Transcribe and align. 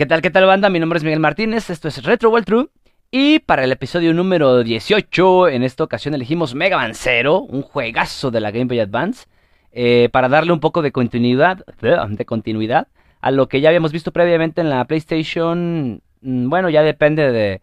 ¿Qué 0.00 0.06
tal, 0.06 0.22
qué 0.22 0.30
tal, 0.30 0.46
banda? 0.46 0.70
Mi 0.70 0.80
nombre 0.80 0.96
es 0.96 1.04
Miguel 1.04 1.20
Martínez, 1.20 1.68
esto 1.68 1.86
es 1.86 2.02
Retro 2.02 2.30
World 2.30 2.46
True. 2.46 2.68
Y 3.10 3.40
para 3.40 3.64
el 3.64 3.70
episodio 3.70 4.14
número 4.14 4.62
18, 4.62 5.48
en 5.48 5.62
esta 5.62 5.84
ocasión 5.84 6.14
elegimos 6.14 6.54
Mega 6.54 6.78
Man 6.78 6.94
Zero, 6.94 7.40
un 7.40 7.60
juegazo 7.60 8.30
de 8.30 8.40
la 8.40 8.50
Game 8.50 8.64
Boy 8.64 8.80
Advance, 8.80 9.26
eh, 9.72 10.08
para 10.10 10.30
darle 10.30 10.54
un 10.54 10.60
poco 10.60 10.80
de 10.80 10.90
continuidad, 10.90 11.66
de 12.08 12.24
continuidad 12.24 12.88
a 13.20 13.30
lo 13.30 13.46
que 13.50 13.60
ya 13.60 13.68
habíamos 13.68 13.92
visto 13.92 14.10
previamente 14.10 14.62
en 14.62 14.70
la 14.70 14.82
PlayStation. 14.86 16.00
Mm, 16.22 16.48
bueno, 16.48 16.70
ya 16.70 16.82
depende 16.82 17.30
de, 17.30 17.60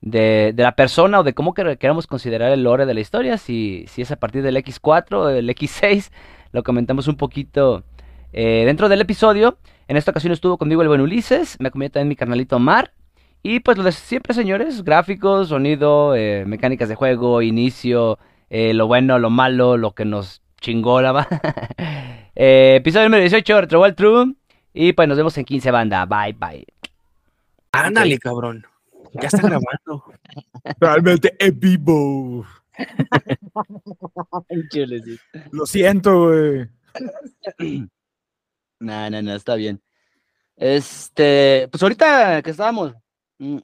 de, 0.00 0.54
la 0.56 0.74
persona 0.74 1.20
o 1.20 1.22
de 1.22 1.32
cómo 1.32 1.54
queramos 1.54 2.08
considerar 2.08 2.50
el 2.50 2.64
lore 2.64 2.86
de 2.86 2.94
la 2.94 3.00
historia, 3.00 3.38
si, 3.38 3.84
si 3.86 4.02
es 4.02 4.10
a 4.10 4.16
partir 4.16 4.42
del 4.42 4.56
X4 4.56 5.12
o 5.12 5.26
del 5.26 5.48
X6, 5.48 6.10
lo 6.50 6.64
comentamos 6.64 7.06
un 7.06 7.16
poquito 7.16 7.84
eh, 8.32 8.64
dentro 8.66 8.88
del 8.88 9.00
episodio. 9.00 9.58
En 9.88 9.96
esta 9.96 10.10
ocasión 10.10 10.34
estuvo 10.34 10.58
conmigo 10.58 10.82
el 10.82 10.88
buen 10.88 11.00
Ulises, 11.00 11.56
me 11.60 11.68
acompañó 11.68 11.90
también 11.90 12.08
mi 12.08 12.16
carnalito 12.16 12.58
Mar. 12.58 12.92
Y 13.42 13.60
pues 13.60 13.78
lo 13.78 13.84
de 13.84 13.92
siempre, 13.92 14.34
señores, 14.34 14.84
gráficos, 14.84 15.48
sonido, 15.48 16.14
eh, 16.14 16.44
mecánicas 16.46 16.90
de 16.90 16.94
juego, 16.94 17.40
inicio, 17.40 18.18
eh, 18.50 18.74
lo 18.74 18.86
bueno, 18.86 19.18
lo 19.18 19.30
malo, 19.30 19.78
lo 19.78 19.92
que 19.92 20.04
nos 20.04 20.42
chingó 20.60 21.00
la 21.00 21.12
va. 21.12 21.28
eh, 22.34 22.74
episodio 22.76 23.06
número 23.06 23.22
18, 23.22 23.60
Retro 23.62 23.80
World 23.80 23.96
True. 23.96 24.34
Y 24.74 24.92
pues 24.92 25.08
nos 25.08 25.16
vemos 25.16 25.38
en 25.38 25.46
15 25.46 25.70
banda. 25.70 26.04
Bye, 26.04 26.34
bye. 26.34 26.66
Ándale, 27.72 28.18
cabrón. 28.18 28.64
Ya 29.14 29.28
está 29.28 29.38
grabando. 29.38 30.04
Realmente 30.78 31.34
en 31.38 31.58
vivo. 31.58 32.44
Lo 35.50 35.64
siento, 35.64 36.26
güey. 36.26 36.68
No, 38.80 39.10
no, 39.10 39.22
no, 39.22 39.34
está 39.34 39.56
bien. 39.56 39.82
Este, 40.58 41.68
pues 41.70 41.82
ahorita 41.82 42.42
que 42.42 42.50
estábamos. 42.50 42.94
Mm, 43.38 43.58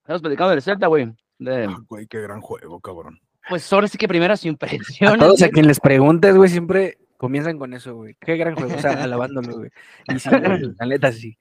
estamos 0.00 0.22
platicando 0.22 0.50
del 0.50 0.62
Zelda, 0.62 0.86
güey. 0.86 1.12
Ah, 1.46 1.78
güey, 1.86 2.06
qué 2.06 2.20
gran 2.20 2.40
juego, 2.40 2.80
cabrón. 2.80 3.20
Pues 3.48 3.70
ahora 3.72 3.88
sí 3.88 3.98
que 3.98 4.08
primeras 4.08 4.44
impresiones. 4.44 5.22
A 5.22 5.26
todos 5.26 5.42
a 5.42 5.50
quien 5.50 5.66
les 5.66 5.80
preguntes, 5.80 6.34
güey, 6.34 6.48
siempre 6.48 6.98
comienzan 7.18 7.58
con 7.58 7.74
eso, 7.74 7.94
güey. 7.94 8.16
Qué 8.18 8.36
gran 8.36 8.54
juego, 8.54 8.74
o 8.74 8.78
sea, 8.78 8.90
alabándolo, 9.04 9.58
güey. 9.58 9.70
Y 10.08 10.18
sí, 10.18 10.30
la 10.30 10.86
neta 10.86 11.12
sí. 11.12 11.36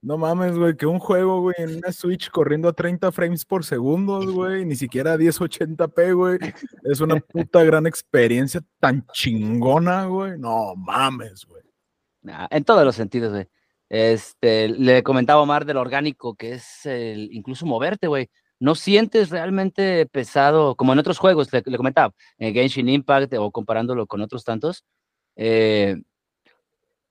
No 0.00 0.16
mames, 0.16 0.56
güey, 0.56 0.76
que 0.76 0.86
un 0.86 1.00
juego, 1.00 1.40
güey, 1.40 1.56
en 1.58 1.76
una 1.78 1.90
Switch 1.90 2.30
corriendo 2.30 2.68
a 2.68 2.72
30 2.72 3.10
frames 3.10 3.44
por 3.44 3.64
segundo, 3.64 4.20
güey, 4.32 4.64
ni 4.64 4.76
siquiera 4.76 5.14
a 5.14 5.16
1080p, 5.16 6.14
güey. 6.14 6.38
Es 6.84 7.00
una 7.00 7.16
puta 7.16 7.64
gran 7.64 7.86
experiencia 7.86 8.60
tan 8.78 9.04
chingona, 9.12 10.04
güey. 10.04 10.38
No 10.38 10.76
mames, 10.76 11.44
güey. 11.46 11.67
En 12.50 12.64
todos 12.64 12.84
los 12.84 12.96
sentidos, 12.96 13.32
güey. 13.32 13.46
Este, 13.88 14.68
le 14.68 15.02
comentaba 15.02 15.40
Omar 15.40 15.64
del 15.64 15.78
orgánico, 15.78 16.34
que 16.34 16.52
es 16.54 16.84
el, 16.86 17.30
incluso 17.32 17.66
moverte, 17.66 18.06
güey. 18.06 18.28
No 18.60 18.74
sientes 18.74 19.30
realmente 19.30 20.06
pesado, 20.06 20.74
como 20.76 20.92
en 20.92 20.98
otros 20.98 21.18
juegos, 21.18 21.48
le, 21.52 21.62
comentaba, 21.62 22.12
en 22.38 22.52
Genshin 22.54 22.88
Impact 22.88 23.34
o 23.34 23.50
comparándolo 23.50 24.06
con 24.06 24.20
otros 24.20 24.44
tantos. 24.44 24.84
Eh, 25.36 25.96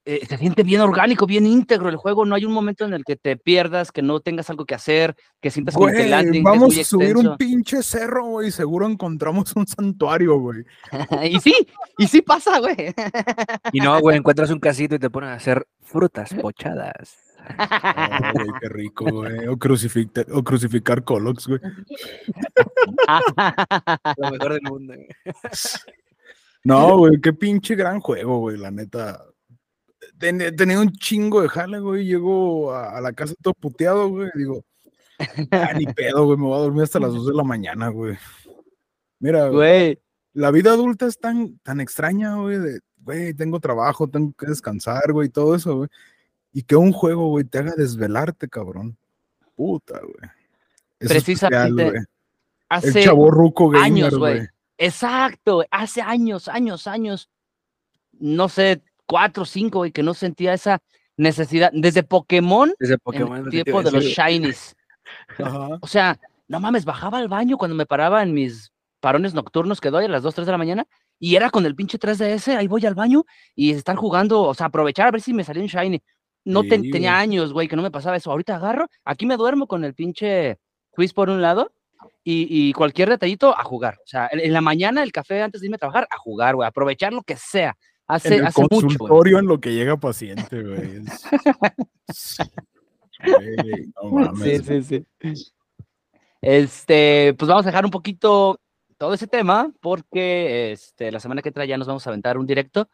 eh, 0.09 0.25
se 0.25 0.38
siente 0.38 0.63
bien 0.63 0.80
orgánico, 0.80 1.27
bien 1.27 1.45
íntegro 1.45 1.89
el 1.89 1.97
juego. 1.97 2.25
No 2.25 2.36
hay 2.36 2.45
un 2.45 2.53
momento 2.53 2.86
en 2.86 2.94
el 2.94 3.03
que 3.03 3.17
te 3.17 3.36
pierdas, 3.36 3.91
que 3.91 4.02
no 4.02 4.22
tengas 4.22 4.50
algo 4.50 4.63
que 4.63 4.73
hacer, 4.73 5.17
que 5.41 5.52
sientas 5.52 5.75
como 5.75 5.88
que 5.88 6.03
el 6.03 6.11
landing 6.11 6.44
Vamos 6.44 6.77
a 6.77 6.83
subir 6.86 7.17
un 7.17 7.36
pinche 7.36 7.83
cerro, 7.83 8.25
güey. 8.25 8.50
Seguro 8.52 8.88
encontramos 8.88 9.53
un 9.58 9.67
santuario, 9.67 10.39
güey. 10.39 10.63
y 11.30 11.41
sí, 11.41 11.53
y 11.97 12.08
sí 12.08 12.22
pasa, 12.22 12.58
güey. 12.59 12.95
y 13.73 13.81
no, 13.81 14.00
güey, 14.00 14.16
encuentras 14.16 14.50
un 14.50 14.61
casito 14.61 14.95
y 14.95 15.00
te 15.00 15.09
ponen 15.09 15.31
a 15.31 15.33
hacer 15.33 15.67
frutas 15.81 16.33
pochadas. 16.35 17.17
güey, 18.33 18.47
qué 18.61 18.69
rico, 18.69 19.11
güey. 19.11 19.45
O, 19.47 19.58
crucificar, 19.58 20.25
o 20.31 20.41
crucificar 20.41 21.03
Colox, 21.03 21.47
güey. 21.47 21.59
Lo 24.16 24.31
mejor 24.31 24.53
del 24.53 24.62
mundo, 24.62 24.94
güey. 24.94 25.09
No, 26.63 26.97
güey, 26.97 27.19
qué 27.19 27.34
pinche 27.34 27.75
gran 27.75 28.00
juego, 28.00 28.40
güey, 28.40 28.57
la 28.57 28.72
neta 28.72 29.22
tenía 30.17 30.79
un 30.79 30.91
chingo 30.91 31.41
de 31.41 31.50
jale, 31.50 31.79
güey. 31.79 32.05
Llego 32.05 32.73
a, 32.73 33.00
la 33.01 33.13
casa 33.13 33.35
todo 33.41 33.53
puteado, 33.53 34.09
güey. 34.09 34.29
Digo, 34.35 34.63
ah, 35.51 35.73
ni 35.78 35.85
pedo, 35.94 36.25
güey. 36.25 36.38
Me 36.38 36.45
voy 36.45 36.55
a 36.55 36.61
dormir 36.63 36.83
hasta 36.83 37.00
las 37.00 37.13
2 37.13 37.28
de 37.28 37.33
la 37.33 37.44
mañana, 37.44 37.89
güey. 37.89 38.17
Mira, 39.19 39.50
güey. 39.50 40.00
La 40.33 40.51
vida 40.51 40.72
adulta 40.72 41.07
es 41.07 41.17
tan, 41.17 41.57
tan 41.59 41.81
extraña, 41.81 42.35
güey. 42.35 42.59
De, 42.59 42.79
güey, 42.97 43.33
tengo 43.33 43.59
trabajo, 43.59 44.07
tengo 44.07 44.33
que 44.33 44.47
descansar, 44.47 45.11
güey, 45.11 45.29
todo 45.29 45.55
eso, 45.55 45.78
güey. 45.78 45.89
Y 46.53 46.63
que 46.63 46.75
un 46.75 46.91
juego, 46.91 47.29
güey, 47.29 47.45
te 47.45 47.59
haga 47.59 47.73
desvelarte, 47.75 48.47
cabrón. 48.47 48.97
Puta, 49.55 49.99
güey. 49.99 50.31
Precisamente. 50.99 52.05
hace 52.69 52.99
El 52.99 53.05
chavo 53.05 53.31
ruco 53.31 53.72
años, 53.75 54.17
güey. 54.17 54.47
Exacto, 54.78 55.63
hace 55.72 56.01
años, 56.01 56.47
años, 56.47 56.88
años. 56.88 57.29
No 58.19 58.49
sé, 58.49 58.81
cuatro 59.07 59.44
o 59.44 59.45
cinco, 59.45 59.85
y 59.85 59.91
que 59.91 60.03
no 60.03 60.13
sentía 60.13 60.53
esa 60.53 60.79
necesidad. 61.18 61.72
Desde 61.73 62.03
Pokémon, 62.03 62.73
desde 62.79 62.97
Pokémon 62.97 63.45
el 63.45 63.50
tiempo 63.50 63.81
de 63.81 63.91
los 63.91 64.03
Shinies. 64.03 64.75
O 65.81 65.88
sea, 65.88 66.19
no 66.47 66.59
mames, 66.59 66.85
bajaba 66.85 67.17
al 67.17 67.28
baño 67.28 67.57
cuando 67.57 67.75
me 67.75 67.85
paraba 67.85 68.22
en 68.22 68.34
mis 68.34 68.72
parones 69.00 69.34
nocturnos 69.34 69.81
que 69.81 69.90
doy 69.90 70.06
a 70.06 70.09
las 70.09 70.23
2, 70.23 70.35
3 70.35 70.46
de 70.46 70.51
la 70.51 70.57
mañana, 70.57 70.88
y 71.19 71.35
era 71.35 71.50
con 71.50 71.66
el 71.66 71.75
pinche 71.75 72.00
3DS, 72.00 72.56
ahí 72.56 72.67
voy 72.67 72.85
al 72.85 72.96
baño 72.96 73.25
y 73.56 73.72
estar 73.72 73.96
jugando, 73.96 74.41
o 74.41 74.53
sea, 74.53 74.67
aprovechar 74.67 75.07
a 75.07 75.12
ver 75.12 75.22
si 75.22 75.34
me 75.34 75.44
salía 75.44 75.63
un 75.63 75.69
Shiny. 75.69 76.01
No 76.46 76.63
tenía 76.63 77.17
años, 77.17 77.51
güey, 77.51 77.67
que 77.67 77.75
no 77.75 77.81
me 77.81 77.91
pasaba 77.91 78.16
eso. 78.16 78.31
Ahorita 78.31 78.56
agarro, 78.56 78.88
aquí 79.03 79.25
me 79.25 79.35
duermo 79.35 79.67
con 79.67 79.84
el 79.84 79.94
pinche 79.94 80.57
quiz 80.96 81.12
por 81.12 81.29
un 81.29 81.41
lado 81.41 81.73
y, 82.23 82.72
cualquier 82.73 83.09
detallito 83.09 83.57
a 83.57 83.63
jugar. 83.63 83.96
O 83.96 84.07
sea, 84.07 84.29
en, 84.31 84.53
la 84.53 84.62
mañana 84.62 85.03
el 85.03 85.12
café 85.12 85.41
antes 85.41 85.59
de 85.59 85.67
irme 85.67 85.75
a 85.75 85.79
trabajar, 85.79 86.07
a 86.09 86.17
jugar, 86.17 86.56
güey, 86.56 86.67
aprovechar 86.67 87.12
lo 87.12 87.22
que 87.23 87.35
sea. 87.35 87.78
Hace, 88.07 88.38
en 88.38 88.45
el 88.45 88.53
consultorio 88.53 89.40
en 89.40 89.47
lo 89.47 89.59
que 89.59 89.73
llega 89.73 89.97
paciente, 89.97 90.63
güey. 90.63 91.01
Sí, 94.44 94.59
sí, 94.59 94.84
sí. 94.84 95.06
Este, 96.40 97.34
pues 97.34 97.50
vamos 97.50 97.66
a 97.66 97.69
dejar 97.69 97.84
un 97.84 97.90
poquito 97.90 98.59
todo 98.97 99.13
ese 99.16 99.25
tema 99.25 99.72
porque 99.81 100.72
este, 100.72 101.12
la 101.12 101.19
semana 101.19 101.41
que 101.41 101.51
trae 101.51 101.67
ya 101.67 101.78
nos 101.78 101.88
vamos 101.88 102.06
a 102.06 102.12
aventar 102.12 102.38
un 102.38 102.46
directo 102.46 102.90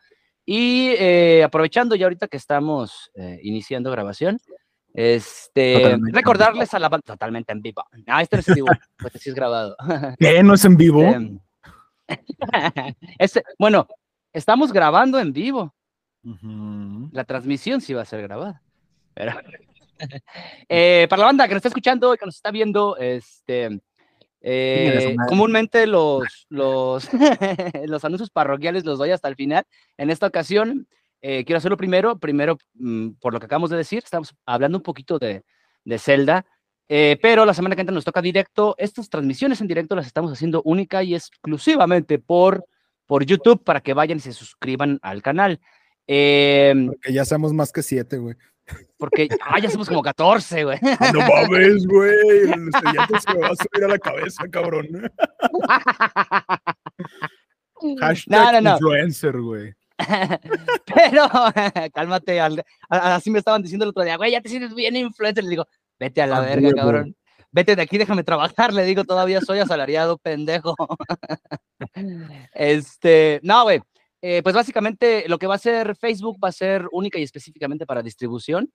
y 0.46 0.90
eh, 0.97 1.44
aprovechando 1.44 1.96
ya 1.96 2.06
ahorita 2.06 2.28
que 2.28 2.38
estamos 2.38 3.12
eh, 3.16 3.40
iniciando 3.44 3.91
grabación, 3.91 4.40
este, 4.94 5.97
recordarles 6.12 6.73
a 6.73 6.79
la 6.79 6.90
banda 6.90 7.06
totalmente 7.06 7.52
en 7.52 7.62
vivo. 7.62 7.84
Ah, 8.07 8.22
este 8.22 8.38
no 8.38 8.40
es 8.41 8.47
en 8.50 8.56
vivo, 8.56 8.68
pues 8.97 9.13
sí 9.19 9.29
es 9.29 9.35
grabado. 9.35 9.75
¿Qué? 10.19 10.44
¿No 10.44 10.53
es 10.53 10.66
en 10.66 10.78
vivo? 10.78 11.03
Este, 12.07 12.38
este, 13.19 13.44
bueno, 13.57 13.88
Estamos 14.34 14.74
grabando 14.74 15.20
en 15.20 15.32
vivo. 15.32 15.76
La 17.12 17.24
transmisión 17.24 17.82
sí 17.82 17.94
va 17.94 18.02
a 18.02 18.06
ser 18.06 18.22
grabada. 18.24 18.62
Eh, 20.68 21.08
para 21.10 21.22
la 21.22 21.26
banda 21.28 21.48
que 21.48 21.54
nos 21.54 21.60
está 21.60 21.70
escuchando 21.70 22.14
y 22.14 22.18
que 22.18 22.26
nos 22.26 22.36
está 22.36 22.52
viendo, 22.52 22.98
este, 22.98 23.80
eh, 24.42 25.16
comúnmente 25.30 25.88
los, 25.88 26.46
los, 26.50 27.08
los 27.86 28.04
anuncios 28.04 28.30
parroquiales 28.30 28.84
los 28.84 28.98
doy 28.98 29.12
hasta 29.12 29.30
el 29.30 29.36
final. 29.36 29.64
En 29.96 30.10
esta 30.10 30.28
ocasión, 30.28 30.88
eh, 31.22 31.46
quiero 31.46 31.60
hacerlo 31.60 31.78
primero. 31.78 32.18
Primero, 32.18 32.58
mm, 32.74 33.12
por 33.22 33.34
lo 33.34 33.40
que 33.40 33.46
acabamos 33.46 33.70
de 33.70 33.78
decir, 33.78 34.00
estamos 34.04 34.36
hablando 34.46 34.80
un 34.80 34.84
poquito 34.84 35.20
de, 35.20 35.44
de 35.86 36.00
Zelda. 36.00 36.46
pero 36.88 37.46
la 37.46 37.54
semana 37.54 37.76
que 37.76 37.82
entra 37.82 37.94
nos 37.94 38.04
toca 38.04 38.22
directo. 38.22 38.76
Estas 38.78 39.10
transmisiones 39.10 39.62
en 39.62 39.68
directo 39.68 39.96
las 39.96 40.08
estamos 40.08 40.34
haciendo 40.34 40.64
única 40.66 41.02
y 41.02 41.16
exclusivamente 41.16 42.20
por 42.20 42.66
por 43.13 43.28
YouTube 43.28 43.63
para 43.63 43.79
que 43.79 43.94
vayan 43.94 44.18
y 44.18 44.22
se 44.22 44.34
suscriban 44.34 44.97
al 45.03 45.22
canal. 45.22 45.59
Em, 46.07 46.88
porque 46.88 47.13
ya 47.13 47.25
somos 47.25 47.53
más 47.53 47.72
que 47.72 47.84
siete, 47.84 48.18
güey. 48.18 48.35
Porque, 48.97 49.29
ah, 49.46 49.59
ya 49.59 49.70
somos 49.70 49.88
como 49.88 50.02
14, 50.02 50.64
güey. 50.64 50.79
Ah, 50.82 51.11
no 51.14 51.20
mames, 51.20 51.85
güey. 51.85 52.11
El 52.52 52.70
estudiante 52.70 53.20
se 53.20 53.34
me 53.35 53.41
va 53.41 53.49
a 53.49 53.55
subir 53.55 53.84
a 53.84 53.88
la 53.88 53.99
cabeza, 53.99 54.47
cabrón. 54.49 54.88
Hashtag 58.02 58.64
influencer, 58.64 59.40
güey. 59.40 59.76
Pero, 60.96 61.29
cálmate, 61.93 62.40
así 62.90 63.29
me 63.29 63.38
estaban 63.38 63.61
diciendo 63.61 63.85
el 63.85 63.90
otro 63.90 64.05
día, 64.05 64.17
güey, 64.17 64.32
ya 64.32 64.41
te 64.41 64.49
sientes 64.49 64.73
bien 64.73 64.96
influencer. 64.96 65.43
Le 65.43 65.52
digo, 65.52 65.67
vete 65.99 66.23
a 66.23 66.26
la 66.26 66.40
verga, 66.40 66.73
cabrón 66.73 67.16
vete 67.53 67.76
de 67.76 67.84
aquí, 67.84 67.97
déjame 67.97 68.23
trabajar, 68.23 68.73
le 68.73 68.84
digo, 68.84 69.05
todavía 69.05 69.40
soy 69.40 69.59
asalariado, 69.59 70.17
pendejo. 70.17 70.76
este, 72.53 73.40
no, 73.44 73.64
güey, 73.64 73.79
eh, 74.22 74.41
pues 74.44 74.55
básicamente 74.55 75.26
lo 75.29 75.38
que 75.38 75.47
va 75.47 75.55
a 75.55 75.59
ser 75.59 75.96
Facebook 75.96 76.38
va 76.44 76.50
a 76.50 76.52
ser 76.52 76.88
única 76.91 77.20
y 77.20 77.23
específicamente 77.23 77.85
para 77.85 78.02
distribución. 78.02 78.72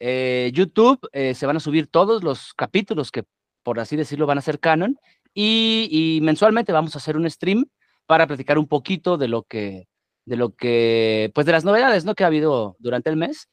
Eh, 0.00 0.50
YouTube 0.52 0.98
eh, 1.12 1.34
se 1.34 1.46
van 1.46 1.56
a 1.56 1.60
subir 1.60 1.86
todos 1.86 2.22
los 2.22 2.52
capítulos 2.54 3.10
que, 3.10 3.24
por 3.62 3.80
así 3.80 3.96
decirlo, 3.96 4.26
van 4.26 4.38
a 4.38 4.42
ser 4.42 4.60
canon 4.60 4.98
y, 5.32 5.88
y, 5.90 6.20
mensualmente 6.20 6.72
vamos 6.72 6.94
a 6.94 6.98
hacer 6.98 7.16
un 7.16 7.28
stream 7.30 7.66
para 8.06 8.26
platicar 8.26 8.58
un 8.58 8.66
poquito 8.66 9.16
de 9.16 9.28
lo 9.28 9.44
que, 9.44 9.86
de 10.24 10.36
lo 10.36 10.54
que, 10.54 11.30
pues 11.34 11.46
de 11.46 11.52
las 11.52 11.64
novedades, 11.64 12.04
¿no? 12.04 12.14
Que 12.14 12.24
ha 12.24 12.28
habido 12.28 12.76
durante 12.80 13.10
el 13.10 13.16
mes 13.16 13.48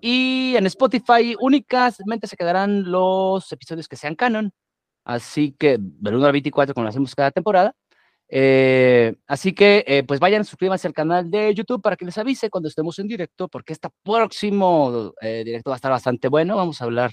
Y 0.00 0.54
en 0.56 0.66
Spotify 0.66 1.34
únicamente 1.40 2.26
se 2.26 2.36
quedarán 2.36 2.90
los 2.90 3.50
episodios 3.52 3.88
que 3.88 3.96
sean 3.96 4.14
canon. 4.14 4.52
Así 5.04 5.54
que 5.58 5.78
del 5.80 6.16
1 6.16 6.26
al 6.26 6.32
24, 6.32 6.74
como 6.74 6.84
lo 6.84 6.90
hacemos 6.90 7.14
cada 7.14 7.30
temporada. 7.30 7.74
Eh, 8.30 9.14
así 9.26 9.54
que, 9.54 9.84
eh, 9.86 10.04
pues 10.04 10.20
vayan, 10.20 10.44
suscríbanse 10.44 10.86
al 10.86 10.92
canal 10.94 11.30
de 11.30 11.54
YouTube 11.54 11.80
para 11.80 11.96
que 11.96 12.04
les 12.04 12.18
avise 12.18 12.50
cuando 12.50 12.68
estemos 12.68 12.98
en 12.98 13.08
directo, 13.08 13.48
porque 13.48 13.72
este 13.72 13.88
próximo 14.04 15.14
eh, 15.22 15.42
directo 15.44 15.70
va 15.70 15.76
a 15.76 15.78
estar 15.78 15.90
bastante 15.90 16.28
bueno. 16.28 16.56
Vamos 16.56 16.80
a 16.80 16.84
hablar 16.84 17.12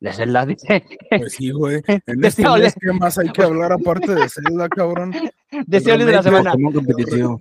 de 0.00 0.12
Zelda, 0.12 0.46
dice. 0.46 0.84
Pues 1.10 1.32
sí, 1.32 1.50
güey. 1.50 1.82
En 2.06 2.24
este 2.24 2.48
mes, 2.48 2.74
¿qué 2.80 2.92
más 2.92 3.18
hay 3.18 3.28
que 3.30 3.42
hablar 3.42 3.72
aparte 3.72 4.14
de 4.14 4.28
Zelda, 4.28 4.68
cabrón? 4.68 5.12
De 5.66 5.80
de 5.80 5.96
la 5.96 6.22
semana. 6.22 6.52
Pokémon 6.52 6.72
competitivo. 6.72 7.40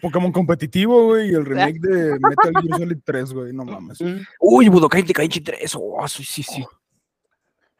Pokémon 0.00 0.32
competitivo, 0.32 1.06
güey, 1.06 1.30
y 1.30 1.34
el 1.34 1.44
remake 1.46 1.80
de 1.80 2.18
Metal 2.20 2.62
Gear 2.62 2.78
Solid 2.78 2.98
3, 3.04 3.32
güey, 3.32 3.52
no 3.52 3.64
mames. 3.64 3.98
Uy, 4.38 4.68
Budokai 4.68 5.02
Tenkaichi 5.02 5.40
3, 5.40 5.74
oh, 5.76 6.06
sí, 6.06 6.22
sí, 6.24 6.42
sí. 6.42 6.64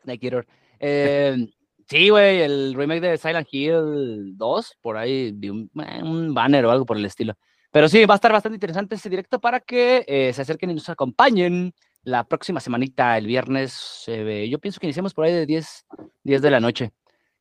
Snake 0.03 0.27
Eater. 0.27 0.47
Eh, 0.81 1.47
Sí, 1.89 2.11
güey, 2.11 2.43
el 2.43 2.75
remake 2.75 3.01
de 3.01 3.17
Silent 3.17 3.49
Hill 3.51 4.37
2, 4.37 4.79
por 4.83 4.99
ahí 4.99 5.35
un, 5.49 5.71
eh, 5.83 6.03
un, 6.03 6.35
banner 6.35 6.67
o 6.67 6.71
algo 6.71 6.85
por 6.85 6.99
el 6.99 7.05
estilo. 7.07 7.35
Pero 7.71 7.89
sí, 7.89 8.05
va 8.05 8.15
a 8.15 8.17
estar 8.17 8.31
bastante 8.31 8.57
interesante 8.57 8.95
este 8.95 9.09
directo 9.09 9.41
para 9.41 9.61
que 9.61 10.05
eh, 10.07 10.33
se 10.35 10.43
acerquen 10.43 10.71
y 10.71 10.75
nos 10.75 10.89
acompañen 10.91 11.73
la 12.09 12.25
próxima 12.25 12.61
semanita, 12.61 13.17
el 13.19 13.27
viernes. 13.27 14.05
Eh, 14.07 14.49
yo 14.51 14.59
pienso 14.59 14.81
que 14.81 14.87
iniciamos 14.87 15.15
por 15.15 15.25
ahí 15.25 15.33
de 15.33 15.47
10, 15.47 15.87
10 16.25 16.43
de 16.43 16.51
la 16.51 16.61
noche. 16.61 16.93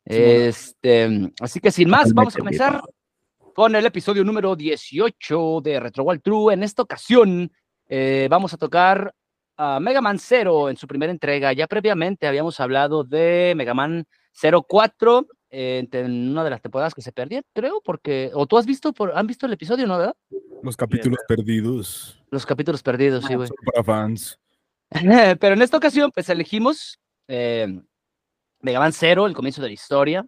Sí, 0.05 0.15
este, 0.15 1.31
así 1.41 1.59
que 1.59 1.71
sin 1.71 1.89
más, 1.89 2.13
vamos 2.13 2.35
a 2.35 2.39
comenzar 2.39 2.81
con 3.53 3.75
el 3.75 3.85
episodio 3.85 4.23
número 4.23 4.55
18 4.55 5.61
de 5.61 5.79
Retro 5.79 6.03
World 6.03 6.21
True. 6.21 6.53
En 6.53 6.63
esta 6.63 6.83
ocasión 6.83 7.51
vamos 8.29 8.53
a 8.53 8.57
tocar 8.57 9.13
a 9.57 9.79
Mega 9.79 10.01
Man 10.01 10.19
Zero 10.19 10.69
en 10.69 10.77
su 10.77 10.87
primera 10.87 11.11
entrega. 11.11 11.51
Ya 11.51 11.67
previamente 11.67 12.27
habíamos 12.27 12.59
hablado 12.59 13.03
de 13.03 13.53
Mega 13.55 13.73
Man 13.73 14.05
04 14.67 15.27
eh, 15.49 15.87
en 15.91 16.31
una 16.31 16.43
de 16.43 16.49
las 16.49 16.61
temporadas 16.61 16.93
que 16.93 17.01
se 17.01 17.11
perdieron, 17.11 17.45
creo, 17.53 17.81
porque, 17.83 18.31
o 18.33 18.45
tú 18.45 18.57
has 18.57 18.65
visto, 18.65 18.91
por, 18.91 19.17
han 19.17 19.27
visto 19.27 19.45
el 19.45 19.53
episodio, 19.53 19.87
¿no, 19.87 19.97
verdad? 19.97 20.15
Los 20.61 20.75
capítulos 20.75 21.19
perdidos. 21.27 22.21
Los 22.29 22.45
capítulos 22.45 22.83
perdidos, 22.83 23.23
sí, 23.25 23.35
güey. 23.35 23.49
Para 23.73 23.83
fans. 23.83 24.37
Pero 25.39 25.53
en 25.53 25.61
esta 25.61 25.77
ocasión, 25.77 26.11
pues 26.13 26.29
elegimos 26.29 26.99
eh, 27.27 27.67
Mega 28.61 28.79
Man 28.79 28.93
Zero, 28.93 29.27
el 29.27 29.33
comienzo 29.33 29.61
de 29.61 29.67
la 29.67 29.73
historia. 29.73 30.25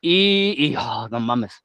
Y, 0.00 0.54
y 0.58 0.76
oh, 0.76 1.08
no 1.10 1.20
mames 1.20 1.62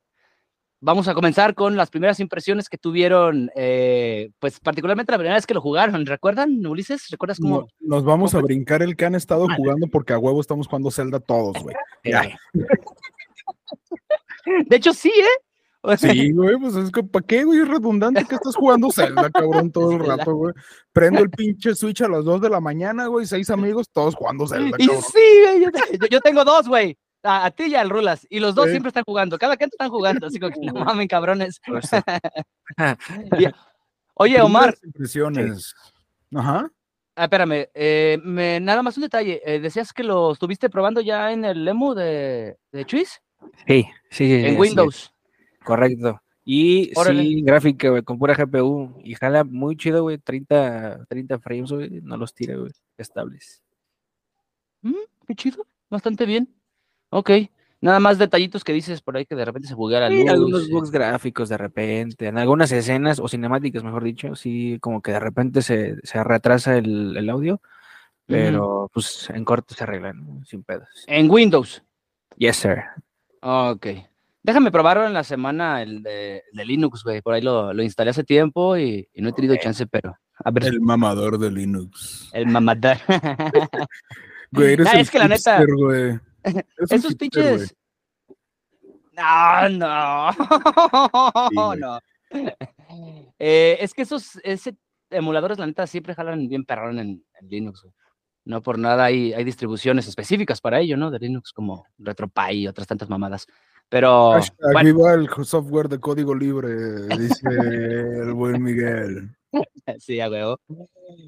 vamos 0.81 1.07
a 1.07 1.13
comenzar 1.13 1.55
con 1.55 1.77
las 1.77 1.89
primeras 1.89 2.19
impresiones 2.19 2.67
que 2.67 2.77
tuvieron, 2.77 3.49
eh, 3.55 4.31
pues 4.39 4.59
particularmente 4.59 5.11
la 5.11 5.19
primera 5.19 5.35
vez 5.35 5.45
que 5.45 5.53
lo 5.53 5.61
jugaron. 5.61 6.05
¿Recuerdan, 6.05 6.65
Ulises? 6.65 7.07
¿Recuerdas 7.09 7.39
cómo? 7.39 7.67
nos 7.79 8.03
vamos 8.03 8.35
a 8.35 8.41
brincar 8.41 8.81
el 8.81 8.97
que 8.97 9.05
han 9.05 9.15
estado 9.15 9.47
jugando 9.55 9.87
porque 9.87 10.13
a 10.13 10.17
huevo 10.17 10.41
estamos 10.41 10.67
jugando 10.67 10.91
Zelda 10.91 11.19
todos, 11.19 11.61
güey. 11.63 11.75
De 14.67 14.75
hecho, 14.75 14.91
sí, 14.91 15.09
¿eh? 15.09 15.43
Sí, 15.97 16.31
güey, 16.31 16.57
pues 16.57 16.75
es 16.75 16.91
que, 16.91 17.03
¿para 17.03 17.25
qué, 17.25 17.43
güey? 17.43 17.59
Es 17.59 17.67
redundante 17.67 18.23
que 18.25 18.35
estás 18.35 18.55
jugando 18.55 18.91
Zelda, 18.91 19.31
cabrón, 19.31 19.71
todo 19.71 19.93
el 19.93 19.99
rato, 20.05 20.35
güey. 20.35 20.53
Prendo 20.93 21.21
el 21.21 21.29
pinche 21.29 21.73
Switch 21.73 22.01
a 22.01 22.07
las 22.07 22.23
2 22.23 22.41
de 22.41 22.49
la 22.49 22.59
mañana, 22.59 23.07
güey, 23.07 23.25
seis 23.25 23.49
amigos, 23.49 23.89
todos 23.91 24.15
jugando 24.15 24.47
Zelda, 24.47 24.77
cabrón. 24.77 24.97
Y 24.97 25.01
sí, 25.01 25.41
güey, 25.43 25.63
yo, 25.63 26.07
yo 26.07 26.21
tengo 26.21 26.43
dos, 26.45 26.67
güey 26.67 26.97
a, 27.23 27.51
ti 27.51 27.65
y 27.65 27.75
al 27.75 27.89
Rulas, 27.89 28.25
y 28.29 28.39
los 28.39 28.55
dos 28.55 28.69
siempre 28.69 28.89
están 28.89 29.03
jugando, 29.03 29.37
cada 29.37 29.57
quien 29.57 29.69
están 29.71 29.89
jugando, 29.89 30.27
así 30.27 30.39
como 30.39 30.53
que 30.53 30.59
no 30.61 30.73
mamen, 30.73 31.07
cabrones. 31.07 31.61
Oye, 34.15 34.41
Omar. 34.41 34.75
Impresiones. 34.83 35.73
Ajá. 36.33 36.69
Ah, 37.15 37.23
espérame, 37.25 37.67
eh, 37.73 38.17
me, 38.23 38.59
nada 38.59 38.81
más 38.81 38.97
un 38.97 39.03
detalle. 39.03 39.41
Eh, 39.45 39.59
¿Decías 39.59 39.93
que 39.93 40.03
lo 40.03 40.31
estuviste 40.31 40.69
probando 40.69 41.01
ya 41.01 41.31
en 41.31 41.45
el 41.45 41.65
Lemu 41.65 41.93
de, 41.93 42.57
de 42.71 42.85
Chuis? 42.85 43.21
Sí, 43.67 43.87
sí. 44.09 44.33
En 44.45 44.57
Windows. 44.57 45.13
Correcto. 45.63 46.21
Y 46.43 46.91
sí, 46.95 47.41
gráfica, 47.43 48.01
con 48.01 48.17
pura 48.17 48.35
GPU. 48.35 48.99
Y 49.03 49.13
jala 49.15 49.43
muy 49.43 49.75
chido, 49.77 50.03
güey. 50.03 50.17
30, 50.17 51.05
30 51.05 51.39
frames, 51.39 51.71
güey. 51.71 52.01
No 52.01 52.17
los 52.17 52.33
tira, 52.33 52.55
güey. 52.55 52.71
Estables. 52.97 53.61
Mm, 54.81 54.93
qué 55.27 55.35
chido. 55.35 55.65
Bastante 55.89 56.25
bien. 56.25 56.53
Ok. 57.09 57.31
Nada 57.81 57.99
más 57.99 58.19
detallitos 58.19 58.63
que 58.63 58.73
dices 58.73 59.01
por 59.01 59.17
ahí 59.17 59.25
que 59.25 59.35
de 59.35 59.43
repente 59.43 59.67
se 59.67 59.73
buguea 59.73 60.01
la 60.01 60.09
luz. 60.09 60.29
algunos 60.29 60.69
bugs 60.69 60.91
gráficos 60.91 61.49
de 61.49 61.57
repente, 61.57 62.27
en 62.27 62.37
algunas 62.37 62.71
escenas 62.71 63.19
o 63.19 63.27
cinemáticas, 63.27 63.83
mejor 63.83 64.03
dicho, 64.03 64.35
sí, 64.35 64.77
como 64.79 65.01
que 65.01 65.11
de 65.11 65.19
repente 65.19 65.63
se, 65.63 65.95
se 66.03 66.23
retrasa 66.23 66.77
el, 66.77 67.17
el 67.17 67.27
audio, 67.27 67.59
pero 68.27 68.87
pues 68.93 69.31
en 69.31 69.43
corto 69.43 69.73
se 69.73 69.83
arreglan, 69.83 70.45
sin 70.45 70.61
pedos. 70.63 71.05
En 71.07 71.29
Windows. 71.29 71.83
Yes, 72.37 72.57
sir. 72.57 72.83
Ok. 73.41 73.87
Déjame 74.43 74.71
probarlo 74.71 75.05
en 75.05 75.13
la 75.13 75.23
semana 75.23 75.83
el 75.83 76.01
de, 76.01 76.43
Linux, 76.53 77.03
güey. 77.03 77.21
Por 77.21 77.33
ahí 77.33 77.41
lo, 77.41 77.73
lo, 77.73 77.83
instalé 77.83 78.09
hace 78.09 78.23
tiempo 78.23 78.77
y, 78.77 79.07
no 79.15 79.29
he 79.29 79.33
tenido 79.33 79.55
chance, 79.57 79.85
pero. 79.85 80.15
A 80.43 80.51
ver. 80.51 80.65
El 80.65 80.81
mamador 80.81 81.37
de 81.37 81.51
Linux. 81.51 82.29
El 82.33 82.47
mamador. 82.47 82.97
güey, 84.51 84.73
eres 84.73 84.87
es 84.93 85.11
que 85.11 85.19
la 85.19 85.27
neta. 85.27 85.63
Esos 86.89 87.15
pinches. 87.15 87.75
No, 89.13 89.69
no. 89.77 90.31
no. 91.75 91.99
Eh, 93.37 93.77
es 93.79 93.93
que 93.93 94.03
esos 94.03 94.39
ese 94.43 94.75
emuladores, 95.11 95.59
la 95.59 95.67
neta, 95.67 95.85
siempre 95.85 96.15
jalan 96.15 96.47
bien 96.47 96.65
perrón 96.65 96.97
en, 96.99 97.23
Linux. 97.41 97.85
No 98.43 98.63
por 98.63 98.79
nada 98.79 99.05
hay, 99.05 99.33
hay 99.33 99.43
distribuciones 99.43 100.07
específicas 100.07 100.61
para 100.61 100.79
ello, 100.79 100.97
¿no? 100.97 101.11
De 101.11 101.19
Linux 101.19 101.53
como 101.53 101.85
RetroPie 101.99 102.53
y 102.53 102.67
otras 102.67 102.87
tantas 102.87 103.09
mamadas. 103.09 103.45
Pero. 103.91 104.39
Bueno. 104.71 105.09
el 105.09 105.45
software 105.45 105.89
de 105.89 105.99
código 105.99 106.33
libre, 106.33 106.69
dice 107.17 107.41
el 107.45 108.33
buen 108.33 108.63
Miguel. 108.63 109.29
Sí, 109.99 110.21
a 110.21 110.29
huevo. 110.29 110.57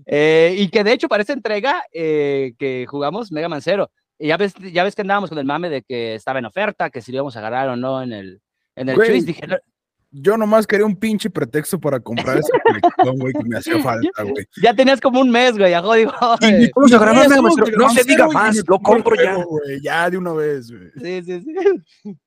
Eh, 0.05 0.55
y 0.57 0.69
que 0.69 0.85
de 0.85 0.93
hecho 0.93 1.09
para 1.09 1.23
esa 1.23 1.33
entrega 1.33 1.83
eh, 1.91 2.53
que 2.57 2.85
jugamos 2.87 3.33
Mega 3.33 3.49
Man 3.49 3.61
Zero, 3.61 3.91
y 4.17 4.27
ya 4.27 4.37
ves, 4.37 4.53
ya 4.71 4.85
ves 4.85 4.95
que 4.95 5.01
andábamos 5.01 5.29
con 5.29 5.39
el 5.39 5.45
mame 5.45 5.69
de 5.69 5.81
que 5.81 6.15
estaba 6.15 6.39
en 6.39 6.45
oferta, 6.45 6.89
que 6.89 7.01
si 7.01 7.11
lo 7.11 7.17
íbamos 7.17 7.35
a 7.35 7.39
agarrar 7.39 7.67
o 7.67 7.75
no 7.75 8.01
en 8.01 8.13
el, 8.13 8.41
en 8.77 8.87
el 8.87 9.25
Dije, 9.25 9.45
yo 10.15 10.37
nomás 10.37 10.67
quería 10.67 10.85
un 10.85 10.95
pinche 10.95 11.29
pretexto 11.29 11.79
para 11.79 11.99
comprar 11.99 12.37
esa 12.37 12.47
colección, 12.63 13.17
güey, 13.17 13.33
que 13.33 13.43
me 13.43 13.57
hacía 13.57 13.79
falta, 13.83 14.23
güey. 14.23 14.45
Ya 14.61 14.73
tenías 14.73 15.01
como 15.01 15.19
un 15.19 15.29
mes, 15.29 15.57
güey, 15.57 15.71
ya 15.71 15.81
jodido. 15.81 16.13
Vamos 16.21 16.93
a 16.93 16.99
grabar 16.99 17.27
no 17.77 17.89
se 17.89 18.03
diga 18.03 18.27
más, 18.27 18.63
lo 18.67 18.79
compro 18.79 19.15
ya. 19.15 19.35
Güey, 19.35 19.81
ya 19.81 20.09
de 20.09 20.17
una 20.17 20.33
vez, 20.33 20.71
güey. 20.71 20.91
Sí, 21.01 21.23
sí, 21.23 21.41
sí. 21.41 22.17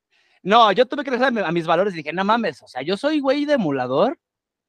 No, 0.47 0.71
yo 0.71 0.85
tuve 0.85 1.03
que 1.03 1.11
regresar 1.11 1.37
a 1.43 1.51
mis 1.51 1.67
valores 1.67 1.93
y 1.93 1.97
dije, 1.97 2.13
no 2.13 2.23
mames, 2.23 2.63
o 2.63 2.69
sea, 2.69 2.81
yo 2.81 2.95
soy 2.95 3.19
güey 3.19 3.43
de 3.43 3.55
emulador. 3.55 4.17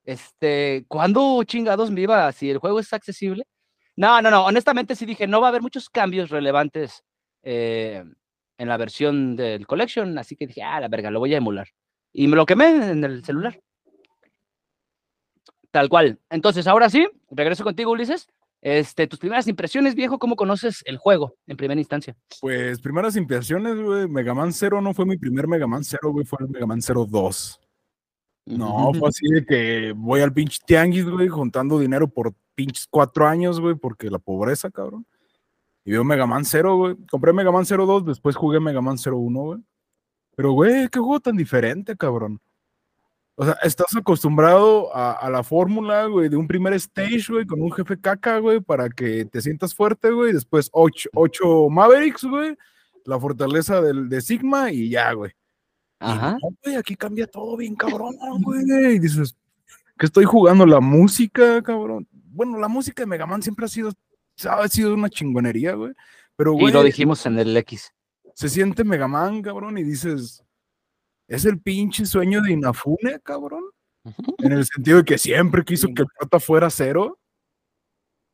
Este, 0.04 0.85
¿cuándo 0.88 1.44
chingados 1.44 1.92
me 1.92 2.00
iba 2.00 2.32
si 2.32 2.50
el 2.50 2.58
juego 2.58 2.80
es 2.80 2.92
accesible? 2.92 3.44
No, 3.94 4.20
no, 4.20 4.28
no, 4.28 4.44
honestamente 4.44 4.97
sí 4.97 5.06
dije, 5.06 5.28
no 5.28 5.40
va 5.40 5.47
a 5.47 5.50
haber 5.50 5.62
muchos 5.62 5.88
cambios 5.88 6.30
relevantes 6.30 7.04
eh, 7.44 8.02
en 8.58 8.68
la 8.68 8.76
versión 8.76 9.37
del 9.37 9.68
Collection, 9.68 10.18
así 10.18 10.35
que 10.35 10.49
dije, 10.49 10.64
ah, 10.64 10.80
la 10.80 10.88
verga, 10.88 11.12
lo 11.12 11.20
voy 11.20 11.35
a 11.35 11.37
emular. 11.37 11.68
Y 12.12 12.26
me 12.26 12.35
lo 12.35 12.44
quemé 12.44 12.90
en 12.90 13.04
el 13.04 13.25
celular. 13.25 13.61
Tal 15.70 15.88
cual. 15.88 16.18
Entonces, 16.28 16.66
ahora 16.66 16.90
sí, 16.90 17.08
regreso 17.30 17.62
contigo, 17.62 17.92
Ulises. 17.92 18.26
Este, 18.61 19.07
tus 19.07 19.19
primeras 19.21 19.47
impresiones, 19.47 19.95
viejo, 19.95 20.19
¿cómo 20.19 20.35
conoces 20.35 20.83
el 20.87 20.99
juego 20.99 21.37
en 21.47 21.57
primera 21.57 21.81
instancia? 21.81 22.17
Pues, 22.41 22.81
primeras 22.81 23.15
impresiones, 23.17 23.81
güey, 23.81 24.09
Mega 24.09 24.35
Man 24.35 24.53
0 24.53 24.81
no 24.81 24.95
fue 24.95 25.07
mi 25.07 25.17
primer 25.17 25.47
Mega 25.47 25.67
Man 25.67 25.85
0, 25.85 26.11
güey, 26.11 26.25
fue 26.25 26.38
el 26.41 26.49
Mega 26.49 26.67
Man 26.67 26.81
02. 26.81 27.61
No, 28.47 28.93
fue 28.99 29.11
así 29.11 29.29
de 29.29 29.45
que 29.45 29.93
voy 29.95 30.23
al 30.23 30.33
pinche 30.33 30.59
tianguis, 30.67 31.05
güey, 31.05 31.29
juntando 31.29 31.79
dinero 31.79 32.09
por 32.09 32.35
pinches 32.55 32.87
cuatro 32.91 33.29
años, 33.29 33.61
güey, 33.61 33.75
porque 33.75 34.11
la 34.11 34.19
pobreza, 34.19 34.71
cabrón. 34.71 35.07
Y 35.85 35.93
veo 35.93 36.03
Mega 36.03 36.27
Man 36.27 36.45
0, 36.45 36.77
güey. 36.77 36.97
Compré 37.11 37.33
Mega 37.33 37.53
Man 37.53 37.65
02, 37.65 38.07
después 38.07 38.37
jugué 38.37 38.59
Mega 38.59 38.81
Man 38.81 38.97
01, 38.97 39.41
güey. 39.41 39.61
Pero, 40.35 40.53
güey, 40.53 40.88
qué 40.88 40.99
juego 40.99 41.21
tan 41.21 41.37
diferente, 41.37 41.97
cabrón. 41.97 42.41
O 43.40 43.45
sea, 43.45 43.57
estás 43.62 43.95
acostumbrado 43.97 44.92
a, 44.92 45.30
la 45.30 45.45
fórmula, 45.45 46.07
güey, 46.07 46.28
de 46.28 46.37
un 46.37 46.49
primer 46.49 46.73
stage, 46.75 47.26
güey, 47.28 47.47
con 47.47 47.62
un 47.62 47.71
jefe 47.71 47.97
caca, 47.97 48.40
güey, 48.40 48.61
para 48.61 48.88
que 48.88 49.26
te 49.26 49.40
sientas 49.40 49.73
fuerte, 49.76 50.11
güey. 50.11 50.33
Después 50.33 50.68
ocho, 50.73 51.09
ocho 51.14 51.68
Mavericks, 51.71 52.25
güey. 52.25 52.57
La 53.04 53.21
fortaleza 53.21 53.80
del, 53.80 54.09
de 54.09 54.21
Sigma 54.23 54.73
y 54.73 54.90
ya, 54.90 55.12
güey. 55.12 55.30
Ajá. 56.00 56.37
güey, 56.64 56.75
aquí 56.75 56.97
cambia 56.97 57.28
todo 57.28 57.57
bien, 57.57 57.76
cabrón, 57.76 58.16
güey. 58.42 58.97
Y 58.97 58.99
dices, 58.99 59.37
que 59.97 60.07
estoy 60.07 60.25
jugando 60.25 60.66
la 60.66 60.80
música, 60.80 61.62
cabrón. 61.62 62.09
Bueno, 62.11 62.59
la 62.59 62.66
música 62.66 63.02
de 63.02 63.07
Mega 63.07 63.25
Man 63.25 63.42
siempre 63.45 63.66
ha 63.66 63.68
sido 63.68 63.92
ha 64.47 64.66
sido 64.66 64.95
una 64.95 65.09
chingonería, 65.09 65.75
güey. 65.75 65.92
Pero, 66.35 66.54
güey, 66.54 66.71
y 66.71 66.73
lo 66.73 66.83
dijimos 66.83 67.25
en 67.26 67.38
el 67.38 67.57
X. 67.57 67.92
Se 68.35 68.49
siente 68.49 68.83
Mega 68.83 69.07
Man, 69.07 69.42
cabrón, 69.42 69.78
y 69.78 69.85
dices, 69.85 70.42
es 71.28 71.44
el 71.44 71.61
pinche 71.61 72.04
sueño 72.06 72.42
de 72.42 72.52
Inafune, 72.52 73.20
cabrón. 73.23 73.64
En 74.38 74.52
el 74.52 74.64
sentido 74.64 74.99
de 74.99 75.04
que 75.04 75.18
siempre 75.18 75.64
quiso 75.64 75.88
que 75.94 76.02
el 76.02 76.08
prota 76.18 76.40
fuera 76.40 76.70
cero. 76.70 77.18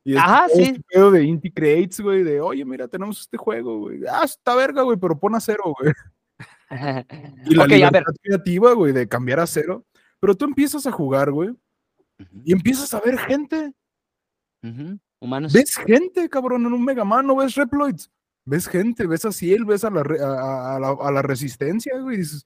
Y 0.04 0.12
es 0.12 0.18
Ajá, 0.18 0.46
sí. 0.54 0.62
este 0.62 0.82
pedo 0.88 1.10
de 1.10 1.24
Inti 1.24 1.50
Creates, 1.50 1.98
güey, 2.00 2.22
de 2.22 2.40
oye, 2.40 2.64
mira, 2.64 2.86
tenemos 2.88 3.20
este 3.20 3.36
juego, 3.36 3.78
güey. 3.80 4.00
Ah, 4.08 4.24
está 4.24 4.54
verga, 4.54 4.82
güey, 4.82 4.98
pero 4.98 5.18
pon 5.18 5.34
a 5.34 5.40
cero, 5.40 5.74
güey. 5.78 5.92
Y 7.46 7.54
la 7.54 7.64
ok, 7.64 7.70
a 7.72 7.74
ver. 7.74 7.78
libertad 7.78 8.14
creativa, 8.22 8.72
güey, 8.72 8.92
de 8.92 9.08
cambiar 9.08 9.40
a 9.40 9.46
cero. 9.46 9.84
Pero 10.20 10.34
tú 10.36 10.44
empiezas 10.44 10.86
a 10.86 10.92
jugar, 10.92 11.30
güey, 11.30 11.50
y 12.44 12.52
empiezas 12.52 12.92
a 12.94 13.00
ver 13.00 13.18
gente. 13.18 13.72
Humanos. 15.20 15.52
Ves 15.52 15.74
gente, 15.76 16.28
cabrón, 16.28 16.66
en 16.66 16.72
un 16.72 16.84
Mega 16.84 17.04
Man, 17.04 17.26
no 17.26 17.36
ves 17.36 17.54
Reploids. 17.54 18.10
Ves 18.46 18.66
gente, 18.66 19.06
ves 19.06 19.24
a 19.24 19.32
Ciel, 19.32 19.64
ves 19.64 19.84
a 19.84 19.90
la, 19.90 20.00
a, 20.00 20.24
a- 20.24 20.76
a 20.76 20.80
la, 20.80 20.96
a 21.00 21.10
la 21.10 21.22
resistencia, 21.22 21.98
güey. 21.98 22.16
Y 22.16 22.18
dices, 22.18 22.44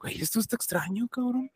güey, 0.00 0.20
esto 0.20 0.40
está 0.40 0.56
extraño, 0.56 1.08
cabrón. 1.08 1.50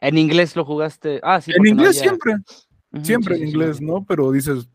En 0.00 0.16
inglés 0.18 0.56
lo 0.56 0.64
jugaste. 0.64 1.20
Ah, 1.22 1.40
sí. 1.40 1.52
en 1.54 1.62
no 1.62 1.68
inglés 1.68 1.98
había- 1.98 2.02
siempre, 2.02 2.34
siempre 3.02 3.36
sí, 3.36 3.42
en 3.42 3.46
sí, 3.48 3.52
sí. 3.52 3.56
inglés, 3.58 3.80
¿no? 3.80 4.04
Pero 4.04 4.30
dices, 4.32 4.68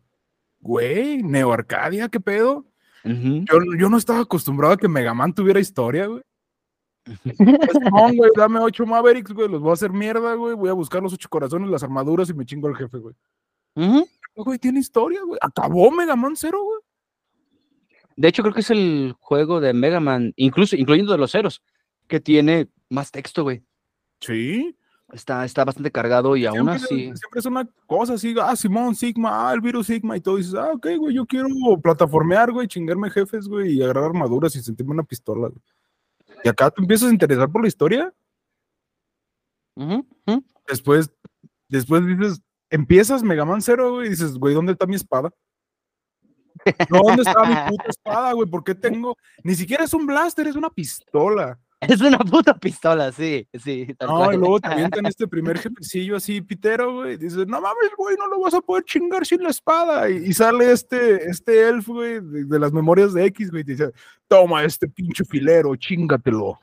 güey, 0.60 1.22
Neo 1.22 1.52
Arcadia, 1.52 2.08
¿qué 2.08 2.20
pedo? 2.20 2.64
Yo, 3.04 3.58
yo 3.78 3.88
no 3.88 3.98
estaba 3.98 4.20
acostumbrado 4.20 4.74
a 4.74 4.76
que 4.76 4.88
Mega 4.88 5.14
Man 5.14 5.32
tuviera 5.32 5.60
historia, 5.60 6.06
güey. 6.06 6.22
No, 7.92 8.12
güey, 8.14 8.30
dame 8.36 8.58
ocho 8.58 8.84
Mavericks, 8.84 9.32
güey, 9.32 9.48
los 9.48 9.60
voy 9.60 9.70
a 9.70 9.74
hacer 9.74 9.92
mierda, 9.92 10.34
güey. 10.34 10.54
Voy 10.54 10.68
a 10.68 10.72
buscar 10.72 11.00
los 11.02 11.12
ocho 11.12 11.28
corazones, 11.28 11.70
las 11.70 11.84
armaduras 11.84 12.28
y 12.30 12.34
me 12.34 12.44
chingo 12.44 12.66
al 12.66 12.74
jefe, 12.76 12.98
güey. 12.98 13.14
Ujú. 13.76 14.08
Güey, 14.34 14.58
tiene 14.58 14.80
historia, 14.80 15.22
güey. 15.22 15.38
Acabó 15.40 15.90
Mega 15.92 16.16
Man 16.16 16.34
Zero, 16.34 16.62
güey. 16.64 16.80
De 18.16 18.28
hecho, 18.28 18.42
creo 18.42 18.54
que 18.54 18.60
es 18.60 18.70
el 18.70 19.14
juego 19.20 19.60
de 19.60 19.74
Mega 19.74 20.00
Man, 20.00 20.32
incluso 20.36 20.74
incluyendo 20.74 21.12
de 21.12 21.18
los 21.18 21.32
ceros, 21.32 21.62
que 22.08 22.18
tiene 22.18 22.68
más 22.88 23.10
texto, 23.10 23.42
güey. 23.42 23.62
Sí. 24.20 24.76
Está, 25.12 25.44
está 25.44 25.64
bastante 25.64 25.92
cargado 25.92 26.36
y 26.36 26.46
aún 26.46 26.68
así. 26.68 27.12
siempre 27.14 27.38
es 27.38 27.46
una 27.46 27.68
cosa 27.86 28.14
así, 28.14 28.34
ah, 28.42 28.56
Simón, 28.56 28.96
Sigma, 28.96 29.48
ah, 29.48 29.54
el 29.54 29.60
virus 29.60 29.86
Sigma 29.86 30.16
y 30.16 30.20
todo. 30.20 30.36
dices, 30.36 30.54
ah, 30.54 30.72
ok, 30.72 30.88
güey, 30.98 31.14
yo 31.14 31.26
quiero 31.26 31.46
plataformear, 31.80 32.50
güey, 32.50 32.66
chingarme 32.66 33.10
jefes, 33.10 33.46
güey, 33.46 33.74
y 33.74 33.82
agarrar 33.82 34.04
armaduras 34.04 34.56
y 34.56 34.62
sentirme 34.62 34.92
una 34.92 35.04
pistola, 35.04 35.48
güey. 35.48 35.62
Y 36.42 36.48
acá 36.48 36.70
te 36.70 36.80
empiezas 36.80 37.10
a 37.10 37.12
interesar 37.12 37.50
por 37.50 37.62
la 37.62 37.68
historia. 37.68 38.12
Ujú, 39.76 40.06
ujú. 40.26 40.44
Después, 40.66 41.10
después 41.68 42.04
dices, 42.04 42.42
empiezas 42.70 43.22
Mega 43.22 43.44
Man 43.44 43.62
Zero, 43.62 43.94
güey, 43.94 44.08
y 44.08 44.10
dices, 44.10 44.36
güey, 44.36 44.54
¿dónde 44.54 44.72
está 44.72 44.86
mi 44.86 44.96
espada? 44.96 45.30
No, 46.90 47.00
¿dónde 47.02 47.22
está 47.22 47.42
mi 47.44 47.54
puta 47.70 47.84
espada, 47.88 48.32
güey? 48.32 48.48
¿Por 48.48 48.64
qué 48.64 48.74
tengo? 48.74 49.16
Ni 49.42 49.54
siquiera 49.54 49.84
es 49.84 49.94
un 49.94 50.06
blaster, 50.06 50.46
es 50.46 50.56
una 50.56 50.70
pistola. 50.70 51.58
Es 51.80 52.00
una 52.00 52.18
puta 52.18 52.56
pistola, 52.58 53.12
sí, 53.12 53.46
sí. 53.62 53.86
tal 53.98 54.08
No, 54.08 54.16
cual. 54.16 54.34
y 54.34 54.38
luego 54.38 54.60
te 54.60 54.68
avientan 54.68 55.04
este 55.06 55.28
primer 55.28 55.58
jefecillo 55.58 56.16
así, 56.16 56.40
pitero, 56.40 56.94
güey. 56.94 57.18
Dices, 57.18 57.46
no 57.46 57.60
mames, 57.60 57.90
güey, 57.98 58.16
no 58.16 58.26
lo 58.28 58.40
vas 58.40 58.54
a 58.54 58.62
poder 58.62 58.82
chingar 58.84 59.26
sin 59.26 59.42
la 59.42 59.50
espada. 59.50 60.08
Y, 60.08 60.16
y 60.26 60.32
sale 60.32 60.72
este, 60.72 61.28
este 61.28 61.68
elf, 61.68 61.86
güey, 61.86 62.20
de, 62.20 62.44
de 62.46 62.58
las 62.58 62.72
memorias 62.72 63.12
de 63.12 63.26
X, 63.26 63.50
güey. 63.50 63.62
dice, 63.62 63.92
toma 64.26 64.64
este 64.64 64.88
pinche 64.88 65.22
filero, 65.26 65.76
chingatelo. 65.76 66.58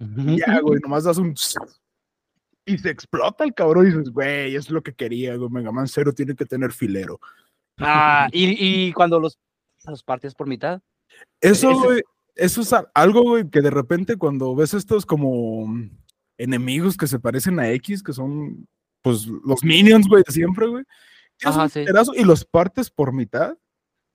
Ujú. 0.00 0.30
Y 0.30 0.38
ya, 0.40 0.60
güey, 0.60 0.80
nomás 0.80 1.04
das 1.04 1.18
un. 1.18 1.32
Y 2.64 2.78
se 2.78 2.90
explota 2.90 3.44
el 3.44 3.54
cabrón 3.54 3.86
y 3.86 3.90
dices, 3.90 4.10
güey, 4.10 4.56
es 4.56 4.68
lo 4.70 4.82
que 4.82 4.92
quería, 4.92 5.36
güey. 5.36 5.48
Mega 5.48 5.70
Man 5.70 5.86
Zero 5.86 6.12
tiene 6.12 6.34
que 6.34 6.44
tener 6.44 6.72
filero. 6.72 7.20
Ah, 7.78 8.28
y, 8.32 8.88
y 8.88 8.92
cuando 8.92 9.20
los, 9.20 9.38
los 9.86 10.02
partes 10.02 10.34
por 10.34 10.46
mitad. 10.46 10.80
Eso, 11.40 11.78
güey, 11.78 12.02
eso 12.34 12.60
es 12.60 12.74
algo, 12.94 13.22
güey, 13.22 13.48
que 13.48 13.62
de 13.62 13.70
repente 13.70 14.16
cuando 14.16 14.54
ves 14.54 14.74
estos 14.74 15.06
como 15.06 15.66
enemigos 16.38 16.96
que 16.96 17.06
se 17.06 17.18
parecen 17.18 17.58
a 17.58 17.70
X, 17.70 18.02
que 18.02 18.12
son, 18.12 18.68
pues, 19.02 19.26
los 19.26 19.64
minions, 19.64 20.06
güey, 20.08 20.22
de 20.26 20.32
siempre, 20.32 20.66
güey. 20.66 20.84
Ajá, 21.44 21.68
sí. 21.68 21.84
y 22.14 22.24
los 22.24 22.44
partes 22.44 22.90
por 22.90 23.12
mitad. 23.12 23.56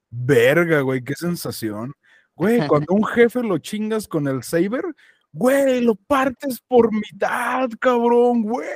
Verga, 0.10 0.82
güey, 0.82 1.04
qué 1.04 1.16
sensación. 1.16 1.94
Güey, 2.36 2.60
cuando 2.68 2.94
un 2.94 3.06
jefe 3.06 3.42
lo 3.44 3.58
chingas 3.58 4.08
con 4.08 4.28
el 4.28 4.44
saber, 4.44 4.84
güey, 5.32 5.82
lo 5.82 5.96
partes 5.96 6.62
por 6.68 6.94
mitad, 6.94 7.70
cabrón, 7.80 8.44
güey. 8.44 8.68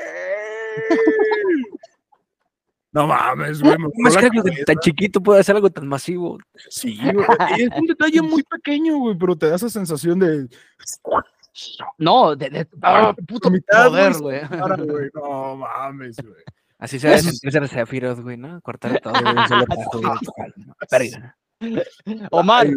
No 2.95 3.07
mames, 3.07 3.61
güey. 3.61 3.77
me 3.77 3.83
¿Cómo 3.83 3.91
voló 3.93 4.07
es 4.07 4.15
la 4.15 4.21
que 4.21 4.27
algo 4.27 4.43
tan 4.65 4.77
chiquito 4.77 5.21
puede 5.21 5.41
hacer 5.41 5.53
algo 5.57 5.69
tan 5.69 5.85
masivo? 5.85 6.37
Sí, 6.69 6.97
güey, 7.01 7.25
es 7.57 7.69
un 7.77 7.87
detalle 7.87 8.21
muy 8.21 8.41
pequeño, 8.43 8.97
güey, 8.99 9.17
pero 9.17 9.35
te 9.35 9.49
da 9.49 9.57
esa 9.57 9.69
sensación 9.69 10.17
de. 10.17 10.47
No, 11.97 12.37
de, 12.37 12.49
de- 12.49 12.67
ah, 12.81 13.13
puto 13.27 13.49
mitad, 13.49 13.89
poder, 13.89 14.13
güey, 14.13 14.41
No 15.13 15.57
mames, 15.57 16.15
güey. 16.23 16.41
Así 16.77 16.97
se 16.97 17.17
sentirse 17.19 17.57
el 17.57 17.67
Sephiroth, 17.67 18.21
güey, 18.21 18.37
¿no? 18.37 18.61
Cortar 18.61 19.01
todo. 19.01 19.13
Omar, 22.31 22.67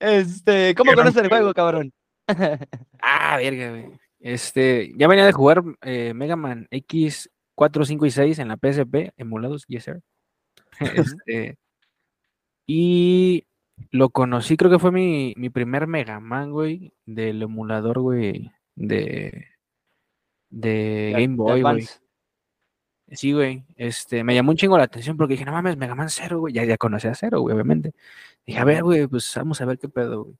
este, 0.00 0.74
¿cómo 0.74 0.94
conoces 0.94 1.22
el 1.22 1.28
juego, 1.28 1.54
cabrón? 1.54 1.92
Ah, 3.00 3.36
verga, 3.36 3.70
güey. 3.70 3.90
Este, 4.18 4.92
ya 4.96 5.06
venía 5.06 5.26
de 5.26 5.32
jugar 5.32 5.62
eh, 5.82 6.12
Mega 6.14 6.34
Man 6.34 6.66
X 6.70 7.30
4, 7.54 7.84
5 7.84 8.06
y 8.06 8.10
6 8.10 8.38
en 8.38 8.48
la 8.48 8.56
PSP, 8.56 9.12
emulados, 9.16 9.64
yes 9.68 9.84
sir. 9.84 10.00
Este, 10.80 11.56
y 12.66 13.46
lo 13.90 14.10
conocí, 14.10 14.56
creo 14.56 14.70
que 14.70 14.78
fue 14.78 14.92
mi, 14.92 15.34
mi 15.36 15.50
primer 15.50 15.86
Mega 15.86 16.20
Man, 16.20 16.52
güey, 16.52 16.92
del 17.06 17.42
emulador, 17.42 18.00
güey, 18.00 18.52
de, 18.74 19.46
de 20.50 21.12
Game 21.14 21.36
Boy, 21.36 21.62
güey. 21.62 21.88
Sí, 23.10 23.32
güey. 23.32 23.64
Este, 23.76 24.24
me 24.24 24.34
llamó 24.34 24.50
un 24.50 24.56
chingo 24.56 24.78
la 24.78 24.84
atención 24.84 25.16
porque 25.16 25.34
dije, 25.34 25.44
no 25.44 25.52
mames, 25.52 25.76
Mega 25.76 25.94
Man 25.94 26.10
Zero, 26.10 26.40
güey. 26.40 26.54
Ya, 26.54 26.64
ya 26.64 26.76
conocía 26.78 27.10
a 27.10 27.14
Zero, 27.14 27.40
güey, 27.40 27.54
obviamente. 27.54 27.92
Dije, 28.46 28.58
a 28.58 28.64
ver, 28.64 28.82
güey, 28.82 29.06
pues 29.06 29.32
vamos 29.36 29.60
a 29.60 29.66
ver 29.66 29.78
qué 29.78 29.88
pedo, 29.88 30.24
güey. 30.24 30.36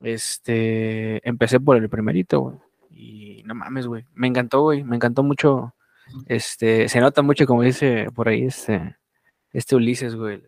Este, 0.00 1.26
empecé 1.28 1.60
por 1.60 1.76
el 1.76 1.88
primerito, 1.90 2.40
güey. 2.40 2.58
Y 2.90 3.42
no 3.44 3.54
mames, 3.54 3.86
güey. 3.86 4.06
Me 4.14 4.28
encantó, 4.28 4.62
güey. 4.62 4.84
Me 4.84 4.96
encantó 4.96 5.22
mucho. 5.22 5.74
Este, 6.26 6.88
se 6.88 7.00
nota 7.00 7.22
mucho, 7.22 7.46
como 7.46 7.62
dice 7.62 8.06
por 8.14 8.28
ahí, 8.28 8.44
este, 8.44 8.96
este 9.52 9.76
Ulises, 9.76 10.14
güey. 10.14 10.42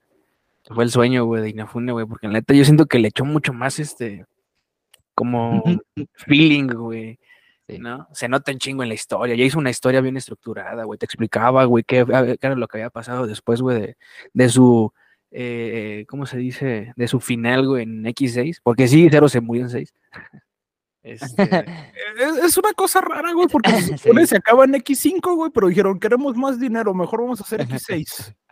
Fue 0.65 0.85
el 0.85 0.91
sueño, 0.91 1.25
güey, 1.25 1.43
de 1.43 1.51
Inafune, 1.51 1.93
güey. 1.93 2.07
Porque 2.07 2.27
la 2.29 2.35
neta 2.35 2.55
yo 2.55 2.65
siento 2.65 2.87
que 2.87 2.99
le 2.99 3.09
echó 3.09 3.25
mucho 3.25 3.53
más, 3.53 3.79
este, 3.79 4.27
como 5.15 5.63
feeling, 6.15 6.69
güey. 6.69 7.19
¿no? 7.79 8.09
Se 8.13 8.29
nota 8.29 8.53
un 8.53 8.59
chingo 8.59 8.83
en 8.83 8.89
la 8.89 8.95
historia. 8.95 9.35
Ya 9.35 9.45
hizo 9.45 9.59
una 9.59 9.71
historia 9.71 10.01
bien 10.01 10.17
estructurada, 10.17 10.85
güey. 10.85 10.99
Te 10.99 11.07
explicaba, 11.07 11.65
güey, 11.65 11.85
qué, 11.85 12.05
qué 12.07 12.47
era 12.47 12.55
lo 12.55 12.69
que 12.69 12.79
había 12.79 12.91
pasado 12.91 13.27
después, 13.27 13.61
güey, 13.61 13.81
de, 13.81 13.97
de 14.33 14.49
su, 14.49 14.93
eh, 15.31 16.05
¿cómo 16.09 16.27
se 16.27 16.39
dice? 16.39 16.93
De 16.97 17.09
su 17.09 17.21
final, 17.21 17.67
güey, 17.67 17.85
en 17.85 18.05
X6. 18.05 18.59
Porque 18.63 18.89
sí, 18.89 19.09
Zero 19.11 19.29
se 19.29 19.41
murió 19.41 19.65
en 19.65 19.71
6. 19.71 19.95
Este, 21.03 21.43
Es, 22.19 22.37
es 22.45 22.57
una 22.59 22.73
cosa 22.75 23.01
rara, 23.01 23.33
güey, 23.33 23.49
porque 23.49 23.71
se 23.83 23.99
supone 23.99 24.23
Sí. 24.23 24.29
se 24.29 24.37
acaba 24.37 24.65
en 24.65 24.75
X5, 24.75 25.35
güey, 25.35 25.51
pero 25.53 25.69
dijeron, 25.69 25.99
queremos 25.99 26.37
más 26.37 26.61
dinero, 26.61 26.95
mejor 26.95 27.23
vamos 27.23 27.41
a 27.41 27.45
hacer 27.45 27.67
X6. 27.67 28.35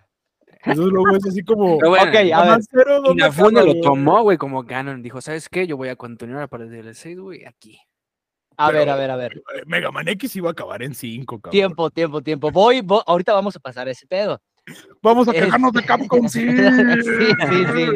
Entonces 0.62 0.92
luego 0.92 1.16
es 1.16 1.26
así 1.26 1.42
como. 1.42 1.78
Pero 1.78 1.88
bueno, 1.90 2.10
Ok, 2.10 2.16
a 2.16 2.20
ver. 2.22 2.32
Man 2.34 2.62
Zero, 2.62 3.00
¿dónde 3.00 3.22
Inafune 3.24 3.64
lo 3.64 3.80
tomó, 3.80 4.22
güey, 4.22 4.36
como 4.36 4.66
canon. 4.66 5.00
Dijo, 5.02 5.20
¿sabes 5.22 5.48
qué? 5.48 5.66
Yo 5.66 5.78
voy 5.78 5.88
a 5.88 5.96
continuar 5.96 6.48
para 6.50 6.64
el 6.64 6.70
DLC, 6.70 7.14
güey, 7.18 7.46
aquí. 7.46 7.78
A 8.58 8.66
Pero- 8.66 8.78
ver, 8.80 8.90
a 8.90 8.96
ver, 8.96 9.10
a 9.10 9.16
ver. 9.16 9.42
Mega 9.66 9.90
Man 9.90 10.08
X 10.08 10.36
iba 10.36 10.50
a 10.50 10.52
acabar 10.52 10.82
en 10.82 10.94
5, 10.94 11.40
cabrón. 11.40 11.50
Tiempo, 11.52 11.90
tiempo, 11.90 12.20
tiempo. 12.20 12.50
Voy, 12.50 12.82
voy- 12.82 13.00
ahorita 13.06 13.32
vamos 13.32 13.56
a 13.56 13.60
pasar 13.60 13.88
ese 13.88 14.06
pedo. 14.06 14.38
Vamos 15.02 15.28
a 15.28 15.32
quejarnos 15.32 15.72
de 15.72 15.82
Capcom, 15.84 16.28
sí. 16.28 16.40
Sí, 16.40 17.26
sí, 17.48 17.64
sí. 17.74 17.86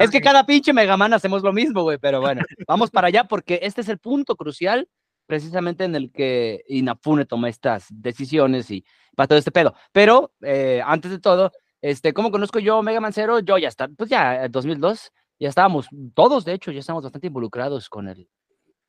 Es 0.00 0.10
que 0.10 0.20
cada 0.20 0.44
pinche 0.44 0.72
Mega 0.72 0.96
Man 0.96 1.12
hacemos 1.12 1.42
lo 1.42 1.52
mismo, 1.52 1.82
güey, 1.82 1.98
pero 1.98 2.20
bueno, 2.20 2.42
vamos 2.66 2.90
para 2.90 3.08
allá 3.08 3.24
porque 3.24 3.60
este 3.62 3.80
es 3.80 3.88
el 3.88 3.98
punto 3.98 4.36
crucial 4.36 4.88
precisamente 5.26 5.84
en 5.84 5.94
el 5.94 6.10
que 6.10 6.64
Inafune 6.66 7.24
toma 7.24 7.48
estas 7.48 7.86
decisiones 7.88 8.68
y 8.70 8.84
para 9.14 9.28
todo 9.28 9.38
este 9.38 9.52
pedo. 9.52 9.74
Pero 9.92 10.32
eh, 10.42 10.82
antes 10.84 11.12
de 11.12 11.20
todo, 11.20 11.52
este, 11.80 12.12
¿cómo 12.12 12.32
conozco 12.32 12.58
yo 12.58 12.82
Mega 12.82 13.00
Man 13.00 13.12
Zero? 13.12 13.38
Yo 13.38 13.56
ya 13.56 13.68
está, 13.68 13.88
pues 13.88 14.10
ya, 14.10 14.44
en 14.44 14.52
2002, 14.52 15.12
ya 15.38 15.48
estábamos, 15.48 15.86
todos 16.14 16.44
de 16.44 16.54
hecho, 16.54 16.72
ya 16.72 16.80
estábamos 16.80 17.04
bastante 17.04 17.28
involucrados 17.28 17.88
con 17.88 18.08
el, 18.08 18.28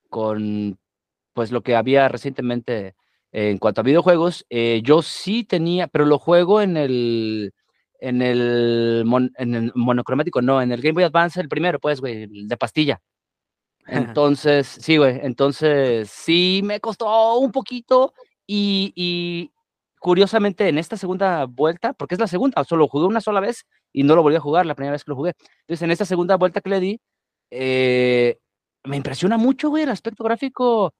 con 0.09 0.79
pues 1.33 1.51
lo 1.51 1.61
que 1.61 1.75
había 1.75 2.09
recientemente 2.09 2.95
en 3.31 3.57
cuanto 3.57 3.81
a 3.81 3.83
videojuegos. 3.83 4.45
Eh, 4.49 4.81
yo 4.83 5.01
sí 5.01 5.43
tenía, 5.43 5.87
pero 5.87 6.05
lo 6.05 6.19
juego 6.19 6.61
en 6.61 6.77
el, 6.77 7.53
en 7.99 8.21
el, 8.21 9.03
mon- 9.05 9.33
en 9.37 9.55
el 9.55 9.71
monocromático, 9.75 10.41
no, 10.41 10.61
en 10.61 10.71
el 10.71 10.81
Game 10.81 10.93
Boy 10.93 11.03
Advance, 11.03 11.39
el 11.39 11.49
primero, 11.49 11.79
pues, 11.79 12.01
güey, 12.01 12.23
el 12.23 12.47
de 12.47 12.57
pastilla. 12.57 13.01
Entonces, 13.87 14.67
sí, 14.67 14.97
güey, 14.97 15.19
entonces 15.23 16.09
sí 16.09 16.61
me 16.63 16.79
costó 16.79 17.37
un 17.37 17.51
poquito 17.51 18.13
y, 18.45 18.93
y 18.95 19.51
curiosamente 19.99 20.69
en 20.69 20.77
esta 20.77 20.97
segunda 20.97 21.45
vuelta, 21.45 21.93
porque 21.93 22.15
es 22.15 22.19
la 22.21 22.27
segunda, 22.27 22.63
solo 22.63 22.87
jugué 22.87 23.07
una 23.07 23.21
sola 23.21 23.39
vez 23.39 23.65
y 23.91 24.03
no 24.03 24.15
lo 24.15 24.23
volví 24.23 24.35
a 24.37 24.39
jugar 24.39 24.65
la 24.65 24.75
primera 24.75 24.93
vez 24.93 25.03
que 25.03 25.11
lo 25.11 25.15
jugué. 25.15 25.33
Entonces, 25.61 25.81
en 25.81 25.91
esta 25.91 26.05
segunda 26.05 26.37
vuelta 26.37 26.61
que 26.61 26.69
le 26.69 26.79
di, 26.79 27.01
eh, 27.49 28.37
me 28.83 28.97
impresiona 28.97 29.37
mucho, 29.37 29.69
güey, 29.69 29.83
el 29.83 29.89
aspecto 29.89 30.23
gráfico 30.23 30.93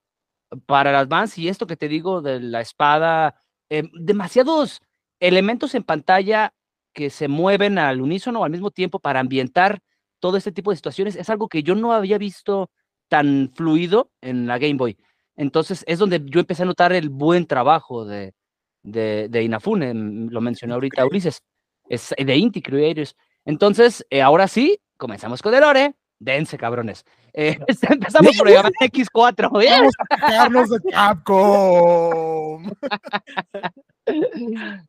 para 0.66 0.90
el 0.90 0.96
Advance 0.96 1.40
y 1.40 1.48
esto 1.48 1.66
que 1.66 1.76
te 1.76 1.88
digo 1.88 2.22
de 2.22 2.40
la 2.40 2.60
espada, 2.60 3.42
eh, 3.70 3.84
demasiados 3.94 4.80
elementos 5.20 5.74
en 5.74 5.84
pantalla 5.84 6.52
que 6.92 7.10
se 7.10 7.28
mueven 7.28 7.78
al 7.78 8.00
unísono 8.00 8.40
o 8.40 8.44
al 8.44 8.50
mismo 8.50 8.70
tiempo 8.70 8.98
para 8.98 9.20
ambientar 9.20 9.80
todo 10.20 10.36
este 10.36 10.52
tipo 10.52 10.70
de 10.70 10.76
situaciones 10.76 11.16
es 11.16 11.30
algo 11.30 11.48
que 11.48 11.62
yo 11.62 11.74
no 11.74 11.92
había 11.92 12.18
visto 12.18 12.70
tan 13.08 13.50
fluido 13.54 14.10
en 14.20 14.46
la 14.46 14.58
Game 14.58 14.74
Boy. 14.74 14.96
Entonces 15.36 15.84
es 15.86 15.98
donde 15.98 16.22
yo 16.26 16.40
empecé 16.40 16.62
a 16.62 16.66
notar 16.66 16.92
el 16.92 17.08
buen 17.08 17.46
trabajo 17.46 18.04
de, 18.04 18.34
de, 18.82 19.28
de 19.28 19.42
Inafune, 19.42 19.94
mm, 19.94 20.28
lo 20.30 20.40
mencionó 20.40 20.74
ahorita 20.74 21.06
Ulises, 21.06 21.42
es 21.88 22.14
de 22.16 22.36
Inti 22.36 22.62
Creators. 22.62 23.16
Entonces, 23.44 24.06
eh, 24.10 24.22
ahora 24.22 24.48
sí, 24.48 24.78
comenzamos 24.96 25.42
con 25.42 25.54
el 25.54 25.64
Ore. 25.64 25.94
Dense, 26.18 26.56
cabrones. 26.56 27.04
Eh, 27.34 27.58
empezamos 27.88 28.36
por 28.36 28.46
Mega 28.46 28.62
Man 28.62 28.72
X4. 28.80 29.62
¿eh? 29.62 29.68
Vamos 29.70 29.94
a 29.98 30.16
quejarnos 30.26 30.70
de 30.70 30.78
Capcom. 30.90 32.70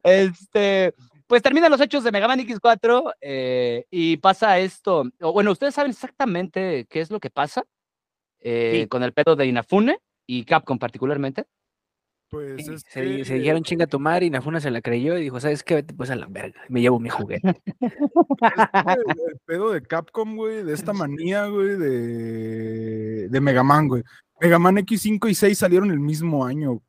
Este, 0.04 0.96
pues 1.28 1.44
terminan 1.44 1.70
los 1.70 1.80
hechos 1.80 2.04
de 2.04 2.12
Mega 2.12 2.28
Man 2.28 2.40
X4 2.40 3.14
eh, 3.22 3.86
y 3.92 4.18
pasa 4.18 4.58
esto. 4.58 5.06
bueno, 5.20 5.52
¿ustedes 5.52 5.76
saben 5.76 5.92
exactamente 5.92 6.88
qué 6.90 7.00
es 7.00 7.12
lo 7.12 7.20
que 7.20 7.30
pasa 7.30 7.64
eh, 8.40 8.82
Sí. 8.82 8.88
con 8.88 9.04
el 9.04 9.14
pedo 9.14 9.36
de 9.36 9.46
Inafune 9.46 10.00
y 10.26 10.46
Capcom 10.46 10.80
particularmente? 10.80 11.46
Pues 12.34 12.68
es 12.68 12.82
Se, 12.88 13.02
que- 13.02 13.26
se 13.26 13.36
dijeron 13.36 13.64
chinga 13.64 13.86
tu 13.88 14.00
madre 14.00 14.26
y 14.26 14.30
Nafuna 14.30 14.60
se 14.60 14.72
la 14.72 14.82
creyó 14.82 15.18
y 15.18 15.22
dijo, 15.22 15.40
¿sabes 15.40 15.64
qué? 15.64 15.76
Vete 15.76 15.94
pues 15.94 16.10
a 16.10 16.16
la 16.16 16.26
verga. 16.28 16.60
Me 16.68 16.82
llevo 16.82 17.00
mi 17.00 17.10
juguete. 17.10 17.48
el, 17.48 19.30
el 19.30 19.40
pedo 19.46 19.72
de 19.72 19.82
Capcom, 19.82 20.36
güey, 20.36 20.64
de 20.64 20.74
esta 20.74 20.94
manía, 20.94 21.46
güey, 21.48 21.78
de, 21.78 23.30
de 23.30 23.42
Mega 23.42 23.64
Man, 23.64 23.88
güey. 23.88 24.04
Mega 24.42 24.60
Man 24.60 24.78
X5 24.78 25.30
y 25.30 25.36
6 25.36 25.58
salieron 25.58 25.92
el 25.92 26.00
mismo 26.00 26.46
año. 26.46 26.82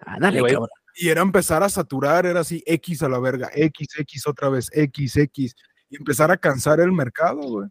Ándale, 0.00 0.40
güey. 0.40 0.52
cabrón. 0.52 0.68
Y 0.96 1.08
era 1.08 1.22
empezar 1.22 1.62
a 1.62 1.68
saturar, 1.68 2.26
era 2.26 2.40
así, 2.40 2.62
X 2.66 3.02
a 3.04 3.08
la 3.08 3.20
verga, 3.20 3.48
X, 3.54 3.88
X 3.98 4.26
otra 4.26 4.48
vez, 4.48 4.68
X, 4.72 5.16
X. 5.16 5.54
Y 5.88 5.96
empezar 5.96 6.30
a 6.32 6.36
cansar 6.36 6.80
el 6.80 6.90
mercado, 6.92 7.40
güey. 7.42 7.68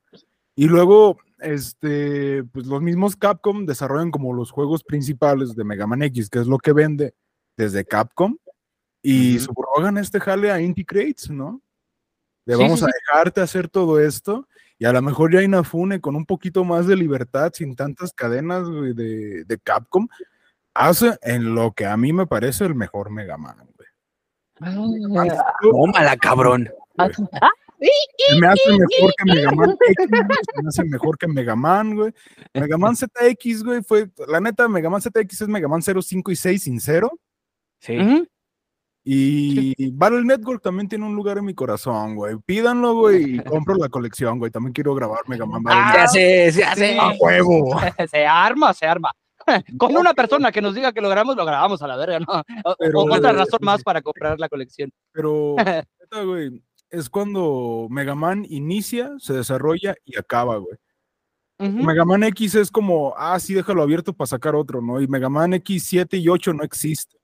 Y 0.56 0.68
luego, 0.68 1.20
este, 1.40 2.44
pues 2.46 2.66
los 2.66 2.82
mismos 2.82 3.16
Capcom 3.16 3.66
desarrollan 3.66 4.12
como 4.12 4.34
los 4.34 4.52
juegos 4.52 4.84
principales 4.84 5.56
de 5.56 5.64
Mega 5.64 5.88
Man 5.88 6.04
X, 6.04 6.30
que 6.30 6.40
es 6.40 6.48
lo 6.48 6.58
que 6.58 6.74
vende 6.74 7.14
desde 7.56 7.86
Capcom. 7.86 8.38
Y 9.02 9.38
Ujú. 9.38 9.46
subrogan 9.46 9.98
este 9.98 10.20
jale 10.20 10.52
a 10.52 10.60
Inti 10.60 10.84
Creates, 10.84 11.30
¿no? 11.30 11.62
Le 12.46 12.56
Sí, 12.56 12.62
vamos 12.62 12.80
sí, 12.80 12.86
a 12.86 12.88
sí. 12.88 12.94
dejarte 12.94 13.42
hacer 13.42 13.70
todo 13.70 14.00
esto. 14.00 14.48
Y 14.80 14.86
a 14.86 14.92
lo 14.94 15.02
mejor 15.02 15.34
ya 15.34 15.42
Inafune 15.42 16.02
con 16.02 16.16
un 16.16 16.26
poquito 16.26 16.64
más 16.64 16.88
de 16.88 16.96
libertad, 16.96 17.52
sin 17.54 17.76
tantas 17.76 18.14
cadenas 18.14 18.70
güey, 18.70 18.94
de, 18.94 19.44
de 19.44 19.58
Capcom, 19.60 20.08
hace 20.74 21.18
en 21.22 21.56
lo 21.56 21.72
que 21.72 21.86
a 21.86 21.98
mí 21.98 22.14
me 22.14 22.28
parece 22.28 22.66
el 22.66 22.76
mejor 22.76 23.10
Mega 23.10 23.38
Man, 23.38 23.58
güey. 23.76 23.88
Tómala, 25.62 26.18
cabrón. 26.18 26.70
Se 27.80 28.40
me 28.40 28.48
hace 28.48 28.72
mejor 28.72 29.14
que 29.18 29.26
Mega 29.34 29.52
Man 29.52 29.78
X, 29.88 30.08
güey, 30.10 30.38
se 30.56 30.62
me 30.64 30.68
hace 30.68 30.84
mejor 30.86 31.18
que 31.18 31.28
Mega 31.28 31.56
Man, 31.56 31.96
güey. 31.96 32.14
Mega 32.54 32.78
Man 32.78 32.96
ZX, 32.98 33.64
güey, 33.64 33.84
fue, 33.84 34.10
la 34.28 34.40
neta, 34.40 34.68
Mega 34.68 34.90
Man 34.90 35.02
ZX 35.02 35.42
es 35.42 35.48
Mega 35.48 35.68
Man 35.68 35.82
0, 35.82 36.02
5 36.02 36.32
y 36.32 36.36
6 36.36 36.64
sin 36.64 36.80
cero. 36.82 37.12
Sí. 37.80 38.28
Y 39.10 39.92
Battle 39.92 40.24
Network 40.26 40.62
también 40.62 40.90
tiene 40.90 41.06
un 41.06 41.16
lugar 41.16 41.38
en 41.38 41.46
mi 41.46 41.54
corazón, 41.54 42.16
güey. 42.16 42.36
Pídanlo, 42.46 42.94
güey, 42.96 43.36
y 43.36 43.40
compro 43.44 43.76
la 43.76 43.88
colección, 43.90 44.38
güey. 44.40 44.52
También 44.52 44.74
quiero 44.74 44.94
grabar 44.96 45.20
Mega 45.28 45.46
Man 45.46 45.64
Battle 45.64 45.82
Ah, 45.82 46.08
Se 46.08 46.50
hace, 46.50 46.52
se 46.52 46.64
hace. 46.66 47.00
¡A 47.00 47.14
huevo! 47.20 47.80
se 48.12 48.26
arma, 48.26 48.74
se 48.74 48.86
arma. 48.86 49.12
Con 49.78 49.96
una 49.96 50.14
persona 50.14 50.52
que 50.52 50.62
nos 50.62 50.76
diga 50.76 50.92
que 50.92 51.00
lo 51.00 51.08
grabamos, 51.08 51.38
lo 51.38 51.46
grabamos 51.46 51.82
a 51.82 51.88
la 51.88 51.96
verga, 51.96 52.20
¿no? 52.20 52.26
O- 52.66 52.76
Pero- 52.78 53.00
o 53.02 53.16
otra 53.16 53.32
razón 53.32 53.60
más 53.62 53.82
para 53.82 54.02
comprar 54.02 54.38
la 54.40 54.50
colección. 54.50 54.92
Pero, 55.14 55.56
neta, 55.58 56.24
güey, 56.26 56.62
es 56.90 57.10
cuando 57.10 57.88
Mega 57.90 58.16
Man 58.16 58.46
inicia, 58.50 59.14
se 59.20 59.34
desarrolla 59.34 59.96
y 60.06 60.18
acaba, 60.18 60.58
güey. 60.58 60.78
Ujú. 61.60 61.84
Mega 61.84 62.06
Man 62.06 62.24
X 62.24 62.56
es 62.56 62.72
como, 62.72 63.14
ah, 63.18 63.40
sí, 63.40 63.54
déjalo 63.54 63.82
abierto 63.82 64.14
para 64.14 64.28
sacar 64.28 64.56
otro, 64.56 64.82
¿no? 64.82 65.02
Y 65.02 65.08
Mega 65.08 65.30
Man 65.30 65.54
X 65.54 65.86
7 65.86 66.18
y 66.18 66.30
8 66.30 66.54
no 66.54 66.64
existe. 66.64 67.18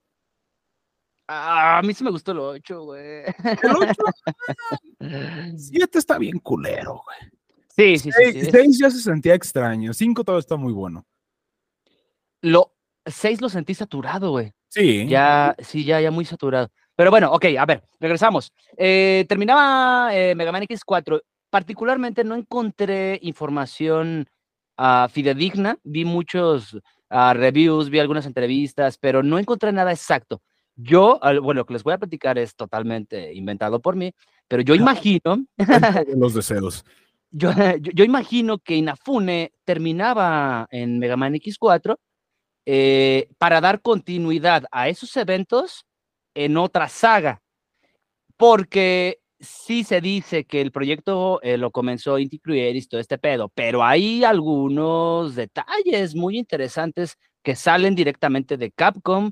Ah, 1.26 1.78
a 1.78 1.82
mí 1.82 1.94
sí 1.94 2.04
me 2.04 2.10
gustó 2.10 2.32
el 2.32 2.40
8, 2.40 2.82
güey. 2.82 3.22
El 3.24 3.76
8, 3.80 3.94
7 5.56 5.98
está 5.98 6.18
bien 6.18 6.38
culero, 6.38 7.02
güey. 7.04 7.32
Sí, 7.76 7.98
sí, 7.98 8.10
sí. 8.12 8.40
sí. 8.44 8.50
6 8.50 8.78
ya 8.78 8.90
se 8.90 9.00
sentía 9.00 9.34
extraño. 9.34 9.92
5 9.94 10.22
todavía 10.22 10.40
está 10.40 10.56
muy 10.56 10.72
bueno. 10.72 11.06
Lo 12.42 12.74
6 13.06 13.40
lo 13.40 13.48
sentí 13.48 13.74
saturado, 13.74 14.30
güey. 14.30 14.52
Sí. 14.68 15.06
Ya, 15.08 15.54
sí, 15.60 15.84
ya, 15.84 16.00
ya 16.00 16.10
muy 16.10 16.24
saturado. 16.24 16.70
Pero 16.96 17.10
bueno, 17.10 17.32
ok, 17.32 17.46
a 17.58 17.66
ver, 17.66 17.82
regresamos. 17.98 18.52
Eh, 18.76 19.24
terminaba 19.28 20.14
eh, 20.14 20.34
Mega 20.34 20.52
Man 20.52 20.62
X4. 20.62 21.20
Particularmente 21.50 22.24
no 22.24 22.34
encontré 22.34 23.18
información 23.22 24.26
ah, 24.76 25.08
fidedigna. 25.10 25.76
Vi 25.82 26.04
muchos 26.04 26.78
ah, 27.10 27.34
reviews, 27.34 27.90
vi 27.90 27.98
algunas 27.98 28.26
entrevistas, 28.26 28.98
pero 28.98 29.22
no 29.22 29.38
encontré 29.38 29.72
nada 29.72 29.92
exacto. 29.92 30.40
Yo, 30.76 31.20
bueno, 31.42 31.60
lo 31.60 31.66
que 31.66 31.74
les 31.74 31.84
voy 31.84 31.94
a 31.94 31.98
platicar 31.98 32.36
es 32.36 32.56
totalmente 32.56 33.32
inventado 33.32 33.80
por 33.80 33.94
mí, 33.94 34.12
pero 34.48 34.62
yo 34.62 34.74
imagino, 34.74 35.44
los 36.16 36.34
deseos. 36.34 36.84
yo, 37.30 37.52
yo, 37.52 37.92
yo 37.94 38.04
imagino 38.04 38.58
que 38.58 38.74
Inafune 38.74 39.52
terminaba 39.64 40.66
en 40.70 40.98
Mega 40.98 41.16
Man 41.16 41.34
X4 41.34 41.96
eh, 42.66 43.28
para 43.38 43.60
dar 43.60 43.82
continuidad 43.82 44.64
a 44.72 44.88
esos 44.88 45.16
eventos 45.16 45.84
en 46.34 46.56
otra 46.56 46.88
saga. 46.88 47.42
Porque 48.36 49.20
sí 49.40 49.84
se 49.84 50.00
dice 50.00 50.44
que 50.44 50.60
el 50.60 50.72
proyecto 50.72 51.40
eh, 51.42 51.56
lo 51.58 51.70
comenzó 51.70 52.18
Inti 52.18 52.38
Creates, 52.38 52.88
todo 52.88 53.00
este 53.00 53.18
pedo, 53.18 53.50
pero 53.54 53.84
hay 53.84 54.24
algunos 54.24 55.34
detalles 55.34 56.14
muy 56.14 56.38
interesantes 56.38 57.16
que 57.42 57.54
salen 57.54 57.94
directamente 57.94 58.56
de 58.56 58.72
Capcom 58.72 59.30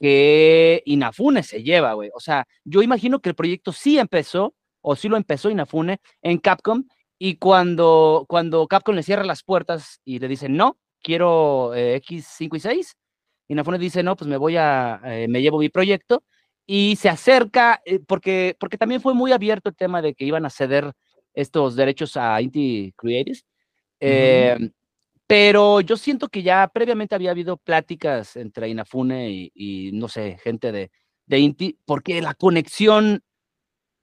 que 0.00 0.82
Inafune 0.86 1.42
se 1.42 1.62
lleva, 1.62 1.92
güey. 1.92 2.10
O 2.14 2.20
sea, 2.20 2.46
yo 2.64 2.82
imagino 2.82 3.20
que 3.20 3.28
el 3.28 3.34
proyecto 3.34 3.72
sí 3.72 3.98
empezó, 3.98 4.54
o 4.80 4.96
sí 4.96 5.08
lo 5.08 5.16
empezó 5.18 5.50
Inafune 5.50 6.00
en 6.22 6.38
Capcom, 6.38 6.84
y 7.18 7.36
cuando, 7.36 8.24
cuando 8.28 8.66
Capcom 8.66 8.94
le 8.94 9.02
cierra 9.02 9.24
las 9.24 9.42
puertas 9.42 10.00
y 10.04 10.18
le 10.18 10.28
dice, 10.28 10.48
no, 10.48 10.78
quiero 11.02 11.74
eh, 11.74 12.00
X5 12.02 12.56
y 12.56 12.60
6, 12.60 12.96
Inafune 13.48 13.78
dice, 13.78 14.02
no, 14.02 14.16
pues 14.16 14.28
me 14.28 14.38
voy 14.38 14.56
a, 14.56 15.00
eh, 15.04 15.28
me 15.28 15.42
llevo 15.42 15.58
mi 15.58 15.68
proyecto, 15.68 16.24
y 16.72 16.94
se 16.94 17.08
acerca, 17.08 17.82
eh, 17.84 17.98
porque, 17.98 18.56
porque 18.60 18.78
también 18.78 19.00
fue 19.00 19.12
muy 19.12 19.32
abierto 19.32 19.70
el 19.70 19.74
tema 19.74 20.00
de 20.02 20.14
que 20.14 20.24
iban 20.24 20.46
a 20.46 20.50
ceder 20.50 20.92
estos 21.34 21.74
derechos 21.74 22.16
a 22.16 22.40
Inti 22.40 22.94
Creates. 22.96 23.44
eh, 23.98 24.70
Pero 25.26 25.80
yo 25.80 25.96
siento 25.96 26.28
que 26.28 26.44
ya 26.44 26.68
previamente 26.68 27.16
había 27.16 27.32
habido 27.32 27.56
pláticas 27.56 28.36
entre 28.36 28.68
Inafune 28.68 29.30
y, 29.32 29.52
y, 29.52 29.90
no 29.94 30.06
sé, 30.06 30.38
gente 30.44 30.70
de, 30.70 30.92
de 31.26 31.38
Inti, 31.40 31.76
porque 31.86 32.22
la 32.22 32.34
conexión 32.34 33.24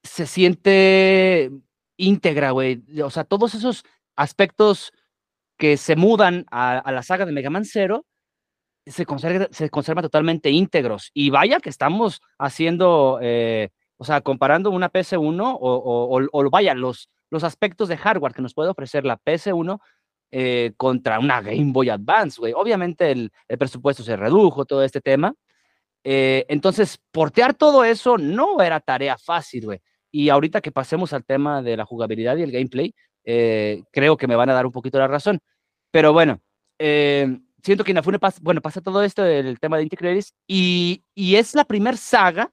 se 0.04 0.28
siente 0.28 1.50
íntegra, 1.96 2.52
güey. 2.52 2.84
O 3.02 3.10
sea, 3.10 3.24
todos 3.24 3.56
esos 3.56 3.86
aspectos 4.18 4.92
que 5.58 5.78
se 5.78 5.96
mudan 5.96 6.46
a, 6.52 6.80
a 6.80 6.92
la 6.92 7.02
saga 7.02 7.26
de 7.26 7.32
Mega 7.32 7.50
Man 7.50 7.64
Zero 7.64 8.06
se, 8.88 9.06
conserva, 9.06 9.48
se 9.52 9.70
conservan 9.70 10.04
totalmente 10.04 10.50
íntegros. 10.50 11.12
Y 11.14 11.30
vaya 11.30 11.60
que 11.60 11.70
estamos 11.70 12.22
haciendo, 12.38 13.20
eh, 13.22 13.70
o 13.98 14.06
sea, 14.06 14.22
comparando 14.22 14.72
una 14.72 14.92
PS1 14.92 15.58
o, 15.60 16.30
o, 16.32 16.50
vaya, 16.50 16.74
los, 16.74 17.10
los 17.30 17.44
aspectos 17.44 17.90
de 17.90 17.98
hardware 17.98 18.34
que 18.34 18.42
nos 18.42 18.54
puede 18.54 18.70
ofrecer 18.70 19.06
la 19.06 19.18
PS1 19.18 19.80
eh, 20.32 20.74
contra 20.78 21.20
una 21.20 21.42
Game 21.42 21.72
Boy 21.72 21.90
Advance, 21.90 22.40
güey. 22.40 22.54
Obviamente 22.54 23.12
el, 23.12 23.32
el, 23.48 23.58
presupuesto 23.58 24.04
se 24.04 24.16
redujo, 24.16 24.66
todo 24.66 24.84
este 24.84 25.02
tema. 25.02 25.34
Eh, 26.04 26.46
entonces, 26.48 27.00
portear 27.12 27.54
todo 27.54 27.84
eso 27.84 28.18
no 28.18 28.62
era 28.62 28.80
tarea 28.80 29.18
fácil, 29.18 29.66
güey. 29.66 29.82
Y 30.10 30.30
ahorita 30.30 30.62
que 30.62 30.72
pasemos 30.72 31.12
al 31.14 31.26
tema 31.26 31.62
de 31.62 31.76
la 31.76 31.86
jugabilidad 31.86 32.38
y 32.38 32.44
el 32.44 32.52
gameplay, 32.52 32.96
eh, 33.26 33.84
creo 33.92 34.16
que 34.16 34.28
me 34.28 34.38
van 34.38 34.50
a 34.50 34.54
dar 34.54 34.66
un 34.66 34.72
poquito 34.72 34.98
la 35.00 35.08
razón. 35.08 35.40
Pero 35.92 36.14
bueno, 36.14 36.40
eh, 36.80 37.40
siento 37.64 37.84
que 37.84 37.92
Inafune 37.92 38.20
pasa, 38.20 38.40
bueno, 38.42 38.62
pasa 38.62 38.82
todo 38.82 39.04
esto 39.04 39.24
del 39.24 39.60
tema 39.60 39.78
de 39.78 39.84
Integrates 39.84 40.34
y, 40.48 41.04
y 41.14 41.36
es 41.36 41.56
la 41.56 41.66
primer 41.66 41.98
saga 41.98 42.52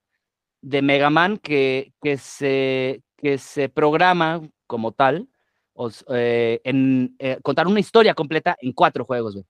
de 0.62 0.82
Mega 0.82 1.10
Man 1.10 1.38
que, 1.38 1.92
que, 2.02 2.16
se, 2.16 3.02
que 3.16 3.38
se 3.38 3.68
programa 3.68 4.40
como 4.66 4.92
tal, 4.92 5.28
o, 5.74 5.90
eh, 6.08 6.60
en 6.64 7.14
eh, 7.18 7.38
contar 7.42 7.66
una 7.66 7.80
historia 7.80 8.14
completa 8.14 8.56
en 8.60 8.72
cuatro 8.72 9.04
juegos, 9.04 9.34
güey. 9.34 9.44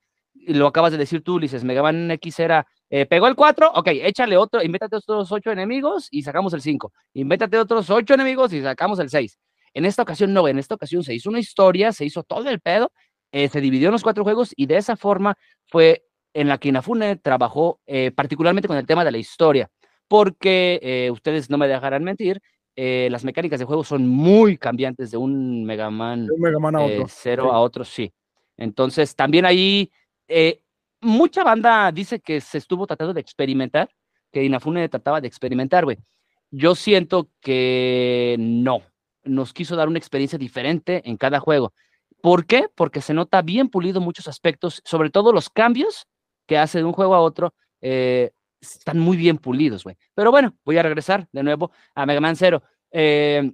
Lo 0.46 0.66
acabas 0.66 0.92
de 0.92 0.98
decir 0.98 1.22
tú, 1.22 1.36
Ulises, 1.36 1.64
Mega 1.64 1.82
Man 1.82 2.10
X 2.10 2.40
era, 2.40 2.66
eh, 2.90 3.06
pegó 3.06 3.28
el 3.28 3.36
4, 3.36 3.72
ok, 3.74 3.88
échale 3.92 4.36
otro, 4.36 4.62
invéntate 4.62 4.96
otros 4.96 5.30
8 5.30 5.52
enemigos 5.52 6.08
y 6.10 6.22
sacamos 6.22 6.52
el 6.52 6.60
5. 6.60 6.92
Invéntate 7.14 7.58
otros 7.58 7.88
8 7.88 8.14
enemigos 8.14 8.52
y 8.52 8.60
sacamos 8.60 8.98
el 8.98 9.08
6. 9.08 9.38
En 9.72 9.84
esta 9.84 10.02
ocasión 10.02 10.32
no, 10.32 10.46
en 10.46 10.58
esta 10.58 10.74
ocasión 10.74 11.02
se 11.02 11.14
hizo 11.14 11.30
una 11.30 11.38
historia, 11.38 11.92
se 11.92 12.04
hizo 12.04 12.22
todo 12.24 12.48
el 12.50 12.60
pedo, 12.60 12.92
eh, 13.34 13.48
se 13.48 13.60
dividió 13.60 13.88
en 13.88 13.92
los 13.92 14.04
cuatro 14.04 14.22
juegos 14.22 14.54
y 14.56 14.66
de 14.66 14.76
esa 14.76 14.94
forma 14.94 15.36
fue 15.66 16.04
en 16.34 16.46
la 16.46 16.58
que 16.58 16.68
Inafune 16.68 17.16
trabajó 17.16 17.80
eh, 17.84 18.12
particularmente 18.14 18.68
con 18.68 18.76
el 18.76 18.86
tema 18.86 19.04
de 19.04 19.10
la 19.10 19.18
historia. 19.18 19.68
porque 20.06 20.78
eh, 20.82 21.10
ustedes 21.10 21.50
no 21.50 21.58
me 21.58 21.66
dejarán 21.66 22.04
mentir, 22.04 22.40
las 22.76 23.24
mecánicas 23.24 23.58
de 23.58 23.64
juego 23.64 23.82
son 23.82 24.06
muy 24.06 24.56
cambiantes 24.56 25.10
de 25.10 25.16
un 25.16 25.64
Mega 25.64 25.90
Man, 25.90 26.26
De 26.26 26.32
un 26.32 26.40
Mega 26.40 26.58
Man 26.60 26.76
a 26.76 26.82
otro. 26.82 27.06
cero 27.08 27.44
Sí. 27.44 27.50
a 27.52 27.58
otro, 27.58 27.84
sí. 27.84 28.12
Entonces, 28.56 29.16
también 29.16 29.44
ahí, 29.46 29.90
mucha 31.00 31.42
banda 31.42 31.90
dice 31.90 32.20
que 32.20 32.40
se 32.40 32.58
estuvo 32.58 32.86
tratando 32.86 33.14
de 33.14 33.20
experimentar, 33.20 33.88
que 34.30 34.44
Inafune 34.44 34.88
trataba 34.88 35.20
de 35.20 35.26
experimentar, 35.26 35.84
güey. 35.84 35.98
Yo 36.50 36.74
siento 36.76 37.30
que 37.40 38.36
no, 38.38 38.82
nos 39.24 39.52
quiso 39.52 39.74
dar 39.74 39.88
una 39.88 39.98
experiencia 39.98 40.38
diferente 40.38 41.02
en 41.04 41.16
cada 41.16 41.40
juego. 41.40 41.72
¿Por 42.24 42.46
qué? 42.46 42.70
Porque 42.74 43.02
se 43.02 43.12
nota 43.12 43.42
bien 43.42 43.68
pulido 43.68 44.00
muchos 44.00 44.28
aspectos, 44.28 44.80
sobre 44.86 45.10
todo 45.10 45.30
los 45.30 45.50
cambios 45.50 46.06
que 46.46 46.56
hace 46.56 46.78
de 46.78 46.84
un 46.84 46.94
juego 46.94 47.14
a 47.14 47.20
otro, 47.20 47.52
eh, 47.82 48.30
están 48.62 48.98
muy 48.98 49.18
bien 49.18 49.36
pulidos, 49.36 49.84
güey. 49.84 49.98
Pero 50.14 50.30
bueno, 50.30 50.56
voy 50.64 50.78
a 50.78 50.82
regresar 50.82 51.28
de 51.32 51.42
nuevo 51.42 51.70
a 51.94 52.06
Mega 52.06 52.22
Man 52.22 52.34
Zero. 52.34 52.62
Eh, 52.90 53.52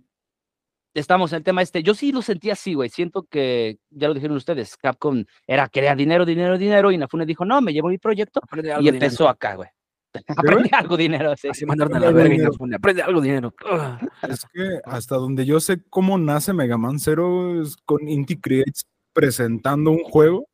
estamos 0.95 1.33
en 1.33 1.39
el 1.39 1.43
tema 1.43 1.63
este. 1.63 1.83
Yo 1.83 1.95
sí 1.95 2.13
lo 2.13 2.23
sentí 2.23 2.49
así, 2.49 2.75
güey. 2.75 2.91
Siento 2.91 3.25
que, 3.25 3.81
ya 3.91 4.07
lo 4.07 4.15
dijeron 4.15 4.37
ustedes, 4.37 4.77
Capcom 4.77 5.25
era 5.49 5.69
quería 5.69 5.97
dinero, 5.97 6.25
dinero, 6.25 6.57
dinero, 6.57 6.93
y 6.93 6.95
Inafune 6.95 7.27
dijo, 7.27 7.45
no, 7.45 7.61
me 7.61 7.73
llevo 7.73 7.89
mi 7.89 7.99
proyecto, 7.99 8.41
y 8.53 8.57
dinero. 8.59 8.81
empezó 8.85 9.29
acá, 9.29 9.57
güey. 9.57 9.69
Aprende 10.37 10.71
algo 10.73 10.97
dinero, 10.97 11.37
sí. 11.37 11.49
Así 11.49 11.65
mandaron 11.65 11.97
a 11.97 12.01
la 12.01 12.11
verga 12.11 12.35
y 12.35 12.75
aprende 12.75 13.03
algo 13.03 13.21
dinero. 13.21 13.55
Es 14.29 14.45
que 14.53 14.81
hasta 14.85 15.17
donde 15.17 15.47
yo 15.47 15.61
sé 15.61 15.83
cómo 15.89 16.19
nace 16.19 16.53
Mega 16.53 16.77
Man 16.77 16.99
Zero 16.99 17.63
es 17.63 17.77
con 17.85 18.09
Inti 18.09 18.37
Creates 18.37 18.87
presentando 19.13 19.91
un 19.91 20.03
juego 20.05 20.47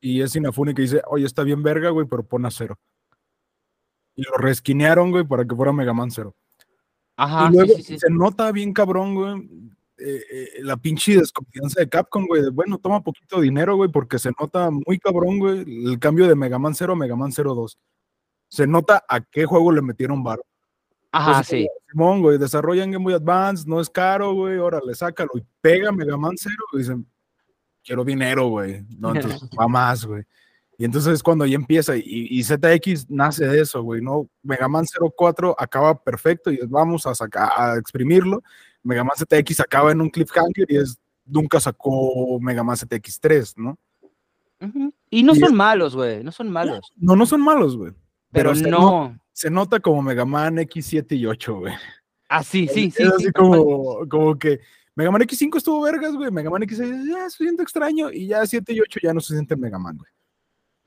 y 0.00 0.20
es 0.20 0.36
Inafune 0.36 0.74
que 0.74 0.82
dice, 0.82 1.00
oye, 1.06 1.24
está 1.24 1.42
bien 1.44 1.62
verga, 1.62 1.90
güey, 1.90 2.06
pero 2.06 2.24
pon 2.24 2.44
a 2.44 2.50
cero. 2.50 2.78
Y 4.14 4.22
lo 4.22 4.36
resquinearon, 4.36 5.10
güey, 5.10 5.24
para 5.24 5.46
que 5.46 5.54
fuera 5.54 5.72
Mega 5.72 5.94
Man 5.94 6.10
Zero. 6.10 6.34
Ajá, 7.16 7.48
y 7.48 7.54
luego 7.54 7.74
sí, 7.76 7.82
sí. 7.82 7.98
se 7.98 8.10
nota 8.10 8.50
bien 8.52 8.72
cabrón, 8.72 9.14
güey, 9.14 9.48
eh, 9.98 10.24
eh, 10.30 10.48
la 10.62 10.76
pinche 10.76 11.16
desconfianza 11.16 11.80
de 11.80 11.88
Capcom, 11.88 12.26
güey. 12.26 12.42
de, 12.42 12.50
Bueno, 12.50 12.78
toma 12.78 13.02
poquito 13.02 13.40
dinero, 13.40 13.76
güey, 13.76 13.90
porque 13.90 14.18
se 14.18 14.32
nota 14.38 14.70
muy 14.70 14.98
cabrón, 14.98 15.38
güey, 15.38 15.60
el 15.60 15.98
cambio 15.98 16.26
de 16.26 16.34
Mega 16.34 16.58
Man 16.58 16.74
0 16.74 16.94
a 16.94 16.96
Mega 16.96 17.14
Man 17.14 17.30
02. 17.30 17.78
Se 18.52 18.66
nota 18.66 19.02
a 19.08 19.22
qué 19.22 19.46
juego 19.46 19.72
le 19.72 19.80
metieron 19.80 20.22
varo. 20.22 20.44
Ajá, 21.10 21.30
Entonces, 21.30 21.60
sí. 21.60 21.68
Simón, 21.90 22.20
güey, 22.20 22.36
desarrollan 22.36 22.90
Game 22.90 23.02
Boy 23.02 23.14
Advance, 23.14 23.64
no 23.66 23.80
es 23.80 23.88
caro, 23.88 24.34
güey, 24.34 24.58
órale, 24.58 24.94
sácalo 24.94 25.30
y 25.36 25.42
pega 25.62 25.90
Mega 25.90 26.18
Man 26.18 26.34
0 26.36 26.54
y 26.74 26.78
dicen, 26.78 27.06
quiero 27.82 28.04
dinero, 28.04 28.48
güey. 28.48 28.84
No, 28.98 29.14
entonces 29.14 29.40
va 29.58 29.68
más, 29.68 30.04
güey. 30.04 30.22
Y 30.76 30.84
entonces 30.84 31.14
es 31.14 31.22
cuando 31.22 31.46
ya 31.46 31.54
empieza 31.54 31.96
y, 31.96 32.02
y 32.04 32.42
ZX 32.42 33.08
nace 33.08 33.46
de 33.46 33.62
eso, 33.62 33.82
güey, 33.82 34.02
¿no? 34.02 34.28
Mega 34.42 34.68
Man 34.68 34.84
04 35.16 35.56
acaba 35.58 35.98
perfecto 36.02 36.50
y 36.50 36.58
vamos 36.68 37.06
a 37.06 37.14
sacar, 37.14 37.50
a 37.56 37.78
exprimirlo. 37.78 38.42
Mega 38.82 39.02
Man 39.02 39.16
ZX 39.16 39.60
acaba 39.60 39.92
en 39.92 40.02
un 40.02 40.10
cliffhanger 40.10 40.66
y 40.70 40.76
es, 40.76 40.98
nunca 41.24 41.58
sacó 41.58 42.38
Mega 42.38 42.62
Man 42.62 42.76
ZX 42.76 43.18
3, 43.18 43.54
¿no? 43.56 43.78
Y 45.08 45.22
no 45.22 45.32
y 45.32 45.40
son 45.40 45.48
es- 45.52 45.54
malos, 45.54 45.96
güey, 45.96 46.22
no 46.22 46.32
son 46.32 46.50
malos. 46.50 46.92
No, 46.96 47.16
no 47.16 47.24
son 47.24 47.40
malos, 47.40 47.78
güey. 47.78 47.92
Pero, 48.32 48.54
no- 48.54 48.70
no. 48.70 49.18
se 49.32 49.50
nota 49.50 49.78
como 49.80 50.02
Mega 50.02 50.24
Man 50.24 50.56
X7 50.56 51.16
y 51.16 51.26
8, 51.26 51.54
güey. 51.60 51.74
Ah, 52.28 52.42
sí, 52.42 52.66
sí, 52.66 52.90
sí. 52.90 53.02
es 53.02 53.08
sí, 53.08 53.12
así 53.14 53.32
cual. 53.32 53.32
como, 53.58 54.08
como 54.08 54.38
que 54.38 54.60
Mega 54.94 55.10
Man 55.10 55.22
X5 55.22 55.56
estuvo 55.58 55.82
vergas, 55.82 56.14
güey. 56.14 56.30
Mega 56.30 56.48
Man 56.50 56.62
X6 56.62 57.06
ya 57.08 57.28
se 57.30 57.44
siente 57.44 57.62
extraño 57.62 58.10
y 58.10 58.26
ya 58.28 58.44
7 58.46 58.72
y 58.72 58.80
8 58.80 59.00
ya 59.02 59.12
no 59.14 59.20
se 59.20 59.34
siente 59.34 59.54
Mega 59.56 59.78
Man, 59.78 59.98
güey. 59.98 60.10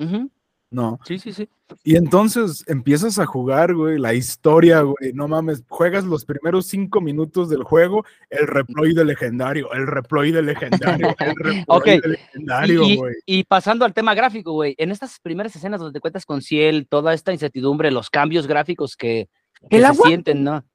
Ujú. 0.09 0.31
No. 0.71 0.99
Sí, 1.05 1.19
sí, 1.19 1.31
sí. 1.31 1.47
Y 1.83 1.95
entonces 1.95 2.63
empiezas 2.67 3.17
a 3.17 3.25
jugar, 3.25 3.73
güey, 3.73 3.97
la 3.97 4.13
historia, 4.13 4.81
güey. 4.81 5.13
No 5.13 5.27
mames, 5.27 5.63
juegas 5.69 6.03
los 6.03 6.25
primeros 6.25 6.65
5 6.67 6.99
minutos 7.01 7.49
del 7.49 7.63
juego, 7.63 8.03
el 8.29 8.45
reploide 8.47 9.05
legendario, 9.05 9.71
el 9.73 9.87
reploide 9.87 10.41
legendario, 10.41 11.15
el 11.19 11.35
reploide 11.35 11.63
Ok. 11.67 11.85
legendario, 12.05 12.83
Y, 12.83 12.97
güey. 12.97 13.15
y 13.25 13.43
pasando 13.45 13.85
al 13.85 13.93
tema 13.93 14.13
gráfico, 14.15 14.51
güey, 14.51 14.75
en 14.77 14.91
estas 14.91 15.19
primeras 15.19 15.55
escenas 15.55 15.79
donde 15.79 15.93
te 15.97 16.01
cuentas 16.01 16.25
con 16.25 16.41
Ciel, 16.41 16.87
toda 16.89 17.13
esta 17.13 17.31
incertidumbre, 17.31 17.89
los 17.91 18.09
cambios 18.09 18.45
gráficos 18.47 18.97
que, 18.97 19.29
que 19.69 19.77
¿El 19.77 19.83
se 19.83 19.87
agua? 19.87 20.07
sienten, 20.07 20.43
¿no? 20.43 20.65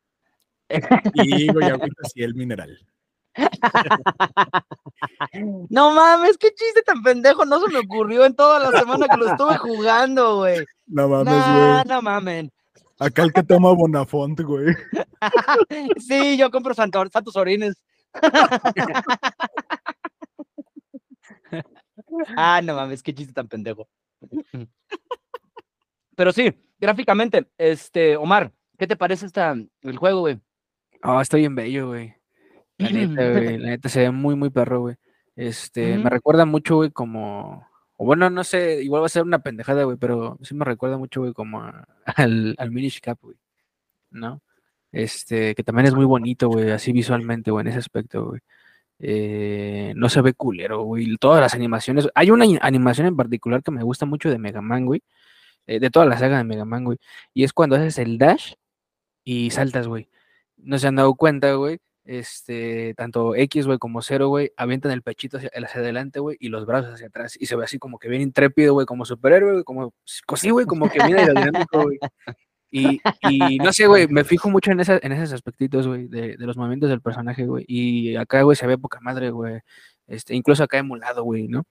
Y, 1.14 1.52
güey, 1.52 1.68
agüita 1.68 2.02
así 2.04 2.22
el 2.22 2.34
mineral. 2.34 2.78
No 5.70 5.92
mames, 5.94 6.36
qué 6.36 6.48
chiste 6.52 6.82
tan 6.82 7.02
pendejo, 7.02 7.44
no 7.44 7.60
se 7.60 7.72
me 7.72 7.78
ocurrió 7.78 8.24
en 8.24 8.34
toda 8.34 8.58
la 8.58 8.78
semana 8.78 9.06
que 9.08 9.16
lo 9.16 9.28
estuve 9.30 9.56
jugando, 9.58 10.36
güey. 10.38 10.64
No 10.86 11.08
mames, 11.08 11.34
No, 11.34 11.72
güey. 11.74 11.84
no 11.86 12.02
mamen. 12.02 12.52
Acá 12.98 13.22
el 13.22 13.32
que 13.32 13.42
toma 13.42 13.72
Bonafont, 13.72 14.38
güey. 14.40 14.74
Sí, 15.98 16.36
yo 16.36 16.50
compro 16.50 16.74
Santo- 16.74 17.08
Santos 17.10 17.36
Orines. 17.36 17.82
ah, 22.36 22.60
no 22.62 22.74
mames, 22.74 23.02
qué 23.02 23.14
chiste 23.14 23.32
tan 23.32 23.48
pendejo. 23.48 23.88
Pero 26.16 26.32
sí, 26.32 26.52
gráficamente, 26.78 27.46
este, 27.56 28.16
Omar, 28.16 28.52
¿qué 28.78 28.86
te 28.86 28.96
parece 28.96 29.26
esta, 29.26 29.54
el 29.82 29.96
juego, 29.96 30.20
güey? 30.20 30.38
Ah, 31.02 31.20
está 31.22 31.36
bien 31.38 31.54
bello, 31.54 31.88
güey. 31.88 32.14
La 32.80 32.90
neta, 33.06 33.30
güey. 33.32 33.58
La 33.58 33.68
neta 33.70 33.88
se 33.88 34.00
ve 34.00 34.10
muy, 34.10 34.34
muy 34.36 34.50
perro, 34.50 34.80
güey. 34.80 34.96
Este, 35.36 35.96
me 35.98 36.10
recuerda 36.10 36.44
mucho, 36.44 36.76
güey, 36.76 36.90
como. 36.90 37.66
O 37.96 38.04
bueno, 38.06 38.30
no 38.30 38.44
sé, 38.44 38.82
igual 38.82 39.02
va 39.02 39.06
a 39.06 39.08
ser 39.10 39.22
una 39.24 39.40
pendejada, 39.42 39.84
güey, 39.84 39.96
pero 39.98 40.38
sí 40.42 40.54
me 40.54 40.64
recuerda 40.64 40.96
mucho, 40.98 41.20
güey, 41.20 41.32
como 41.34 41.60
a- 41.62 41.86
al, 42.16 42.54
al 42.58 42.70
Minish 42.70 43.00
Cap, 43.00 43.18
güey. 43.22 43.36
¿No? 44.10 44.42
Este, 44.92 45.54
que 45.54 45.62
también 45.62 45.86
es 45.86 45.94
muy 45.94 46.04
bonito, 46.06 46.48
güey, 46.48 46.70
así 46.70 46.92
visualmente, 46.92 47.50
güey, 47.50 47.62
en 47.62 47.68
ese 47.68 47.78
aspecto, 47.78 48.26
güey. 48.26 48.40
Eh, 48.98 49.92
no 49.96 50.08
se 50.08 50.20
ve 50.22 50.34
culero, 50.34 50.82
güey. 50.82 51.16
Todas 51.18 51.40
las 51.40 51.54
animaciones. 51.54 52.08
Hay 52.14 52.30
una 52.30 52.44
animación 52.62 53.06
en 53.06 53.16
particular 53.16 53.62
que 53.62 53.70
me 53.70 53.82
gusta 53.82 54.06
mucho 54.06 54.30
de 54.30 54.38
Mega 54.38 54.60
Man, 54.62 54.86
güey. 54.86 55.02
eh, 55.66 55.80
de 55.80 55.90
toda 55.90 56.06
la 56.06 56.18
saga 56.18 56.38
de 56.38 56.44
Mega 56.44 56.64
Man, 56.64 56.84
güey. 56.84 56.98
Y 57.34 57.44
es 57.44 57.52
cuando 57.52 57.76
haces 57.76 57.98
el 57.98 58.18
dash 58.18 58.54
y 59.24 59.50
saltas, 59.50 59.88
güey. 59.88 60.08
No 60.58 60.78
se 60.78 60.88
han 60.88 60.96
dado 60.96 61.14
cuenta, 61.14 61.52
güey. 61.54 61.78
Este, 62.10 62.92
tanto 62.94 63.36
X, 63.36 63.66
güey, 63.66 63.78
como 63.78 64.02
Cero, 64.02 64.26
güey, 64.26 64.50
avientan 64.56 64.90
el 64.90 65.00
pechito 65.00 65.36
hacia, 65.36 65.48
hacia 65.54 65.80
adelante, 65.80 66.18
güey, 66.18 66.36
y 66.40 66.48
los 66.48 66.66
brazos 66.66 66.94
hacia 66.94 67.06
atrás. 67.06 67.36
Y 67.38 67.46
se 67.46 67.54
ve 67.54 67.62
así 67.62 67.78
como 67.78 68.00
que 68.00 68.08
bien 68.08 68.20
intrépido, 68.20 68.74
güey, 68.74 68.84
como 68.84 69.04
superhéroe, 69.04 69.52
güey, 69.52 69.62
como, 69.62 69.94
sí, 70.34 70.50
güey, 70.50 70.66
como 70.66 70.90
que 70.90 71.00
bien 71.04 71.20
aerodinámico, 71.20 71.84
güey. 71.84 72.00
Y, 72.72 73.00
y 73.28 73.58
no 73.58 73.72
sé, 73.72 73.86
güey, 73.86 74.08
me 74.08 74.24
fijo 74.24 74.50
mucho 74.50 74.72
en, 74.72 74.80
esa, 74.80 74.98
en 75.00 75.12
esos 75.12 75.32
aspectitos, 75.32 75.86
güey, 75.86 76.08
de, 76.08 76.36
de 76.36 76.46
los 76.46 76.56
movimientos 76.56 76.90
del 76.90 77.00
personaje, 77.00 77.46
güey. 77.46 77.64
Y 77.68 78.16
acá, 78.16 78.42
güey, 78.42 78.56
se 78.56 78.66
ve 78.66 78.76
poca 78.76 78.98
madre, 79.00 79.30
güey. 79.30 79.60
Este, 80.08 80.34
incluso 80.34 80.64
acá 80.64 80.78
emulado, 80.78 81.22
güey, 81.22 81.46
¿no? 81.46 81.62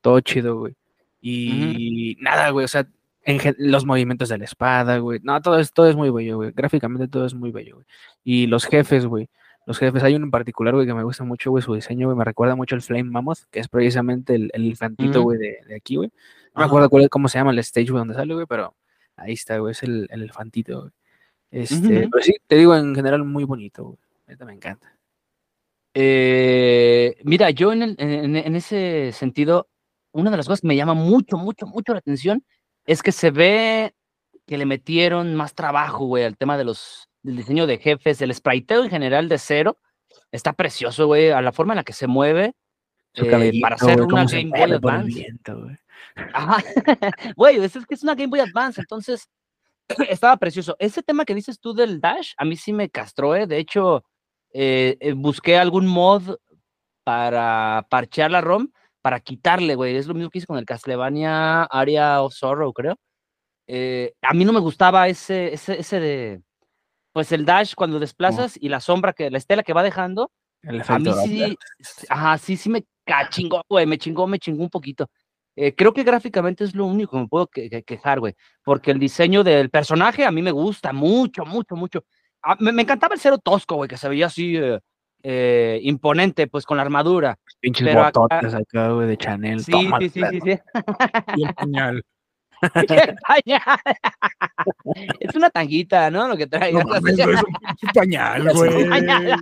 Todo 0.00 0.20
chido, 0.20 0.58
güey. 0.58 0.74
Y 1.20 2.16
nada, 2.18 2.48
güey, 2.48 2.64
o 2.64 2.68
sea, 2.68 2.88
en 3.24 3.40
los 3.58 3.84
movimientos 3.84 4.30
de 4.30 4.38
la 4.38 4.44
espada, 4.46 4.96
güey. 4.96 5.20
No, 5.22 5.38
todo 5.42 5.58
es, 5.58 5.70
todo 5.70 5.90
es 5.90 5.96
muy 5.96 6.08
bello, 6.08 6.36
güey. 6.36 6.52
Gráficamente 6.52 7.08
todo 7.08 7.26
es 7.26 7.34
muy 7.34 7.50
bello, 7.50 7.74
güey. 7.74 7.86
Y 8.24 8.46
los 8.46 8.64
jefes, 8.64 9.04
güey. 9.04 9.28
Los 9.66 9.78
jefes, 9.78 10.02
hay 10.02 10.14
uno 10.16 10.24
en 10.26 10.30
particular, 10.30 10.74
güey, 10.74 10.86
que 10.86 10.94
me 10.94 11.04
gusta 11.04 11.22
mucho, 11.24 11.50
güey, 11.50 11.62
su 11.62 11.74
diseño, 11.74 12.08
güey. 12.08 12.18
Me 12.18 12.24
recuerda 12.24 12.56
mucho 12.56 12.74
al 12.74 12.82
Flame 12.82 13.04
Mammoth, 13.04 13.40
que 13.50 13.60
es 13.60 13.68
precisamente 13.68 14.34
el, 14.34 14.50
el 14.54 14.64
elefantito, 14.66 15.20
Ujú. 15.20 15.22
güey, 15.22 15.38
de, 15.38 15.58
de 15.68 15.74
aquí, 15.76 15.96
güey. 15.96 16.08
No 16.08 16.14
me 16.14 16.62
Ajá. 16.62 16.66
acuerdo 16.66 16.90
cuál 16.90 17.04
es- 17.04 17.08
cómo 17.10 17.28
se 17.28 17.38
llama 17.38 17.52
el 17.52 17.58
stage, 17.60 17.86
güey, 17.90 18.00
donde 18.00 18.14
sale, 18.14 18.34
güey, 18.34 18.46
pero 18.46 18.74
ahí 19.16 19.32
está, 19.34 19.58
güey, 19.58 19.72
es 19.72 19.82
el, 19.84 20.08
el 20.10 20.22
elefantito, 20.22 20.80
güey. 20.80 20.92
Este, 21.52 22.08
pero 22.10 22.22
sí, 22.24 22.34
te 22.46 22.56
digo, 22.56 22.74
en 22.74 22.94
general, 22.94 23.24
muy 23.24 23.44
bonito, 23.44 23.84
güey. 23.84 23.98
Neta, 24.26 24.44
me 24.44 24.52
encanta. 24.54 24.96
Eh, 25.94 27.16
mira, 27.24 27.50
yo 27.50 27.72
en, 27.72 27.82
el- 27.82 27.96
en- 27.98 28.36
en 28.36 28.56
ese 28.56 29.12
sentido, 29.12 29.68
una 30.12 30.30
de 30.30 30.36
las 30.38 30.46
cosas 30.46 30.62
que 30.62 30.66
me 30.68 30.76
llama 30.76 30.94
mucho, 30.94 31.36
mucho, 31.36 31.66
mucho 31.66 31.92
la 31.92 31.98
atención 31.98 32.42
es 32.86 33.02
que 33.02 33.12
se 33.12 33.30
ve 33.30 33.94
que 34.46 34.56
le 34.58 34.66
metieron 34.66 35.34
más 35.34 35.54
trabajo, 35.54 36.06
güey, 36.06 36.24
al 36.24 36.36
tema 36.36 36.56
de 36.58 36.64
los, 36.64 37.08
del 37.22 37.36
diseño 37.36 37.66
de 37.66 37.78
jefes, 37.78 38.20
el 38.22 38.34
spriteo 38.34 38.84
en 38.84 38.90
general 38.90 39.28
de 39.28 39.38
cero. 39.38 39.78
Está 40.30 40.52
precioso, 40.52 41.06
güey, 41.06 41.30
a 41.30 41.40
la 41.40 41.52
forma 41.52 41.74
en 41.74 41.78
la 41.78 41.84
que 41.84 41.92
se 41.92 42.06
mueve. 42.06 42.54
Eh, 43.14 43.60
para 43.60 43.76
hacer 43.76 43.96
güey, 44.02 44.12
una 44.12 44.24
Game 44.24 44.50
Boy 44.50 44.72
Advance. 44.72 45.14
viento, 45.14 45.60
güey. 45.60 45.76
Ajá. 46.32 46.56
Güey, 47.36 47.56
es, 47.62 47.76
es 47.76 47.86
que 47.86 47.94
es 47.94 48.02
una 48.02 48.14
Game 48.14 48.28
Boy 48.28 48.40
Advance, 48.40 48.80
entonces 48.80 49.28
estaba 50.08 50.36
precioso. 50.36 50.76
Ese 50.78 51.02
tema 51.02 51.24
que 51.24 51.34
dices 51.34 51.60
tú 51.60 51.74
del 51.74 52.00
Dash, 52.00 52.32
a 52.36 52.44
mí 52.44 52.56
sí 52.56 52.72
me 52.72 52.88
castró, 52.90 53.36
¿eh? 53.36 53.46
De 53.46 53.58
hecho, 53.58 54.04
eh, 54.52 54.96
eh, 55.00 55.12
busqué 55.12 55.56
algún 55.56 55.86
mod 55.86 56.36
para 57.04 57.86
parchear 57.90 58.30
la 58.30 58.40
ROM, 58.40 58.68
para 59.00 59.20
quitarle, 59.20 59.74
güey. 59.74 59.96
Es 59.96 60.06
lo 60.06 60.14
mismo 60.14 60.30
que 60.30 60.38
hice 60.38 60.46
con 60.46 60.58
el 60.58 60.64
Castlevania 60.64 61.64
Area 61.64 62.22
of 62.22 62.34
Sorrow, 62.34 62.72
creo. 62.72 62.96
Eh, 63.66 64.12
a 64.22 64.34
mí 64.34 64.44
no 64.44 64.52
me 64.52 64.60
gustaba 64.60 65.08
ese, 65.08 65.54
ese, 65.54 65.80
ese 65.80 66.00
de, 66.00 66.42
pues 67.12 67.32
el 67.32 67.44
Dash 67.44 67.74
cuando 67.74 67.98
desplazas 67.98 68.56
y 68.60 68.68
la 68.68 68.80
sombra, 68.80 69.12
que 69.12 69.30
la 69.30 69.38
estela 69.38 69.62
que 69.62 69.72
va 69.72 69.82
dejando. 69.82 70.30
El 70.62 70.82
A 70.86 70.98
mí 70.98 71.10
sí, 71.24 71.56
sí, 71.80 72.06
ajá, 72.08 72.38
sí, 72.38 72.56
sí 72.56 72.70
me 72.70 72.84
cachingó, 73.04 73.62
güey, 73.68 73.84
me 73.86 73.98
chingó, 73.98 74.26
me 74.26 74.38
chingó 74.38 74.62
un 74.62 74.70
poquito. 74.70 75.08
Eh, 75.56 75.74
creo 75.74 75.92
que 75.92 76.04
gráficamente 76.04 76.64
es 76.64 76.74
lo 76.74 76.86
único 76.86 77.12
que 77.16 77.22
me 77.22 77.28
puedo 77.28 77.46
que- 77.48 77.68
que- 77.68 77.82
quejar, 77.82 78.20
güey. 78.20 78.34
Porque 78.64 78.90
el 78.90 78.98
diseño 78.98 79.44
del 79.44 79.68
personaje 79.70 80.24
a 80.24 80.30
mí 80.30 80.40
me 80.40 80.50
gusta 80.52 80.92
mucho, 80.92 81.44
mucho, 81.44 81.74
mucho. 81.76 82.04
Ah, 82.42 82.56
me, 82.58 82.72
me 82.72 82.82
encantaba 82.82 83.14
el 83.14 83.20
cero 83.20 83.38
tosco, 83.38 83.74
güey, 83.74 83.88
que 83.88 83.96
se 83.98 84.08
veía 84.08 84.26
así 84.26 84.56
eh, 84.56 84.78
eh, 85.24 85.78
imponente, 85.82 86.46
pues 86.46 86.64
con 86.64 86.76
la 86.78 86.82
armadura. 86.84 87.36
Pinches 87.60 87.86
Pero 87.86 88.02
acá- 88.04 88.20
bototes 88.20 88.54
acá, 88.54 88.92
güey, 88.92 89.08
de 89.08 89.16
Chanel. 89.18 89.60
Sí, 89.62 89.72
toma, 89.72 89.98
sí, 90.00 90.08
sí, 90.08 90.20
sí, 90.30 90.40
sí. 90.42 90.58
Y 91.36 91.44
el 91.46 91.54
pañal. 91.54 92.02
¡Qué 92.88 93.14
pañal! 93.26 93.78
es 95.20 95.34
una 95.34 95.50
tanguita, 95.50 96.10
¿no? 96.10 96.28
Lo 96.28 96.36
que 96.36 96.46
trae. 96.46 96.72
No 96.72 96.80
mames, 96.84 97.16
güey, 97.16 97.36
es 97.36 97.42
un 97.42 97.90
pañal, 97.94 98.48
Es 98.48 98.54
un 98.54 98.66
güey. 98.66 98.88
pañal. 98.88 99.40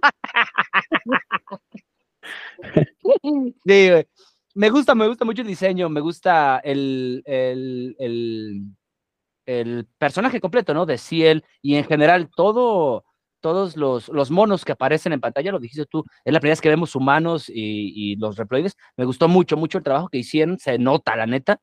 Sí, 3.64 3.90
güey. 3.90 4.06
Me 4.54 4.68
gusta, 4.70 4.94
me 4.94 5.06
gusta 5.06 5.24
mucho 5.24 5.42
el 5.42 5.48
diseño, 5.48 5.88
me 5.88 6.00
gusta 6.00 6.60
el, 6.64 7.22
el, 7.24 7.94
el, 7.98 8.62
el 9.46 9.86
personaje 9.96 10.40
completo, 10.40 10.74
¿no? 10.74 10.86
De 10.86 10.98
Ciel 10.98 11.44
y 11.62 11.76
en 11.76 11.84
general 11.84 12.28
todo, 12.34 13.04
todos 13.40 13.76
los, 13.76 14.08
los 14.08 14.30
monos 14.32 14.64
que 14.64 14.72
aparecen 14.72 15.12
en 15.12 15.20
pantalla, 15.20 15.52
lo 15.52 15.60
dijiste 15.60 15.86
tú, 15.86 16.04
es 16.24 16.32
la 16.32 16.40
primera 16.40 16.52
vez 16.54 16.60
que 16.60 16.68
vemos 16.68 16.96
humanos 16.96 17.48
y, 17.48 17.92
y 17.94 18.16
los 18.16 18.36
reploides. 18.36 18.76
Me 18.96 19.04
gustó 19.04 19.28
mucho, 19.28 19.56
mucho 19.56 19.78
el 19.78 19.84
trabajo 19.84 20.08
que 20.08 20.18
hicieron, 20.18 20.58
se 20.58 20.78
nota, 20.78 21.14
la 21.14 21.26
neta. 21.26 21.60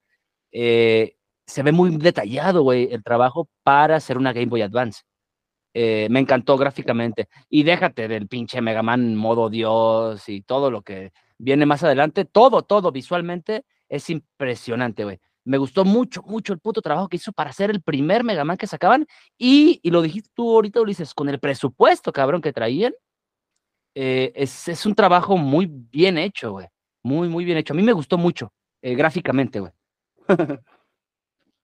Eh, 0.54 1.16
se 1.47 1.63
ve 1.63 1.71
muy 1.71 1.97
detallado, 1.97 2.62
güey, 2.62 2.89
el 2.91 3.03
trabajo 3.03 3.49
para 3.63 3.95
hacer 3.95 4.17
una 4.17 4.33
Game 4.33 4.47
Boy 4.47 4.62
Advance. 4.62 5.01
Eh, 5.73 6.07
me 6.10 6.19
encantó 6.19 6.57
gráficamente. 6.57 7.29
Y 7.49 7.63
déjate 7.63 8.07
del 8.07 8.27
pinche 8.27 8.62
Mega 8.62 8.83
Man 8.83 9.15
modo 9.15 9.49
Dios 9.49 10.27
y 10.29 10.41
todo 10.41 10.71
lo 10.71 10.81
que 10.81 11.12
viene 11.38 11.65
más 11.65 11.83
adelante. 11.83 12.25
Todo, 12.25 12.63
todo 12.63 12.91
visualmente 12.91 13.65
es 13.89 14.10
impresionante, 14.10 15.03
güey. 15.05 15.19
Me 15.45 15.57
gustó 15.57 15.86
mucho, 15.86 16.21
mucho 16.23 16.51
el 16.51 16.60
puto 16.60 16.81
trabajo 16.81 17.07
que 17.07 17.17
hizo 17.17 17.31
para 17.31 17.51
hacer 17.51 17.69
el 17.71 17.81
primer 17.81 18.23
Mega 18.23 18.43
Man 18.43 18.57
que 18.57 18.67
sacaban. 18.67 19.05
Y, 19.38 19.79
y 19.83 19.91
lo 19.91 20.01
dijiste 20.01 20.29
tú 20.33 20.49
ahorita, 20.55 20.81
Ulises, 20.81 21.13
con 21.13 21.29
el 21.29 21.39
presupuesto, 21.39 22.12
cabrón, 22.12 22.41
que 22.41 22.51
traían. 22.53 22.93
eh, 23.95 24.31
es, 24.36 24.67
es 24.67 24.86
un 24.86 24.95
trabajo 24.95 25.38
muy 25.38 25.67
bien 25.67 26.17
hecho, 26.17 26.51
güey. 26.51 26.67
Muy, 27.03 27.29
muy 27.29 27.45
bien 27.45 27.57
hecho. 27.57 27.73
A 27.73 27.77
mí 27.77 27.83
me 27.83 27.93
gustó 27.93 28.17
mucho, 28.17 28.53
eh, 28.81 28.95
gráficamente, 28.95 29.60
güey. 29.60 29.71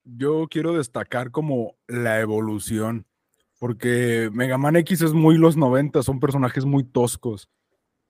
Yo 0.04 0.48
quiero 0.50 0.74
destacar 0.74 1.32
como 1.32 1.76
la 1.88 2.20
evolución, 2.20 3.06
porque 3.60 4.30
Mega 4.34 4.58
Man 4.58 4.76
X 4.78 5.02
es 5.02 5.14
muy 5.14 5.38
los 5.38 5.56
90, 5.56 6.04
son 6.04 6.20
personajes 6.20 6.66
muy 6.66 6.84
toscos. 6.84 7.50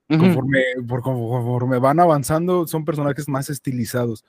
Conforme, 0.08 0.62
por, 0.88 1.02
conforme 1.02 1.80
van 1.80 2.00
avanzando, 2.00 2.68
son 2.68 2.86
personajes 2.86 3.28
más 3.30 3.50
estilizados. 3.50 4.24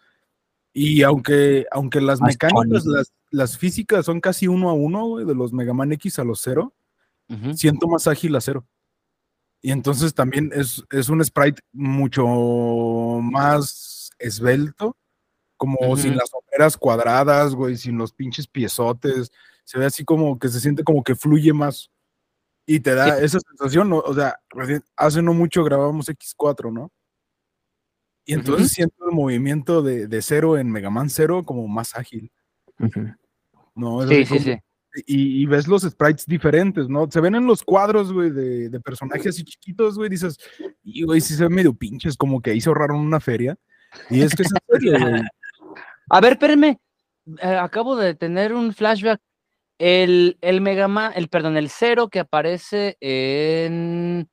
Y 0.73 1.03
aunque, 1.03 1.67
aunque 1.71 2.01
las 2.01 2.21
mecánicas, 2.21 2.87
las, 2.87 3.13
las 3.31 3.59
físicas 3.59 4.07
son 4.07 4.21
casi 4.21 4.49
uno 4.49 4.71
a 4.71 4.73
uno, 4.73 5.17
de 5.17 5.35
los 5.35 5.53
Mega 5.53 5.75
Man 5.75 5.93
X 5.93 6.19
a 6.19 6.25
los 6.25 6.41
cero, 6.41 6.75
siento 7.55 7.89
más 7.89 8.07
ágil 8.07 8.35
a 8.37 8.41
cero. 8.41 8.67
Y 9.63 9.71
entonces 9.71 10.15
también 10.15 10.51
es, 10.55 10.85
es 10.91 11.09
un 11.09 11.25
sprite 11.25 11.63
mucho 11.73 12.27
más 13.23 14.11
esbelto, 14.19 14.97
como 15.57 15.97
sin 15.97 16.17
las 16.17 16.31
sombreras 16.31 16.77
cuadradas, 16.77 17.55
güey, 17.55 17.77
sin 17.77 17.97
los 17.99 18.13
pinches 18.13 18.47
piezotes. 18.47 19.31
Se 19.65 19.79
ve 19.79 19.87
así 19.87 20.05
como 20.05 20.39
que 20.39 20.49
se 20.49 20.61
siente 20.61 20.85
como 20.85 21.03
que 21.03 21.15
fluye 21.15 21.53
más. 21.53 21.91
Y 22.67 22.81
te 22.81 22.95
da 22.95 23.19
esa 23.21 23.39
sensación, 23.41 23.91
¿no? 23.91 23.99
o 23.99 24.15
sea, 24.15 24.39
recién- 24.51 24.83
hace 24.97 25.21
no 25.23 25.35
mucho 25.35 25.63
grabamos 25.65 26.09
X4, 26.09 26.73
¿no? 26.73 26.91
Y 28.27 28.33
entonces 28.33 28.67
Ujú. 28.67 28.75
siento 28.75 29.05
el 29.09 29.15
movimiento 29.15 29.83
de, 29.83 30.07
de 30.07 30.23
cero 30.23 30.57
en 30.57 30.71
Mega 30.71 30.89
Man 30.89 31.11
Zero 31.11 31.43
como 31.45 31.69
más 31.69 31.95
ágil. 31.95 32.33
¿no? 33.75 34.03
Es 34.03 34.09
Sí, 34.09 34.25
sí, 34.25 34.39
sí. 34.45 34.59
y, 35.07 35.43
y 35.43 35.47
ves 35.47 35.67
los 35.69 35.83
sprites 35.83 36.25
diferentes, 36.27 36.89
¿no? 36.89 37.11
Se 37.11 37.21
ven 37.21 37.35
en 37.35 37.47
los 37.47 37.63
cuadros, 37.63 38.13
güey, 38.13 38.31
de, 38.31 38.69
de 38.71 38.81
personajes 38.81 39.27
así 39.29 39.45
chiquitos, 39.45 39.97
güey, 39.97 40.09
dices, 40.09 40.39
y 40.83 41.03
güey, 41.05 41.21
sí 41.21 41.35
se 41.35 41.45
ven 41.45 41.55
medio 41.55 41.75
pinches, 41.75 42.17
como 42.17 42.41
que 42.41 42.51
ahí 42.53 42.61
se 42.61 42.69
ahorraron 42.71 42.99
una 43.01 43.21
feria. 43.21 43.57
Y 44.11 44.23
es 44.23 44.35
que 44.35 44.43
es 44.43 44.51
en 44.53 44.59
serio, 44.81 44.99
güey. 45.01 45.23
A 46.11 46.21
ver, 46.21 46.33
espérenme. 46.33 46.79
eh, 47.41 47.47
acabo 47.57 47.97
de 47.97 48.15
tener 48.15 48.53
un 48.53 48.73
flashback. 48.75 49.21
El, 49.79 50.39
el 50.41 50.61
Mega 50.61 50.87
Man, 50.89 51.13
el, 51.17 51.29
perdón, 51.29 51.57
el 51.57 51.69
cero 51.69 52.09
que 52.09 52.21
aparece 52.21 52.97
en, 53.01 54.29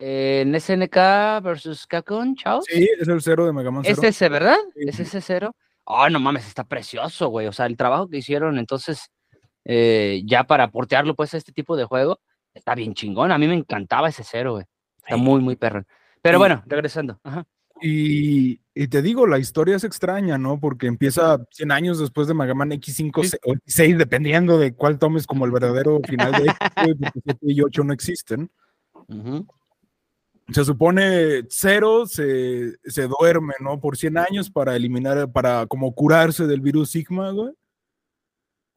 en 0.00 0.54
SNK 0.60 1.40
versus 1.42 1.86
Capcom, 1.86 2.34
chao. 2.34 2.60
Sí, 2.62 2.88
es 3.00 3.06
el 3.08 3.22
cero 3.22 3.46
de 3.46 3.52
Mega 3.52 3.70
Man 3.70 3.84
Es 3.86 4.02
ese, 4.02 4.28
¿verdad? 4.28 4.56
Sí. 4.74 4.88
Es 4.88 4.98
ese 5.00 5.20
cero. 5.20 5.54
Ah, 5.86 6.10
no 6.10 6.20
mames, 6.20 6.46
está 6.46 6.64
precioso, 6.64 7.28
güey. 7.28 7.46
O 7.46 7.52
sea, 7.52 7.66
el 7.66 7.76
trabajo 7.76 8.08
que 8.08 8.18
hicieron 8.18 8.58
entonces 8.58 9.08
eh, 9.64 10.22
ya 10.26 10.44
para 10.44 10.68
portearlo 10.70 11.14
pues 11.14 11.34
a 11.34 11.36
este 11.36 11.52
tipo 11.52 11.76
de 11.76 11.84
juego 11.84 12.20
está 12.54 12.74
bien 12.74 12.94
chingón. 12.94 13.30
A 13.32 13.38
mí 13.38 13.46
me 13.46 13.54
encantaba 13.54 14.08
ese 14.08 14.24
cero, 14.24 14.52
güey. 14.52 14.64
Está 15.04 15.14
Sí. 15.16 15.20
muy, 15.22 15.40
muy 15.40 15.56
perro. 15.56 15.84
Pero 16.22 16.38
Sí. 16.38 16.40
bueno, 16.40 16.62
regresando. 16.66 17.20
Ajá. 17.22 17.44
Y, 17.80 18.60
y 18.84 18.88
te 18.88 19.02
digo, 19.02 19.26
la 19.26 19.38
historia 19.38 19.76
es 19.76 19.84
extraña, 19.84 20.38
¿no? 20.38 20.60
Porque 20.60 20.86
empieza 20.86 21.38
100 21.50 21.72
años 21.72 21.98
después 21.98 22.28
de 22.28 22.34
Mega 22.34 22.54
Man 22.54 22.70
X5 22.72 23.22
Sí. 23.22 23.28
se- 23.30 23.40
o 23.44 23.54
X6, 23.54 23.96
dependiendo 23.96 24.58
de 24.58 24.72
cuál 24.74 24.98
tomes 24.98 25.26
como 25.26 25.44
el 25.46 25.50
verdadero 25.84 26.00
final 26.06 26.32
de 26.32 26.38
X, 26.44 26.56
porque 26.74 27.10
7 27.24 27.38
y 27.42 27.60
8 27.62 27.84
no 27.84 27.92
existen. 27.92 28.50
Ujú. 29.08 29.46
se 30.50 30.64
supone 30.64 31.42
cero 31.50 32.06
se, 32.06 32.72
se 32.84 33.06
duerme, 33.06 33.54
¿no? 33.60 33.80
Por 33.80 33.96
100 33.96 34.16
años 34.18 34.50
para 34.50 34.74
eliminar, 34.76 35.30
para 35.30 35.66
como 35.66 35.94
curarse 35.94 36.46
del 36.46 36.60
virus 36.62 36.90
Sigma, 36.90 37.30
güey. 37.32 37.52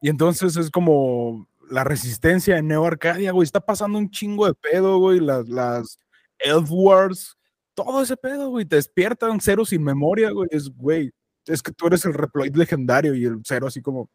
Y 0.00 0.08
entonces 0.08 0.56
es 0.56 0.70
como 0.70 1.48
la 1.70 1.84
resistencia 1.84 2.58
en 2.58 2.68
Neo 2.68 2.84
Arcadia, 2.84 3.32
güey. 3.32 3.44
Está 3.44 3.60
pasando 3.60 3.98
un 3.98 4.10
chingo 4.10 4.46
de 4.46 4.54
pedo, 4.54 4.98
güey. 4.98 5.20
Las, 5.20 5.48
las 5.48 5.98
Elf 6.38 6.68
Wars, 6.70 7.38
todo 7.74 8.02
ese 8.02 8.16
pedo, 8.16 8.50
güey. 8.50 8.64
Te 8.64 8.76
despiertan 8.76 9.40
cero 9.40 9.64
sin 9.64 9.82
memoria, 9.82 10.30
güey. 10.30 10.48
Es, 10.50 10.68
güey, 10.70 11.10
es 11.46 11.62
que 11.62 11.72
tú 11.72 11.86
eres 11.86 12.04
el 12.04 12.14
Reploid 12.14 12.54
legendario 12.54 13.14
y 13.14 13.24
el 13.24 13.40
cero 13.44 13.66
así 13.66 13.80
como... 13.80 14.08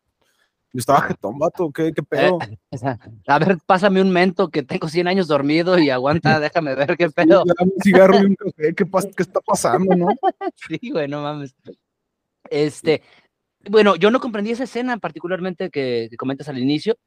Yo 0.74 0.80
estaba 0.80 1.02
jetón, 1.04 1.40
vato, 1.40 1.72
¿qué, 1.72 1.94
qué 1.94 2.04
pedo? 2.04 2.38
O 2.72 2.78
sea, 2.78 3.00
a 3.26 3.40
ver, 3.40 3.58
pásame 3.66 4.02
un 4.02 4.12
mento 4.12 4.50
que 4.50 4.64
tengo 4.64 4.90
100 4.90 5.08
años 5.08 5.28
dormido 5.28 5.80
y 5.80 5.90
aguanta, 5.90 6.40
déjame 6.42 6.76
ver 6.76 6.98
qué 6.98 7.10
pedo. 7.10 7.44
Dame 7.46 7.72
un 7.74 7.82
cigarro 7.82 8.20
y 8.20 8.26
un 8.26 8.36
café, 8.36 8.76
¿qué, 8.76 8.86
pas- 8.86 9.16
qué 9.16 9.24
está 9.24 9.40
pasando, 9.40 9.96
no? 9.96 10.08
Sí, 10.56 10.92
güey, 10.92 11.08
no 11.08 11.22
mames. 11.22 11.56
Este, 12.50 13.02
bueno, 13.70 13.96
yo 13.96 14.12
no 14.12 14.20
comprendí 14.20 14.52
esa 14.52 14.66
escena 14.66 14.98
particularmente 14.98 15.70
que, 15.70 16.08
que 16.10 16.18
comentas 16.18 16.50
al 16.50 16.60
inicio, 16.60 16.98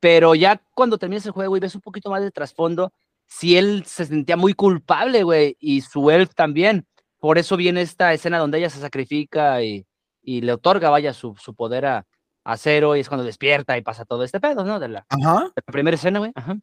pero 0.00 0.34
ya 0.34 0.60
cuando 0.74 0.98
terminas 0.98 1.24
el 1.24 1.32
juego 1.32 1.56
y 1.56 1.60
ves 1.60 1.76
un 1.76 1.80
poquito 1.80 2.10
más 2.10 2.20
de 2.20 2.32
trasfondo, 2.32 2.92
si 3.38 3.56
él 3.56 3.84
se 3.86 4.04
sentía 4.04 4.36
muy 4.36 4.52
culpable, 4.52 5.22
güey, 5.22 5.56
y 5.58 5.80
su 5.80 6.10
elf 6.10 6.34
también. 6.34 6.86
Por 7.18 7.38
eso 7.38 7.56
viene 7.56 7.80
esta 7.80 8.12
escena 8.12 8.38
donde 8.38 8.58
ella 8.58 8.68
se 8.68 8.80
sacrifica 8.80 9.62
y, 9.62 9.86
y 10.22 10.42
le 10.42 10.52
otorga, 10.52 10.90
vaya, 10.90 11.14
su, 11.14 11.34
su 11.38 11.54
poder 11.54 11.86
a, 11.86 12.06
a 12.44 12.56
Cero, 12.58 12.94
y 12.94 13.00
es 13.00 13.08
cuando 13.08 13.24
despierta 13.24 13.76
y 13.78 13.82
pasa 13.82 14.04
todo 14.04 14.22
este 14.22 14.38
pedo, 14.38 14.64
¿no? 14.64 14.78
De 14.78 14.88
la, 14.88 15.06
Ajá. 15.08 15.44
de 15.44 15.62
la 15.66 15.72
primera 15.72 15.94
escena, 15.94 16.18
güey. 16.18 16.32
Ajá. 16.34 16.56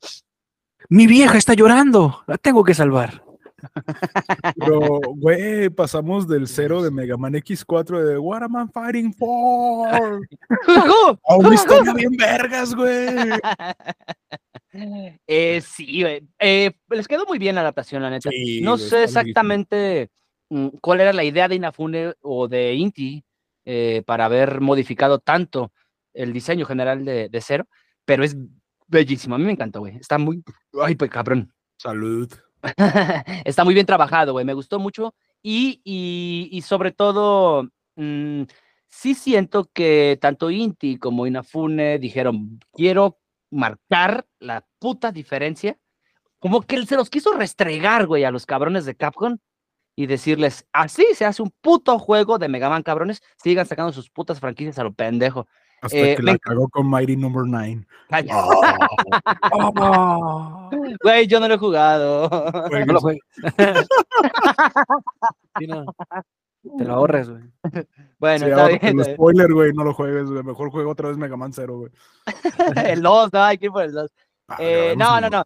Mi 0.90 1.08
vieja 1.08 1.38
está 1.38 1.56
llorando. 1.56 2.24
La 2.28 2.38
tengo 2.38 2.64
que 2.64 2.76
salvar. 2.76 3.24
Pero, 4.58 5.00
güey, 5.16 5.70
pasamos 5.70 6.28
del 6.28 6.48
cero 6.48 6.84
de 6.84 6.92
Mega 6.92 7.18
Man 7.18 7.34
X4 7.34 8.04
de 8.04 8.18
What 8.18 8.44
am 8.44 8.56
I 8.56 8.72
fighting 8.72 9.14
for? 9.14 10.22
A 11.28 11.36
una 11.36 11.56
historia 11.56 11.94
bien 11.94 12.12
vergas, 12.12 12.76
güey. 12.76 13.08
Eh, 14.72 15.62
sí, 15.62 16.02
güey. 16.02 16.28
Eh, 16.40 16.72
les 16.90 17.08
quedó 17.08 17.26
muy 17.26 17.40
bien 17.40 17.56
la 17.56 17.62
adaptación, 17.62 18.02
la 18.02 18.10
neta. 18.10 18.30
Sí, 18.30 18.62
no 18.62 18.78
sé 18.78 19.04
exactamente 19.04 20.12
mm, 20.50 20.68
cuál 20.82 21.02
era 21.02 21.14
la 21.14 21.24
idea 21.24 21.48
de 21.48 21.56
Inafune 21.56 22.14
o 22.22 22.48
de 22.48 22.76
Inti 22.76 23.24
eh, 23.66 24.04
para 24.06 24.26
haber 24.26 24.62
modificado 24.62 25.20
tanto 25.20 25.72
el 26.14 26.34
diseño 26.34 26.66
general 26.66 27.06
de, 27.06 27.30
de 27.30 27.42
Zero, 27.42 27.68
pero 28.06 28.24
es 28.24 28.36
bellísimo. 28.88 29.36
A 29.36 29.38
mí 29.38 29.46
me 29.46 29.52
encantó, 29.52 29.80
güey. 29.80 29.96
Está 29.98 30.18
muy. 30.18 30.44
Ay, 30.82 30.96
pues 30.96 31.10
cabrón. 31.10 31.52
Salud. 31.78 32.32
Está 33.46 33.64
muy 33.64 33.74
bien 33.74 33.86
trabajado, 33.86 34.34
güey. 34.34 34.46
Me 34.46 34.54
gustó 34.54 34.80
mucho. 34.80 35.16
Y, 35.42 35.82
y, 35.84 36.50
y 36.52 36.62
sobre 36.62 36.92
todo, 36.92 37.70
mm, 37.96 38.44
sí 38.88 39.16
siento 39.16 39.70
que 39.74 40.18
tanto 40.22 40.52
Inti 40.52 40.98
como 40.98 41.26
Inafune 41.26 42.00
dijeron: 42.00 42.60
Quiero 42.74 43.20
marcar 43.52 44.26
la 44.40 44.66
puta 44.80 45.12
diferencia. 45.12 45.78
Como 46.40 46.62
que 46.62 46.76
él 46.76 46.88
se 46.88 46.96
los 46.96 47.10
quiso 47.10 47.34
restregar, 47.34 48.06
güey, 48.08 48.24
a 48.24 48.32
los 48.32 48.46
cabrones 48.46 48.86
de 48.86 48.96
Capcom 48.96 49.38
y 49.96 50.06
decirles: 50.08 50.66
Así 50.72 51.06
se 51.14 51.26
hace 51.26 51.42
un 51.42 51.52
puto 51.62 52.00
juego 52.00 52.38
de 52.38 52.48
Mega 52.48 52.70
Man, 52.70 52.84
cabrones. 52.84 53.22
Sigan 53.44 53.66
sacando 53.66 53.92
sus 53.92 54.10
putas 54.10 54.40
franquicias 54.40 54.80
a 54.80 54.84
lo 54.84 54.94
pendejo. 54.94 55.48
Hasta 55.82 55.98
Eh, 55.98 56.16
que 56.18 56.24
la 56.24 56.38
cagó 56.38 56.68
con 56.70 56.90
Mighty 56.90 57.16
Number 57.16 57.44
9. 57.46 57.86
Ay, 58.10 58.28
Oh, 59.54 60.70
Güey, 61.04 61.28
yo 61.28 61.40
no 61.40 61.48
lo 61.48 61.54
he 61.54 61.58
jugado. 61.58 62.30
no 62.70 62.94
lo 62.94 63.00
juegues. 63.02 63.22
Sí, 65.58 65.68
no. 65.68 65.86
Te 66.78 66.84
lo 66.86 66.94
ahorres, 66.94 67.30
güey. 67.30 67.44
Bueno, 68.20 68.46
Sí, 68.46 68.52
está 68.52 68.62
ahora 68.64 68.78
bien. 68.78 68.86
el 69.00 69.04
bien. 69.06 69.16
spoiler, 69.16 69.54
güey, 69.54 69.72
no 69.74 69.84
lo 69.86 69.94
juegues, 69.94 70.30
güey. 70.30 70.44
Mejor 70.44 70.70
juego 70.72 70.92
otra 70.92 71.08
vez 71.08 71.18
Mega 71.18 71.38
Man 71.38 71.54
Zero, 71.54 71.78
güey. 71.78 71.92
el 72.98 73.02
2, 73.02 73.32
no, 73.32 73.42
hay 73.44 73.58
que 73.58 73.66
ir 73.68 73.72
por 73.72 73.84
el 73.84 73.94
2. 73.94 74.12
Ah, 74.50 74.58
Eh, 74.60 74.94
no, 74.98 75.22
no, 75.22 75.30
no. 75.30 75.44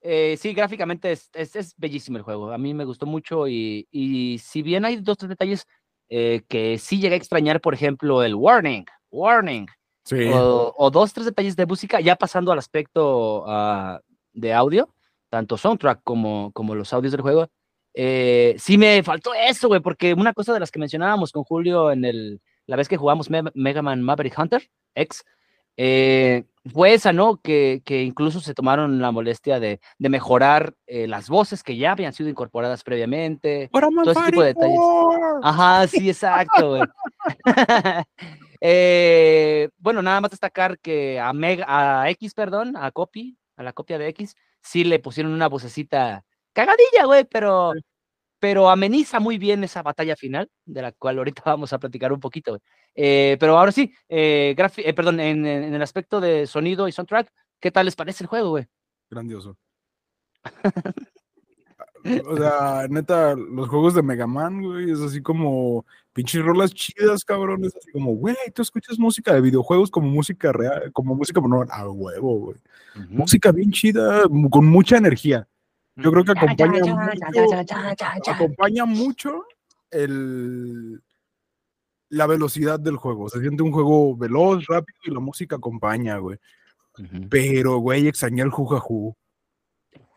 Eh, 0.00 0.36
sí, 0.38 0.54
gráficamente 0.54 1.12
es, 1.12 1.28
es, 1.34 1.56
es 1.56 1.74
bellísimo 1.76 2.16
el 2.16 2.22
juego. 2.22 2.52
A 2.52 2.58
mí 2.58 2.72
me 2.72 2.86
gustó 2.86 3.04
mucho 3.04 3.46
y, 3.46 3.86
y 3.90 4.38
si 4.38 4.62
bien 4.62 4.86
hay 4.86 4.96
dos, 4.96 5.18
tres 5.18 5.28
detalles 5.28 5.66
eh, 6.08 6.42
que 6.48 6.78
sí 6.78 6.98
llegué 7.00 7.14
a 7.16 7.18
extrañar, 7.18 7.60
por 7.60 7.74
ejemplo, 7.74 8.22
el 8.22 8.34
warning, 8.34 8.84
warning, 9.10 9.66
Sí. 10.04 10.30
o, 10.32 10.74
o 10.76 10.90
dos, 10.90 11.12
tres 11.12 11.26
detalles 11.26 11.54
de 11.54 11.66
música, 11.66 12.00
ya 12.00 12.16
pasando 12.16 12.50
al 12.50 12.58
aspecto 12.58 13.44
ah, 13.46 14.00
de 14.32 14.54
audio, 14.54 14.88
tanto 15.28 15.58
soundtrack 15.58 16.00
como, 16.02 16.50
como 16.52 16.74
los 16.74 16.92
audios 16.94 17.12
del 17.12 17.20
juego. 17.20 17.46
Eh, 17.94 18.54
sí 18.58 18.78
me 18.78 19.02
faltó 19.02 19.32
eso, 19.34 19.68
güey, 19.68 19.80
porque 19.80 20.14
una 20.14 20.32
cosa 20.32 20.52
de 20.52 20.60
las 20.60 20.70
que 20.70 20.78
mencionábamos 20.78 21.32
con 21.32 21.44
Julio 21.44 21.90
en 21.90 22.04
el, 22.04 22.40
la 22.66 22.76
vez 22.76 22.88
que 22.88 22.96
jugamos 22.96 23.30
Me- 23.30 23.42
Mega 23.54 23.82
Man 23.82 24.02
Maverick 24.02 24.38
Hunter 24.38 24.68
X, 24.94 25.24
eh, 25.76 26.44
fue 26.72 26.92
esa, 26.92 27.12
¿no? 27.12 27.38
Que, 27.38 27.80
que 27.86 28.02
incluso 28.02 28.40
se 28.40 28.52
tomaron 28.54 29.00
la 29.00 29.12
molestia 29.12 29.58
de, 29.60 29.80
de 29.98 30.08
mejorar 30.10 30.74
eh, 30.86 31.06
las 31.08 31.28
voces 31.30 31.62
que 31.62 31.76
ya 31.76 31.92
habían 31.92 32.12
sido 32.12 32.28
incorporadas 32.28 32.82
previamente. 32.84 33.70
todo 34.04 34.12
ese 34.12 34.30
tipo 34.30 34.42
de 34.42 34.48
detalles. 34.48 34.78
Ajá, 35.42 35.86
sí, 35.86 36.08
exacto, 36.10 36.68
güey. 36.70 36.82
Eh, 38.62 39.70
bueno, 39.78 40.02
nada 40.02 40.20
más 40.20 40.30
destacar 40.32 40.78
que 40.80 41.18
a, 41.18 41.32
Mega, 41.32 41.64
a 42.02 42.10
X, 42.10 42.34
perdón, 42.34 42.76
a 42.76 42.90
Copy, 42.90 43.38
a 43.56 43.62
la 43.62 43.72
copia 43.72 43.96
de 43.98 44.08
X, 44.08 44.36
sí 44.60 44.84
le 44.84 44.98
pusieron 44.98 45.32
una 45.32 45.48
vocecita 45.48 46.24
cagadilla, 46.52 47.04
güey, 47.06 47.24
pero, 47.24 47.72
pero 48.38 48.70
ameniza 48.70 49.20
muy 49.20 49.38
bien 49.38 49.64
esa 49.64 49.82
batalla 49.82 50.16
final, 50.16 50.50
de 50.64 50.82
la 50.82 50.92
cual 50.92 51.18
ahorita 51.18 51.42
vamos 51.46 51.72
a 51.72 51.78
platicar 51.78 52.12
un 52.12 52.20
poquito, 52.20 52.52
güey. 52.52 52.62
Eh, 52.94 53.36
pero 53.38 53.58
ahora 53.58 53.72
sí, 53.72 53.92
eh, 54.08 54.54
eh, 54.56 54.94
perdón, 54.94 55.20
en, 55.20 55.46
el 55.46 55.82
aspecto 55.82 56.20
de 56.20 56.46
sonido 56.46 56.88
y 56.88 56.92
soundtrack, 56.92 57.32
¿qué 57.60 57.70
tal 57.70 57.86
les 57.86 57.96
parece 57.96 58.24
el 58.24 58.28
juego, 58.28 58.50
güey? 58.50 58.66
Grandioso. 59.10 59.56
O 62.26 62.36
sea, 62.36 62.86
neta, 62.88 63.34
los 63.34 63.68
juegos 63.68 63.94
de 63.94 64.02
Mega 64.02 64.26
Man, 64.26 64.62
güey, 64.62 64.90
es 64.90 65.00
así 65.00 65.20
como 65.20 65.84
pinches 66.12 66.42
rolas 66.42 66.72
chidas, 66.72 67.24
cabrón. 67.24 67.64
Es 67.64 67.76
así 67.76 67.90
como, 67.92 68.14
güey, 68.14 68.36
tú 68.54 68.62
escuchas 68.62 68.98
música 68.98 69.34
de 69.34 69.40
videojuegos 69.40 69.90
como 69.90 70.08
música 70.08 70.52
real, 70.52 70.90
como 70.92 71.14
música, 71.14 71.40
no, 71.40 71.62
a 71.68 71.90
huevo, 71.90 72.38
güey. 72.38 72.56
Música 73.08 73.52
bien 73.52 73.70
chida, 73.70 74.22
con 74.50 74.66
mucha 74.66 74.96
energía. 74.96 75.46
Yo 75.96 76.10
creo 76.12 76.24
que 76.24 76.32
acompaña 76.32 76.68
mucho, 76.94 78.30
acompaña 78.30 78.84
mucho 78.86 79.44
el, 79.90 81.02
la 82.08 82.26
velocidad 82.26 82.78
del 82.80 82.96
juego. 82.96 83.28
Se 83.28 83.40
siente 83.40 83.62
un 83.62 83.72
juego 83.72 84.16
veloz, 84.16 84.64
rápido 84.66 84.98
y 85.04 85.10
la 85.10 85.20
música 85.20 85.56
acompaña, 85.56 86.16
güey. 86.18 86.38
Pero, 87.30 87.78
güey, 87.78 88.08
extrañé 88.08 88.42
el 88.42 88.50
jugajú. 88.50 89.14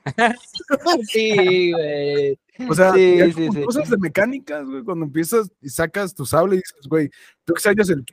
Sí, 1.07 1.71
güey. 1.71 2.39
O 2.69 2.73
sea, 2.75 2.91
Sí, 2.93 3.17
ya 3.17 3.25
sí, 3.27 3.33
como 3.47 3.53
sí. 3.53 3.63
cosas 3.63 3.89
de 3.89 3.97
mecánicas, 3.97 4.65
güey, 4.65 4.83
cuando 4.83 5.05
empiezas 5.05 5.49
y 5.61 5.69
sacas 5.69 6.13
tu 6.13 6.25
sable 6.25 6.55
y 6.55 6.57
dices, 6.57 6.87
güey, 6.87 7.09
tú 7.45 7.53
extrañas 7.53 7.89
el, 7.89 8.03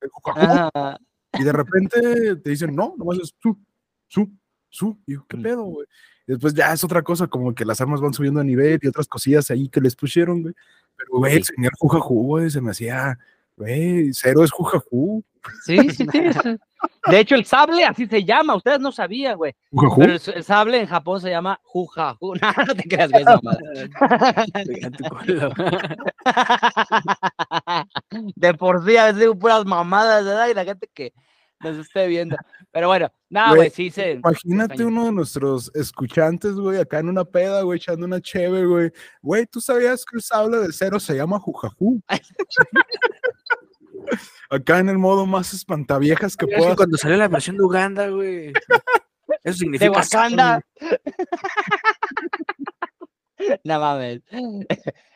el 0.00 0.10
Ajá. 0.24 0.98
y 1.38 1.44
de 1.44 1.52
repente 1.52 2.36
te 2.36 2.50
dicen, 2.50 2.74
no, 2.74 2.94
nomás 2.96 3.18
es 3.18 3.34
su, 3.40 3.58
su, 4.06 4.30
su, 4.68 4.98
y 5.06 5.14
yo, 5.14 5.24
¿qué 5.28 5.36
Mm. 5.38 5.42
pedo, 5.42 5.62
güey? 5.64 5.86
Después 6.30 6.54
ya 6.54 6.72
es 6.72 6.84
otra 6.84 7.02
cosa, 7.02 7.26
como 7.26 7.54
que 7.54 7.64
las 7.64 7.80
armas 7.80 8.00
van 8.00 8.14
subiendo 8.14 8.40
de 8.40 8.46
nivel 8.46 8.78
y 8.82 8.88
otras 8.88 9.08
cosillas 9.08 9.50
ahí 9.50 9.68
que 9.68 9.80
les 9.80 9.96
pusieron, 9.96 10.42
güey. 10.42 10.54
Pero, 10.96 11.10
güey, 11.18 11.36
el 11.36 11.70
jugajú, 11.78 12.22
güey, 12.26 12.50
se 12.50 12.60
me 12.60 12.70
hacía, 12.70 13.18
güey, 13.56 14.10
cero 14.12 14.44
es 14.44 14.50
jugajú. 14.50 15.24
Sí, 15.64 15.78
sí, 15.90 16.06
sí. 16.12 16.20
De 17.06 17.18
hecho, 17.18 17.34
el 17.34 17.46
sable 17.46 17.82
así 17.84 18.06
se 18.06 18.22
llama. 18.24 18.54
Ustedes 18.56 18.78
no 18.78 18.92
sabían, 18.92 19.36
güey. 19.38 19.54
Pero 19.96 20.12
el, 20.12 20.20
el 20.34 20.44
sable 20.44 20.80
en 20.80 20.86
Japón 20.86 21.18
se 21.20 21.30
llama 21.30 21.58
juja. 21.64 22.14
ju- 22.20 22.38
No, 22.42 22.52
no 22.66 22.74
te 22.74 22.82
creas, 22.84 23.10
güey. 23.10 23.22
esa. 23.22 23.40
De 28.36 28.54
por 28.54 28.84
sí, 28.84 28.96
a 28.96 29.04
veces 29.06 29.20
digo 29.20 29.38
puras 29.38 29.64
mamadas, 29.64 30.24
¿verdad? 30.24 30.48
Y 30.48 30.54
la 30.54 30.64
gente 30.64 30.88
que 30.92 31.12
nos 31.62 31.78
esté 31.78 32.06
viendo. 32.06 32.36
Pero 32.72 32.88
bueno, 32.88 33.10
nada, 33.28 33.54
Güey, 33.54 33.70
sí 33.70 33.90
se. 33.90 34.12
Imagínate 34.12 34.84
uno 34.84 35.06
de 35.06 35.12
nuestros 35.12 35.70
escuchantes, 35.74 36.54
güey, 36.54 36.80
acá 36.80 37.00
en 37.00 37.08
una 37.08 37.24
peda, 37.24 37.62
güey, 37.62 37.78
echando 37.78 38.06
una 38.06 38.20
cheve, 38.20 38.64
güey. 38.64 38.92
Güey, 39.22 39.46
¿tú 39.46 39.60
sabías 39.60 40.04
que 40.04 40.16
el 40.16 40.22
sable 40.22 40.58
de 40.58 40.72
cero 40.72 41.00
se 41.00 41.16
llama 41.16 41.40
jujajú? 41.40 42.00
acá 44.50 44.78
en 44.78 44.88
el 44.88 44.98
modo 44.98 45.26
más 45.26 45.52
espantaviejas 45.54 46.36
que 46.36 46.46
Es 46.46 46.50
que 46.50 46.56
puedas. 46.56 46.76
cuando 46.76 46.96
salió 46.96 47.16
la 47.16 47.28
versión 47.28 47.56
de 47.56 47.62
Uganda, 47.62 48.08
güey. 48.08 48.52
Eso 49.44 49.58
significa. 49.58 49.90
De 49.90 49.96
Wakanda. 49.96 50.60
No 53.64 53.80
mames. 53.80 54.20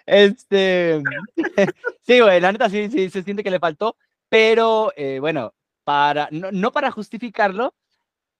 Este. 0.07 1.03
Sí, 2.07 2.21
güey, 2.21 2.39
la 2.39 2.53
neta 2.53 2.69
sí, 2.69 2.91
sí, 2.91 3.09
se 3.09 3.23
siente 3.23 3.43
que 3.43 3.51
le 3.51 3.59
faltó. 3.59 3.97
Pero 4.29 4.93
eh, 4.97 5.19
bueno, 5.21 5.55
para, 5.85 6.29
no, 6.33 6.51
no 6.53 6.73
para 6.73 6.91
justificarlo, 6.91 7.75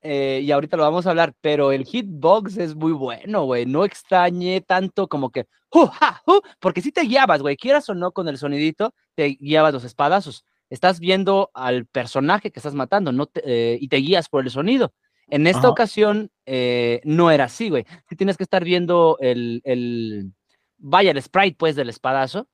eh, 0.03 0.41
y 0.45 0.53
ahorita 0.53 0.77
lo 0.77 0.83
vamos 0.85 1.07
a 1.07 1.11
hablar, 1.11 1.35
pero 1.41 1.73
el 1.73 1.85
hitbox 1.87 2.59
es 2.59 2.75
muy 2.77 2.93
bueno, 2.93 3.45
güey. 3.45 3.67
No 3.67 3.85
extrañé 3.85 4.61
tanto 4.61 5.09
como 5.09 5.31
que, 5.31 5.47
"Ju, 5.71 5.87
ja, 5.89 6.23
ju", 6.27 6.43
porque 6.61 6.83
si 6.83 6.93
te 6.93 7.03
guiabas, 7.03 7.41
güey, 7.43 7.57
quieras 7.57 7.89
o 7.89 7.95
no 7.95 8.13
con 8.13 8.29
el 8.29 8.39
sonidito, 8.39 8.95
te 9.15 9.29
guiabas 9.41 9.73
los 9.75 9.85
espadazos. 9.85 10.45
Estás 10.71 11.01
viendo 11.01 11.51
al 11.55 11.87
personaje 11.87 12.51
que 12.53 12.59
estás 12.61 12.75
matando 12.75 13.13
no 13.13 13.27
te- 13.27 13.43
eh, 13.47 13.79
y 13.81 13.89
te 13.89 13.97
guías 13.99 14.29
por 14.29 14.45
el 14.45 14.51
sonido. 14.51 14.93
En 15.29 15.47
esta 15.47 15.61
Ajá. 15.61 15.69
ocasión 15.71 16.31
eh, 16.47 17.01
no 17.05 17.31
era 17.31 17.45
así, 17.45 17.71
güey. 17.71 17.87
Sí 18.09 18.17
tienes 18.17 18.37
que 18.37 18.43
estar 18.45 18.65
viendo 18.65 19.17
el, 19.21 19.63
el, 19.65 20.33
vaya, 20.79 21.11
el 21.13 21.23
sprite, 21.23 21.57
pues, 21.59 21.77
del 21.77 21.89
espadazo. 21.89 22.47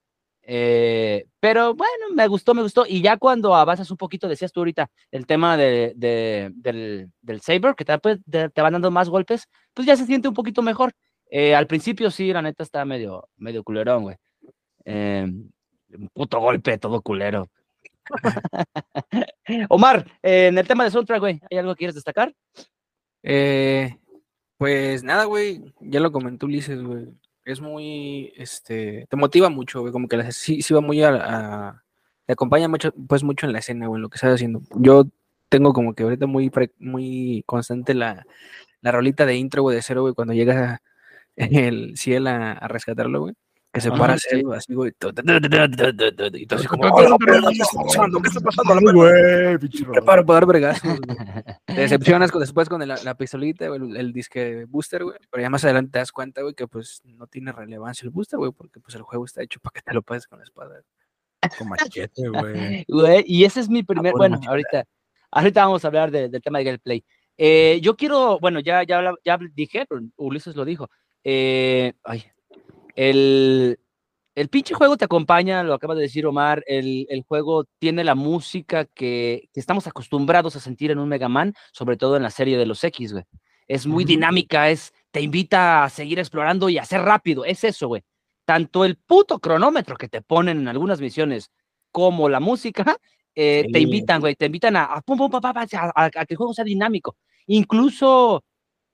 Eh, 0.42 1.26
pero 1.38 1.74
bueno, 1.74 2.06
me 2.14 2.26
gustó, 2.26 2.54
me 2.54 2.62
gustó. 2.62 2.84
Y 2.86 3.02
ya 3.02 3.16
cuando 3.16 3.54
avanzas 3.54 3.90
un 3.90 3.96
poquito, 3.96 4.28
decías 4.28 4.52
tú 4.52 4.60
ahorita, 4.60 4.90
el 5.10 5.26
tema 5.26 5.56
de, 5.56 5.92
de- 5.96 6.50
del, 6.54 7.10
del 7.20 7.40
saber, 7.40 7.74
que 7.74 7.84
te, 7.84 7.98
pues, 7.98 8.18
te, 8.30 8.60
van 8.60 8.72
dando 8.72 8.90
más 8.90 9.08
golpes, 9.08 9.46
pues 9.74 9.86
ya 9.86 9.96
se 9.96 10.06
siente 10.06 10.28
un 10.28 10.34
poquito 10.34 10.62
mejor. 10.62 10.92
Eh, 11.30 11.54
al 11.54 11.66
principio 11.66 12.10
sí, 12.10 12.32
la 12.32 12.42
neta 12.42 12.62
está 12.62 12.84
medio, 12.84 13.28
medio 13.36 13.62
culerón, 13.62 14.02
güey. 14.02 14.16
Eh, 14.84 15.24
un 15.26 16.08
puto 16.12 16.40
golpe, 16.40 16.78
todo 16.78 17.00
culero. 17.02 17.48
Omar, 19.68 20.06
eh, 20.22 20.48
en 20.48 20.58
el 20.58 20.66
tema 20.66 20.84
de 20.84 20.90
soundtrack, 20.90 21.20
güey, 21.20 21.40
¿hay 21.50 21.58
algo 21.58 21.74
que 21.74 21.78
quieres 21.78 21.94
destacar? 21.94 22.34
Pues 24.56 25.02
nada, 25.04 25.24
güey, 25.24 25.62
ya 25.80 26.00
lo 26.00 26.12
comentó 26.12 26.46
Ulises, 26.46 26.82
güey. 26.82 27.06
Es 27.52 27.60
muy, 27.60 28.32
este, 28.36 29.06
te 29.10 29.16
motiva 29.16 29.50
mucho, 29.50 29.80
güey, 29.80 29.92
como 29.92 30.08
que 30.08 30.16
la- 30.18 30.32
sí, 30.32 30.62
va 30.74 30.80
muy 30.80 31.02
a, 31.02 31.82
te 32.26 32.32
acompaña 32.34 32.68
mucho, 32.68 32.92
pues 33.08 33.22
mucho 33.24 33.46
en 33.46 33.52
la 33.52 33.58
escena, 33.60 33.86
güey, 33.88 33.98
en 33.98 34.02
lo 34.02 34.08
que 34.10 34.16
estás 34.16 34.34
haciendo. 34.34 34.62
Yo 34.76 35.04
tengo 35.48 35.72
como 35.72 35.94
que 35.94 36.04
ahorita 36.04 36.26
muy, 36.26 36.50
muy 36.78 37.42
constante 37.46 37.94
la, 37.94 38.24
la 38.82 38.92
rolita 38.92 39.26
de 39.26 39.36
intro, 39.36 39.62
güey, 39.62 39.76
de 39.76 39.82
cero, 39.82 40.02
güey, 40.02 40.14
cuando 40.14 40.34
llega 40.34 40.82
el 41.36 41.96
cielo 41.98 42.30
a, 42.30 42.52
a 42.52 42.68
rescatarlo, 42.68 43.20
güey 43.22 43.34
que 43.72 43.80
se 43.80 43.90
para 43.90 44.14
así, 44.14 44.42
güey. 44.42 44.60
Y 44.60 46.42
entonces 46.42 46.68
como, 46.68 46.82
¿qué 46.96 47.02
está 47.02 47.82
pasando? 47.84 48.20
¿Qué 48.20 48.28
está 48.28 48.40
pasando? 48.40 48.92
Güey, 48.92 49.58
para 50.04 50.22
dar 50.22 50.46
vergazos, 50.46 50.98
Te 51.66 51.74
decepcionas 51.74 52.32
después 52.32 52.68
con 52.68 52.86
la, 52.86 53.14
pistolita, 53.14 53.66
el, 53.66 54.12
disque 54.12 54.64
booster, 54.68 55.04
güey. 55.04 55.16
Pero 55.30 55.42
ya 55.42 55.50
más 55.50 55.64
adelante 55.64 55.92
te 55.92 55.98
das 55.98 56.10
cuenta, 56.10 56.42
güey, 56.42 56.54
que 56.54 56.66
pues 56.66 57.00
no 57.04 57.28
tiene 57.28 57.52
relevancia 57.52 58.04
el 58.04 58.10
booster, 58.10 58.38
güey, 58.38 58.50
porque 58.50 58.80
pues 58.80 58.96
el 58.96 59.02
juego 59.02 59.24
está 59.24 59.42
hecho 59.42 59.60
para 59.60 59.72
que 59.72 59.82
te 59.82 59.94
lo 59.94 60.02
pases 60.02 60.26
con 60.26 60.40
la 60.40 60.44
espada. 60.44 60.82
Con 61.56 61.68
machete, 61.68 62.28
güey. 62.28 63.24
Y 63.26 63.44
ese 63.44 63.60
es 63.60 63.68
mi 63.68 63.84
primer, 63.84 64.14
ah, 64.14 64.18
bueno, 64.18 64.40
ahorita, 64.48 64.84
ahorita 65.30 65.64
vamos 65.64 65.84
a 65.84 65.88
hablar 65.88 66.10
del 66.10 66.42
tema 66.42 66.58
de 66.58 66.64
gameplay. 66.64 67.04
Eh, 67.38 67.78
yo 67.82 67.96
quiero, 67.96 68.38
bueno, 68.40 68.58
ya, 68.58 68.82
ya, 68.82 69.14
ya 69.24 69.38
dije, 69.54 69.86
Ulises 70.16 70.56
lo 70.56 70.64
dijo. 70.64 70.90
Eh, 71.22 71.92
ay, 72.02 72.24
el, 73.08 73.78
el 74.34 74.48
pinche 74.48 74.74
juego 74.74 74.96
te 74.98 75.06
acompaña, 75.06 75.62
lo 75.62 75.72
acaba 75.72 75.94
de 75.94 76.02
decir 76.02 76.26
Omar, 76.26 76.62
el, 76.66 77.06
el 77.08 77.22
juego 77.22 77.64
tiene 77.78 78.04
la 78.04 78.14
música 78.14 78.84
que, 78.84 79.48
que 79.54 79.60
estamos 79.60 79.86
acostumbrados 79.86 80.54
a 80.56 80.60
sentir 80.60 80.90
en 80.90 80.98
un 80.98 81.08
Mega 81.08 81.28
Man, 81.28 81.54
sobre 81.72 81.96
todo 81.96 82.16
en 82.16 82.22
la 82.22 82.30
serie 82.30 82.58
de 82.58 82.66
los 82.66 82.84
X, 82.84 83.12
güey. 83.12 83.24
Es 83.66 83.86
muy 83.86 84.04
Ujú. 84.04 84.08
dinámica, 84.08 84.68
es, 84.68 84.92
te 85.10 85.20
invita 85.22 85.84
a 85.84 85.88
seguir 85.88 86.18
explorando 86.18 86.68
y 86.68 86.76
a 86.76 86.84
ser 86.84 87.00
rápido, 87.02 87.44
es 87.46 87.64
eso, 87.64 87.88
güey. 87.88 88.02
Tanto 88.44 88.84
el 88.84 88.96
puto 88.96 89.38
cronómetro 89.38 89.96
que 89.96 90.08
te 90.08 90.20
ponen 90.22 90.58
en 90.58 90.68
algunas 90.68 91.00
misiones 91.00 91.50
como 91.92 92.28
la 92.28 92.40
música, 92.40 92.96
eh, 93.34 93.66
te 93.72 93.78
Sí. 93.78 93.84
invitan, 93.84 94.20
güey, 94.20 94.34
te 94.34 94.46
invitan 94.46 94.76
a, 94.76 94.84
a 94.84 95.00
pum, 95.00 95.16
pum, 95.16 95.30
pa, 95.30 95.40
pa, 95.40 95.54
pa, 95.54 95.62
a- 95.72 95.92
a- 96.04 96.10
que 96.10 96.34
el 96.34 96.36
juego 96.36 96.52
sea 96.52 96.64
dinámico. 96.64 97.16
Incluso, 97.46 98.42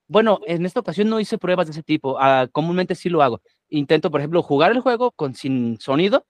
bueno, 0.07 0.39
en 0.45 0.65
esta 0.65 0.79
ocasión 0.79 1.09
no 1.09 1.19
hice 1.19 1.37
pruebas 1.37 1.67
de 1.67 1.71
ese 1.71 1.83
tipo, 1.83 2.17
ah, 2.19 2.47
comúnmente 2.51 2.93
sí 2.95 3.09
lo 3.09 3.21
hago, 3.23 3.41
intento, 3.69 4.09
por 4.11 4.21
ejemplo, 4.21 4.41
jugar 4.43 4.71
el 4.71 4.79
juego 4.81 5.11
con 5.11 5.35
sin 5.35 5.79
sonido 5.79 6.25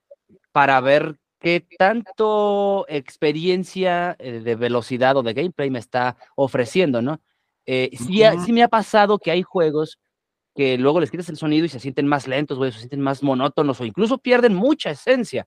para 0.51 0.79
ver 0.81 1.17
qué 1.39 1.65
tanto 1.77 2.85
experiencia 2.89 4.15
eh, 4.19 4.39
de 4.39 4.55
velocidad 4.55 5.15
o 5.17 5.23
de 5.23 5.33
gameplay 5.33 5.69
me 5.69 5.79
está 5.79 6.17
ofreciendo, 6.35 7.01
¿no? 7.01 7.21
Eh, 7.65 7.91
sí, 7.97 8.23
ha- 8.23 8.31
sí 8.45 8.53
me 8.53 8.63
ha 8.63 8.67
pasado 8.69 9.19
que 9.19 9.31
hay 9.31 9.43
juegos 9.43 9.99
que 10.55 10.77
luego 10.77 10.99
les 10.99 11.11
quitas 11.11 11.29
el 11.29 11.37
sonido 11.37 11.65
y 11.65 11.69
se 11.69 11.79
sienten 11.79 12.07
más 12.07 12.27
lentos, 12.27 12.57
güey, 12.57 12.71
se 12.71 12.79
sienten 12.79 13.01
más 13.01 13.21
monótonos 13.21 13.79
o 13.79 13.85
incluso 13.85 14.17
pierden 14.17 14.55
mucha 14.55 14.89
esencia. 14.89 15.45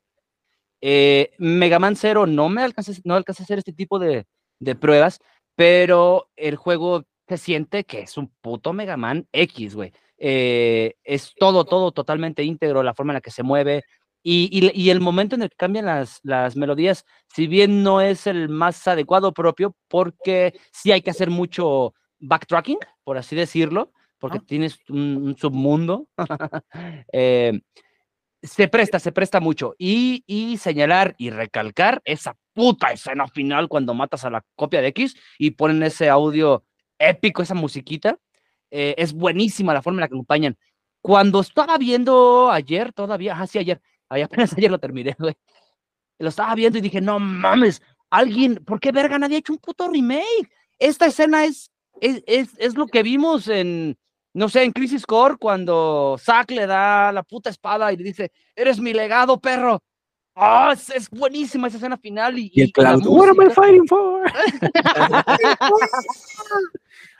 Eh, 0.80 1.32
Mega 1.38 1.78
Man 1.78 1.97
Zero 1.97 2.26
no 2.26 2.49
me 2.49 2.62
alcancé, 2.62 3.01
no 3.05 3.14
alcancé 3.16 3.43
a 3.43 3.45
hacer 3.45 3.59
este 3.59 3.72
tipo 3.72 3.99
de, 3.99 4.26
de 4.61 4.74
pruebas, 4.76 5.20
pero 5.57 6.30
el 6.36 6.57
juego 6.57 7.05
se 7.28 7.36
siente 7.38 7.84
que 7.84 8.01
es 8.01 8.16
un 8.16 8.28
puto 8.41 8.72
Mega 8.72 8.97
Man 8.97 9.26
X, 9.32 9.74
güey. 9.74 9.93
Eh, 10.23 10.95
es 11.03 11.33
todo, 11.39 11.64
todo 11.64 11.93
totalmente 11.93 12.45
íntegro, 12.45 12.83
la 12.83 12.93
forma 12.95 13.12
en 13.12 13.16
la 13.16 13.21
que 13.23 13.31
se 13.31 13.43
mueve 13.43 13.85
y, 14.23 14.51
y- 14.53 14.71
y 14.79 14.91
el 14.91 15.01
momento 15.01 15.35
en 15.35 15.41
el 15.43 15.49
que 15.49 15.57
cambian 15.57 15.87
las, 15.87 16.21
las 16.23 16.57
melodías, 16.57 17.07
si 17.35 17.47
bien 17.47 17.83
no 17.83 18.03
es 18.03 18.27
el 18.27 18.51
más 18.51 18.87
adecuado 18.87 19.33
propio, 19.33 19.75
porque 19.89 20.61
sí 20.73 20.93
hay 20.93 21.01
que 21.01 21.11
hacer 21.11 21.31
mucho 21.31 21.95
backtracking, 22.18 22.77
por 23.03 23.16
así 23.16 23.35
decirlo, 23.35 23.93
porque 24.18 24.37
Ah. 24.39 24.45
tienes 24.47 24.79
un, 24.91 25.16
un 25.16 25.37
submundo. 25.39 26.07
eh, 27.12 27.61
se 28.43 28.68
presta, 28.68 28.99
se 28.99 29.12
presta 29.12 29.41
mucho. 29.41 29.75
Y, 29.79 30.23
y 30.27 30.57
señalar 30.59 31.14
y 31.18 31.31
recalcar 31.31 32.01
esa 32.05 32.37
puta 32.55 32.93
escena 32.93 33.27
final 33.29 33.68
cuando 33.68 33.95
matas 33.95 34.25
a 34.27 34.31
la 34.31 34.43
copia 34.55 34.81
de 34.83 34.89
X 34.89 35.16
y 35.39 35.53
ponen 35.53 35.83
ese 35.83 36.09
audio 36.11 36.64
épico, 36.99 37.43
esa 37.43 37.55
musiquita. 37.55 38.18
Eh, 38.71 38.95
es 38.97 39.12
buenísima 39.12 39.75
la 39.75 39.83
forma 39.83 39.99
en 39.99 40.01
la 40.03 40.09
que 40.09 40.14
acompañan. 40.14 40.57
Cuando 41.03 41.41
estaba 41.41 41.79
viendo 41.79 42.51
ayer, 42.51 42.93
todavía, 42.93 43.33
ajá, 43.33 43.47
sí, 43.47 43.59
ayer, 43.59 43.81
ay, 44.09 44.23
apenas 44.23 44.57
ayer 44.57 44.71
lo 44.71 44.79
terminé, 44.79 45.16
güey. 45.18 45.35
Lo 46.18 46.29
estaba 46.29 46.55
viendo 46.55 46.79
y 46.79 46.83
dije, 46.83 47.01
no 47.01 47.18
mames, 47.18 47.81
alguien, 48.11 48.57
¿por 48.57 48.79
qué 48.79 48.93
verga 48.93 49.18
nadie 49.18 49.37
ha 49.37 49.39
hecho 49.39 49.55
un 49.55 49.59
puto 49.59 49.89
remake? 49.89 50.51
Esta 50.79 51.07
escena 51.07 51.45
es, 51.45 51.71
es, 52.01 52.23
es, 52.27 52.51
es 52.59 52.77
lo 52.77 52.87
que 52.87 53.03
vimos 53.03 53.49
en, 53.49 53.97
no 54.35 54.51
sé, 54.51 54.64
en 54.64 54.73
Crisis 54.73 55.07
Core, 55.07 55.37
cuando 55.39 56.16
Zack 56.18 56.51
le 56.51 56.66
da 56.66 57.11
la 57.12 57.23
puta 57.23 57.49
espada 57.49 57.91
y 57.93 57.97
le 57.97 58.05
dice, 58.05 58.33
eres 58.55 58.79
mi 58.79 58.93
legado, 58.93 59.41
perro. 59.41 59.83
Ah, 60.37 60.71
es, 60.75 60.91
es 60.91 61.11
buenísima 61.11 61.68
esa 61.68 61.79
escena 61.79 61.97
final 61.97 62.39
y, 62.39 62.51
Y 62.55 62.62
el 62.62 62.73
Cloud, 62.73 63.07
what 63.07 63.29
am 63.29 63.37
I 63.37 63.45
música". 63.45 63.55
fighting 63.55 63.87
for? 63.87 64.31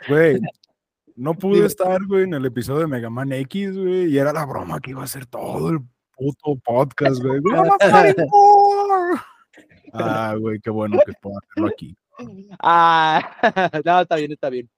Güey, 0.09 0.41
no 1.21 1.35
pude 1.35 1.67
estar, 1.67 2.03
güey, 2.07 2.25
en 2.25 2.33
el 2.33 2.47
episodio 2.47 2.81
de 2.81 2.87
Mega 2.87 3.11
Man 3.11 3.31
X, 3.31 3.77
güey, 3.77 4.07
y 4.07 4.17
era 4.17 4.33
la 4.33 4.47
broma 4.47 4.81
que 4.81 4.93
iba 4.93 5.03
a 5.03 5.07
ser 5.07 5.27
todo 5.27 5.69
el 5.69 5.81
puto 6.17 6.57
podcast, 6.65 7.23
güey. 7.23 7.41
Ah, 9.93 10.37
güey, 10.39 10.61
qué 10.61 10.71
bueno 10.71 11.01
que 11.05 11.13
puedo 11.21 11.37
hacerlo 11.37 11.69
aquí. 11.69 11.97
Ah, 12.61 13.21
no, 13.85 14.01
está 14.03 14.15
bien, 14.15 14.31
está 14.31 14.49
bien. 14.49 14.71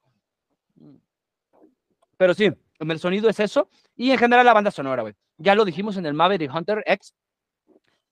Pero 2.16 2.32
sí, 2.32 2.50
el 2.80 2.98
sonido 2.98 3.28
es 3.28 3.38
eso. 3.38 3.68
Y 3.94 4.10
en 4.10 4.16
general 4.16 4.46
la 4.46 4.54
banda 4.54 4.70
sonora, 4.70 5.02
güey. 5.02 5.12
Ya 5.36 5.54
lo 5.54 5.66
dijimos 5.66 5.98
en 5.98 6.06
el 6.06 6.14
Maverick 6.14 6.50
Hunter 6.52 6.82
X. 6.86 7.12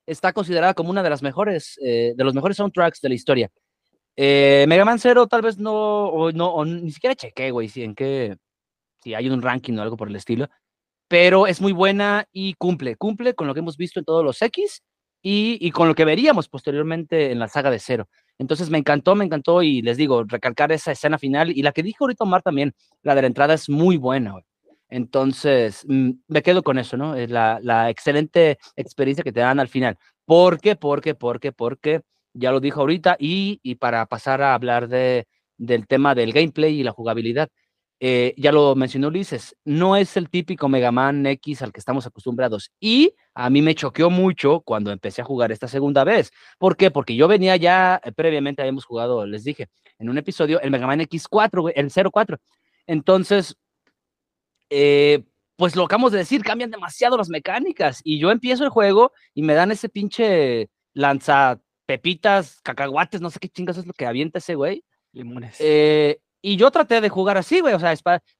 Está 0.04 0.34
considerada 0.34 0.74
como 0.74 0.90
una 0.90 1.02
de 1.02 1.08
las 1.08 1.22
mejores, 1.22 1.78
eh, 1.82 2.12
de 2.14 2.24
los 2.24 2.34
mejores 2.34 2.58
soundtracks 2.58 3.00
de 3.00 3.08
la 3.08 3.14
historia. 3.14 3.50
Eh, 4.16 4.66
Mega 4.68 4.84
Man 4.84 4.98
Zero 4.98 5.26
tal 5.26 5.42
vez 5.42 5.58
no, 5.58 6.06
o 6.08 6.32
no, 6.32 6.64
ni 6.64 6.90
siquiera 6.90 7.14
chequé, 7.14 7.50
güey, 7.50 7.68
si 7.68 7.82
en 7.82 7.94
qué, 7.94 8.36
si 9.02 9.14
hay 9.14 9.28
un 9.28 9.42
ranking 9.42 9.76
o 9.78 9.82
algo 9.82 9.96
por 9.96 10.08
el 10.08 10.16
estilo. 10.16 10.48
Pero 11.08 11.46
es 11.46 11.60
muy 11.60 11.72
buena 11.72 12.26
y 12.32 12.54
cumple, 12.54 12.96
cumple 12.96 13.34
con 13.34 13.46
lo 13.48 13.54
que 13.54 13.60
hemos 13.60 13.76
visto 13.76 13.98
en 14.00 14.06
todos 14.06 14.24
los 14.24 14.40
X 14.42 14.82
y, 15.22 15.58
y 15.60 15.70
con 15.72 15.88
lo 15.88 15.94
que 15.94 16.04
veríamos 16.04 16.48
posteriormente 16.48 17.32
en 17.32 17.38
la 17.40 17.48
saga 17.48 17.70
de 17.70 17.78
Zero. 17.80 18.08
Entonces 18.38 18.70
me 18.70 18.78
encantó, 18.78 19.14
me 19.14 19.24
encantó 19.24 19.62
y 19.62 19.82
les 19.82 19.96
digo, 19.96 20.24
recalcar 20.24 20.72
esa 20.72 20.92
escena 20.92 21.18
final 21.18 21.50
y 21.50 21.62
la 21.62 21.72
que 21.72 21.82
dijo 21.82 22.04
ahorita 22.04 22.24
Omar 22.24 22.42
también, 22.42 22.74
la 23.02 23.14
de 23.14 23.22
la 23.22 23.26
entrada 23.28 23.54
es 23.54 23.68
muy 23.68 23.96
buena. 23.96 24.32
güey. 24.32 24.44
Entonces 24.90 25.84
mm, 25.88 26.10
me 26.28 26.42
quedo 26.42 26.62
con 26.62 26.78
eso, 26.78 26.96
¿no? 26.96 27.14
Es 27.16 27.30
la, 27.30 27.58
la 27.62 27.90
excelente 27.90 28.58
experiencia 28.76 29.24
que 29.24 29.32
te 29.32 29.40
dan 29.40 29.60
al 29.60 29.68
final. 29.68 29.96
¿Por 30.24 30.60
qué? 30.60 30.76
Porque, 30.76 31.14
porque, 31.14 31.52
porque, 31.52 32.00
ya 32.34 32.52
lo 32.52 32.60
dijo 32.60 32.80
ahorita 32.80 33.16
y, 33.18 33.60
y 33.62 33.76
para 33.76 34.06
pasar 34.06 34.42
a 34.42 34.54
hablar 34.54 34.88
de, 34.88 35.26
del 35.56 35.86
tema 35.86 36.14
del 36.14 36.32
gameplay 36.32 36.80
y 36.80 36.82
la 36.84 36.92
jugabilidad. 36.92 37.48
eh, 38.02 38.34
ya 38.38 38.50
lo 38.52 38.74
mencionó 38.76 39.08
Ulises, 39.08 39.56
no 39.64 39.94
es 39.96 40.16
el 40.16 40.30
típico 40.30 40.68
Mega 40.70 40.90
Man 40.90 41.26
X 41.26 41.60
al 41.62 41.72
que 41.72 41.80
estamos 41.80 42.06
acostumbrados. 42.06 42.70
Y 42.80 43.14
a 43.34 43.50
mí 43.50 43.60
me 43.62 43.74
choqueó 43.74 44.08
mucho 44.10 44.62
cuando 44.62 44.90
empecé 44.90 45.20
a 45.22 45.24
jugar 45.24 45.52
esta 45.52 45.68
segunda 45.68 46.02
vez. 46.04 46.30
¿Por 46.58 46.76
qué? 46.76 46.90
Porque 46.90 47.14
yo 47.14 47.28
venía 47.28 47.56
ya, 47.56 48.00
eh, 48.04 48.12
previamente 48.12 48.62
habíamos 48.62 48.86
jugado, 48.86 49.26
les 49.26 49.44
dije, 49.44 49.68
en 49.98 50.08
un 50.08 50.16
episodio, 50.18 50.60
el 50.62 50.70
Mega 50.70 50.86
Man 50.86 51.00
X4, 51.00 51.60
güey, 51.60 51.74
el 51.76 51.90
04. 51.90 52.38
Entonces, 52.86 53.56
eh, 54.70 55.24
pues 55.56 55.76
lo 55.76 55.84
acabamos 55.84 56.12
de 56.12 56.18
decir, 56.18 56.42
cambian 56.42 56.70
demasiado 56.70 57.16
las 57.16 57.28
mecánicas. 57.28 58.00
Y 58.04 58.18
yo 58.18 58.30
empiezo 58.30 58.64
el 58.64 58.70
juego 58.70 59.12
y 59.34 59.42
me 59.42 59.54
dan 59.54 59.70
ese 59.72 59.88
pinche 59.88 60.70
lanza 60.94 61.60
pepitas, 61.90 62.60
cacahuates, 62.62 63.20
no 63.20 63.30
sé 63.30 63.40
qué 63.40 63.48
chingas 63.48 63.76
es 63.76 63.84
lo 63.84 63.92
que 63.92 64.06
avienta 64.06 64.38
ese 64.38 64.54
güey. 64.54 64.84
Limones. 65.12 65.56
Eh, 65.58 66.20
y 66.40 66.56
yo 66.56 66.70
traté 66.70 67.00
de 67.00 67.08
jugar 67.08 67.36
así, 67.36 67.58
güey, 67.58 67.74
o 67.74 67.80
sea, 67.80 67.92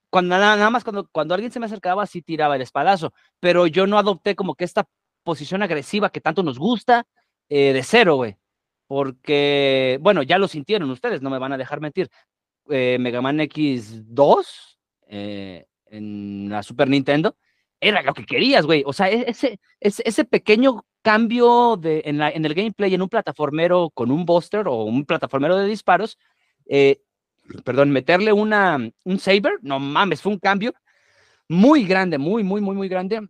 cuando 0.09 0.39
nada, 0.39 0.55
nada 0.55 0.71
más 0.71 0.85
cuando, 0.85 1.09
cuando 1.11 1.35
alguien 1.35 1.51
se 1.51 1.59
me 1.59 1.67
acercaba, 1.67 2.07
sí 2.07 2.23
tiraba 2.23 2.55
el 2.55 2.63
espadazo, 2.63 3.13
pero 3.41 3.67
yo 3.67 3.89
no 3.89 3.99
adopté 3.99 4.37
como 4.37 4.55
que 4.55 4.63
esta 4.63 4.87
posición 5.25 5.65
agresiva 5.65 6.11
que 6.11 6.21
tanto 6.21 6.45
nos 6.45 6.61
gusta 6.61 7.09
eh, 7.49 7.73
de 7.73 7.83
cero, 7.83 8.15
güey, 8.15 8.37
porque, 8.87 9.99
bueno, 10.01 10.23
ya 10.23 10.39
lo 10.39 10.47
sintieron 10.47 10.89
ustedes, 10.93 11.23
no 11.23 11.31
me 11.31 11.39
van 11.41 11.53
a 11.53 11.59
dejar 11.59 11.81
mentir. 11.81 12.09
Eh, 12.69 12.99
Mega 13.01 13.21
Man 13.21 13.41
X2 13.41 14.47
eh, 15.09 15.67
en 15.87 16.49
la 16.49 16.63
Super 16.63 16.89
Nintendo 16.89 17.35
era 17.81 18.03
lo 18.03 18.15
que 18.15 18.27
querías, 18.27 18.67
güey, 18.67 18.83
o 18.87 18.93
sea, 18.93 19.11
e- 19.11 19.25
ese, 19.29 19.59
ese, 19.81 20.03
ese 20.07 20.25
pequeño 20.25 20.85
cambio 21.03 21.77
de, 21.77 22.03
en, 22.05 22.19
la, 22.19 22.31
en 22.31 22.45
el 22.45 22.55
gameplay 22.55 22.95
en 22.95 23.03
un 23.03 23.09
plataformero 23.09 23.91
con 23.91 24.11
un 24.11 24.25
buster 24.27 24.69
o 24.69 24.85
un 24.85 25.05
plataformero 25.05 25.57
de 25.57 25.67
disparos, 25.67 26.19
eh, 26.67 27.01
perdón, 27.65 27.91
meterle 27.91 28.33
una, 28.33 28.79
un 29.05 29.19
saber, 29.19 29.55
no 29.63 29.81
mames, 29.81 30.23
fue 30.23 30.33
un 30.33 30.39
cambio 30.39 30.75
muy 31.49 31.85
grande, 31.85 32.19
muy, 32.19 32.45
muy, 32.45 32.61
muy, 32.61 32.77
muy 32.77 32.89
grande. 32.89 33.21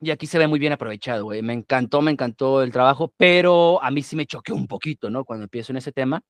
Y 0.00 0.10
aquí 0.10 0.26
se 0.26 0.38
ve 0.38 0.46
muy 0.46 0.58
bien 0.58 0.74
aprovechado, 0.74 1.24
güey. 1.24 1.40
Me 1.40 1.54
encantó, 1.54 2.02
me 2.02 2.10
encantó 2.10 2.62
el 2.62 2.70
trabajo, 2.70 3.14
pero 3.16 3.82
a 3.82 3.90
mí 3.90 4.02
sí 4.02 4.16
me 4.16 4.26
choqueó 4.26 4.54
un 4.54 4.66
poquito, 4.66 5.08
¿no? 5.08 5.24
Cuando 5.24 5.44
empiezo 5.44 5.72
en 5.72 5.78
ese 5.78 5.92
tema. 5.92 6.20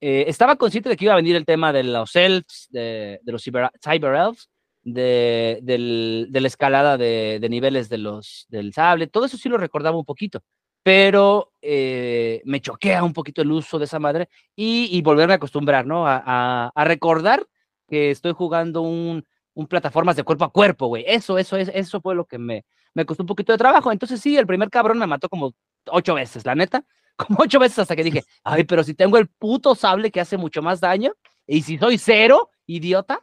Eh, 0.00 0.24
estaba 0.26 0.56
consciente 0.56 0.88
de 0.88 0.96
que 0.96 1.04
iba 1.04 1.12
a 1.12 1.16
venir 1.16 1.36
el 1.36 1.44
tema 1.44 1.72
de 1.72 1.84
los 1.84 2.16
elves, 2.16 2.66
de, 2.70 3.20
de 3.22 3.32
los 3.32 3.44
cyber, 3.44 3.70
cyber 3.84 4.14
elves, 4.16 4.48
de, 4.92 5.60
del- 5.62 6.28
de 6.30 6.40
la 6.40 6.46
escalada 6.48 6.96
de, 6.98 7.38
de 7.40 7.48
niveles 7.48 7.88
de 7.88 7.98
los, 7.98 8.46
del 8.48 8.72
sable, 8.72 9.06
todo 9.06 9.24
eso 9.24 9.36
sí 9.36 9.48
lo 9.48 9.58
recordaba 9.58 9.96
un 9.98 10.04
poquito, 10.04 10.42
pero 10.82 11.52
eh, 11.62 12.42
me 12.44 12.60
choquea 12.60 13.02
un 13.04 13.12
poquito 13.12 13.42
el 13.42 13.52
uso 13.52 13.78
de 13.78 13.84
esa 13.84 13.98
madre 13.98 14.28
y, 14.56 14.88
y 14.96 15.02
volverme 15.02 15.34
a 15.34 15.36
acostumbrar, 15.36 15.86
¿no? 15.86 16.06
A, 16.06 16.22
a- 16.24 16.72
a 16.74 16.84
recordar 16.84 17.46
que 17.88 18.10
estoy 18.10 18.32
jugando 18.32 18.82
un, 18.82 19.24
un 19.54 19.66
plataformas 19.66 20.16
de 20.16 20.22
cuerpo 20.24 20.44
a 20.44 20.52
cuerpo, 20.52 20.86
güey. 20.86 21.04
Eso, 21.06 21.38
eso, 21.38 21.56
es, 21.56 21.70
eso 21.74 22.00
fue 22.00 22.14
lo 22.14 22.24
que 22.24 22.38
me, 22.38 22.64
me 22.94 23.04
costó 23.04 23.22
un 23.22 23.26
poquito 23.26 23.52
de 23.52 23.58
trabajo. 23.58 23.90
Entonces 23.92 24.20
sí, 24.20 24.36
el 24.36 24.46
primer 24.46 24.70
cabrón 24.70 24.98
me 24.98 25.06
mató 25.06 25.28
como 25.28 25.52
ocho 25.88 26.14
veces, 26.14 26.44
la 26.46 26.54
neta. 26.54 26.84
Como 27.20 27.40
ocho 27.42 27.58
veces 27.58 27.78
hasta 27.80 27.94
que 27.96 28.04
dije, 28.04 28.22
ay, 28.44 28.64
pero 28.64 28.82
si 28.82 28.94
tengo 28.94 29.18
el 29.18 29.26
puto 29.28 29.74
sable 29.74 30.10
que 30.10 30.20
hace 30.22 30.38
mucho 30.38 30.62
más 30.62 30.80
daño, 30.80 31.12
y 31.46 31.60
si 31.60 31.76
soy 31.76 31.98
cero, 31.98 32.48
idiota. 32.66 33.20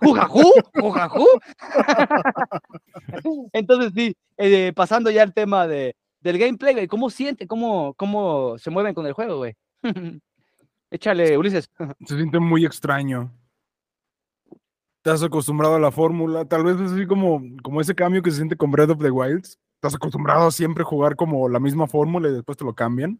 Jugajú, 0.00 0.42
jugajú. 0.74 1.26
Entonces 3.52 3.92
sí, 3.94 4.16
eh, 4.36 4.72
pasando 4.74 5.10
ya 5.10 5.22
al 5.22 5.34
tema 5.34 5.66
de, 5.66 5.96
del 6.20 6.38
gameplay, 6.38 6.74
güey, 6.74 6.86
¿cómo 6.88 7.10
siente, 7.10 7.46
cómo, 7.46 7.94
cómo 7.94 8.58
se 8.58 8.70
mueven 8.70 8.94
con 8.94 9.06
el 9.06 9.12
juego, 9.12 9.38
güey? 9.38 9.54
Échale, 10.90 11.38
Ulises. 11.38 11.70
Se 12.06 12.16
siente 12.16 12.38
muy 12.38 12.66
extraño. 12.66 13.32
Has 15.04 15.22
acostumbrado 15.22 15.76
a 15.76 15.80
la 15.80 15.90
fórmula. 15.90 16.44
Tal 16.44 16.64
vez 16.64 16.78
es 16.80 16.92
así 16.92 17.06
como, 17.06 17.42
como 17.62 17.80
ese 17.80 17.94
cambio 17.94 18.22
que 18.22 18.30
se 18.30 18.36
siente 18.36 18.56
con 18.56 18.70
Breath 18.70 18.90
of 18.90 18.98
the 18.98 19.10
Wilds. 19.10 19.58
Estás 19.76 19.94
acostumbrado 19.94 20.46
a 20.46 20.50
siempre 20.52 20.84
jugar 20.84 21.16
como 21.16 21.48
la 21.48 21.58
misma 21.58 21.88
fórmula 21.88 22.28
y 22.28 22.32
después 22.32 22.58
te 22.58 22.64
lo 22.64 22.74
cambian. 22.74 23.18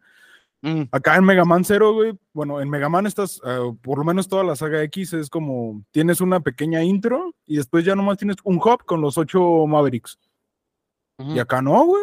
Mm, 0.62 0.82
Acá 0.92 1.16
en 1.16 1.24
Mega 1.24 1.44
Man 1.44 1.64
Zero, 1.64 1.92
güey, 1.92 2.18
bueno, 2.32 2.60
en 2.60 2.70
Mega 2.70 2.88
Man 2.88 3.06
estás, 3.06 3.40
eh, 3.44 3.58
por 3.82 3.98
lo 3.98 4.04
menos 4.04 4.28
toda 4.28 4.44
la 4.44 4.56
saga 4.56 4.82
X 4.84 5.12
es 5.12 5.28
como, 5.28 5.84
tienes 5.90 6.20
una 6.20 6.40
pequeña 6.40 6.82
intro 6.84 7.34
y 7.46 7.56
después 7.56 7.84
ya 7.84 7.96
nomás 7.96 8.18
tienes 8.18 8.36
un 8.44 8.56
hub 8.56 8.84
con 8.84 9.00
los 9.00 9.18
ocho 9.18 9.66
Mavericks. 9.66 10.18
Y 11.18 11.38
acá 11.38 11.62
no, 11.62 11.84
güey. 11.84 12.02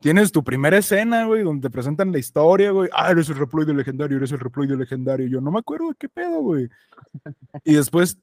Tienes 0.00 0.32
tu 0.32 0.42
primera 0.42 0.78
escena, 0.78 1.26
güey, 1.26 1.42
donde 1.42 1.68
te 1.68 1.72
presentan 1.72 2.12
la 2.12 2.18
historia, 2.18 2.70
güey. 2.70 2.88
Ah, 2.92 3.10
eres 3.10 3.28
el 3.28 3.36
reploide 3.36 3.74
legendario, 3.74 4.16
eres 4.16 4.32
el 4.32 4.38
reploide 4.40 4.76
legendario. 4.76 5.26
Yo 5.26 5.40
no 5.40 5.50
me 5.50 5.58
acuerdo 5.58 5.88
de 5.88 5.94
qué 5.98 6.08
pedo, 6.08 6.40
güey. 6.40 6.68
Y 7.64 7.74
después 7.74 8.18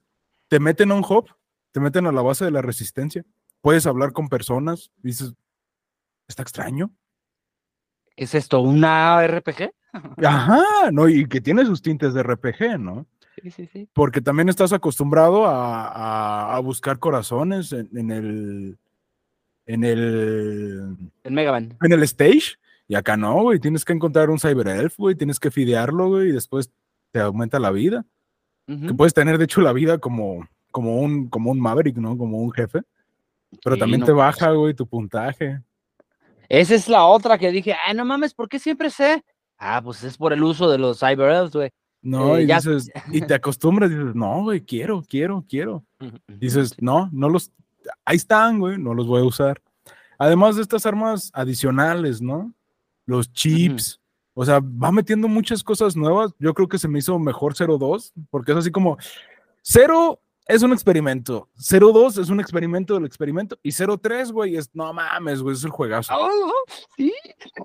te 0.48 0.60
meten 0.60 0.92
a 0.92 0.96
un 0.96 1.06
hub 1.08 1.30
te 1.72 1.80
meten 1.80 2.08
a 2.08 2.12
la 2.12 2.22
base 2.22 2.46
de 2.46 2.52
la 2.52 2.62
resistencia. 2.62 3.24
Puedes 3.62 3.86
hablar 3.86 4.12
con 4.14 4.28
personas. 4.28 4.92
Dices, 4.98 5.34
está 6.28 6.42
extraño. 6.44 6.92
¿Qué 8.20 8.26
es 8.26 8.36
esto? 8.36 8.60
¿Una 8.60 9.26
RPG? 9.26 9.72
Ajá, 10.26 10.92
no, 10.92 11.08
y 11.08 11.26
que 11.26 11.40
tiene 11.40 11.66
sus 11.66 11.82
tintes 11.82 12.14
de 12.14 12.22
RPG, 12.22 12.78
¿no? 12.78 13.06
Sí, 13.42 13.50
sí, 13.50 13.70
sí. 13.72 13.88
Porque 13.94 14.20
también 14.20 14.50
estás 14.50 14.74
acostumbrado 14.74 15.46
a, 15.48 15.88
a- 15.88 16.56
a 16.58 16.60
buscar 16.60 17.00
corazones 17.00 17.72
en, 17.72 17.88
en 17.96 18.12
el. 18.12 18.78
En 19.66 19.86
el. 19.86 20.98
Megaman. 21.24 21.78
En 21.82 21.94
el 21.94 22.04
stage. 22.04 22.58
Y 22.90 22.96
acá 22.96 23.16
no, 23.16 23.36
güey. 23.44 23.60
Tienes 23.60 23.86
que 23.86 23.94
encontrar 23.94 24.30
un 24.30 24.38
Cyber 24.40 24.68
Elf, 24.68 24.98
güey. 24.98 25.16
Tienes 25.16 25.40
que 25.40 25.50
fidearlo, 25.52 26.10
güey. 26.10 26.28
Y 26.30 26.32
después 26.34 26.70
te 27.14 27.22
aumenta 27.22 27.58
la 27.58 27.72
vida. 27.72 28.04
Que 28.68 28.74
Ujú. 28.74 28.98
puedes 28.98 29.14
tener, 29.14 29.38
de 29.38 29.46
hecho, 29.46 29.62
la 29.62 29.72
vida 29.72 29.98
como, 30.00 30.46
como, 30.72 31.00
un, 31.00 31.30
como 31.30 31.52
un 31.52 31.60
Maverick, 31.62 31.96
¿no? 31.96 32.18
Como 32.18 32.40
un 32.40 32.52
jefe. 32.52 32.82
Pero 33.64 33.76
Sí, 33.76 33.80
también 33.80 34.02
no 34.02 34.06
te 34.08 34.12
baja, 34.12 34.52
güey, 34.52 34.74
tu 34.74 34.86
puntaje. 34.86 35.62
Esa 36.50 36.76
es 36.76 36.90
la 36.90 37.06
otra 37.06 37.38
que 37.38 37.52
dije, 37.52 37.76
ay, 37.86 37.96
no 37.96 38.04
mames, 38.06 38.34
¿por 38.34 38.50
qué 38.50 38.60
siempre 38.60 38.90
sé? 38.90 39.24
Ah, 39.58 39.82
pues 39.84 40.04
es 40.04 40.18
por 40.18 40.34
el 40.34 40.44
uso 40.44 40.70
de 40.70 40.78
los 40.80 41.00
Cyber 41.00 41.30
Elves, 41.32 41.52
güey. 41.54 41.70
No, 42.02 42.38
Eh, 42.38 42.44
y 42.44 42.48
ya- 42.48 42.58
dices, 42.58 42.90
y 43.12 43.22
te 43.22 43.34
acostumbras, 43.36 43.90
dices, 43.90 44.16
no, 44.16 44.42
güey, 44.44 44.62
quiero, 44.62 45.04
quiero, 45.08 45.44
quiero. 45.48 45.84
Dices, 46.28 46.74
no, 46.82 47.10
no 47.12 47.30
los, 47.30 47.52
ahí 48.06 48.18
están, 48.18 48.60
güey, 48.60 48.78
no 48.78 48.94
los 48.94 49.06
voy 49.06 49.22
a 49.22 49.26
usar. 49.26 49.62
Además 50.18 50.56
de 50.56 50.64
estas 50.64 50.86
armas 50.86 51.30
adicionales, 51.34 52.22
¿no? 52.22 52.54
Los 53.06 53.32
chips, 53.32 54.00
o 54.34 54.44
sea, 54.46 54.60
va 54.60 54.92
metiendo 54.92 55.28
muchas 55.28 55.64
cosas 55.64 55.96
nuevas. 55.96 56.32
Yo 56.40 56.54
creo 56.54 56.68
que 56.68 56.78
se 56.78 56.88
me 56.88 57.00
hizo 57.00 57.18
mejor 57.20 57.54
02, 57.56 58.14
porque 58.30 58.52
es 58.54 58.58
así 58.58 58.72
como, 58.72 58.98
0 59.62 60.20
es 60.50 60.64
un 60.64 60.74
experimento, 60.74 61.48
02 61.58 62.18
es 62.18 62.30
un 62.30 62.40
experimento 62.40 62.96
del 62.96 63.06
experimento, 63.06 63.60
y 63.62 63.72
03, 63.72 64.32
güey, 64.32 64.56
es, 64.56 64.72
no 64.74 64.92
mames, 64.92 65.44
güey, 65.44 65.56
es 65.56 65.64
el 65.64 65.70
juegazo. 65.70 66.12
Oh, 66.18 66.52
sí. 66.98 67.14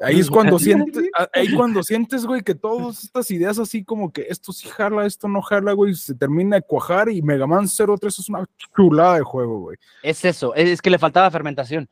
Ahí 0.02 0.20
es 0.20 0.28
cuando 0.28 0.58
sientes, 0.58 1.08
ahí 1.32 1.54
cuando 1.54 1.82
sientes, 1.82 2.26
güey, 2.26 2.42
que 2.42 2.54
todas 2.54 3.02
estas 3.02 3.30
ideas 3.30 3.58
así 3.58 3.82
como 3.82 4.12
que 4.12 4.26
esto 4.28 4.52
sí 4.52 4.68
jala, 4.68 5.06
esto 5.06 5.28
no 5.28 5.40
jala, 5.40 5.72
güey, 5.72 5.94
se 5.94 6.14
termina 6.14 6.56
de 6.56 6.62
cuajar 6.62 7.08
y 7.08 7.22
Mega 7.22 7.46
Man 7.46 7.66
03 7.68 8.18
es 8.18 8.28
una 8.28 8.44
chulada 8.76 9.16
de 9.16 9.22
juego, 9.22 9.60
güey. 9.60 9.78
Es 10.02 10.22
eso, 10.26 10.54
es, 10.54 10.68
es 10.68 10.82
que 10.82 10.90
le 10.90 10.98
faltaba 10.98 11.30
fermentación. 11.30 11.88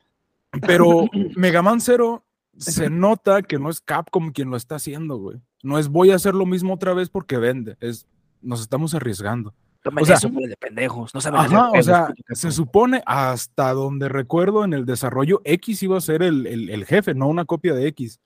Pero 0.61 1.07
Mega 1.35 1.63
Man 1.63 1.81
0 1.81 2.23
se 2.55 2.91
nota 2.91 3.41
que 3.41 3.57
no 3.57 3.71
es 3.71 3.81
Capcom 3.81 4.31
quien 4.31 4.51
lo 4.51 4.57
está 4.57 4.75
haciendo, 4.75 5.17
güey. 5.17 5.41
No 5.63 5.79
es 5.79 5.87
voy 5.87 6.11
a 6.11 6.15
hacer 6.15 6.35
lo 6.35 6.45
mismo 6.45 6.75
otra 6.75 6.93
vez 6.93 7.09
porque 7.09 7.37
vende, 7.39 7.77
es 7.79 8.05
nos 8.43 8.61
estamos 8.61 8.93
arriesgando. 8.93 9.55
Tomen 9.83 10.01
O 10.03 10.05
sea- 10.05 10.15
eso, 10.15 10.29
de 10.29 10.55
pendejos. 10.57 11.13
No 11.13 11.21
saben 11.21 11.39
hacer 11.41 11.57
o 11.79 11.83
sea, 11.83 12.13
se 12.29 12.51
supone 12.51 13.03
hasta 13.05 13.73
donde 13.73 14.07
recuerdo 14.09 14.63
en 14.63 14.73
el 14.73 14.85
desarrollo 14.85 15.41
X 15.43 15.83
iba 15.83 15.97
a 15.97 16.01
ser 16.01 16.23
el, 16.23 16.47
el- 16.47 16.69
el 16.69 16.85
jefe, 16.85 17.13
no 17.13 17.27
una 17.27 17.45
copia 17.45 17.73
de 17.73 17.85
X. 17.87 18.19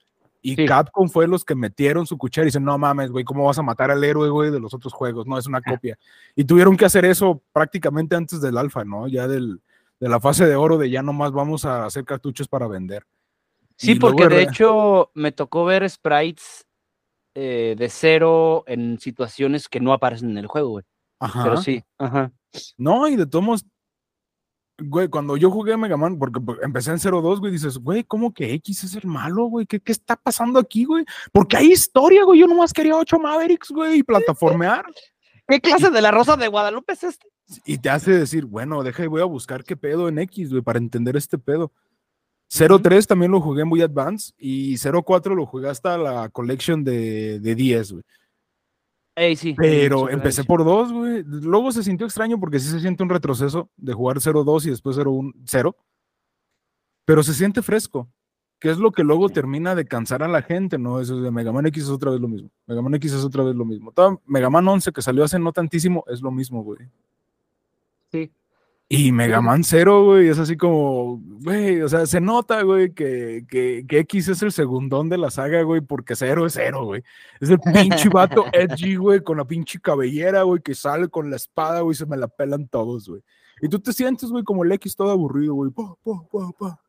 Y 0.44 0.56
Sí. 0.56 0.66
Capcom 0.66 1.10
fue 1.10 1.28
los 1.28 1.44
que 1.44 1.56
metieron 1.56 2.06
su 2.06 2.16
cuchara 2.18 2.46
y 2.46 2.50
dicen, 2.50 2.64
no 2.64 2.78
mames, 2.78 3.10
güey, 3.12 3.26
¿cómo 3.26 3.46
vas 3.46 3.58
a 3.58 3.64
matar 3.64 3.90
al 3.90 4.04
héroe, 4.04 4.30
güey, 4.30 4.52
de 4.52 4.60
los 4.60 4.74
otros 4.74 4.94
juegos? 4.94 5.26
No, 5.26 5.38
es 5.38 5.48
una 5.48 5.62
copia. 5.62 5.98
Y 6.36 6.44
tuvieron 6.46 6.78
que 6.78 6.86
hacer 6.86 7.04
eso 7.06 7.42
prácticamente 7.52 8.16
antes 8.16 8.40
del 8.40 8.58
alfa, 8.58 8.86
¿no? 8.86 9.08
Ya 9.08 9.28
del, 9.28 9.60
de 10.00 10.08
la 10.10 10.20
fase 10.20 10.46
de 10.46 10.56
oro 10.56 10.78
de 10.78 10.92
ya 10.92 11.02
nomás 11.02 11.32
vamos 11.32 11.66
a 11.66 11.86
hacer 11.86 12.06
cartuchos 12.06 12.48
para 12.48 12.68
vender. 12.68 13.04
Sí, 13.76 13.92
Y 13.94 13.96
luego 13.96 14.16
porque 14.16 14.36
de 14.36 14.44
hecho 14.44 15.10
me 15.16 15.32
tocó 15.32 15.66
ver 15.66 15.90
sprites 15.90 16.66
eh, 17.34 17.76
de 17.78 17.90
cero 17.90 18.64
en 18.68 19.00
situaciones 19.00 19.68
que 19.68 19.80
no 19.80 19.92
aparecen 19.92 20.30
en 20.30 20.38
el 20.38 20.48
juego, 20.48 20.70
güey. 20.70 20.86
Ajá. 21.20 21.44
Pero 21.44 21.58
sí, 21.58 21.84
ajá. 21.98 22.32
No, 22.78 23.08
y 23.08 23.16
de 23.16 23.26
todos 23.26 23.44
modos, 23.44 23.66
güey, 24.78 25.08
cuando 25.08 25.38
yo 25.38 25.50
jugué 25.52 25.76
Mega 25.78 25.98
Man, 25.98 26.18
porque 26.18 26.40
pues, 26.40 26.60
empecé 26.62 26.92
en 26.92 27.00
02, 27.00 27.40
güey, 27.40 27.52
dices, 27.52 27.78
güey, 27.78 28.04
¿cómo 28.04 28.34
que 28.34 28.54
X 28.54 28.84
es 28.84 28.96
el 28.96 29.08
malo, 29.08 29.46
güey? 29.46 29.66
¿Qué, 29.66 29.80
qué 29.80 29.92
está 29.92 30.16
pasando 30.16 30.60
aquí, 30.60 30.86
güey? 30.86 31.06
Porque 31.32 31.58
hay 31.58 31.72
historia, 31.72 32.24
güey. 32.24 32.40
Yo 32.40 32.48
nomás 32.48 32.74
quería 32.74 32.96
ocho 32.96 33.20
Mavericks, 33.20 33.70
güey, 33.70 34.00
y 34.00 34.04
plataformear. 34.04 34.86
¿Qué 35.48 35.62
clase 35.62 35.90
de 35.90 36.02
la 36.02 36.12
Rosa 36.12 36.36
de 36.36 36.48
Guadalupe 36.48 36.94
es 36.94 37.04
este? 37.04 37.28
Y 37.66 37.78
te 37.78 37.90
hace 37.90 38.12
decir, 38.12 38.46
bueno, 38.46 38.84
deja 38.84 39.04
y 39.04 39.08
voy 39.08 39.22
a 39.22 39.26
buscar 39.26 39.64
qué 39.64 39.78
pedo 39.78 40.10
en 40.10 40.20
X, 40.20 40.52
güey, 40.52 40.62
para 40.62 40.80
entender 40.80 41.16
este 41.16 41.38
pedo. 41.38 41.72
Ujú. 42.54 42.80
03 42.80 43.08
también 43.08 43.32
lo 43.32 43.42
jugué 43.42 43.64
muy 43.64 43.82
advanced 43.82 44.34
y 44.38 44.78
04 44.78 45.36
lo 45.36 45.46
jugué 45.46 45.70
hasta 45.70 45.98
la 45.98 46.30
collection 46.30 46.84
de, 46.84 47.40
de 47.40 47.56
10, 47.56 47.92
güey. 47.94 48.04
Ey, 49.18 49.36
sí. 49.36 49.56
Pero 49.58 50.12
empecé 50.12 50.44
por 50.44 50.64
dos, 50.64 50.94
güey. 50.94 51.24
Luego 51.26 51.72
se 51.72 51.82
sintió 51.82 52.06
extraño 52.06 52.40
porque 52.40 52.60
sí 52.60 52.70
se 52.70 52.80
siente 52.80 53.02
un 53.02 53.10
retroceso 53.10 53.68
de 53.76 53.92
jugar 53.94 54.18
0-2 54.18 54.68
y 54.68 54.70
después 54.70 54.96
0-1, 54.96 55.34
0. 55.44 55.76
Pero 57.04 57.24
se 57.24 57.34
siente 57.34 57.64
fresco, 57.64 58.08
que 58.60 58.70
es 58.70 58.78
lo 58.78 58.92
que 58.92 59.04
luego 59.04 59.30
termina 59.30 59.74
de 59.74 59.86
cansar 59.86 60.22
a 60.22 60.28
la 60.28 60.44
gente, 60.44 60.78
¿no? 60.78 61.00
Eso 61.00 61.20
de 61.20 61.32
Mega 61.32 61.52
Man 61.52 61.66
X 61.66 61.86
es 61.86 61.90
otra 61.90 62.12
vez 62.12 62.20
lo 62.20 62.28
mismo. 62.28 62.52
Mega 62.68 62.80
Man 62.84 62.94
X 62.94 63.14
es 63.14 63.24
otra 63.24 63.44
vez 63.44 63.56
lo 63.56 63.66
mismo. 63.66 63.92
Mega 64.28 64.52
Man 64.52 64.68
11 64.68 64.92
que 64.92 65.02
salió 65.02 65.24
hace 65.24 65.40
no 65.40 65.52
tantísimo 65.52 66.04
es 66.06 66.22
lo 66.22 66.30
mismo, 66.30 66.64
güey. 66.64 66.78
Sí. 68.12 68.32
Y 68.90 69.12
Mega 69.12 69.42
Man 69.42 69.66
0, 69.66 70.06
güey, 70.06 70.30
es 70.30 70.40
así 70.40 70.56
como, 70.56 71.22
güey, 71.22 71.82
o 71.82 71.90
sea, 71.90 72.06
se 72.06 72.22
nota, 72.22 72.62
güey, 72.62 72.94
que, 72.94 73.46
que, 73.50 73.86
que 73.86 74.00
X 74.00 74.30
es 74.30 74.42
el 74.42 74.54
segundón 74.54 75.10
de 75.10 75.18
la 75.18 75.30
saga, 75.30 75.62
güey, 75.64 75.82
porque 75.82 76.16
0 76.16 76.46
es 76.46 76.54
0, 76.54 76.86
güey. 76.86 77.04
Es 77.42 77.50
el 77.50 77.60
pinche 77.60 78.08
vato 78.08 78.46
edgy, 78.54 78.96
güey, 78.96 79.22
con 79.22 79.38
la 79.38 79.46
pinche 79.46 79.82
cabellera, 79.82 80.44
güey, 80.44 80.62
que 80.62 80.74
sale 80.74 81.10
con 81.10 81.30
la 81.30 81.36
espada, 81.36 81.82
güey, 81.82 81.96
se 81.96 82.06
me 82.06 82.16
la 82.16 82.30
pelan 82.30 82.70
todos, 82.70 83.10
güey. 83.10 83.22
Y 83.62 83.68
tú 83.68 83.80
te 83.80 83.92
sientes, 83.92 84.30
güey, 84.30 84.46
como 84.46 84.64
el 84.64 84.72
X 84.72 84.96
todo 84.96 85.12
aburrido, 85.12 85.54
güey. 85.56 85.70
pa, 85.72 85.94
pa, 86.02 86.24
pa, 86.32 86.52
pa. 86.58 86.82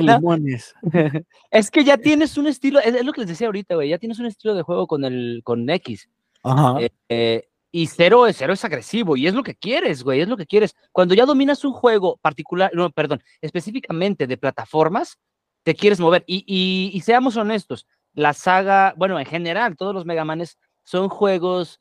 Limones. 0.00 0.74
es 1.50 1.70
que 1.70 1.84
ya 1.84 1.98
tienes 1.98 2.38
un 2.38 2.46
estilo, 2.46 2.80
es, 2.80 2.94
es 2.94 3.04
lo 3.04 3.12
que 3.12 3.20
les 3.20 3.28
decía 3.28 3.48
ahorita, 3.48 3.74
güey, 3.74 3.90
ya 3.90 3.98
tienes 3.98 4.18
un 4.18 4.26
estilo 4.26 4.54
de 4.54 4.62
juego 4.62 4.86
con 4.86 5.04
el 5.04 5.42
con 5.44 5.68
X. 5.68 6.08
Ajá. 6.42 6.80
Eh, 6.80 6.90
eh, 7.10 7.48
y 7.74 7.86
cero 7.86 8.26
es 8.26 8.36
cero 8.36 8.52
es 8.52 8.64
agresivo 8.64 9.16
y 9.16 9.26
es 9.26 9.34
lo 9.34 9.42
que 9.42 9.54
quieres, 9.56 10.04
güey, 10.04 10.20
es 10.20 10.28
lo 10.28 10.36
que 10.36 10.46
quieres. 10.46 10.76
Cuando 10.92 11.14
ya 11.14 11.24
dominas 11.26 11.64
un 11.64 11.72
juego 11.72 12.18
particular, 12.18 12.70
no, 12.74 12.90
perdón, 12.90 13.22
específicamente 13.40 14.26
de 14.26 14.36
plataformas, 14.36 15.18
te 15.64 15.74
quieres 15.74 15.98
mover. 15.98 16.22
Y, 16.26 16.44
y- 16.46 16.90
y 16.96 17.00
seamos 17.00 17.36
honestos, 17.36 17.86
la 18.12 18.34
saga, 18.34 18.94
bueno, 18.96 19.18
en 19.18 19.24
general, 19.26 19.76
todos 19.76 19.94
los 19.94 20.04
Megamanes 20.04 20.58
son 20.84 21.08
juegos 21.08 21.80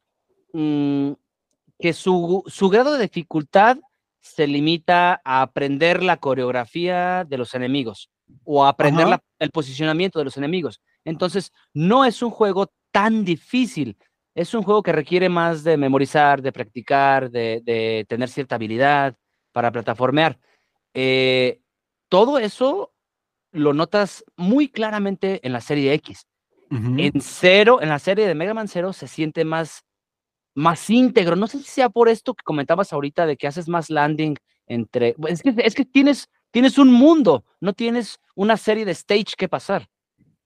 mm, 0.54 1.12
que 1.80 1.94
su, 1.94 2.44
su 2.48 2.70
grado 2.70 2.94
de 2.94 3.04
dificultad 3.04 3.78
se 4.22 4.46
limita 4.48 5.20
a 5.26 5.42
aprender 5.42 6.04
la 6.04 6.18
coreografía 6.18 7.26
de 7.26 7.38
los 7.38 7.54
enemigos 7.56 8.10
o 8.44 8.64
a 8.64 8.70
aprender 8.70 9.08
la- 9.08 9.24
el 9.39 9.50
posicionamiento 9.52 10.20
de 10.20 10.26
los 10.26 10.38
enemigos. 10.38 10.80
Entonces, 11.04 11.52
no 11.74 12.06
es 12.06 12.22
un 12.22 12.30
juego 12.30 12.72
tan 12.92 13.26
difícil. 13.26 13.98
Es 14.34 14.54
un 14.54 14.64
juego 14.64 14.82
que 14.82 14.92
requiere 14.92 15.30
más 15.30 15.64
de 15.64 15.78
memorizar, 15.78 16.42
de 16.42 16.52
practicar, 16.52 17.30
de, 17.30 17.62
de 17.64 18.06
tener 18.08 18.30
cierta 18.30 18.56
habilidad 18.56 19.16
para 19.52 19.72
plataformear. 19.72 20.40
Eh, 20.94 21.62
todo 22.10 22.40
eso 22.40 22.94
lo 23.52 23.74
notas 23.74 24.24
muy 24.36 24.70
claramente 24.70 25.40
en 25.44 25.54
la 25.54 25.62
serie 25.62 25.94
X. 25.94 26.28
En 26.74 27.20
cero, 27.20 27.80
en 27.82 27.90
la 27.90 28.00
serie 28.00 28.26
de 28.26 28.34
Mega 28.34 28.54
Man 28.54 28.70
Zero 28.70 28.94
se 28.94 29.06
siente 29.06 29.44
más, 29.44 29.84
más 30.56 30.90
íntegro. 30.90 31.36
No 31.36 31.48
sé 31.48 31.58
si 31.58 31.66
sea 31.66 31.90
por 31.90 32.08
esto 32.08 32.34
que 32.34 32.44
comentabas 32.46 32.94
ahorita 32.94 33.26
de 33.26 33.36
que 33.36 33.46
haces 33.46 33.68
más 33.68 33.90
landing 33.90 34.38
entre. 34.68 35.14
Es 35.28 35.42
que, 35.42 35.54
es 35.58 35.76
que 35.76 35.84
tienes, 35.84 36.30
tienes 36.50 36.78
un 36.78 36.90
mundo, 36.90 37.44
no 37.60 37.74
tienes 37.74 38.22
una 38.36 38.56
serie 38.56 38.86
de 38.86 38.94
stage 38.94 39.36
que 39.38 39.50
pasar. 39.50 39.90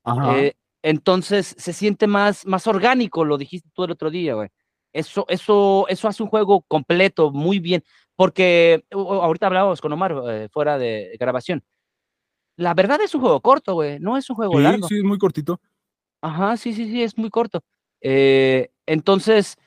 Ajá. 0.03 0.39
Eh, 0.39 0.55
entonces 0.85 1.55
se 1.57 1.73
siente 1.73 2.05
más, 2.05 2.45
más 2.45 2.67
orgánico, 2.67 3.25
lo 3.25 3.39
dijiste 3.39 3.69
tú 3.73 3.85
el 3.85 3.91
otro 3.91 4.11
día, 4.11 4.35
güey. 4.35 4.49
Eso, 4.93 5.25
eso, 5.27 5.87
eso 5.89 6.07
hace 6.07 6.21
un 6.21 6.29
juego 6.29 6.61
completo, 6.61 7.31
muy 7.31 7.57
bien. 7.59 7.83
Porque 8.15 8.85
ahorita 8.91 9.47
hablábamos 9.47 9.81
con 9.81 9.91
Omar 9.91 10.15
eh, 10.29 10.47
fuera 10.51 10.77
de 10.77 11.17
grabación. 11.19 11.63
La 12.55 12.73
verdad 12.75 13.01
es 13.01 13.13
un 13.15 13.21
juego 13.21 13.41
corto, 13.41 13.73
güey. 13.73 13.99
No 13.99 14.15
es 14.15 14.29
un 14.29 14.35
juego 14.35 14.57
sí, 14.57 14.63
largo. 14.63 14.87
sí, 14.87 14.97
es 14.97 15.03
muy 15.03 15.17
cortito. 15.17 15.59
Ajá, 16.21 16.55
sí, 16.55 16.71
sí, 16.73 16.85
sí, 16.85 17.01
es 17.03 17.17
muy 17.17 17.29
corto. 17.31 17.61
Eh, 17.99 18.69
entonces, 18.85 19.57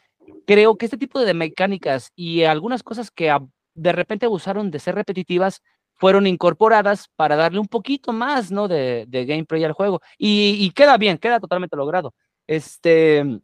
creo 0.46 0.76
que 0.78 0.86
este 0.86 0.96
tipo 0.98 1.18
de 1.20 1.34
mecánicas 1.34 2.12
y 2.14 2.44
algunas 2.44 2.82
cosas 2.84 3.10
que 3.10 3.28
a- 3.28 3.44
de 3.74 3.92
repente 3.92 4.24
abusaron 4.26 4.70
de 4.70 4.78
ser 4.78 4.94
repetitivas 4.94 5.62
fueron 5.98 6.26
incorporadas 6.26 7.08
para 7.16 7.36
darle 7.36 7.58
un 7.58 7.66
poquito 7.66 8.12
más, 8.12 8.50
¿no? 8.50 8.68
De, 8.68 9.04
de 9.08 9.26
gameplay 9.26 9.64
al 9.64 9.72
juego. 9.72 10.00
Y, 10.16 10.56
y 10.58 10.70
queda 10.70 10.96
bien, 10.96 11.18
queda 11.18 11.40
totalmente 11.40 11.76
logrado. 11.76 12.14
Este, 12.46 13.40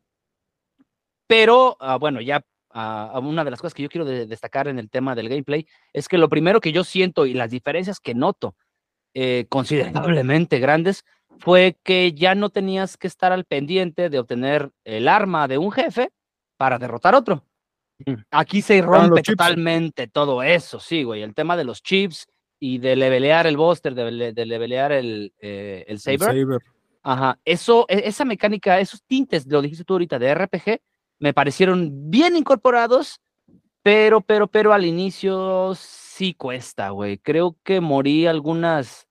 pero, 1.26 1.76
ah, 1.80 1.96
bueno, 1.96 2.20
ya 2.20 2.44
ah, 2.70 3.11
ah, 3.14 3.18
una 3.18 3.44
de 3.44 3.50
las 3.50 3.61
cosas 3.61 3.74
que 3.74 3.82
yo 3.82 3.88
quiero 3.88 4.05
de- 4.05 4.26
destacar 4.26 4.68
en 4.68 4.78
el 4.78 4.88
tema 4.88 5.14
del 5.14 5.28
gameplay 5.28 5.66
es 5.92 6.09
que 6.09 6.18
lo 6.18 6.28
primero 6.28 6.61
que 6.61 6.72
yo 6.72 6.84
siento 6.84 7.26
y 7.26 7.34
las 7.34 7.50
diferencias 7.50 8.00
que 8.00 8.14
noto 8.14 8.57
eh, 9.14 9.46
considerablemente 9.48 10.59
grandes 10.59 11.05
fue 11.38 11.76
que 11.82 12.12
ya 12.12 12.34
no 12.34 12.50
tenías 12.50 12.96
que 12.96 13.09
estar 13.09 13.32
al 13.32 13.44
pendiente 13.44 14.09
de 14.09 14.18
obtener 14.20 14.70
el 14.84 15.09
arma 15.09 15.48
de 15.48 15.59
un 15.59 15.72
jefe 15.72 16.11
para 16.57 16.78
derrotar 16.78 17.14
otro. 17.14 17.44
Aquí 18.30 18.61
se 18.62 18.82
rompe 18.82 19.22
totalmente 19.22 20.09
todo 20.09 20.42
eso, 20.42 20.80
sí, 20.80 21.05
güey. 21.05 21.22
El 21.22 21.34
tema 21.34 21.57
de 21.57 21.64
los 21.64 21.82
chips 21.82 22.26
y 22.67 22.79
de 22.79 22.97
levelear 22.97 23.47
el 23.47 23.59
Buster, 23.59 23.95
de, 23.95 24.33
de 24.33 24.47
levelear 24.47 24.91
el, 24.91 25.35
eh, 25.39 25.85
el 25.87 25.95
El 25.95 25.99
Saber. 26.01 26.21
Saber. 26.21 26.59
Ajá, 27.03 27.39
eso, 27.45 27.85
e- 27.91 28.05
esa 28.07 28.25
mecánica, 28.25 28.81
esos 28.81 29.03
tintes, 29.05 29.47
lo 29.47 29.61
dijiste 29.61 29.85
tú 29.85 29.93
ahorita, 29.93 30.19
de 30.19 30.29
RPG, 30.35 30.81
me 31.19 31.35
parecieron 31.35 32.11
bien 32.11 32.37
incorporados, 32.37 33.21
pero, 33.83 34.23
pero, 34.23 34.47
pero 34.47 34.73
al 34.73 34.87
inicio 34.87 35.75
sí 35.75 36.33
cuesta, 36.33 36.89
güey. 36.89 37.19
Creo 37.19 37.59
que 37.62 37.83
morí 37.83 38.27
algunas 38.27 39.07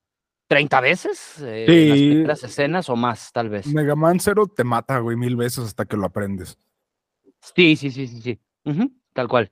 30 0.47 0.81
veces 0.81 1.39
eh, 1.43 1.65
en 1.67 1.89
las 1.89 1.97
Sí. 1.99 2.07
primeras 2.07 2.43
escenas 2.43 2.89
o 2.89 2.95
más, 2.95 3.31
tal 3.31 3.49
vez. 3.49 3.67
Mega 3.67 3.95
Man 3.95 4.19
Zero 4.19 4.47
te 4.47 4.63
mata, 4.63 4.97
güey, 4.97 5.15
mil 5.15 5.35
veces 5.35 5.63
hasta 5.65 5.85
que 5.85 5.95
lo 5.95 6.07
aprendes. 6.07 6.57
Sí, 7.55 7.75
sí, 7.75 7.91
sí, 7.91 8.07
sí, 8.07 8.19
sí. 8.19 8.39
Ujú, 8.65 8.91
tal 9.13 9.27
cual. 9.27 9.51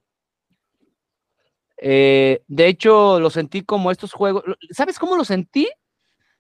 Eh, 1.84 2.44
de 2.48 2.68
hecho, 2.68 3.20
lo 3.20 3.30
sentí 3.32 3.64
como 3.64 3.90
estos 3.90 4.14
juegos. 4.14 4.44
¿Sabes 4.70 5.00
cómo 5.00 5.18
lo 5.18 5.26
sentí? 5.26 5.68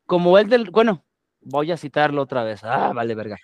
Como 0.06 0.38
el 0.38 0.48
del. 0.48 0.70
Bueno, 0.70 1.04
voy 1.42 1.72
a 1.72 1.78
citarlo 1.78 2.22
otra 2.22 2.44
vez. 2.44 2.64
Ah, 2.64 2.92
vale, 2.94 3.16
verga. 3.16 3.38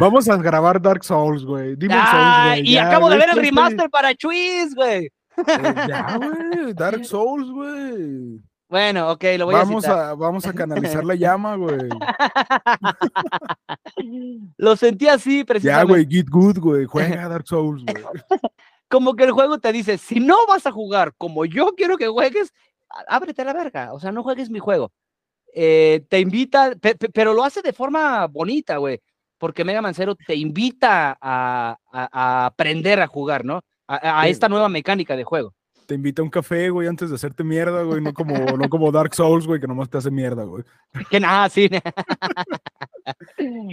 Vamos 0.00 0.28
a 0.28 0.36
grabar 0.38 0.80
Dark 0.80 1.04
Souls, 1.04 1.44
güey. 1.44 1.76
Ah, 1.90 2.54
y 2.58 2.72
ya, 2.72 2.88
acabo 2.88 3.10
de 3.10 3.16
ver 3.18 3.28
el 3.28 3.34
ya 3.36 3.42
estoy- 3.42 3.44
remaster 3.50 3.90
para 3.90 4.14
Chuis, 4.14 4.74
güey. 4.74 5.06
Eh, 5.36 5.74
ya, 5.88 6.16
güey. 6.16 6.72
Dark 6.72 7.04
Souls, 7.04 7.50
güey. 7.50 8.40
Bueno, 8.68 9.10
ok, 9.10 9.24
lo 9.36 9.46
voy 9.46 9.54
Vamos 9.56 9.84
a 9.84 9.88
citar. 9.88 10.08
a, 10.10 10.14
vamos 10.14 10.46
a 10.46 10.52
canalizar 10.52 11.04
la 11.04 11.14
llama, 11.16 11.56
güey. 11.56 11.88
lo 14.56 14.76
sentí 14.76 15.08
así, 15.08 15.38
Ya, 15.38 15.44
precisamente. 15.44 15.92
güey, 15.92 16.06
get 16.08 16.28
good, 16.30 16.58
güey. 16.58 16.84
Juega 16.86 17.28
Dark 17.28 17.46
Souls, 17.46 17.82
güey. 17.84 18.04
Como 18.90 19.14
que 19.14 19.24
el 19.24 19.30
juego 19.30 19.58
te 19.58 19.72
dice: 19.72 19.98
si 19.98 20.20
no 20.20 20.36
vas 20.48 20.66
a 20.66 20.72
jugar 20.72 21.14
como 21.16 21.44
yo 21.46 21.74
quiero 21.76 21.96
que 21.96 22.08
juegues, 22.08 22.52
ábrete 23.08 23.42
a 23.42 23.46
la 23.46 23.52
verga. 23.52 23.92
O 23.92 24.00
sea, 24.00 24.12
no 24.12 24.22
juegues 24.22 24.50
mi 24.50 24.58
juego. 24.58 24.92
Eh, 25.54 26.04
te 26.08 26.20
invita, 26.20 26.72
pe- 26.80 26.96
pe- 26.96 27.08
pero 27.08 27.32
lo 27.34 27.44
hace 27.44 27.62
de 27.62 27.72
forma 27.72 28.26
bonita, 28.26 28.76
güey. 28.78 29.00
Porque 29.38 29.64
Mega 29.64 29.80
Man 29.80 29.94
Zero 29.94 30.14
te 30.14 30.34
invita 30.34 31.16
a, 31.20 31.76
a- 31.92 32.08
a 32.12 32.46
aprender 32.46 33.00
a 33.00 33.06
jugar, 33.06 33.44
¿no? 33.44 33.62
A, 33.86 34.20
a 34.20 34.24
Sí. 34.24 34.30
esta 34.30 34.48
nueva 34.48 34.68
mecánica 34.68 35.16
de 35.16 35.24
juego. 35.24 35.54
Te 35.86 35.94
invita 35.94 36.22
a 36.22 36.24
un 36.24 36.30
café, 36.30 36.70
güey, 36.70 36.86
antes 36.86 37.10
de 37.10 37.16
hacerte 37.16 37.42
mierda, 37.42 37.82
güey. 37.82 38.00
No 38.00 38.12
como, 38.14 38.36
no 38.38 38.68
como 38.68 38.92
Dark 38.92 39.12
Souls, 39.14 39.46
güey, 39.46 39.60
que 39.60 39.66
nomás 39.66 39.90
te 39.90 39.98
hace 39.98 40.10
mierda, 40.10 40.44
güey. 40.44 40.62
Que 41.10 41.18
nada, 41.18 41.48
sí. 41.48 41.68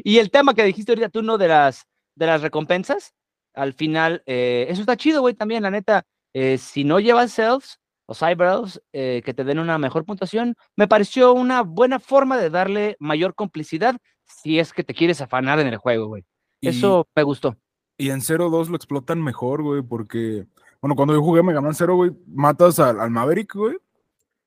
y 0.03 0.17
el 0.17 0.31
tema 0.31 0.53
que 0.53 0.63
dijiste 0.63 0.91
ahorita 0.91 1.09
tú, 1.09 1.21
¿no? 1.21 1.37
De 1.37 1.47
las, 1.47 1.85
de 2.15 2.25
las 2.25 2.41
recompensas, 2.41 3.13
al 3.57 3.73
final, 3.73 4.21
eh, 4.25 4.67
eso 4.69 4.81
está 4.81 4.95
chido, 4.95 5.21
güey, 5.21 5.33
también, 5.33 5.63
la 5.63 5.71
neta. 5.71 6.05
eh, 6.33 6.57
si 6.59 6.83
no 6.83 6.99
llevas 6.99 7.31
selves 7.31 7.79
o 8.05 8.13
cyber 8.13 8.47
elves 8.47 8.81
eh, 8.93 9.21
que 9.25 9.33
te 9.33 9.43
den 9.43 9.57
una 9.59 9.77
mejor 9.79 10.05
puntuación, 10.05 10.55
me 10.75 10.87
pareció 10.87 11.33
una 11.33 11.61
buena 11.63 11.99
forma 11.99 12.37
de 12.37 12.49
darle 12.51 12.95
mayor 12.99 13.33
complicidad 13.33 13.97
si 14.23 14.59
es 14.59 14.71
que 14.73 14.83
te 14.83 14.93
quieres 14.93 15.19
afanar 15.21 15.59
en 15.59 15.67
el 15.67 15.77
juego, 15.77 16.07
güey. 16.07 16.23
Eso 16.61 17.07
me 17.15 17.23
gustó. 17.23 17.55
Y 17.97 18.11
en 18.11 18.21
0-2 18.21 18.69
lo 18.69 18.75
explotan 18.75 19.21
mejor, 19.23 19.63
güey, 19.63 19.81
porque, 19.81 20.45
bueno, 20.81 20.95
cuando 20.95 21.13
yo 21.15 21.21
jugué 21.21 21.41
Mega 21.41 21.61
Man 21.61 21.73
0, 21.73 21.95
güey, 21.95 22.11
matas 22.27 22.79
al, 22.79 22.99
al 22.99 23.09
Maverick, 23.09 23.55
güey, 23.55 23.77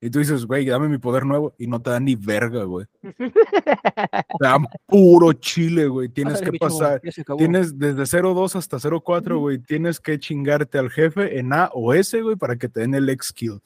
y 0.03 0.09
tú 0.09 0.17
dices, 0.17 0.45
güey, 0.45 0.65
dame 0.65 0.89
mi 0.89 0.97
poder 0.97 1.27
nuevo, 1.27 1.53
y 1.59 1.67
no 1.67 1.79
te 1.79 1.91
dan 1.91 2.05
ni 2.05 2.15
verga, 2.15 2.63
güey. 2.63 2.87
Te 3.03 4.47
dan 4.47 4.65
puro 4.87 5.31
chile, 5.33 5.85
güey. 5.85 6.09
Tienes 6.09 6.39
Pásale, 6.39 6.51
que 6.51 6.57
pasar, 6.57 7.01
tienes 7.37 7.77
desde 7.77 8.01
0-2 8.01 8.55
hasta 8.55 8.77
0-4, 8.77 9.37
güey, 9.37 9.59
tienes 9.59 9.99
que 9.99 10.17
chingarte 10.17 10.79
al 10.79 10.89
jefe 10.89 11.37
en 11.37 11.53
A 11.53 11.69
o 11.73 11.93
S, 11.93 12.19
güey, 12.19 12.35
para 12.35 12.55
que 12.55 12.67
te 12.67 12.79
den 12.79 12.95
el 12.95 13.09
X-Kill. 13.09 13.61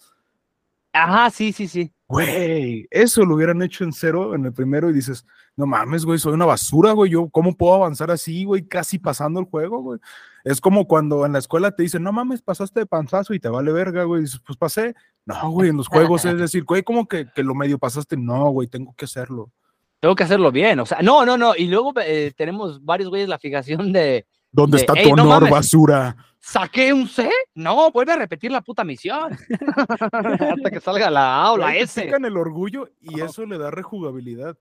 Ajá, 0.92 1.30
sí, 1.30 1.54
sí, 1.54 1.70
sí. 1.70 1.95
Güey, 2.08 2.88
eso 2.92 3.26
lo 3.26 3.36
hubieran 3.36 3.64
hecho 3.64 3.84
en 3.84 3.92
cero 3.92 4.36
en 4.36 4.46
el 4.46 4.54
primero 4.54 4.90
y 4.92 4.94
dices, 4.94 5.26
no 5.56 5.66
mames, 5.66 6.06
güey, 6.06 6.20
soy 6.20 6.34
una 6.34 6.46
basura, 6.46 6.92
güey, 6.92 7.12
yo 7.12 7.30
cómo 7.30 7.56
puedo 7.56 7.74
avanzar 7.74 8.12
así, 8.12 8.44
güey, 8.44 8.68
casi 8.68 9.00
pasando 9.00 9.40
el 9.40 9.48
juego, 9.48 9.82
güey. 9.82 10.00
Es 10.44 10.62
como 10.62 10.88
cuando 10.88 11.26
en 11.26 11.34
la 11.34 11.40
escuela 11.40 11.72
te 11.72 11.82
dicen, 11.82 12.04
no 12.04 12.12
mames, 12.12 12.44
pasaste 12.44 12.82
de 12.82 12.86
panzazo 12.86 13.34
y 13.34 13.40
te 13.40 13.50
vale 13.50 13.72
verga, 13.72 14.04
güey, 14.04 14.22
dices, 14.22 14.40
pues 14.46 14.56
pasé. 14.56 14.94
No, 15.26 15.50
güey, 15.50 15.70
en 15.70 15.78
los 15.78 15.88
juegos 15.88 16.24
es 16.26 16.38
decir, 16.38 16.64
güey, 16.64 16.84
como 16.84 17.08
que, 17.08 17.28
que 17.34 17.42
lo 17.42 17.56
medio 17.56 17.80
pasaste, 17.80 18.16
no, 18.18 18.52
güey, 18.52 18.68
tengo 18.68 18.94
que 18.96 19.06
hacerlo. 19.06 19.52
Tengo 20.00 20.16
que 20.16 20.24
hacerlo 20.24 20.52
bien, 20.52 20.80
o 20.80 20.86
sea, 20.86 21.02
no, 21.02 21.26
no, 21.26 21.36
no. 21.36 21.56
Y 21.56 21.66
luego 21.66 21.92
eh, 22.06 22.32
tenemos 22.38 22.86
varios 22.86 23.10
güeyes 23.10 23.28
la 23.28 23.40
fijación 23.40 23.92
de, 23.92 24.28
¿Dónde 24.56 24.78
De, 24.78 24.82
está 24.84 24.94
"Ey, 24.94 25.10
tu 25.10 25.16
no 25.16 25.24
honor, 25.24 25.36
mames". 25.42 25.52
basura? 25.52 26.16
¿saqué 26.40 26.94
un 26.94 27.08
C? 27.08 27.30
No, 27.56 27.90
vuelve 27.92 28.12
a 28.14 28.18
repetir 28.18 28.52
la 28.52 28.62
puta 28.62 28.84
misión. 28.84 29.32
Hasta 30.12 30.72
que 30.72 30.80
salga 30.80 31.10
la 31.10 31.42
A 31.44 31.52
o 31.54 31.58
la 31.58 31.76
S. 31.76 32.02
pican 32.04 32.24
el 32.26 32.38
orgullo 32.38 32.90
y 33.02 33.20
eso 33.22 33.46
le 33.46 33.58
da 33.58 33.72
rejugabilidad. 33.72 34.56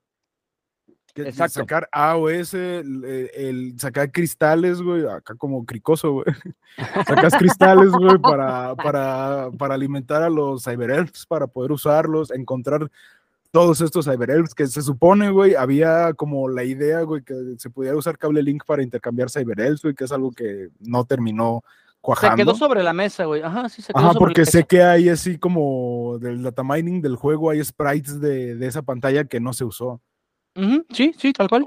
Que- 1.15 1.29
Exacto. 1.29 1.61
Sacar 1.61 1.89
A 1.93 2.17
o 2.17 2.29
S, 2.29 2.57
el, 2.79 3.05
el 3.35 3.75
sacar 3.79 4.11
cristales, 4.11 4.83
güey, 4.83 5.07
acá 5.07 5.37
como 5.37 5.65
cricoso, 5.65 6.11
güey. 6.13 6.25
Sacas 7.07 7.35
cristales, 7.37 7.91
güey, 7.91 8.19
para, 8.19 8.75
para, 8.75 9.51
para 9.57 9.75
alimentar 9.75 10.23
a 10.25 10.31
los 10.31 10.65
Cyber 10.65 10.91
Elves, 10.91 11.25
para 11.27 11.47
poder 11.47 11.71
usarlos, 11.71 12.33
encontrar 12.33 12.91
todos 13.55 13.81
estos 13.81 14.07
Cyber 14.07 14.33
Elves, 14.33 14.53
que 14.53 14.67
se 14.67 14.83
supone, 14.83 15.31
güey, 15.31 15.55
había 15.55 16.13
como 16.15 16.49
la 16.49 16.65
idea, 16.65 17.03
güey, 17.03 17.23
que 17.23 17.35
se 17.57 17.71
pudiera 17.71 17.97
usar 17.97 18.19
cable 18.19 18.43
link 18.43 18.65
para 18.67 18.83
intercambiar 18.83 19.31
Cyber 19.31 19.61
Elves, 19.61 19.81
güey, 19.81 19.95
que 19.95 20.03
es 20.03 20.11
algo 20.11 20.33
que 20.33 20.71
no 20.81 21.05
terminó 21.05 21.63
Se 21.63 21.99
cuajando. 22.01 22.37
quedó 22.37 22.57
sobre 22.57 22.83
la 22.83 22.93
mesa, 22.93 23.27
güey. 23.27 23.43
Ajá, 23.43 23.69
sí, 23.69 23.81
se 23.81 23.93
quedó 23.93 24.03
Ajá, 24.03 24.13
sobre 24.15 24.19
porque 24.19 24.41
la 24.41 24.47
sé 24.47 24.59
mesa. 24.59 24.67
que 24.67 24.83
hay 24.83 25.09
así 25.09 25.39
como 25.39 26.19
del 26.21 26.43
data 26.43 26.65
mining 26.65 27.01
del 27.01 27.15
juego, 27.15 27.51
hay 27.51 27.65
sprites 27.65 28.21
de, 28.21 28.57
de 28.57 28.67
esa 28.67 28.83
pantalla 28.83 29.23
que 29.25 29.39
no 29.39 29.53
se 29.53 29.63
usó. 29.65 30.03
Sí, 30.91 31.15
sí, 31.17 31.33
tal 31.33 31.49
cual. 31.49 31.65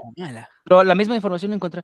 Pero 0.64 0.84
la 0.84 0.94
misma 0.94 1.16
información 1.16 1.52
la 1.52 1.56
encontré. 1.56 1.80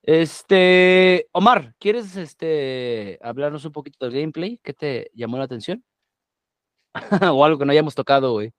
Este, 0.00 1.26
Omar, 1.32 1.74
¿quieres 1.80 2.16
este 2.16 3.18
hablarnos 3.20 3.64
un 3.64 3.72
poquito 3.72 4.04
del 4.08 4.14
gameplay? 4.20 4.60
¿Qué 4.62 4.74
te 4.74 5.10
llamó 5.12 5.38
la 5.38 5.44
atención? 5.44 5.82
o 7.34 7.44
algo 7.44 7.58
que 7.58 7.64
no 7.64 7.72
hayamos 7.72 7.96
tocado, 7.96 8.30
güey. 8.32 8.52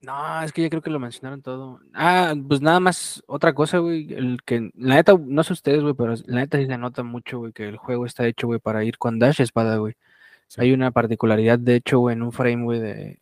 No, 0.00 0.42
es 0.42 0.52
que 0.52 0.62
ya 0.62 0.70
creo 0.70 0.80
que 0.80 0.90
lo 0.90 1.00
mencionaron 1.00 1.42
todo. 1.42 1.80
Ah, 1.92 2.34
pues 2.46 2.60
nada 2.60 2.78
más 2.78 3.22
otra 3.26 3.52
cosa, 3.52 3.78
güey. 3.78 4.12
El 4.12 4.40
que, 4.44 4.70
la 4.76 4.94
neta, 4.94 5.14
no 5.20 5.42
sé 5.42 5.52
ustedes, 5.52 5.82
güey, 5.82 5.94
pero 5.94 6.14
la 6.26 6.40
neta 6.40 6.58
sí 6.58 6.66
se 6.66 6.78
nota 6.78 7.02
mucho, 7.02 7.38
güey, 7.38 7.52
que 7.52 7.68
el 7.68 7.76
juego 7.76 8.06
está 8.06 8.26
hecho, 8.26 8.46
güey, 8.46 8.60
para 8.60 8.84
ir 8.84 8.96
con 8.96 9.18
dash 9.18 9.40
espada, 9.40 9.76
güey. 9.78 9.94
Sí. 10.46 10.60
Hay 10.60 10.72
una 10.72 10.92
particularidad, 10.92 11.58
de 11.58 11.76
hecho, 11.76 11.98
güey, 11.98 12.14
en 12.14 12.22
un 12.22 12.32
frame, 12.32 12.62
güey, 12.64 12.80
de, 12.80 13.18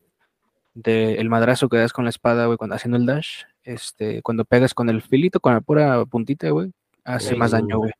de 0.74 1.14
el 1.14 1.30
madrazo 1.30 1.68
que 1.68 1.78
das 1.78 1.94
con 1.94 2.04
la 2.04 2.10
espada, 2.10 2.46
güey, 2.46 2.58
cuando 2.58 2.76
haciendo 2.76 2.98
el 2.98 3.06
dash. 3.06 3.44
Este, 3.64 4.22
cuando 4.22 4.44
pegas 4.44 4.74
con 4.74 4.90
el 4.90 5.02
filito, 5.02 5.40
con 5.40 5.54
la 5.54 5.60
pura 5.62 6.04
puntita, 6.04 6.50
güey, 6.50 6.72
hace 7.04 7.36
más 7.36 7.52
daño, 7.52 7.78
güey. 7.78 7.92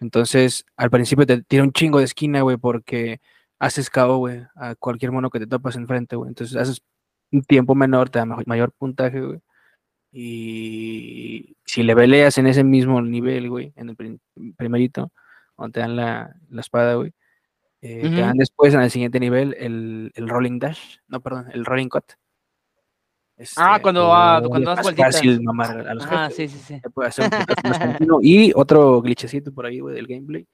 Entonces, 0.00 0.64
al 0.76 0.90
principio 0.90 1.26
te 1.26 1.42
tira 1.42 1.62
un 1.62 1.72
chingo 1.72 1.98
de 1.98 2.04
esquina, 2.04 2.42
güey, 2.42 2.56
porque 2.56 3.20
haces 3.58 3.88
KO, 3.88 4.18
güey, 4.18 4.42
a 4.56 4.74
cualquier 4.74 5.12
mono 5.12 5.30
que 5.30 5.38
te 5.38 5.46
topas 5.46 5.76
enfrente, 5.76 6.16
güey. 6.16 6.28
Entonces, 6.28 6.56
haces 6.56 6.82
un 7.32 7.42
tiempo 7.42 7.74
menor, 7.74 8.10
te 8.10 8.18
da 8.18 8.24
mayor, 8.24 8.72
puntaje, 8.72 9.20
güey. 9.20 9.40
Y 10.12 11.56
si 11.64 11.82
le 11.82 11.94
peleas 11.94 12.36
en 12.38 12.46
ese 12.46 12.64
mismo 12.64 13.00
nivel, 13.00 13.48
güey, 13.48 13.72
en 13.76 13.90
el 13.90 13.96
prim- 13.96 14.18
primerito, 14.56 15.12
donde 15.56 15.72
te 15.74 15.80
dan 15.80 15.96
la, 15.96 16.34
la 16.48 16.60
espada, 16.60 16.94
güey, 16.94 17.12
eh, 17.82 18.02
te 18.02 18.20
dan 18.20 18.36
después 18.36 18.74
en 18.74 18.80
el 18.82 18.90
siguiente 18.90 19.20
nivel 19.20 19.54
el, 19.58 20.10
el 20.14 20.28
rolling 20.28 20.58
dash, 20.58 20.96
no, 21.08 21.20
perdón, 21.20 21.46
el 21.52 21.64
rolling 21.64 21.88
cut. 21.88 22.04
Ah, 23.56 23.76
Este, 23.76 23.82
cuando 23.82 24.02
es 24.42 24.48
cuando 24.48 24.70
das 24.74 24.82
vueltitas. 24.82 25.14
fácil 25.16 25.40
mamar 25.42 25.88
a 25.88 25.94
los 25.94 26.04
Ah, 26.06 26.28
jefes, 26.28 26.50
sí, 26.52 26.58
sí, 26.58 26.74
sí. 26.82 26.88
puede 26.92 27.08
hacer 27.08 27.30
un 27.32 27.70
más 27.70 27.78
continuo. 27.78 28.20
Y 28.22 28.52
otro 28.54 29.00
glitchecito 29.00 29.52
por 29.54 29.64
ahí, 29.64 29.80
güey, 29.80 29.94
del 29.94 30.06
gameplay. 30.06 30.46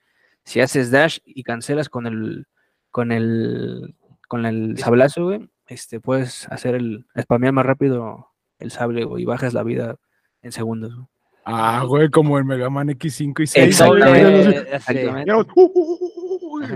Si 0.44 0.60
haces 0.60 0.92
dash 0.92 1.18
y 1.24 1.42
cancelas 1.42 1.88
con 1.88 2.06
el 2.06 2.46
con 2.92 3.10
el 3.10 3.96
con 4.28 4.46
el 4.46 4.78
sablazo, 4.78 5.24
güey, 5.24 5.48
este 5.66 6.00
puedes 6.00 6.46
hacer 6.48 6.74
el 6.74 7.06
spamear 7.20 7.52
más 7.52 7.66
rápido 7.66 8.28
el 8.58 8.70
sable, 8.70 9.04
güey, 9.04 9.22
y 9.22 9.26
bajas 9.26 9.54
la 9.54 9.62
vida 9.62 9.96
en 10.42 10.52
segundos. 10.52 10.94
güey. 10.94 11.06
Ah, 11.44 11.84
güey, 11.86 12.10
como 12.10 12.38
en 12.38 12.46
Mega 12.46 12.68
Man 12.68 12.88
X5 12.88 13.40
y 13.40 13.46
6. 13.46 13.66
Exactamente. 13.66 14.24
Doble, 14.24 14.52
sí. 14.52 14.66
Exactamente. 14.72 15.32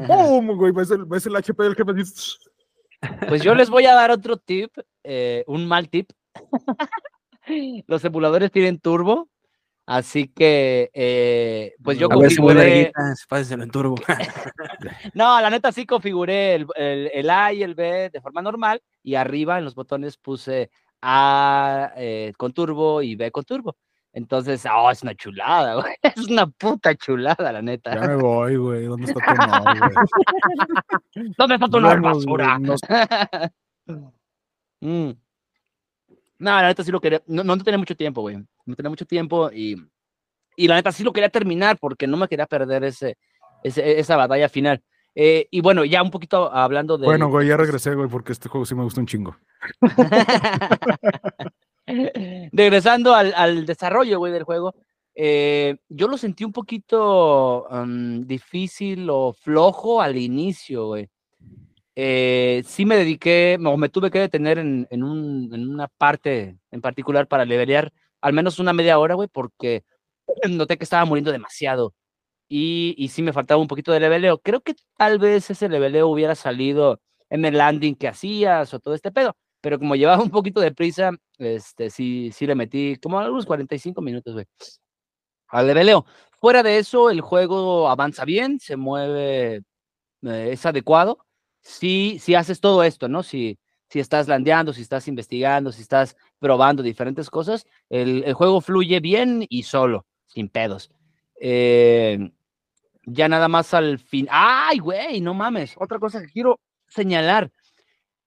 ¡Pum! 0.06 0.56
Güey, 0.56 0.72
ves 0.72 0.90
el, 0.92 1.04
ves 1.06 1.26
el 1.26 1.36
HP 1.36 1.62
del 1.62 1.74
jefe. 1.74 1.92
Pues 3.28 3.42
yo 3.42 3.54
les 3.54 3.70
voy 3.70 3.86
a 3.86 3.94
dar 3.94 4.10
otro 4.10 4.36
tip, 4.36 4.76
eh, 5.04 5.42
un 5.46 5.66
mal 5.66 5.88
tip. 5.88 6.10
Los 7.86 8.04
emuladores 8.04 8.52
tienen 8.52 8.78
turbo, 8.78 9.30
así 9.90 10.28
que 10.28 10.90
eh, 10.94 11.74
pues 11.82 11.98
yo 11.98 12.06
A 12.10 12.16
ver 12.16 12.30
si 12.30 12.40
vuelve 12.40 12.92
configuré. 12.94 13.64
en 13.64 13.70
turbo. 13.70 13.96
No, 15.14 15.40
la 15.40 15.50
neta 15.50 15.72
sí 15.72 15.84
configuré 15.84 16.54
el, 16.54 16.66
el- 16.76 17.10
el 17.12 17.30
A 17.30 17.52
y 17.52 17.62
el 17.62 17.74
B 17.74 18.08
de 18.10 18.20
forma 18.20 18.40
normal 18.40 18.80
y 19.02 19.14
arriba 19.16 19.58
en 19.58 19.64
los 19.64 19.74
botones 19.74 20.16
puse 20.16 20.70
A 21.02 21.92
eh, 21.96 22.32
con 22.38 22.52
turbo 22.52 23.02
y 23.02 23.16
B 23.16 23.30
con 23.30 23.44
turbo. 23.44 23.76
Entonces, 24.12 24.64
oh, 24.72 24.90
es 24.90 25.02
una 25.02 25.14
chulada, 25.14 25.74
güey. 25.74 25.94
Es 26.02 26.28
una 26.28 26.46
puta 26.46 26.94
chulada, 26.96 27.52
la 27.52 27.62
neta. 27.62 27.94
Ya 27.94 28.00
me 28.08 28.16
voy, 28.16 28.56
güey. 28.56 28.84
¿Dónde 28.86 29.06
está 29.12 29.20
tu 29.34 29.42
honor, 29.42 29.78
güey? 29.78 29.94
¿Dónde 31.38 31.54
está 31.54 31.68
tu 31.68 31.76
honor, 31.76 32.00
basura? 32.00 32.58
nos- 32.58 32.80
Mm. 34.82 35.10
No, 36.40 36.50
la 36.50 36.68
neta 36.68 36.82
sí 36.82 36.90
lo 36.90 37.00
quería. 37.00 37.22
No, 37.26 37.44
no 37.44 37.56
tenía 37.58 37.78
mucho 37.78 37.94
tiempo, 37.94 38.22
güey. 38.22 38.38
No 38.66 38.74
tenía 38.74 38.90
mucho 38.90 39.06
tiempo 39.06 39.50
y, 39.52 39.76
y 40.56 40.68
la 40.68 40.74
neta 40.74 40.90
sí 40.90 41.04
lo 41.04 41.12
quería 41.12 41.28
terminar 41.28 41.78
porque 41.78 42.06
no 42.06 42.16
me 42.16 42.28
quería 42.28 42.46
perder 42.46 42.82
ese, 42.84 43.16
ese- 43.62 43.98
esa 44.00 44.16
batalla 44.16 44.48
final. 44.48 44.82
Eh, 45.14 45.46
y 45.50 45.60
bueno, 45.60 45.84
ya 45.84 46.02
un 46.02 46.10
poquito 46.10 46.52
hablando 46.52 46.96
de. 46.96 47.04
Bueno, 47.04 47.28
güey, 47.28 47.48
ya 47.48 47.56
regresé, 47.56 47.94
güey, 47.94 48.08
porque 48.08 48.32
este 48.32 48.48
juego 48.48 48.64
sí 48.64 48.74
me 48.74 48.84
gusta 48.84 49.00
un 49.00 49.06
chingo. 49.06 49.36
Regresando 52.52 53.14
al, 53.14 53.32
al 53.36 53.66
desarrollo, 53.66 54.18
güey, 54.18 54.32
del 54.32 54.44
juego, 54.44 54.74
eh, 55.14 55.76
yo 55.88 56.08
lo 56.08 56.16
sentí 56.16 56.44
un 56.44 56.52
poquito 56.52 57.70
am, 57.70 58.26
difícil 58.26 59.08
o 59.10 59.32
flojo 59.32 60.00
al 60.00 60.16
inicio, 60.16 60.86
güey. 60.86 61.08
Eh, 62.02 62.62
sí 62.66 62.86
me 62.86 62.96
dediqué, 62.96 63.58
o 63.62 63.76
me 63.76 63.90
tuve 63.90 64.10
que 64.10 64.20
detener 64.20 64.58
en, 64.58 64.86
en 64.90 65.02
un- 65.02 65.50
en 65.54 65.68
una 65.68 65.86
parte 65.88 66.56
en 66.70 66.80
particular 66.80 67.28
para 67.28 67.44
levelear 67.44 67.92
al 68.22 68.32
menos 68.32 68.58
una 68.58 68.72
media 68.72 68.98
hora, 68.98 69.14
güey, 69.14 69.28
porque 69.28 69.84
noté 70.50 70.78
que 70.78 70.84
estaba 70.84 71.04
muriendo 71.04 71.30
demasiado. 71.32 71.94
Y, 72.48 72.94
y 72.98 73.08
sí 73.08 73.22
me 73.22 73.32
faltaba 73.34 73.60
un 73.60 73.68
poquito 73.68 73.92
de 73.92 74.00
leveleo. 74.00 74.38
Creo 74.40 74.60
que 74.62 74.74
tal 74.98 75.18
vez 75.18 75.50
ese 75.50 75.68
leveleo 75.68 76.08
hubiera 76.08 76.34
salido 76.34 77.00
en 77.30 77.44
el 77.44 77.58
landing 77.58 77.94
que 77.96 78.08
hacías 78.08 78.74
o 78.74 78.80
todo 78.80 78.94
este 78.94 79.12
pedo. 79.12 79.36
Pero 79.62 79.78
como 79.78 79.96
llevaba 79.96 80.22
un 80.22 80.30
poquito 80.30 80.60
de 80.60 80.72
prisa, 80.72 81.12
este, 81.38 81.90
sí, 81.90 82.30
sí 82.32 82.46
le 82.46 82.54
metí 82.56 82.96
como 83.02 83.20
algunos 83.20 83.46
45 83.46 84.02
minutos, 84.02 84.34
güey. 84.34 84.46
Al 85.48 85.66
leveleo. 85.66 86.06
Fuera 86.40 86.62
de 86.62 86.78
eso, 86.78 87.10
el 87.10 87.20
juego 87.20 87.88
avanza 87.88 88.24
bien, 88.24 88.60
se 88.60 88.76
mueve, 88.76 89.56
eh, 90.22 90.50
es 90.52 90.66
adecuado. 90.66 91.26
Si, 91.62 92.18
si 92.18 92.34
haces 92.34 92.60
todo 92.60 92.82
esto, 92.84 93.08
¿no? 93.08 93.22
Si, 93.22 93.58
si 93.88 94.00
estás 94.00 94.28
landeando, 94.28 94.72
si 94.72 94.82
estás 94.82 95.08
investigando, 95.08 95.72
si 95.72 95.82
estás 95.82 96.16
probando 96.38 96.82
diferentes 96.82 97.30
cosas, 97.30 97.66
el, 97.88 98.24
el 98.24 98.34
juego 98.34 98.60
fluye 98.60 99.00
bien 99.00 99.46
y 99.48 99.64
solo, 99.64 100.06
sin 100.26 100.48
pedos. 100.48 100.90
Eh, 101.40 102.30
ya 103.04 103.28
nada 103.28 103.48
más 103.48 103.74
al 103.74 103.98
fin. 103.98 104.28
¡Ay, 104.30 104.78
güey! 104.78 105.20
No 105.20 105.34
mames. 105.34 105.74
Otra 105.78 105.98
cosa 105.98 106.20
que 106.20 106.28
quiero 106.28 106.60
señalar. 106.88 107.50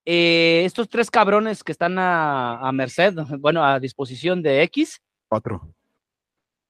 Eh, 0.05 0.63
estos 0.65 0.89
tres 0.89 1.09
cabrones 1.09 1.63
que 1.63 1.71
están 1.71 1.97
a, 1.97 2.57
a 2.57 2.71
merced, 2.71 3.13
bueno, 3.39 3.63
a 3.63 3.79
disposición 3.79 4.41
de 4.41 4.63
X, 4.63 5.01
Cuatro. 5.33 5.73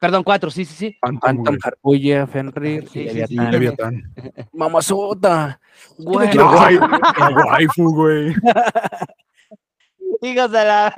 Perdón, 0.04 0.24
cuatro, 0.26 0.52
sí, 0.52 0.66
sí, 0.66 0.74
sí. 0.76 0.98
Phantom. 1.00 1.58
Harpuya, 1.64 2.28
Fenrir 2.28 2.90
Sí, 2.90 3.04
y 3.04 3.10
sí, 3.10 3.26
sí. 3.26 3.36
Leviatán. 3.38 4.14
Mamazota. 4.52 5.62
Güey, 5.98 6.30
quiero 6.30 6.52
La, 6.52 6.58
wai- 6.58 7.20
la 7.20 7.46
waifu, 7.46 7.94
güey. 7.96 8.34
hijos 10.22 10.52
de 10.52 10.66
la. 10.66 10.94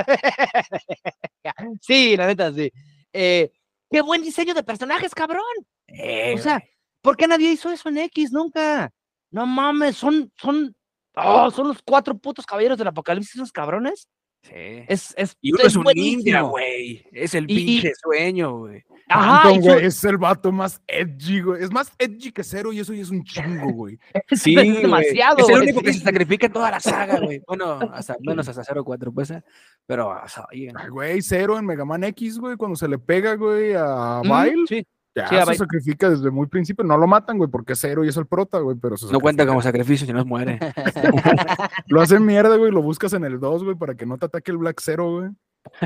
sí, 1.81 2.17
la 2.17 2.25
neta, 2.27 2.51
sí. 2.51 2.71
Eh, 3.13 3.51
qué 3.91 4.01
buen 4.01 4.23
diseño 4.23 4.55
de 4.55 4.63
personajes, 4.63 5.13
cabrón. 5.13 5.43
Eh, 5.87 6.33
O 6.35 6.41
sea, 6.41 6.63
¿por 7.01 7.15
qué 7.15 7.27
nadie 7.27 7.51
hizo 7.51 7.69
eso 7.71 7.89
en 7.89 7.99
X? 7.99 8.31
Nunca. 8.31 8.91
No 9.29 9.45
mames, 9.45 9.97
son, 9.97 10.31
son, 10.35 10.75
oh, 11.15 11.51
son 11.51 11.67
los 11.67 11.77
cuatro 11.83 12.17
putos 12.17 12.45
caballeros 12.45 12.77
del 12.77 12.87
apocalipsis, 12.87 13.35
esos 13.35 13.51
cabrones. 13.51 14.07
Sí. 14.47 14.85
Es, 14.87 15.13
es, 15.17 15.37
Y 15.41 15.53
uno 15.53 15.63
es 15.63 15.75
un 15.75 15.83
ninja, 15.93 16.41
buenísimo. 16.43 16.49
güey. 16.49 17.05
Es 17.11 17.33
el 17.35 17.49
Y- 17.49 17.53
y- 17.53 17.65
pinche 17.65 17.91
sueño, 18.01 18.57
güey. 18.59 18.83
Ajá, 19.07 19.43
Phantom, 19.43 19.59
y 19.59 19.63
su- 19.63 19.69
güey, 19.73 19.85
es 19.85 20.03
el 20.03 20.17
vato 20.17 20.51
más 20.51 20.81
edgy, 20.87 21.41
güey. 21.41 21.63
Es 21.63 21.71
más 21.71 21.91
edgy 21.99 22.31
que 22.31 22.43
cero 22.43 22.73
y 22.73 22.79
eso 22.79 22.91
ya 22.93 23.03
es 23.03 23.09
un 23.11 23.23
chingo, 23.23 23.71
güey. 23.73 23.99
Sí, 24.31 24.55
es 24.57 24.63
güey. 24.65 24.81
demasiado. 24.81 25.37
Es 25.37 25.49
el 25.49 25.55
güey, 25.55 25.63
único 25.69 25.81
que 25.81 25.93
sí. 25.93 25.99
se 25.99 26.05
sacrifica 26.05 26.45
en 26.47 26.53
toda 26.53 26.71
la 26.71 26.79
saga, 26.79 27.19
güey. 27.19 27.41
Bueno, 27.47 27.79
hasta, 27.93 28.15
menos 28.21 28.47
hasta 28.47 28.63
04, 28.63 29.11
pues. 29.11 29.29
eh, 29.31 29.43
Pero, 29.85 30.09
o 30.09 30.27
sea, 30.27 30.45
Ay, 30.51 30.69
güey, 30.89 31.21
cero 31.21 31.59
en 31.59 31.65
Mega 31.65 31.85
Man 31.85 32.03
X, 32.05 32.39
güey, 32.39 32.55
cuando 32.57 32.75
se 32.75 32.87
le 32.87 32.97
pega, 32.97 33.35
güey, 33.35 33.73
a 33.75 34.21
Ujú, 34.23 34.33
Vile, 34.33 34.63
sí. 34.67 34.87
Ya 35.15 35.27
sí, 35.45 35.51
se 35.51 35.55
sacrifica 35.59 36.09
desde 36.09 36.29
muy 36.29 36.47
principio. 36.47 36.83
No 36.83 36.97
lo 36.97 37.07
matan, 37.07 37.37
güey, 37.37 37.49
porque 37.49 37.73
es 37.73 37.79
cero 37.79 38.03
y 38.03 38.09
es 38.09 38.17
el 38.17 38.27
prota, 38.27 38.59
güey, 38.59 38.75
pero 38.77 38.97
se 38.97 39.11
no 39.11 39.19
cuenta 39.19 39.47
como 39.47 39.61
sacrificio 39.61 40.05
si 40.05 40.13
no 40.13 40.25
muere. 40.25 40.59
Lo 41.87 42.01
hacen 42.01 42.25
mierda, 42.25 42.55
güey, 42.57 42.71
lo 42.71 42.81
buscas 42.81 43.13
en 43.13 43.23
el 43.25 43.39
2, 43.39 43.63
güey, 43.63 43.75
para 43.75 43.95
que 43.95 44.05
no 44.05 44.17
te 44.17 44.25
ataque 44.25 44.51
el 44.51 44.57
Black 44.57 44.81
Zero, 44.81 45.19
güey. 45.19 45.29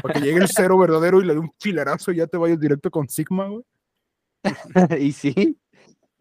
Para 0.01 0.15
que 0.15 0.21
llegue 0.21 0.39
el 0.39 0.49
cero 0.49 0.77
verdadero 0.77 1.21
y 1.21 1.25
le 1.25 1.33
dé 1.33 1.39
un 1.39 1.53
filerazo 1.57 2.11
y 2.11 2.17
ya 2.17 2.27
te 2.27 2.37
vayas 2.37 2.59
directo 2.59 2.91
con 2.91 3.07
Sigma, 3.07 3.47
güey. 3.47 3.63
y 4.99 5.11
sí. 5.13 5.57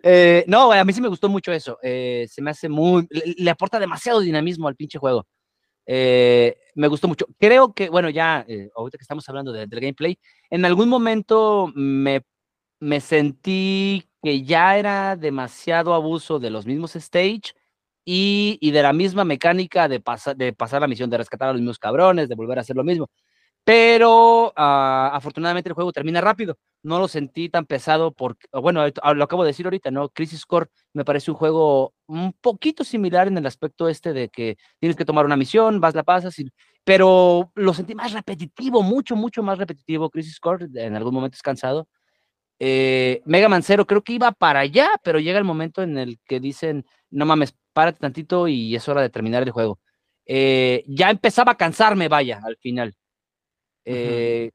Eh, 0.02 0.44
no, 0.46 0.66
güey, 0.66 0.78
a 0.78 0.84
mí 0.84 0.92
sí 0.92 1.00
me 1.00 1.08
gustó 1.08 1.28
mucho 1.28 1.50
eso. 1.52 1.76
eh, 1.82 2.26
se 2.30 2.40
me 2.40 2.50
hace 2.50 2.68
muy. 2.68 3.06
Le, 3.10 3.34
le 3.36 3.50
aporta 3.50 3.80
demasiado 3.80 4.20
dinamismo 4.20 4.68
al 4.68 4.76
pinche 4.76 4.98
juego. 4.98 5.26
Eh, 5.86 6.56
me 6.74 6.86
gustó 6.86 7.08
mucho. 7.08 7.26
Creo 7.38 7.72
que, 7.72 7.88
bueno, 7.88 8.10
ya, 8.10 8.44
eh, 8.46 8.70
ahorita 8.76 8.98
que 8.98 9.02
estamos 9.02 9.28
hablando 9.28 9.52
de- 9.52 9.66
del 9.66 9.80
gameplay, 9.80 10.18
en 10.50 10.64
algún 10.64 10.88
momento 10.88 11.72
me, 11.74 12.22
me 12.80 13.00
sentí 13.00 14.04
que 14.22 14.42
ya 14.44 14.78
era 14.78 15.16
demasiado 15.16 15.94
abuso 15.94 16.38
de 16.38 16.50
los 16.50 16.66
mismos 16.66 16.96
stage 16.96 17.52
y, 18.04 18.58
y 18.60 18.70
de 18.72 18.82
la 18.82 18.92
misma 18.92 19.24
mecánica 19.24 19.88
de, 19.88 20.02
de 20.36 20.52
pasar 20.54 20.80
la 20.80 20.88
misión, 20.88 21.10
de 21.10 21.18
rescatar 21.18 21.48
a 21.48 21.52
los 21.52 21.60
mismos 21.60 21.78
cabrones, 21.78 22.28
de 22.28 22.34
volver 22.34 22.58
a 22.58 22.62
hacer 22.62 22.76
lo 22.76 22.84
mismo. 22.84 23.08
Pero 23.64 24.52
ah, 24.56 25.10
afortunadamente 25.14 25.68
el 25.68 25.74
juego 25.74 25.92
termina 25.92 26.20
rápido. 26.22 26.56
No 26.82 26.98
lo 26.98 27.08
sentí 27.08 27.50
tan 27.50 27.66
pesado 27.66 28.12
porque, 28.12 28.46
bueno, 28.52 28.80
ahorita- 28.80 29.14
lo 29.14 29.24
acabo 29.24 29.44
de 29.44 29.48
decir 29.48 29.66
ahorita, 29.66 29.90
¿no? 29.90 30.08
Crisis 30.10 30.46
Core 30.46 30.68
me 30.94 31.04
parece 31.04 31.30
un 31.30 31.36
juego 31.36 31.94
un 32.06 32.32
poquito 32.34 32.84
similar 32.84 33.28
en 33.28 33.36
el 33.38 33.46
aspecto 33.46 33.88
este 33.88 34.12
de 34.14 34.28
que 34.30 34.56
tienes 34.80 34.96
que 34.96 35.04
tomar 35.04 35.26
una 35.26 35.36
misión, 35.36 35.80
vas, 35.80 35.94
la 35.94 36.02
pasas, 36.04 36.36
pero 36.84 37.52
lo 37.54 37.74
sentí 37.74 37.94
más 37.94 38.12
repetitivo, 38.12 38.82
mucho, 38.82 39.16
mucho 39.16 39.42
más 39.42 39.58
repetitivo. 39.58 40.08
Crisis 40.10 40.40
Core 40.40 40.66
en 40.74 40.96
algún 40.96 41.14
momento 41.14 41.34
es 41.36 41.42
cansado. 41.42 41.86
Eh, 42.60 43.22
Mega 43.24 43.48
Man 43.48 43.62
Zero 43.62 43.86
creo 43.86 44.02
que 44.02 44.14
iba 44.14 44.32
para 44.32 44.60
allá, 44.60 44.90
pero 45.02 45.20
llega 45.20 45.38
el 45.38 45.44
momento 45.44 45.82
en 45.82 45.96
el 45.98 46.18
que 46.26 46.40
dicen, 46.40 46.84
no 47.10 47.24
mames, 47.26 47.54
párate 47.72 48.00
tantito 48.00 48.48
y 48.48 48.74
es 48.74 48.88
hora 48.88 49.00
de 49.02 49.10
terminar 49.10 49.42
el 49.42 49.50
juego. 49.52 49.78
Eh, 50.26 50.84
ya 50.86 51.10
empezaba 51.10 51.52
a 51.52 51.56
cansarme, 51.56 52.08
vaya, 52.08 52.40
al 52.44 52.56
final. 52.56 52.94
Eh, 53.84 54.50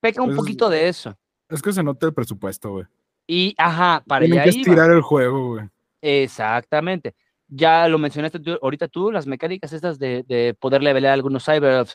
Peca 0.00 0.20
un 0.22 0.28
Pues- 0.28 0.38
poquito 0.38 0.68
de 0.68 0.88
eso. 0.88 1.16
Es 1.48 1.62
que 1.62 1.72
se 1.72 1.82
nota 1.82 2.06
el 2.06 2.12
presupuesto, 2.14 2.70
güey. 2.72 2.84
Y, 3.26 3.54
ajá, 3.56 4.02
para 4.06 4.26
Tienen 4.26 4.40
allá 4.40 4.50
que 4.50 4.58
iba. 4.58 4.62
estirar 4.70 4.90
el 4.90 5.00
juego, 5.00 5.48
güey. 5.54 5.66
Exactamente. 6.02 7.14
Ya 7.48 7.88
lo 7.88 7.98
mencionaste 7.98 8.40
tú- 8.40 8.58
ahorita 8.60 8.88
tú, 8.88 9.10
las 9.12 9.26
mecánicas 9.26 9.72
estas 9.72 9.98
de, 9.98 10.24
de 10.26 10.54
poder 10.58 10.82
levelear 10.82 11.14
algunos 11.14 11.44
cyber 11.44 11.86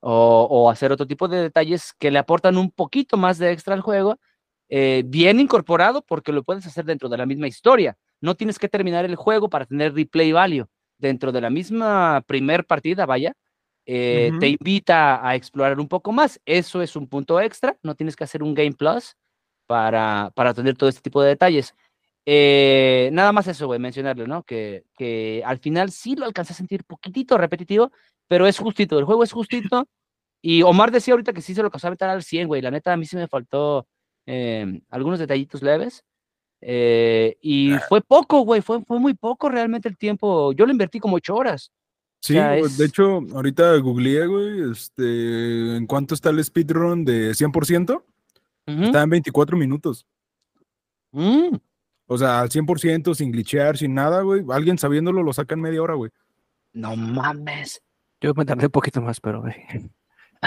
o, 0.00 0.46
o 0.50 0.70
hacer 0.70 0.92
otro 0.92 1.06
tipo 1.06 1.28
de 1.28 1.42
detalles 1.42 1.92
que 1.98 2.10
le 2.10 2.18
aportan 2.18 2.56
un 2.56 2.70
poquito 2.70 3.16
más 3.16 3.38
de 3.38 3.50
extra 3.52 3.74
al 3.74 3.80
juego, 3.80 4.18
eh, 4.68 5.02
bien 5.06 5.40
incorporado 5.40 6.02
porque 6.02 6.32
lo 6.32 6.42
puedes 6.42 6.66
hacer 6.66 6.84
dentro 6.84 7.08
de 7.08 7.16
la 7.16 7.26
misma 7.26 7.48
historia. 7.48 7.96
No 8.20 8.34
tienes 8.34 8.58
que 8.58 8.68
terminar 8.68 9.04
el 9.04 9.16
juego 9.16 9.48
para 9.48 9.66
tener 9.66 9.94
replay 9.94 10.32
value. 10.32 10.66
Dentro 10.98 11.30
de 11.30 11.40
la 11.40 11.48
misma 11.48 12.22
primer 12.26 12.66
partida, 12.66 13.06
vaya, 13.06 13.32
eh, 13.86 14.32
te 14.40 14.48
invita 14.48 15.26
a 15.26 15.36
explorar 15.36 15.78
un 15.78 15.88
poco 15.88 16.12
más. 16.12 16.40
Eso 16.44 16.82
es 16.82 16.96
un 16.96 17.06
punto 17.06 17.40
extra. 17.40 17.76
No 17.82 17.94
tienes 17.94 18.16
que 18.16 18.24
hacer 18.24 18.42
un 18.42 18.52
Game 18.52 18.72
Plus 18.72 19.16
para, 19.66 20.32
para 20.34 20.52
tener 20.54 20.76
todo 20.76 20.88
este 20.88 21.02
tipo 21.02 21.22
de 21.22 21.28
detalles. 21.28 21.74
Eh, 22.26 23.08
nada 23.12 23.32
más 23.32 23.46
eso, 23.46 23.66
güey, 23.66 23.78
mencionarlo, 23.78 24.26
¿no? 24.26 24.42
Que, 24.42 24.84
que 24.98 25.42
al 25.46 25.58
final 25.58 25.90
sí 25.90 26.16
lo 26.16 26.26
alcancé 26.26 26.52
a 26.52 26.56
sentir 26.56 26.84
poquitito 26.84 27.38
repetitivo, 27.38 27.90
pero 28.26 28.46
es 28.46 28.58
justito, 28.58 28.98
el 28.98 29.06
juego 29.06 29.22
es 29.22 29.32
justito. 29.32 29.88
Y 30.42 30.62
Omar 30.62 30.90
decía 30.90 31.14
ahorita 31.14 31.32
que 31.32 31.40
sí 31.40 31.54
se 31.54 31.62
lo 31.62 31.68
alcanzó 31.68 31.86
a 31.86 31.90
meter 31.90 32.08
al 32.08 32.22
100, 32.22 32.48
güey. 32.48 32.60
La 32.60 32.70
neta, 32.70 32.92
a 32.92 32.96
mí 32.96 33.06
sí 33.06 33.16
me 33.16 33.28
faltó 33.28 33.86
eh, 34.30 34.80
algunos 34.90 35.18
detallitos 35.18 35.62
leves. 35.62 36.04
eh, 36.60 37.36
y 37.40 37.72
fue 37.88 38.00
poco, 38.02 38.40
güey, 38.42 38.60
fue, 38.60 38.82
fue 38.84 38.98
muy 38.98 39.14
poco 39.14 39.48
realmente 39.48 39.88
el 39.88 39.96
tiempo. 39.96 40.52
Yo 40.52 40.66
lo 40.66 40.72
invertí 40.72 40.98
como 41.00 41.16
ocho 41.16 41.34
horas. 41.36 41.70
Sí, 42.20 42.32
sea, 42.34 42.48
güey, 42.48 42.62
es- 42.62 42.76
de 42.76 42.84
hecho, 42.86 43.20
ahorita 43.32 43.76
googleé, 43.78 44.26
güey, 44.26 44.70
este, 44.72 45.76
¿en 45.76 45.86
cuánto 45.86 46.14
está 46.14 46.30
el 46.30 46.42
speedrun 46.44 47.04
de 47.04 47.32
100%? 47.34 48.04
Ujú. 48.66 48.82
Está 48.82 49.02
en 49.02 49.10
24 49.10 49.56
minutos. 49.56 50.04
Mm. 51.12 51.56
O 52.06 52.18
sea, 52.18 52.40
al 52.40 52.50
100%, 52.50 53.14
sin 53.14 53.30
glitchear, 53.30 53.76
sin 53.78 53.94
nada, 53.94 54.22
güey. 54.22 54.42
Alguien 54.50 54.78
sabiéndolo 54.78 55.22
lo 55.22 55.32
saca 55.32 55.54
en 55.54 55.60
media 55.60 55.80
hora, 55.82 55.94
güey. 55.94 56.10
No 56.72 56.96
mames. 56.96 57.80
Yo 58.20 58.34
me 58.34 58.44
tardé 58.44 58.66
un 58.66 58.72
poquito 58.72 59.00
más, 59.00 59.20
pero 59.20 59.42
güey, 59.42 59.54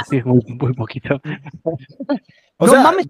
sí, 0.10 0.22
muy, 0.24 0.42
muy 0.60 0.74
poquito. 0.74 1.22
O 2.58 2.68
No 2.68 2.72
sea, 2.74 2.84
mames, 2.84 3.08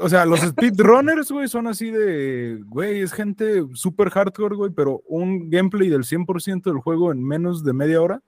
o 0.00 0.08
sea, 0.08 0.24
los 0.24 0.40
speedrunners, 0.40 1.30
güey, 1.30 1.48
son 1.48 1.66
así 1.66 1.90
de, 1.90 2.60
güey, 2.66 3.00
es 3.00 3.12
gente 3.12 3.64
súper 3.74 4.10
hardcore, 4.10 4.54
güey, 4.54 4.70
pero 4.70 5.02
un 5.08 5.50
gameplay 5.50 5.88
del 5.88 6.04
100% 6.04 6.62
del 6.62 6.78
juego 6.78 7.10
en 7.10 7.22
menos 7.24 7.64
de 7.64 7.72
media 7.72 8.00
hora. 8.00 8.22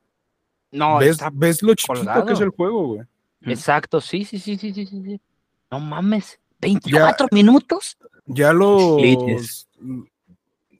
No, 0.72 0.98
¿Ves, 0.98 1.10
está 1.10 1.30
ves 1.32 1.62
lo 1.62 1.74
chiquito 1.74 2.26
que 2.26 2.32
es 2.32 2.40
el 2.40 2.50
juego, 2.50 2.86
güey. 2.88 3.06
Exacto, 3.42 4.00
sí, 4.00 4.24
sí, 4.24 4.38
sí, 4.38 4.56
sí, 4.56 4.72
sí, 4.72 4.86
sí. 4.86 5.20
No 5.70 5.78
mames, 5.78 6.40
24 6.60 7.28
minutos. 7.30 7.96
Ya 8.26 8.52
los. 8.52 9.68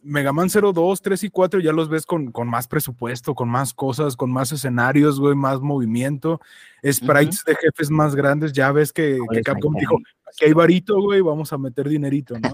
Mega 0.06 0.32
Man 0.32 0.48
0, 0.48 0.72
2, 0.72 1.02
3 1.02 1.24
y 1.24 1.30
4 1.30 1.60
ya 1.60 1.72
los 1.72 1.88
ves 1.88 2.06
con, 2.06 2.30
con 2.30 2.48
más 2.48 2.68
presupuesto, 2.68 3.34
con 3.34 3.48
más 3.48 3.74
cosas, 3.74 4.16
con 4.16 4.30
más 4.30 4.52
escenarios, 4.52 5.18
güey, 5.18 5.34
más 5.34 5.60
movimiento, 5.60 6.40
sprites 6.84 7.44
de 7.44 7.56
jefes 7.56 7.90
más 7.90 8.14
grandes. 8.14 8.52
Ya 8.52 8.70
ves 8.70 8.92
que, 8.92 9.18
Capcom 9.44 9.74
dijo, 9.74 9.98
aquí 10.26 10.44
hay 10.44 10.52
varito, 10.52 11.00
güey, 11.00 11.20
vamos 11.20 11.52
a 11.52 11.58
meter 11.58 11.88
dinerito, 11.88 12.38
¿no? 12.38 12.52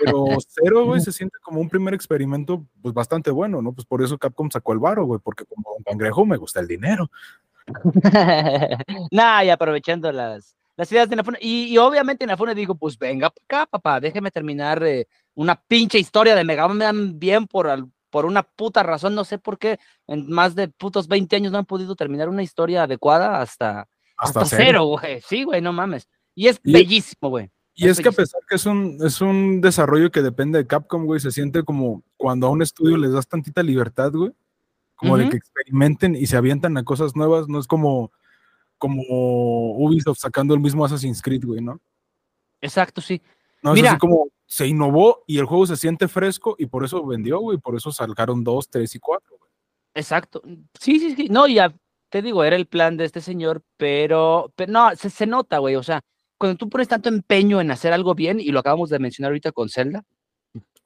Pero 0.00 0.26
Zero, 0.48 0.84
güey, 0.84 1.00
se 1.00 1.12
siente 1.12 1.36
como 1.42 1.60
un 1.60 1.68
primer 1.68 1.94
experimento, 1.94 2.66
pues 2.82 2.92
bastante 2.92 3.30
bueno, 3.30 3.62
¿no? 3.62 3.72
Pues 3.72 3.86
por 3.86 4.02
eso 4.02 4.18
Capcom 4.18 4.50
sacó 4.50 4.72
el 4.72 4.80
varo, 4.80 5.04
güey, 5.04 5.20
porque 5.22 5.44
como 5.44 5.76
un 5.76 5.84
cangrejo 5.84 6.26
me 6.26 6.36
gusta 6.36 6.60
el 6.60 6.66
dinero. 6.66 7.10
nah, 9.12 9.44
y 9.44 9.50
aprovechando 9.50 10.10
las, 10.10 10.56
las 10.76 10.90
ideas 10.90 11.08
de 11.08 11.14
Inafune. 11.14 11.38
Y, 11.40 11.66
y 11.66 11.78
obviamente 11.78 12.24
Inafune 12.24 12.54
dijo, 12.54 12.74
pues 12.74 12.98
venga 12.98 13.28
acá, 13.28 13.66
papá, 13.66 14.00
déjeme 14.00 14.30
terminar 14.30 14.82
eh, 14.82 15.06
una 15.34 15.56
pinche 15.60 15.98
historia 15.98 16.34
de 16.34 16.44
Mega 16.44 16.66
Man 16.68 17.18
bien 17.18 17.46
por, 17.46 17.68
al- 17.68 17.90
por 18.10 18.26
una 18.26 18.42
puta 18.44 18.82
razón, 18.82 19.14
no 19.14 19.24
sé 19.24 19.38
por 19.38 19.58
qué, 19.58 19.78
en 20.06 20.30
más 20.30 20.54
de 20.54 20.68
putos 20.68 21.08
20 21.08 21.34
años 21.36 21.52
no 21.52 21.58
han 21.58 21.64
podido 21.66 21.96
terminar 21.96 22.28
una 22.28 22.42
historia 22.42 22.84
adecuada 22.84 23.40
hasta, 23.40 23.88
Hasta, 24.16 24.40
hasta 24.42 24.56
cero. 24.56 24.84
güey. 24.86 25.20
Sí, 25.26 25.42
güey, 25.44 25.60
no 25.60 25.72
mames. 25.72 26.08
Y 26.34 26.46
es 26.48 26.60
Y- 26.62 26.72
bellísimo, 26.72 27.28
güey. 27.30 27.50
Y 27.76 27.88
es 27.88 27.98
que 28.00 28.08
a 28.08 28.12
pesar 28.12 28.40
que 28.48 28.54
es 28.54 28.66
un, 28.66 28.98
es 29.04 29.20
un 29.20 29.60
desarrollo 29.60 30.12
que 30.12 30.22
depende 30.22 30.58
de 30.58 30.66
Capcom, 30.68 31.06
güey, 31.06 31.18
se 31.18 31.32
siente 31.32 31.64
como 31.64 32.04
cuando 32.16 32.46
a 32.46 32.50
un 32.50 32.62
estudio 32.62 32.96
les 32.96 33.10
das 33.12 33.26
tantita 33.26 33.64
libertad, 33.64 34.12
güey, 34.12 34.30
como 34.94 35.16
de 35.16 35.28
que 35.28 35.36
experimenten 35.38 36.14
y 36.14 36.26
se 36.26 36.36
avientan 36.36 36.76
a 36.76 36.84
cosas 36.84 37.16
nuevas, 37.16 37.48
no 37.48 37.58
es 37.58 37.66
como, 37.66 38.12
como 38.78 39.02
Ubisoft 39.76 40.18
sacando 40.20 40.54
el 40.54 40.60
mismo 40.60 40.84
Assassin's 40.84 41.20
Creed, 41.20 41.44
güey, 41.44 41.60
¿no? 41.60 41.80
Exacto, 42.60 43.00
sí. 43.00 43.20
No, 43.64 43.70
es 43.72 43.76
Mira. 43.76 43.90
así 43.92 43.98
como 43.98 44.28
se 44.46 44.66
innovó 44.68 45.24
y 45.26 45.38
el 45.38 45.46
juego 45.46 45.66
se 45.66 45.76
siente 45.76 46.06
fresco 46.06 46.54
y 46.58 46.66
por 46.66 46.84
eso 46.84 47.04
vendió, 47.04 47.40
güey, 47.40 47.58
por 47.58 47.74
eso 47.74 47.90
sacaron 47.90 48.44
dos, 48.44 48.68
tres 48.68 48.94
y 48.94 49.00
cuatro, 49.00 49.36
güey. 49.38 49.50
Exacto. 49.94 50.42
Sí, 50.78 51.00
sí, 51.00 51.16
sí. 51.16 51.28
No, 51.30 51.46
ya 51.48 51.74
te 52.10 52.22
digo, 52.22 52.44
era 52.44 52.54
el 52.54 52.66
plan 52.66 52.96
de 52.96 53.06
este 53.06 53.20
señor, 53.20 53.62
pero, 53.76 54.52
pero 54.54 54.70
no, 54.70 54.94
se, 54.94 55.10
se 55.10 55.26
nota, 55.26 55.58
güey. 55.58 55.74
O 55.76 55.82
sea, 55.82 56.00
cuando 56.38 56.56
tú 56.58 56.68
pones 56.68 56.86
tanto 56.88 57.08
empeño 57.08 57.60
en 57.60 57.70
hacer 57.70 57.92
algo 57.92 58.14
bien, 58.14 58.38
y 58.38 58.50
lo 58.50 58.60
acabamos 58.60 58.90
de 58.90 58.98
mencionar 59.00 59.30
ahorita 59.30 59.50
con 59.50 59.68
Zelda, 59.68 60.04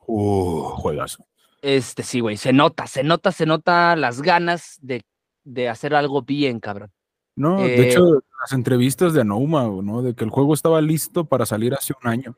Uh, 0.07 0.62
juegazo. 0.76 1.26
este 1.61 2.03
sí, 2.03 2.20
güey, 2.20 2.39
se 2.39 2.53
nota, 2.55 2.87
se 2.87 3.03
nota, 3.05 3.31
se 3.31 3.45
nota 3.45 3.95
las 3.95 4.22
ganas 4.22 4.79
de, 4.81 5.03
de 5.45 5.68
hacer 5.68 5.95
algo 5.95 6.22
bien, 6.22 6.61
cabrón. 6.61 6.91
No, 7.37 7.61
Eh, 7.64 7.76
de 7.76 7.89
hecho, 7.91 8.22
las 8.41 8.53
entrevistas 8.53 9.12
de 9.12 9.20
Anouma, 9.20 9.64
¿no? 9.83 10.01
De 10.03 10.14
que 10.14 10.24
el 10.24 10.31
juego 10.31 10.55
estaba 10.55 10.81
listo 10.81 11.24
para 11.26 11.45
salir 11.45 11.74
hace 11.74 11.93
un 12.03 12.09
año. 12.11 12.37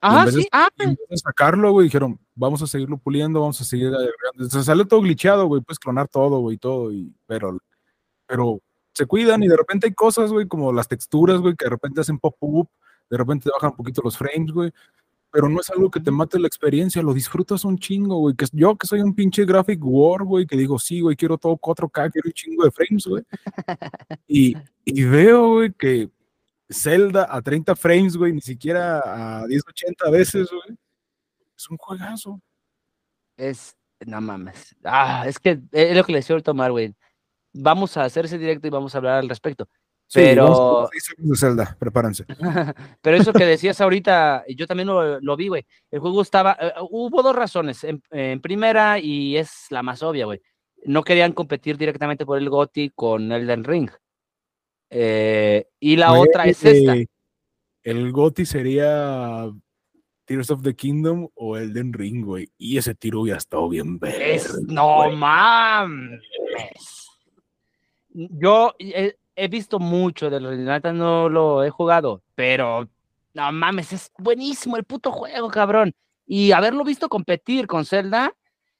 Ajá, 0.00 0.24
vez 0.26 0.34
de- 0.34 0.42
sí. 0.42 0.48
Ah, 0.52 0.68
Y 0.78 0.82
en 0.84 0.88
vez 0.90 0.98
de 1.08 1.16
sacarlo, 1.16 1.72
güey, 1.72 1.84
dijeron, 1.86 2.18
vamos 2.34 2.62
a 2.62 2.66
seguirlo 2.66 2.98
puliendo, 2.98 3.40
vamos 3.40 3.60
a 3.60 3.64
seguir 3.64 3.88
agregando. 3.88 4.48
Se 4.50 4.62
salió 4.62 4.86
todo 4.86 5.00
glitcheado, 5.00 5.46
güey, 5.46 5.62
puedes 5.62 5.78
clonar 5.78 6.08
todo, 6.08 6.40
güey, 6.40 6.58
todo, 6.58 6.92
y, 6.92 7.12
pero, 7.26 7.58
pero 8.26 8.60
se 8.92 9.06
cuidan 9.06 9.42
y 9.42 9.48
de 9.48 9.56
repente 9.56 9.86
hay 9.86 9.94
cosas, 9.94 10.30
güey, 10.32 10.46
como 10.46 10.72
las 10.72 10.88
texturas, 10.88 11.40
güey, 11.40 11.54
que 11.56 11.64
de 11.66 11.70
repente 11.70 12.00
hacen 12.00 12.18
pop-up, 12.18 12.68
de 13.10 13.16
repente 13.16 13.44
te 13.44 13.50
bajan 13.54 13.70
un 13.70 13.76
poquito 13.76 14.00
los 14.02 14.16
frames, 14.16 14.52
güey, 14.52 14.72
pero 15.30 15.48
no 15.50 15.60
es 15.60 15.68
algo 15.70 15.90
que 15.90 16.00
te 16.00 16.10
mate 16.10 16.38
la 16.38 16.46
experiencia, 16.46 17.02
lo 17.02 17.12
disfrutas 17.12 17.64
un 17.64 17.78
chingo, 17.78 18.16
güey, 18.18 18.34
que 18.34 18.46
yo 18.52 18.74
que 18.76 18.86
soy 18.86 19.00
un 19.00 19.14
pinche 19.14 19.44
graphic 19.44 19.80
war, 19.82 20.24
güey, 20.24 20.46
que 20.46 20.56
digo, 20.56 20.78
sí, 20.78 21.00
güey, 21.00 21.14
quiero 21.16 21.36
todo 21.36 21.56
4K, 21.58 22.10
quiero 22.10 22.26
un 22.28 22.32
chingo 22.32 22.64
de 22.64 22.70
frames, 22.70 23.06
güey, 23.06 23.22
y, 24.26 24.54
y 24.84 25.04
veo, 25.04 25.54
güey, 25.54 25.72
que 25.72 26.10
Zelda 26.68 27.26
a 27.30 27.40
30 27.42 27.76
frames, 27.76 28.16
güey, 28.16 28.32
ni 28.32 28.40
siquiera 28.40 29.40
a 29.42 29.46
1080 29.46 30.10
veces, 30.10 30.48
güey. 30.50 30.76
Es 31.56 31.70
un 31.70 31.76
juegazo. 31.76 32.40
es, 33.36 33.76
no 34.06 34.20
mames. 34.20 34.74
Ah, 34.84 35.24
es 35.26 35.38
que 35.38 35.60
es 35.72 35.96
lo 35.96 36.04
que 36.04 36.12
le 36.12 36.18
decía 36.18 36.34
ahorita 36.34 36.50
a 36.50 36.54
Omar, 36.54 36.70
güey. 36.72 36.94
Vamos 37.52 37.96
a 37.96 38.04
hacer 38.04 38.26
ese 38.26 38.36
directo 38.38 38.66
y 38.66 38.70
vamos 38.70 38.94
a 38.94 38.98
hablar 38.98 39.18
al 39.18 39.28
respecto. 39.28 39.68
Sí, 40.08 40.20
vamos 40.36 40.90
Pero- 40.90 41.26
de 41.30 41.36
Zelda, 41.36 41.76
prepárense. 41.78 42.24
Pero 43.02 43.16
eso 43.16 43.32
que 43.32 43.44
decías 43.46 43.80
ahorita, 43.80 44.44
yo 44.54 44.66
también 44.66 44.86
lo, 44.88 45.20
lo 45.20 45.36
vi, 45.36 45.48
güey. 45.48 45.66
El 45.90 46.00
juego 46.00 46.22
estaba. 46.22 46.56
eh, 46.60 46.72
hubo 46.90 47.22
dos 47.22 47.34
razones. 47.34 47.82
En, 47.84 48.02
en 48.10 48.40
primera, 48.40 48.98
y 48.98 49.36
es 49.36 49.66
la 49.70 49.82
más 49.82 50.02
obvia, 50.02 50.26
güey. 50.26 50.40
No 50.84 51.02
querían 51.02 51.32
competir 51.32 51.76
directamente 51.78 52.24
por 52.26 52.38
el 52.38 52.48
GOTY 52.50 52.90
con 52.94 53.32
Elden 53.32 53.64
Ring. 53.64 53.90
Eh, 54.90 55.66
y 55.80 55.96
la 55.96 56.12
otra 56.12 56.46
es 56.46 56.62
esta. 56.64 56.96
eh, 56.96 57.06
El 57.82 58.12
GOTY 58.12 58.46
sería 58.46 59.48
Tears 60.24 60.50
of 60.50 60.62
the 60.62 60.74
Kingdom 60.74 61.28
o 61.34 61.56
Elden 61.56 61.92
Ring, 61.92 62.24
güey. 62.24 62.48
Y 62.58 62.78
ese 62.78 62.94
tiro 62.94 63.20
hubiera 63.22 63.38
estado 63.38 63.68
bien 63.68 63.98
Es, 64.02 64.52
verde. 64.52 64.72
no 64.72 65.10
mames. 65.10 66.20
Yo 68.10 68.74
he, 68.78 69.16
he 69.34 69.48
visto 69.48 69.78
mucho 69.78 70.30
de 70.30 70.40
los 70.40 70.56
neta 70.56 70.92
no 70.92 71.28
lo 71.28 71.62
he 71.62 71.70
jugado, 71.70 72.22
pero 72.34 72.88
no 73.34 73.52
mames, 73.52 73.92
es 73.92 74.10
buenísimo 74.18 74.76
el 74.76 74.84
puto 74.84 75.12
juego, 75.12 75.48
cabrón. 75.50 75.92
Y 76.26 76.52
haberlo 76.52 76.82
visto 76.82 77.08
competir 77.08 77.66
con 77.66 77.84
Zelda, 77.84 78.34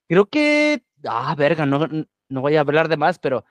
creo 0.09 0.27
que. 0.27 0.83
Ah, 1.05 1.35
verga, 1.37 1.67
no, 1.67 1.87
no 2.29 2.41
voy 2.41 2.57
a 2.57 2.61
hablar 2.61 2.89
de 2.89 2.97
más, 2.97 3.19
pero 3.19 3.45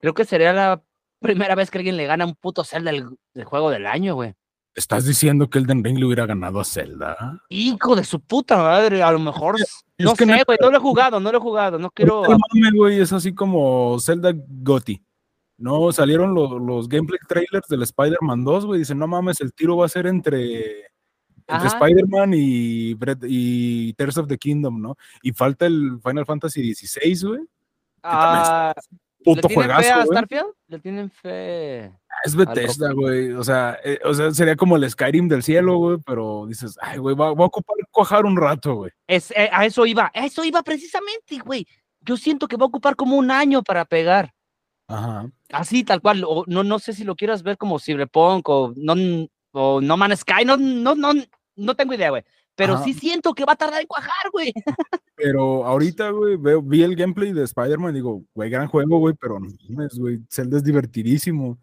creo 0.00 0.12
que 0.12 0.24
sería 0.24 0.52
la 0.52 0.82
primera 1.20 1.54
vez 1.54 1.70
que 1.70 1.78
alguien 1.78 1.96
le 1.96 2.06
gana 2.06 2.24
a 2.24 2.26
un 2.26 2.34
puto 2.34 2.64
Zelda 2.64 2.90
el, 2.90 3.08
el 3.34 3.44
juego 3.44 3.70
del 3.70 3.86
año, 3.86 4.14
güey. 4.14 4.34
¿Estás 4.74 5.04
diciendo 5.04 5.50
que 5.50 5.58
Elden 5.58 5.82
Ring 5.82 5.98
le 5.98 6.06
hubiera 6.06 6.26
ganado 6.26 6.60
a 6.60 6.64
Zelda? 6.64 7.42
Hijo 7.48 7.96
de 7.96 8.04
su 8.04 8.20
puta 8.20 8.56
madre, 8.56 9.02
a 9.02 9.10
lo 9.10 9.18
mejor. 9.18 9.56
No 9.98 10.14
que 10.14 10.24
sé, 10.24 10.42
güey, 10.46 10.58
no 10.60 10.70
lo 10.70 10.76
he 10.76 10.80
jugado, 10.80 11.20
no 11.20 11.32
lo 11.32 11.38
he 11.38 11.40
jugado, 11.40 11.78
no 11.78 11.90
quiero. 11.90 12.22
Mame, 12.22 12.70
güey, 12.74 13.00
es 13.00 13.12
así 13.12 13.34
como 13.34 13.98
Zelda 14.00 14.32
GOTY. 14.34 15.02
No, 15.58 15.92
salieron 15.92 16.34
los, 16.34 16.52
los 16.52 16.88
gameplay 16.88 17.18
trailers 17.28 17.68
del 17.68 17.82
Spider-Man 17.82 18.44
2, 18.44 18.66
güey. 18.66 18.78
Dicen, 18.78 18.98
no 18.98 19.06
mames, 19.06 19.40
el 19.40 19.52
tiro 19.52 19.76
va 19.76 19.86
a 19.86 19.90
ser 19.90 20.06
entre. 20.06 20.86
Spider-Man 21.46 22.32
y, 22.34 22.96
y 23.24 23.92
Tears 23.94 24.18
of 24.18 24.28
the 24.28 24.38
Kingdom, 24.38 24.80
¿no? 24.80 24.96
Y 25.20 25.32
falta 25.32 25.66
el 25.66 26.00
Final 26.02 26.24
Fantasy 26.24 26.74
XVI, 26.74 27.28
güey. 27.28 27.40
Ah, 28.04 28.72
¿Le 29.20 29.34
Puto 29.34 29.48
tienen 29.48 29.70
fe 29.76 29.90
a. 29.90 30.06
Starfield? 30.06 30.52
¿Le 30.68 30.78
tienen 30.78 31.10
fe? 31.10 31.92
Es 32.24 32.34
Bethesda, 32.34 32.92
güey. 32.92 33.32
O 33.32 33.44
sea, 33.44 33.78
eh, 33.84 33.98
o 34.04 34.14
sea, 34.14 34.30
sería 34.32 34.56
como 34.56 34.76
el 34.76 34.88
Skyrim 34.88 35.28
del 35.28 35.42
cielo, 35.42 35.76
güey. 35.76 35.98
Pero 36.06 36.46
dices, 36.46 36.76
ay, 36.80 36.98
güey, 36.98 37.14
va, 37.14 37.34
va 37.34 37.44
a 37.44 37.48
ocupar 37.48 37.76
cuajar 37.90 38.24
un 38.24 38.36
rato, 38.36 38.74
güey. 38.76 38.90
Es, 39.06 39.30
eh, 39.32 39.50
a 39.52 39.66
eso 39.66 39.84
iba, 39.84 40.10
a 40.14 40.24
eso 40.24 40.42
iba 40.44 40.62
precisamente, 40.62 41.38
güey. 41.44 41.66
Yo 42.00 42.16
siento 42.16 42.48
que 42.48 42.56
va 42.56 42.64
a 42.64 42.68
ocupar 42.68 42.96
como 42.96 43.16
un 43.16 43.30
año 43.30 43.62
para 43.62 43.84
pegar. 43.84 44.32
Ajá. 44.88 45.30
Así, 45.52 45.84
tal 45.84 46.00
cual. 46.00 46.24
O, 46.26 46.44
no, 46.46 46.64
no 46.64 46.78
sé 46.78 46.94
si 46.94 47.04
lo 47.04 47.14
quieras 47.14 47.42
ver 47.42 47.58
como 47.58 47.78
Cyberpunk 47.78 48.48
o 48.48 48.72
No, 48.76 48.94
o 49.52 49.80
no 49.82 49.96
Man's 49.98 50.20
Sky. 50.20 50.46
No, 50.46 50.56
no, 50.56 50.94
no, 50.94 51.12
no 51.56 51.74
tengo 51.74 51.92
idea, 51.92 52.08
güey. 52.08 52.24
Pero 52.60 52.74
Ajá. 52.74 52.84
sí 52.84 52.92
siento 52.92 53.32
que 53.32 53.46
va 53.46 53.54
a 53.54 53.56
tardar 53.56 53.80
en 53.80 53.86
cuajar, 53.86 54.30
güey. 54.30 54.52
Pero 55.16 55.64
ahorita, 55.64 56.10
güey, 56.10 56.36
veo, 56.36 56.60
vi 56.60 56.82
el 56.82 56.94
gameplay 56.94 57.32
de 57.32 57.44
Spider-Man 57.44 57.92
y 57.92 58.00
digo, 58.00 58.22
güey, 58.34 58.50
gran 58.50 58.68
juego, 58.68 58.98
güey, 58.98 59.14
pero 59.18 59.40
no 59.40 59.48
mames, 59.70 59.98
güey, 59.98 60.20
Zelda 60.30 60.58
es 60.58 60.62
divertidísimo. 60.62 61.58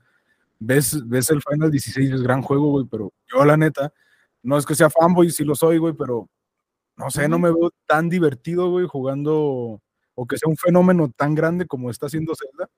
Ves, 0.57 1.07
ves 1.07 1.29
el 1.29 1.43
Final 1.43 1.69
16, 1.69 2.13
es 2.13 2.23
gran 2.23 2.41
juego, 2.41 2.71
güey, 2.71 2.87
pero 2.89 3.13
yo, 3.31 3.45
la 3.45 3.57
neta, 3.57 3.93
no 4.41 4.57
es 4.57 4.65
que 4.65 4.73
sea 4.73 4.89
fanboy, 4.89 5.29
sí 5.29 5.43
lo 5.43 5.53
soy, 5.53 5.77
güey, 5.77 5.93
pero 5.93 6.27
no 6.95 7.11
sé, 7.11 7.29
no 7.29 7.37
me 7.37 7.51
veo 7.51 7.71
tan 7.85 8.09
divertido, 8.09 8.71
güey, 8.71 8.87
jugando, 8.87 9.79
o 10.15 10.25
que 10.27 10.39
sea 10.39 10.49
un 10.49 10.57
fenómeno 10.57 11.11
tan 11.15 11.35
grande 11.35 11.67
como 11.67 11.91
está 11.91 12.07
haciendo 12.07 12.33
Zelda. 12.33 12.71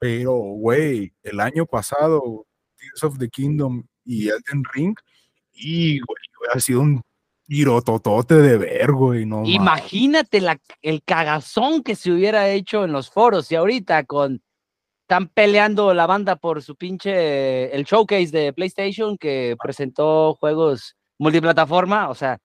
Pero, 0.00 0.34
güey, 0.34 1.12
el 1.22 1.38
año 1.38 1.66
pasado, 1.66 2.46
Tears 2.76 3.04
of 3.04 3.18
the 3.18 3.28
Kingdom 3.28 3.84
y 4.04 4.28
Elden 4.28 4.64
Ring, 4.74 4.96
y, 5.52 6.00
güey, 6.00 6.18
ha 6.52 6.58
sido 6.58 6.80
un 6.80 7.00
tirototote 7.46 8.34
de 8.36 8.58
ver, 8.58 8.92
güey, 8.92 9.26
no. 9.26 9.44
Imagínate 9.44 10.40
la, 10.40 10.58
el 10.82 11.02
cagazón 11.02 11.82
que 11.82 11.94
se 11.96 12.10
hubiera 12.12 12.48
hecho 12.50 12.84
en 12.84 12.92
los 12.92 13.10
foros 13.10 13.50
y 13.52 13.56
ahorita 13.56 14.04
con 14.04 14.42
están 15.02 15.28
peleando 15.28 15.92
la 15.92 16.06
banda 16.06 16.36
por 16.36 16.62
su 16.62 16.76
pinche 16.76 17.74
el 17.76 17.84
showcase 17.84 18.28
de 18.30 18.52
PlayStation 18.54 19.18
que 19.18 19.54
presentó 19.62 20.34
juegos 20.34 20.96
multiplataforma, 21.18 22.08
o 22.08 22.14
sea, 22.14 22.38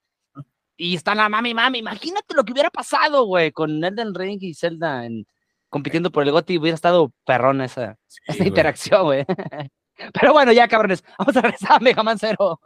y 0.75 0.95
están 0.95 1.17
la 1.17 1.29
mami 1.29 1.53
mami, 1.53 1.79
imagínate 1.79 2.33
lo 2.35 2.43
que 2.43 2.51
hubiera 2.51 2.69
pasado, 2.69 3.23
güey, 3.25 3.51
con 3.53 3.81
Elden 3.83 4.13
Ring 4.13 4.39
y 4.41 4.53
Zelda 4.53 5.05
en- 5.05 5.25
compitiendo 5.69 6.11
por 6.11 6.23
el 6.23 6.31
GOTY, 6.31 6.57
hubiera 6.57 6.75
estado 6.75 7.11
perrona 7.25 7.65
esa, 7.65 7.95
Sí, 8.07 8.19
esa 8.27 8.37
güey. 8.39 8.47
interacción, 8.49 9.03
güey. 9.03 9.25
Pero 10.13 10.33
bueno, 10.33 10.51
ya 10.51 10.67
cabrones, 10.67 11.03
vamos 11.17 11.37
a 11.37 11.41
regresar 11.41 11.73
a 11.73 11.79
Mega 11.79 12.03
Man 12.03 12.17
Zero. 12.19 12.59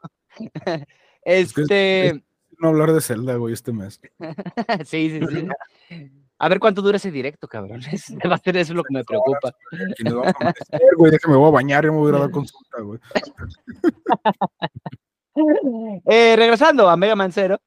Es 1.26 1.54
que- 1.54 1.62
Este, 1.62 2.24
no 2.60 2.70
hablar 2.70 2.94
de 2.94 3.02
Zelda, 3.02 3.36
güey, 3.36 3.54
este 3.54 3.72
mes. 3.74 4.00
sí, 4.86 5.10
sí, 5.10 5.20
sí. 5.20 5.48
A 6.40 6.50
ver 6.50 6.60
cuánto 6.60 6.82
dura 6.82 6.98
ese 6.98 7.10
directo, 7.12 7.48
cabrón. 7.48 7.80
Va 8.30 8.36
a 8.36 8.38
ser 8.38 8.58
eso 8.58 8.74
lo 8.74 8.84
que 8.84 8.94
me 8.94 9.04
preocupa. 9.06 9.54
Nos 10.04 10.14
a 10.28 10.30
amanecer, 10.32 10.82
güey, 10.98 11.12
déjame 11.12 11.38
voy 11.38 11.48
a 11.48 11.52
bañar, 11.52 11.86
ya 11.86 11.92
me 11.92 11.98
voy 11.98 12.08
a 12.08 12.10
ir 12.10 12.16
a 12.16 12.26
la 12.26 12.32
consulta, 12.32 12.82
güey. 12.82 13.00
Eh, 16.06 16.36
regresando 16.36 16.90
a 16.90 16.98
Mega 16.98 17.16
Man 17.16 17.32
Zero. 17.32 17.60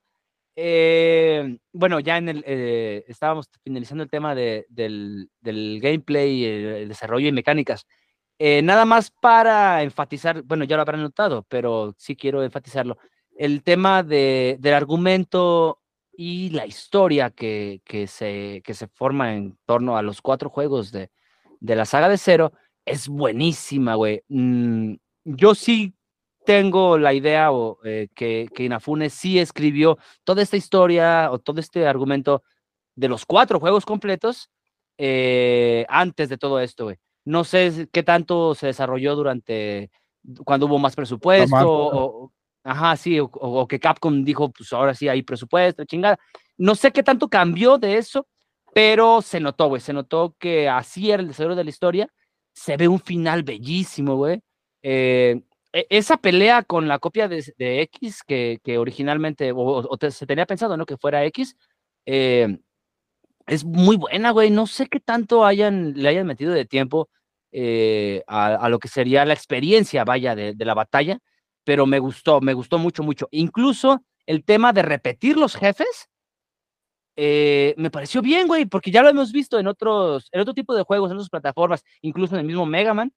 eh, 0.56 1.58
bueno, 1.72 2.00
ya 2.00 2.16
en 2.18 2.28
el 2.30 2.44
eh, 2.46 3.04
estábamos 3.08 3.48
finalizando 3.62 4.04
el 4.04 4.10
tema 4.10 4.34
de- 4.34 4.66
del, 4.70 5.30
del 5.40 5.80
gameplay, 5.82 6.44
el, 6.44 6.64
el 6.66 6.88
desarrollo 6.88 7.28
y 7.28 7.32
mecánicas. 7.32 7.86
Eh, 8.38 8.62
nada 8.62 8.84
más 8.84 9.10
para 9.10 9.82
enfatizar, 9.82 10.42
bueno, 10.42 10.64
ya 10.64 10.76
lo 10.76 10.82
habrán 10.82 11.02
notado, 11.02 11.44
pero 11.48 11.94
sí 11.98 12.14
quiero 12.16 12.42
enfatizarlo. 12.42 12.98
El 13.38 13.62
tema 13.62 14.02
de, 14.02 14.56
del 14.60 14.74
argumento 14.74 15.80
y 16.16 16.50
la 16.50 16.66
historia 16.66 17.30
que, 17.30 17.82
que, 17.84 18.06
se, 18.06 18.62
que 18.64 18.74
se 18.74 18.88
forma 18.88 19.34
en 19.34 19.58
torno 19.66 19.96
a 19.96 20.02
los 20.02 20.22
cuatro 20.22 20.48
juegos 20.48 20.90
de, 20.92 21.10
de 21.60 21.76
la 21.76 21.84
saga 21.84 22.08
de 22.08 22.16
Zero 22.18 22.52
es 22.84 23.08
buenísima, 23.08 23.94
güey. 23.94 24.22
Mm, 24.28 24.94
yo 25.24 25.54
sí 25.54 25.94
tengo 26.46 26.96
la 26.96 27.12
idea 27.12 27.50
o, 27.52 27.78
eh, 27.84 28.08
que, 28.14 28.48
que 28.54 28.64
Inafune 28.64 29.10
sí 29.10 29.38
escribió 29.38 29.98
toda 30.24 30.42
esta 30.42 30.56
historia 30.56 31.30
o 31.30 31.38
todo 31.38 31.60
este 31.60 31.86
argumento 31.86 32.42
de 32.94 33.08
los 33.08 33.26
cuatro 33.26 33.60
juegos 33.60 33.84
completos 33.84 34.48
eh, 34.96 35.84
antes 35.88 36.28
de 36.28 36.38
todo 36.38 36.60
esto, 36.60 36.84
güey. 36.84 36.96
No 37.24 37.44
sé 37.44 37.88
qué 37.92 38.02
tanto 38.02 38.54
se 38.54 38.68
desarrolló 38.68 39.16
durante 39.16 39.90
cuando 40.44 40.66
hubo 40.66 40.78
más 40.78 40.94
presupuesto 40.96 41.56
o- 41.98 42.32
ajá, 42.66 42.96
sí, 42.96 43.18
o, 43.20 43.68
que 43.68 43.78
Capcom 43.78 44.24
dijo, 44.24 44.50
pues 44.50 44.72
ahora 44.72 44.94
sí 44.94 45.08
hay 45.08 45.22
presupuesto, 45.22 45.84
chingada. 45.84 46.18
No 46.58 46.74
sé 46.74 46.92
qué 46.92 47.02
tanto 47.02 47.28
cambió 47.28 47.78
de 47.78 47.96
eso, 47.96 48.26
pero 48.74 49.22
se 49.22 49.40
notó, 49.40 49.68
güey, 49.68 49.80
se 49.80 49.92
notó 49.92 50.34
que 50.38 50.68
así 50.68 51.10
era 51.10 51.22
el 51.22 51.28
desarrollo 51.28 51.56
de 51.56 51.64
la 51.64 51.70
historia. 51.70 52.08
Se 52.52 52.76
ve 52.76 52.88
un 52.88 53.00
final 53.00 53.44
bellísimo, 53.44 54.16
güey. 54.16 54.40
Eh, 54.82 55.42
e- 55.72 55.86
esa 55.90 56.16
pelea 56.16 56.62
con 56.62 56.88
la 56.88 56.98
copia 56.98 57.28
de, 57.28 57.42
X 57.82 58.22
que, 58.24 58.60
originalmente, 58.78 59.52
o, 59.54 59.88
se 60.10 60.26
tenía 60.26 60.46
pensado, 60.46 60.76
¿no? 60.76 60.86
Que 60.86 60.96
fuera 60.96 61.24
X, 61.26 61.56
eh, 62.06 62.58
es 63.46 63.64
muy 63.64 63.96
buena, 63.96 64.30
güey. 64.32 64.50
No 64.50 64.66
sé 64.66 64.88
qué 64.88 65.00
tanto 65.00 65.44
hayan, 65.46 65.94
le 65.94 66.08
hayan 66.08 66.26
metido 66.26 66.52
de 66.52 66.64
tiempo 66.66 67.10
eh, 67.52 68.24
a, 68.26 68.68
lo 68.68 68.78
que 68.80 68.88
sería 68.88 69.24
la 69.24 69.34
experiencia, 69.34 70.04
vaya, 70.04 70.34
de 70.34 70.54
la 70.64 70.74
batalla, 70.74 71.20
pero 71.66 71.84
me 71.84 71.98
gustó, 71.98 72.40
me 72.40 72.54
gustó 72.54 72.78
mucho, 72.78 73.02
mucho. 73.02 73.26
Incluso 73.32 74.04
el 74.24 74.44
tema 74.44 74.72
de 74.72 74.82
repetir 74.82 75.36
los 75.36 75.56
jefes, 75.56 76.08
eh, 77.16 77.74
me 77.76 77.90
pareció 77.90 78.22
bien, 78.22 78.46
güey, 78.46 78.66
porque 78.66 78.92
ya 78.92 79.02
lo 79.02 79.08
hemos 79.08 79.32
visto 79.32 79.58
en 79.58 79.66
otros, 79.66 80.28
en 80.30 80.42
otro 80.42 80.54
tipo 80.54 80.76
de 80.76 80.84
juegos, 80.84 81.10
en 81.10 81.16
otras 81.16 81.28
plataformas, 81.28 81.82
incluso 82.02 82.36
en 82.36 82.42
el 82.42 82.46
mismo 82.46 82.66
Mega 82.66 82.94
Man, 82.94 83.12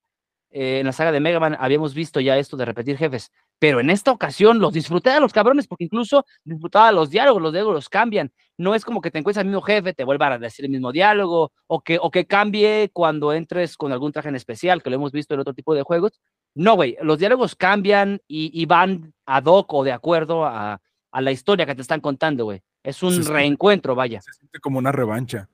eh, 0.50 0.80
en 0.80 0.88
la 0.88 0.94
saga 0.94 1.12
de 1.12 1.20
Mega 1.20 1.40
Man 1.40 1.56
habíamos 1.60 1.94
visto 1.94 2.20
ya 2.20 2.40
esto 2.40 2.58
de 2.58 2.66
repetir 2.66 2.98
jefes, 2.98 3.32
pero 3.60 3.80
en 3.82 3.92
esta 3.92 4.12
ocasión 4.12 4.58
los 4.58 4.74
disfruté 4.74 5.12
a 5.12 5.20
los 5.20 5.32
cabrones, 5.32 5.68
porque 5.68 5.84
incluso 5.84 6.26
disfrutaba 6.44 6.92
los 6.92 7.12
diálogos, 7.12 7.44
los 7.44 7.54
diálogos 7.54 7.76
los 7.76 7.90
cambian, 7.90 8.32
no 8.58 8.74
es 8.74 8.84
como 8.84 9.00
que 9.00 9.12
te 9.12 9.20
encuentres 9.20 9.42
al 9.42 9.46
mismo 9.46 9.62
jefe, 9.62 9.94
te 9.94 10.04
vuelva 10.06 10.26
a 10.26 10.40
decir 10.40 10.66
el 10.66 10.72
mismo 10.72 10.92
diálogo, 10.92 11.52
o 11.68 11.82
que, 11.82 12.00
o 12.02 12.10
que 12.10 12.26
cambie 12.26 12.90
cuando 12.92 13.32
entres 13.32 13.78
con 13.78 13.92
algún 13.92 14.12
traje 14.12 14.30
en 14.30 14.36
especial, 14.36 14.82
que 14.82 14.90
lo 14.90 14.96
hemos 14.96 15.12
visto 15.12 15.36
en 15.36 15.42
otro 15.42 15.54
tipo 15.54 15.76
de 15.76 15.84
juegos. 15.84 16.20
No, 16.56 16.76
güey, 16.76 16.98
los 17.02 17.20
diálogos 17.20 17.56
cambian 17.56 18.22
y, 18.28 18.52
y 18.60 18.66
van 18.66 19.14
ad 19.26 19.46
hoc 19.46 19.74
o 19.74 19.84
de 19.84 19.92
acuerdo 19.92 20.46
a, 20.46 20.82
a 21.12 21.22
la 21.22 21.32
historia 21.32 21.66
que 21.66 21.76
te 21.76 21.82
están 21.82 22.02
contando, 22.02 22.46
güey. 22.46 22.62
Es 22.84 23.04
un 23.04 23.26
reencuentro, 23.26 23.96
vaya. 23.96 24.22
Se 24.22 24.34
siente 24.34 24.60
como 24.60 24.80
una 24.80 24.92
revancha. 24.92 25.50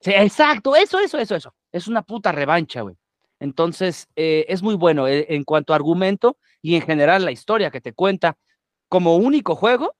Sí, 0.00 0.12
exacto, 0.14 0.76
eso, 0.76 0.98
eso, 1.00 1.18
eso, 1.18 1.34
eso. 1.34 1.54
Es 1.72 1.88
una 1.88 2.02
puta 2.02 2.32
revancha, 2.32 2.82
güey. 2.82 2.96
Entonces, 3.40 4.08
eh, 4.16 4.46
es 4.48 4.62
muy 4.62 4.74
bueno 4.74 5.06
eh, 5.06 5.26
en 5.28 5.44
cuanto 5.44 5.72
a 5.72 5.76
argumento 5.76 6.38
y 6.62 6.74
en 6.74 6.82
general 6.82 7.24
la 7.24 7.30
historia 7.30 7.70
que 7.70 7.80
te 7.80 7.92
cuenta 7.92 8.36
como 8.88 9.16
único 9.16 9.54
juego 9.54 9.94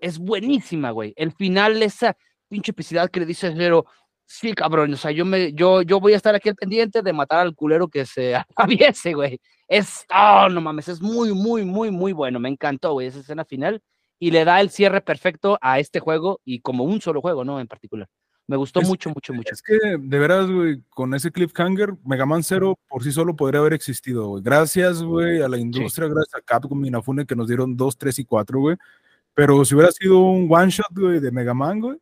es 0.00 0.18
buenísima, 0.18 0.90
güey. 0.90 1.12
El 1.16 1.32
final, 1.32 1.82
esa 1.82 2.16
pinche 2.48 2.70
epicidad 2.70 3.10
que 3.10 3.20
le 3.20 3.26
dice 3.26 3.52
Zero, 3.56 3.86
sí, 4.28 4.52
cabrón, 4.52 4.92
o 4.92 4.96
sea, 4.96 5.10
yo, 5.10 5.24
me, 5.24 5.52
yo, 5.54 5.80
yo 5.82 5.98
voy 6.00 6.12
a 6.12 6.16
estar 6.16 6.34
aquí 6.34 6.50
al 6.50 6.54
pendiente 6.54 7.00
de 7.02 7.12
matar 7.12 7.40
al 7.40 7.54
culero 7.54 7.88
que 7.88 8.04
se 8.04 8.36
atraviese, 8.92 9.14
güey. 9.14 9.40
Es, 9.66 10.04
oh, 10.14 10.48
no 10.50 10.60
mames, 10.60 10.88
es 10.88 11.00
muy, 11.00 11.32
muy, 11.32 11.64
muy, 11.64 11.90
muy 11.90 12.12
bueno. 12.12 12.38
Me 12.38 12.48
encantó, 12.48 12.92
güey, 12.92 13.08
esa 13.08 13.20
escena 13.20 13.44
final 13.44 13.82
y 14.18 14.30
le 14.30 14.44
da 14.44 14.60
el 14.60 14.70
cierre 14.70 15.00
perfecto 15.00 15.58
a 15.60 15.78
este 15.78 15.98
juego 16.00 16.40
y 16.44 16.60
como 16.60 16.84
un 16.84 17.00
solo 17.00 17.20
juego, 17.20 17.44
¿no? 17.44 17.58
En 17.60 17.66
particular. 17.66 18.06
Me 18.46 18.56
gustó 18.56 18.80
Es- 18.80 18.88
mucho, 18.88 19.10
mucho, 19.10 19.32
mucho. 19.34 19.52
Es 19.52 19.62
que, 19.62 19.76
de 19.98 20.18
veras, 20.18 20.50
güey, 20.50 20.82
con 20.90 21.14
ese 21.14 21.30
cliffhanger, 21.30 21.94
Mega 22.04 22.24
Man 22.26 22.42
Zero 22.42 22.78
por 22.88 23.02
sí 23.04 23.12
solo 23.12 23.36
podría 23.36 23.60
haber 23.60 23.74
existido, 23.74 24.26
güey. 24.28 24.42
Gracias, 24.42 25.02
güey, 25.02 25.42
a 25.42 25.48
la 25.48 25.58
industria, 25.58 26.08
gracias 26.08 26.34
a 26.34 26.40
Capcom 26.40 26.82
y 26.84 26.88
Inafune 26.88 27.26
que 27.26 27.36
nos 27.36 27.46
dieron 27.48 27.76
2, 27.76 27.98
3 27.98 28.18
y 28.20 28.24
4, 28.24 28.58
güey. 28.60 28.76
Pero 29.34 29.64
si 29.64 29.74
hubiera 29.74 29.92
sido 29.92 30.18
un 30.20 30.48
one 30.50 30.70
shot, 30.70 30.90
güey, 30.96 31.20
de 31.20 31.30
Mega 31.30 31.52
Man, 31.54 31.80
güey, 31.80 31.98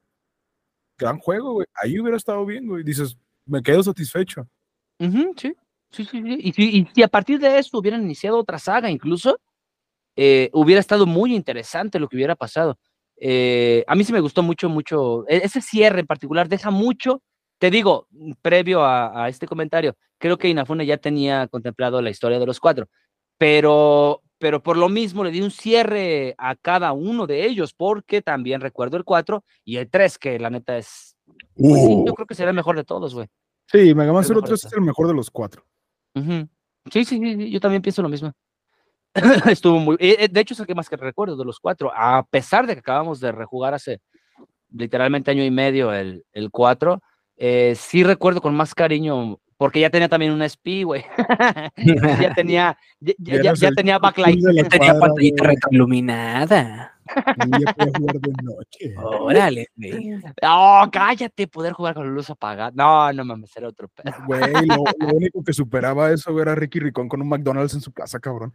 gran 0.98 1.18
juego, 1.18 1.52
güey. 1.54 1.66
Ahí 1.74 1.98
hubiera 2.00 2.16
estado 2.16 2.44
bien, 2.46 2.66
güey. 2.66 2.82
Dices, 2.84 3.16
me 3.44 3.62
quedo 3.62 3.82
satisfecho. 3.82 4.46
Ujú, 4.98 5.34
sí, 5.36 5.54
sí, 5.90 6.04
sí, 6.04 6.22
sí. 6.22 6.52
Y, 6.56 6.78
y 6.80 6.88
si 6.94 7.02
a 7.02 7.08
partir 7.08 7.38
de 7.38 7.58
eso 7.58 7.78
hubieran 7.78 8.02
iniciado 8.02 8.38
otra 8.38 8.58
saga, 8.58 8.90
incluso, 8.90 9.38
eh, 10.16 10.50
hubiera 10.52 10.80
estado 10.80 11.06
muy 11.06 11.34
interesante 11.34 11.98
lo 11.98 12.08
que 12.08 12.16
hubiera 12.16 12.34
pasado. 12.36 12.78
Eh, 13.18 13.84
a 13.86 13.94
mí 13.94 14.04
sí 14.04 14.12
me 14.12 14.20
gustó 14.20 14.42
mucho, 14.42 14.68
mucho. 14.68 15.24
e- 15.28 15.42
Ese 15.44 15.60
cierre 15.60 16.00
en 16.00 16.06
particular 16.06 16.48
deja 16.48 16.70
mucho. 16.70 17.22
Te 17.58 17.70
digo, 17.70 18.06
previo 18.42 18.82
a, 18.84 19.24
a 19.24 19.28
este 19.30 19.46
comentario, 19.46 19.96
creo 20.18 20.36
que 20.36 20.48
Inafune 20.48 20.84
ya 20.84 20.98
tenía 20.98 21.48
contemplado 21.48 22.02
la 22.02 22.10
historia 22.10 22.38
de 22.38 22.44
los 22.46 22.60
cuatro, 22.60 22.88
pero, 23.38 24.22
pero 24.38 24.62
por 24.62 24.76
lo 24.76 24.88
mismo 24.88 25.24
le 25.24 25.30
di 25.30 25.40
un 25.40 25.50
cierre 25.50 26.34
a 26.38 26.54
cada 26.56 26.92
uno 26.92 27.26
de 27.26 27.46
ellos, 27.46 27.72
porque 27.74 28.22
también 28.22 28.60
recuerdo 28.60 28.96
el 28.96 29.04
4 29.04 29.44
y 29.64 29.76
el 29.76 29.88
3, 29.88 30.18
que 30.18 30.38
la 30.38 30.50
neta 30.50 30.76
es. 30.76 31.16
pues 31.54 31.82
sí, 31.82 32.02
yo 32.06 32.14
creo 32.14 32.26
que 32.26 32.34
será 32.34 32.50
el 32.50 32.56
mejor 32.56 32.76
de 32.76 32.84
todos, 32.84 33.14
güey. 33.14 33.28
Sí, 33.66 33.94
Mega 33.94 34.12
Man 34.12 34.22
El 34.22 34.28
Zero 34.28 34.40
mejor 34.40 34.48
3 34.48 34.58
está. 34.58 34.68
es 34.68 34.74
el 34.74 34.82
mejor 34.82 35.08
de 35.08 35.14
los 35.14 35.30
cuatro. 35.30 35.64
Ujú. 36.14 36.48
Sí, 36.92 37.04
sí, 37.04 37.18
sí, 37.18 37.36
sí, 37.36 37.50
yo 37.50 37.60
también 37.60 37.82
pienso 37.82 38.02
lo 38.02 38.08
mismo. 38.08 38.32
Estuvo 39.50 39.78
muy. 39.78 39.96
eh, 39.98 40.16
eh, 40.20 40.28
De 40.28 40.40
hecho, 40.40 40.54
es 40.54 40.60
el 40.60 40.66
que 40.66 40.74
más 40.74 40.88
que 40.88 40.96
recuerdo 40.96 41.36
de 41.36 41.44
los 41.44 41.58
cuatro, 41.58 41.90
a 41.94 42.24
pesar 42.24 42.66
de 42.66 42.74
que 42.74 42.80
acabamos 42.80 43.18
de 43.20 43.32
rejugar 43.32 43.74
hace 43.74 44.00
literalmente 44.70 45.30
año 45.30 45.44
y 45.44 45.50
medio 45.50 45.92
el, 45.92 46.24
el 46.32 46.50
4, 46.50 47.00
eh, 47.36 47.74
sí 47.76 48.04
recuerdo 48.04 48.40
con 48.40 48.54
más 48.54 48.74
cariño, 48.74 49.38
porque 49.56 49.80
ya 49.80 49.90
tenía 49.90 50.08
también 50.08 50.32
una 50.32 50.44
SP, 50.44 50.84
güey. 50.84 51.04
ya 52.20 52.34
tenía, 52.34 52.78
ya, 53.00 53.70
tenía 53.74 53.98
backlight. 53.98 54.38
Ya 54.54 54.64
tenía 54.68 54.98
pantallita 54.98 55.44
retroiluminada. 55.44 56.92
Y 57.06 57.64
ya 57.64 57.72
podía 57.72 57.92
jugar 57.96 58.20
de 58.20 58.32
noche. 58.42 58.94
Órale, 58.98 59.68
güey. 59.76 60.10
No, 60.42 60.90
cállate, 60.92 61.46
poder 61.46 61.72
jugar 61.72 61.94
con 61.94 62.06
la 62.06 62.12
luz 62.12 62.28
apagada. 62.30 62.72
No, 62.74 63.12
no 63.12 63.24
mames, 63.24 63.56
era 63.56 63.68
otro 63.68 63.88
pedo. 63.88 64.12
Güey, 64.26 64.66
lo, 64.66 64.84
lo 64.98 65.14
único 65.14 65.42
que 65.42 65.52
superaba 65.52 66.10
eso 66.10 66.38
era 66.40 66.54
Ricky 66.54 66.80
Ricón 66.80 67.08
con 67.08 67.22
un 67.22 67.28
McDonald's 67.28 67.74
en 67.74 67.80
su 67.80 67.92
casa, 67.92 68.18
cabrón. 68.18 68.52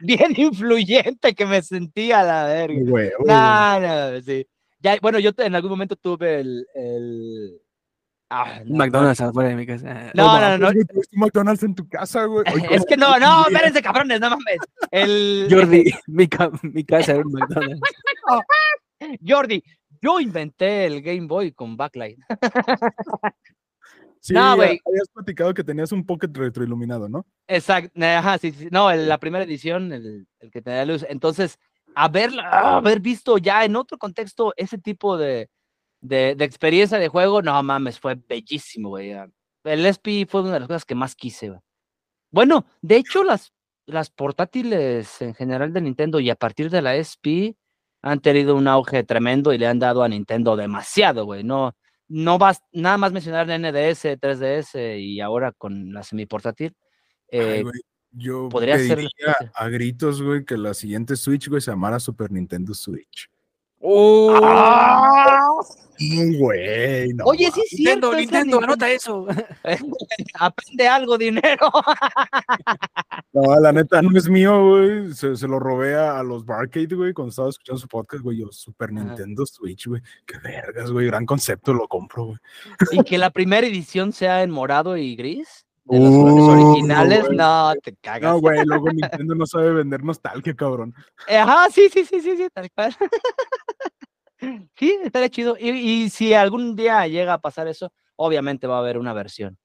Bien 0.00 0.32
influyente 0.36 1.34
que 1.34 1.46
me 1.46 1.62
sentía 1.62 2.22
la 2.22 2.44
verga. 2.44 2.80
Güey, 2.86 3.10
güey. 3.18 3.26
No, 3.26 3.80
no, 3.80 4.20
sí. 4.20 4.46
Ya, 4.84 4.98
bueno, 5.00 5.18
yo 5.18 5.30
en 5.38 5.54
algún 5.54 5.70
momento 5.70 5.96
tuve 5.96 6.40
el. 6.40 6.66
el... 6.74 7.58
Ah, 8.28 8.60
no, 8.66 8.76
McDonald's 8.76 9.20
afuera 9.20 9.48
de 9.48 9.56
mi 9.56 9.64
casa. 9.66 10.10
No, 10.14 10.38
no, 10.38 10.58
no, 10.58 10.70
no. 10.72 10.80
McDonald's 11.12 11.62
en 11.62 11.74
tu 11.74 11.88
casa, 11.88 12.24
güey. 12.26 12.44
Es 12.70 12.80
¿cómo 12.80 12.84
que 12.86 12.96
no, 12.98 13.18
no, 13.18 13.46
espérense, 13.46 13.80
cabrones, 13.82 14.20
no 14.20 14.30
mames. 14.30 14.58
El 14.90 15.46
Jordi, 15.50 15.90
mi, 16.06 16.28
ca- 16.28 16.50
mi 16.62 16.84
casa 16.84 17.12
era 17.12 17.22
un 17.24 17.32
McDonald's. 17.32 17.80
Jordi, 19.26 19.62
yo 20.02 20.20
inventé 20.20 20.84
el 20.84 21.00
Game 21.00 21.26
Boy 21.26 21.52
con 21.52 21.76
backlight. 21.78 22.18
Sí, 24.20 24.32
No, 24.34 24.56
güey. 24.56 24.80
habías 24.86 25.08
platicado 25.12 25.52
que 25.54 25.64
tenías 25.64 25.92
un 25.92 26.04
pocket 26.04 26.28
retroiluminado, 26.32 27.08
¿no? 27.08 27.26
Exacto, 27.46 27.90
ajá, 28.02 28.38
sí, 28.38 28.52
sí. 28.52 28.68
No, 28.70 28.90
el- 28.90 29.08
la 29.08 29.18
primera 29.18 29.44
edición, 29.44 29.92
el, 29.92 30.26
el 30.40 30.50
que 30.50 30.60
tenía 30.62 30.84
luz. 30.84 31.04
Entonces, 31.08 31.58
haberla, 31.94 32.76
haber 32.76 33.00
visto 33.00 33.38
ya 33.38 33.64
en 33.64 33.76
otro 33.76 33.98
contexto 33.98 34.52
ese 34.56 34.78
tipo 34.78 35.16
de, 35.16 35.48
de, 36.00 36.34
de 36.34 36.44
experiencia 36.44 36.98
de 36.98 37.08
juego, 37.08 37.42
no 37.42 37.62
mames, 37.62 37.98
fue 37.98 38.14
bellísimo, 38.14 38.90
güey. 38.90 39.12
ah. 39.12 39.28
El 39.64 39.86
SP 39.86 40.26
fue 40.28 40.42
una 40.42 40.52
de 40.54 40.60
las 40.60 40.68
cosas 40.68 40.84
que 40.84 40.94
más 40.94 41.14
quise, 41.14 41.48
güey. 41.48 41.60
Bueno, 42.30 42.66
de 42.82 42.96
hecho, 42.96 43.24
las, 43.24 43.52
las 43.86 44.10
portátiles 44.10 45.22
en 45.22 45.34
general 45.34 45.72
de 45.72 45.80
Nintendo 45.80 46.20
y 46.20 46.30
a 46.30 46.34
partir 46.34 46.68
de 46.70 46.82
la 46.82 46.96
SP 46.96 47.56
han 48.02 48.20
tenido 48.20 48.54
un 48.56 48.68
auge 48.68 49.04
tremendo 49.04 49.52
y 49.52 49.58
le 49.58 49.66
han 49.66 49.78
dado 49.78 50.02
a 50.02 50.08
Nintendo 50.08 50.56
demasiado, 50.56 51.24
güey. 51.24 51.44
No, 51.44 51.74
no 52.08 52.38
vas 52.38 52.62
nada 52.72 52.98
más 52.98 53.12
mencionar 53.12 53.46
NDS, 53.46 54.18
3DS 54.18 54.98
y 55.00 55.20
ahora 55.20 55.52
con 55.52 55.92
la 55.92 56.02
semiportátil. 56.02 56.76
Ay, 57.32 57.38
Eh, 57.40 57.62
güey, 57.62 57.80
yo 58.14 58.48
podría 58.48 58.78
ser 58.78 58.96
pediría 58.96 59.34
siguiente. 59.38 59.52
a 59.54 59.68
gritos, 59.68 60.22
güey, 60.22 60.44
que 60.44 60.56
la 60.56 60.74
siguiente 60.74 61.16
Switch, 61.16 61.48
güey, 61.48 61.60
se 61.60 61.70
llamara 61.70 62.00
Super 62.00 62.30
Nintendo 62.30 62.72
Switch. 62.74 63.28
¡Oh! 63.86 65.60
Güey, 65.98 67.12
no. 67.12 67.24
Oye, 67.26 67.50
sí 67.52 67.60
es 67.60 67.72
Nintendo, 67.74 68.08
cierto. 68.12 68.16
Nintendo, 68.16 68.56
Nintendo- 68.56 68.64
anota 68.64 68.90
eso. 68.90 69.26
Aprende 70.40 70.88
algo, 70.88 71.18
dinero. 71.18 71.70
No, 73.32 73.60
la 73.60 73.72
neta 73.72 74.00
no 74.00 74.16
es 74.16 74.28
mío, 74.28 74.68
güey. 74.70 75.12
Se, 75.12 75.36
se 75.36 75.46
lo 75.46 75.60
robé 75.60 75.96
a, 75.96 76.22
los 76.22 76.44
Barcade, 76.46 76.94
güey, 76.94 77.12
cuando 77.12 77.30
estaba 77.30 77.50
escuchando 77.50 77.78
su 77.78 77.88
podcast, 77.88 78.22
güey. 78.24 78.38
Yo, 78.38 78.50
Super. 78.50 78.90
Nintendo 78.92 79.44
Switch, 79.44 79.86
güey. 79.86 80.00
Qué 80.26 80.38
vergas, 80.38 80.90
güey. 80.90 81.06
Gran 81.06 81.26
concepto, 81.26 81.74
lo 81.74 81.86
compro, 81.86 82.24
güey. 82.26 82.38
y 82.92 83.04
que 83.04 83.18
la 83.18 83.30
primera 83.30 83.66
edición 83.66 84.12
sea 84.12 84.42
en 84.42 84.50
morado 84.50 84.96
y 84.96 85.14
gris. 85.14 85.63
De 85.84 85.98
los 86.00 86.08
Uh, 86.10 86.70
originales, 86.70 87.30
no, 87.30 87.72
te 87.82 87.94
cagas. 87.96 88.32
No, 88.32 88.40
güey, 88.40 88.64
luego 88.64 88.90
Nintendo 88.90 89.34
no 89.34 89.44
sabe 89.46 89.72
vender 89.72 90.02
nostalgia, 90.02 90.54
cabrón. 90.54 90.94
Ajá, 91.28 91.68
sí, 91.70 91.88
sí, 91.92 92.04
sí, 92.04 92.20
sí, 92.20 92.36
sí, 92.36 92.48
tal 92.52 92.70
cual. 92.70 92.96
Sí, 94.76 94.98
estaría 95.02 95.30
chido. 95.30 95.56
Y, 95.58 95.70
y 95.70 96.10
si 96.10 96.34
algún 96.34 96.76
día 96.76 97.06
llega 97.06 97.32
a 97.34 97.40
pasar 97.40 97.66
eso, 97.66 97.92
obviamente 98.16 98.66
va 98.66 98.76
a 98.76 98.80
haber 98.80 98.98
una 98.98 99.14
versión. 99.14 99.56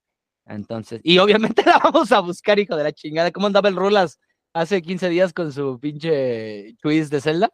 Entonces, 0.46 1.02
y 1.04 1.18
obviamente 1.18 1.64
la 1.66 1.80
vamos 1.80 2.12
a 2.14 2.22
buscar, 2.22 2.60
hijo 2.60 2.76
de 2.78 2.84
la 2.84 2.94
chingada. 2.94 3.32
¿Cómo 3.32 3.48
andaba 3.48 3.68
el 3.68 3.76
Rulas 3.76 4.20
hace 4.54 4.82
15 4.82 5.10
días 5.10 5.34
con 5.34 5.52
su 5.52 5.80
pinche 5.80 6.76
twist 6.82 7.12
de 7.12 7.20
Zelda? 7.20 7.52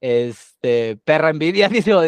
Este, 0.00 0.96
perra 1.04 1.30
envidia, 1.30 1.68
dijo, 1.68 2.00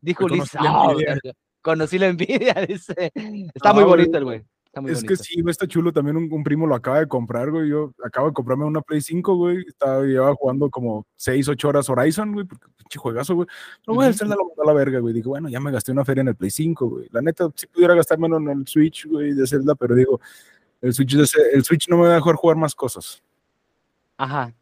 dijo 0.00 0.26
verga, 0.26 1.32
Conocí 1.60 1.98
la 1.98 2.08
envidia, 2.08 2.54
dice. 2.66 3.12
Está 3.54 3.72
muy 3.72 3.82
Ah, 3.82 3.86
güey, 3.86 4.00
bonito 4.00 4.18
el 4.18 4.24
güey. 4.24 4.42
Está 4.72 4.80
muy 4.80 4.90
Es 4.92 4.98
bonito. 5.02 5.08
que 5.12 5.16
sí, 5.22 5.42
está 5.46 5.68
chulo. 5.68 5.92
También 5.92 6.16
un, 6.16 6.32
un 6.32 6.42
primo 6.42 6.66
lo 6.66 6.74
acaba 6.74 7.00
de 7.00 7.06
comprar, 7.06 7.50
güey. 7.50 7.68
Yo 7.68 7.92
acabo 8.02 8.28
de 8.28 8.32
comprarme 8.32 8.64
una 8.64 8.80
Play 8.80 9.02
5, 9.02 9.36
güey. 9.36 9.58
Estaba, 9.68 10.02
llevaba 10.02 10.34
jugando 10.34 10.70
como 10.70 11.06
6, 11.16 11.46
8 11.48 11.68
horas 11.68 11.90
Horizon, 11.90 12.32
güey. 12.32 12.46
Porque 12.46 12.66
pinche 12.78 12.98
juegazo, 12.98 13.34
güey. 13.34 13.46
No, 13.86 13.92
güey, 13.92 14.08
el 14.08 14.12
Ujú. 14.14 14.20
Zelda 14.20 14.34
lo 14.34 14.46
mandó 14.46 14.62
a 14.62 14.66
la 14.66 14.72
verga, 14.72 14.98
güey. 15.00 15.12
Digo, 15.12 15.28
bueno, 15.28 15.50
ya 15.50 15.60
me 15.60 15.70
gasté 15.70 15.92
una 15.92 16.06
feria 16.06 16.22
en 16.22 16.28
el 16.28 16.36
Play 16.36 16.50
5, 16.50 16.88
güey. 16.88 17.06
La 17.12 17.20
neta, 17.20 17.50
sí 17.54 17.66
pudiera 17.66 17.94
gastármelo 17.94 18.38
en 18.38 18.48
el 18.48 18.66
Switch, 18.66 19.06
güey, 19.06 19.34
de 19.34 19.46
Zelda, 19.46 19.74
pero 19.74 19.94
digo, 19.94 20.18
el 20.80 20.94
Switch, 20.94 21.16
de 21.16 21.26
el 21.52 21.64
Switch 21.64 21.90
no 21.90 21.98
me 21.98 22.04
va 22.06 22.12
a 22.12 22.14
dejar 22.16 22.34
jugar 22.36 22.56
más 22.56 22.74
cosas. 22.74 23.22
Ajá. 24.16 24.54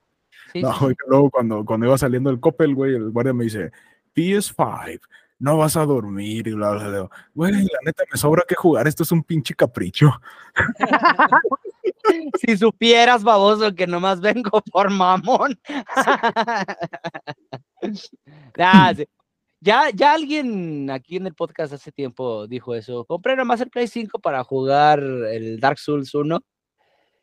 Sí, 0.53 0.61
No, 0.61 0.73
sí, 0.73 0.79
güey, 0.87 0.97
luego 1.09 1.31
cuando, 1.31 1.65
cuando 1.65 1.87
iba 1.87 1.97
saliendo 1.97 2.31
el 2.31 2.41
Coppel, 2.41 2.75
güey, 2.75 2.97
el 2.97 3.11
guardia 3.11 3.33
me 3.33 3.45
dice, 3.45 3.71
PS5, 4.17 5.01
no 5.41 5.57
vas 5.57 5.77
a 5.77 5.87
dormir 5.87 6.47
y 6.47 6.53
bla, 6.53 6.73
bla, 6.73 6.89
bla. 6.89 7.11
Güey, 7.35 7.53
la 7.53 7.79
neta, 7.85 8.05
me 8.13 8.19
sobra 8.19 8.45
que 8.47 8.55
jugar. 8.55 8.87
Esto 8.87 9.03
es 9.03 9.11
un 9.11 9.25
pinche 9.25 9.55
capricho. 9.55 10.13
Si 12.41 12.57
supieras, 12.57 13.23
baboso, 13.23 13.75
que 13.75 13.87
nomás 13.87 14.21
vengo 14.21 14.63
por 14.73 14.91
mamón. 14.91 15.59
Ah, 18.59 18.93
sí. 18.95 19.07
Ya, 19.61 19.91
ya 19.91 20.15
alguien 20.15 20.91
aquí 20.91 21.17
en 21.17 21.27
el 21.27 21.35
podcast 21.35 21.73
hace 21.73 21.93
tiempo 21.93 22.47
dijo 22.47 22.75
eso. 22.75 23.05
Compré 23.05 23.37
nomás 23.37 23.61
el 23.61 23.71
Play 23.71 23.89
5 23.89 24.19
para 24.19 24.43
jugar 24.45 25.01
el 25.01 25.61
Dark 25.61 25.79
Souls 25.79 26.15
1 26.15 26.41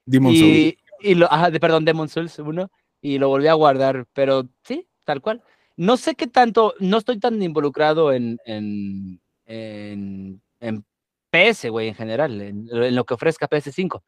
Demon 0.05 0.35
Souls. 0.35 0.75
y, 1.01 1.15
lo, 1.15 1.31
ajá, 1.31 1.51
perdón, 1.51 1.85
Demon 1.85 2.09
Souls 2.09 2.37
1 2.39 2.71
y 3.01 3.19
lo 3.19 3.29
volví 3.29 3.47
a 3.47 3.53
guardar, 3.53 4.05
pero 4.13 4.47
sí, 4.63 4.87
tal 5.03 5.21
cual. 5.21 5.43
No 5.77 5.95
sé 5.95 6.15
qué 6.15 6.27
tanto, 6.27 6.73
no 6.79 6.97
estoy 6.97 7.19
tan 7.19 7.41
involucrado 7.41 8.11
en, 8.11 8.37
en, 8.45 9.21
en, 9.45 10.41
en 10.59 10.85
PS, 11.29 11.69
güey, 11.69 11.89
en 11.89 11.95
general, 11.95 12.41
en, 12.41 12.67
en 12.71 12.95
lo 12.95 13.05
que 13.05 13.13
ofrezca 13.13 13.47
PS5. 13.47 14.01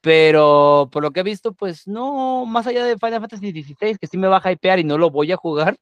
Pero 0.00 0.88
por 0.92 1.02
lo 1.02 1.12
que 1.12 1.20
he 1.20 1.24
visto, 1.24 1.52
pues 1.52 1.86
no, 1.86 2.44
más 2.44 2.66
allá 2.66 2.84
de 2.84 2.98
Final 2.98 3.20
Fantasy 3.20 3.50
XVI, 3.50 3.96
que 3.98 4.06
sí 4.06 4.18
me 4.18 4.28
va 4.28 4.40
a 4.42 4.52
hypear 4.52 4.78
y 4.78 4.84
no 4.84 4.98
lo 4.98 5.10
voy 5.10 5.32
a 5.32 5.36
jugar, 5.36 5.76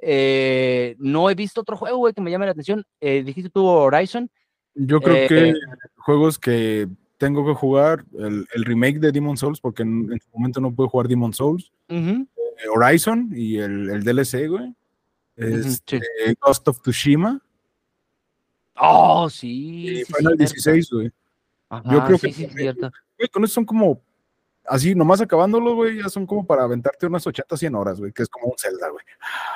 eh, 0.00 0.96
no 0.98 1.30
he 1.30 1.34
visto 1.34 1.60
otro 1.60 1.76
juego, 1.76 1.98
güey, 1.98 2.12
que 2.12 2.20
me 2.20 2.30
llame 2.30 2.46
la 2.46 2.52
atención. 2.52 2.84
Eh, 3.00 3.22
dijiste 3.22 3.50
tú 3.50 3.66
Horizon. 3.66 4.30
Yo 4.74 5.00
creo 5.00 5.16
Eh, 5.16 5.26
que 5.28 5.54
juegos 5.96 6.38
que 6.38 6.88
tengo 7.16 7.46
que 7.46 7.54
jugar, 7.54 8.04
el, 8.18 8.46
el 8.52 8.64
remake 8.64 8.98
de 8.98 9.12
Demon 9.12 9.36
Souls, 9.36 9.60
porque 9.60 9.82
en, 9.82 10.12
en 10.12 10.20
su 10.20 10.28
momento 10.32 10.60
no 10.60 10.74
pude 10.74 10.88
jugar 10.88 11.08
Demon 11.08 11.32
Souls, 11.32 11.72
Ujú, 11.88 12.26
eh, 12.33 12.33
Horizon 12.74 13.30
y 13.34 13.58
el, 13.58 13.90
el 13.90 14.02
DLC, 14.04 14.48
güey. 14.48 14.74
Este, 15.36 15.98
sí. 16.00 16.34
Ghost 16.40 16.66
of 16.68 16.80
Tsushima 16.80 17.40
Oh, 18.76 19.28
sí. 19.30 19.88
y 19.88 20.04
sí, 20.04 20.12
Final 20.12 20.36
cierto. 20.36 20.36
16, 20.36 20.90
güey. 20.90 21.10
Ajá, 21.68 22.04
creo 22.06 22.18
sí, 22.18 22.26
que 22.28 22.32
sí, 22.32 22.46
también, 22.46 22.74
cierto. 22.74 22.90
Güey, 23.18 23.28
con 23.28 23.44
eso 23.44 23.54
son 23.54 23.64
como, 23.64 24.00
así, 24.66 24.94
nomás 24.94 25.20
acabándolo, 25.20 25.74
güey, 25.74 25.98
ya 26.02 26.08
son 26.08 26.26
como 26.26 26.44
para 26.46 26.64
aventarte 26.64 27.06
unas 27.06 27.26
80, 27.26 27.56
100 27.56 27.74
horas, 27.74 27.98
güey, 28.00 28.12
que 28.12 28.22
es 28.24 28.28
como 28.28 28.46
un 28.48 28.58
Zelda, 28.58 28.88
güey. 28.90 29.04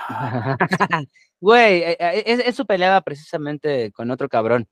Güey, 1.40 1.82
eh, 1.82 1.96
eh, 2.00 2.22
es- 2.26 2.40
eso 2.40 2.64
peleaba 2.64 3.00
precisamente 3.02 3.92
con 3.92 4.10
otro 4.10 4.28
cabrón 4.28 4.66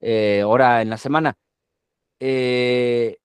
eh, 0.00 0.40
ahora 0.42 0.80
en 0.80 0.88
la 0.88 0.96
semana. 0.96 1.36
Eh, 2.20 3.18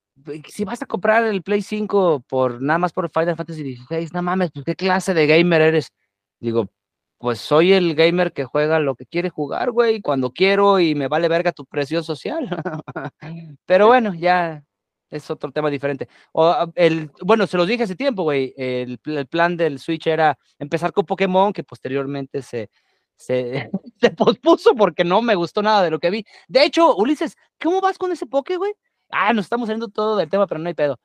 si 0.47 0.65
vas 0.65 0.82
a 0.82 0.86
comprar 0.86 1.26
el 1.26 1.43
Play 1.43 1.61
5 1.61 2.24
por 2.28 2.61
nada 2.61 2.80
más 2.80 2.93
por 2.93 3.09
Final 3.09 3.36
Fantasy 3.36 3.76
XVI, 3.76 4.09
no 4.13 4.22
mames, 4.22 4.51
pues 4.51 4.65
qué 4.65 4.76
clase 4.76 5.13
de 5.13 5.28
gamer 5.28 5.61
eres. 5.61 5.91
Digo, 6.39 6.69
pues 7.17 7.39
soy 7.39 7.74
el 7.74 7.95
gamer 7.95 8.34
que 8.34 8.45
juega 8.45 8.80
lo 8.80 8.95
que 8.95 9.05
quiere 9.05 9.30
jugar, 9.30 9.72
güey, 9.72 10.01
cuando 10.01 10.32
quiero 10.32 10.80
y 10.80 10.95
me 10.95 11.07
vale 11.07 11.28
verga 11.28 11.51
tu 11.51 11.65
presión 11.65 12.03
social. 12.03 12.49
Pero 13.65 13.88
bueno, 13.88 14.13
ya 14.13 14.63
es 15.11 15.30
otro 15.30 15.51
tema 15.51 15.69
diferente. 15.69 16.07
O, 16.32 16.45
ah, 16.45 16.72
el, 16.76 17.11
bueno, 17.22 17.45
se 17.45 17.57
los 17.57 17.67
dije 17.67 17.84
hace 17.84 17.95
tiempo, 17.95 18.24
güey. 18.24 18.53
El 18.57 18.97
plan 19.30 19.55
del 19.57 19.80
Switch 19.80 20.07
era 20.07 20.38
empezar 20.57 20.93
con 20.93 21.05
Pokémon, 21.05 21.53
que 21.53 21.63
posteriormente 21.63 22.41
se, 22.41 22.69
se, 23.15 23.69
se 24.01 24.09
pospuso 24.11 24.74
porque 24.76 25.03
no 25.03 25.22
me 25.22 25.36
gustó 25.36 25.61
nada 25.61 25.84
de 25.84 25.91
lo 25.91 25.99
que 25.99 26.09
vi. 26.09 26.26
De 26.47 26.63
hecho, 26.63 26.95
Ulises, 26.95 27.36
¿cómo 27.61 27.82
vas 27.82 27.97
con 27.97 28.11
ese 28.11 28.26
Poké, 28.26 28.57
güey? 28.57 28.74
Ah, 29.12 29.34
nos 29.34 29.45
estamos 29.45 29.68
saliendo 29.68 29.88
todo 29.88 30.18
del 30.18 30.30
tema, 30.30 30.47
pero 30.47 30.59
no 30.59 30.68
hay 30.68 30.74
pedo. 30.74 30.99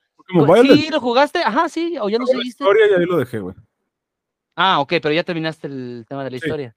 ¿Sí 0.63 0.89
lo 0.91 1.01
jugaste? 1.01 1.39
Ajá, 1.45 1.69
sí, 1.69 1.97
o 2.01 2.09
ya 2.09 2.19
no 2.19 2.27
seguiste. 2.27 2.49
historia 2.49 2.87
y 2.91 2.95
ahí 3.01 3.07
lo 3.07 3.17
dejé, 3.19 3.39
güey. 3.39 3.55
Ah, 4.57 4.81
ok, 4.81 4.95
pero 5.03 5.13
ya 5.13 5.23
terminaste 5.23 5.67
el 5.67 6.05
tema 6.09 6.25
de 6.25 6.31
la 6.31 6.39
Sí. 6.39 6.45
historia. 6.47 6.75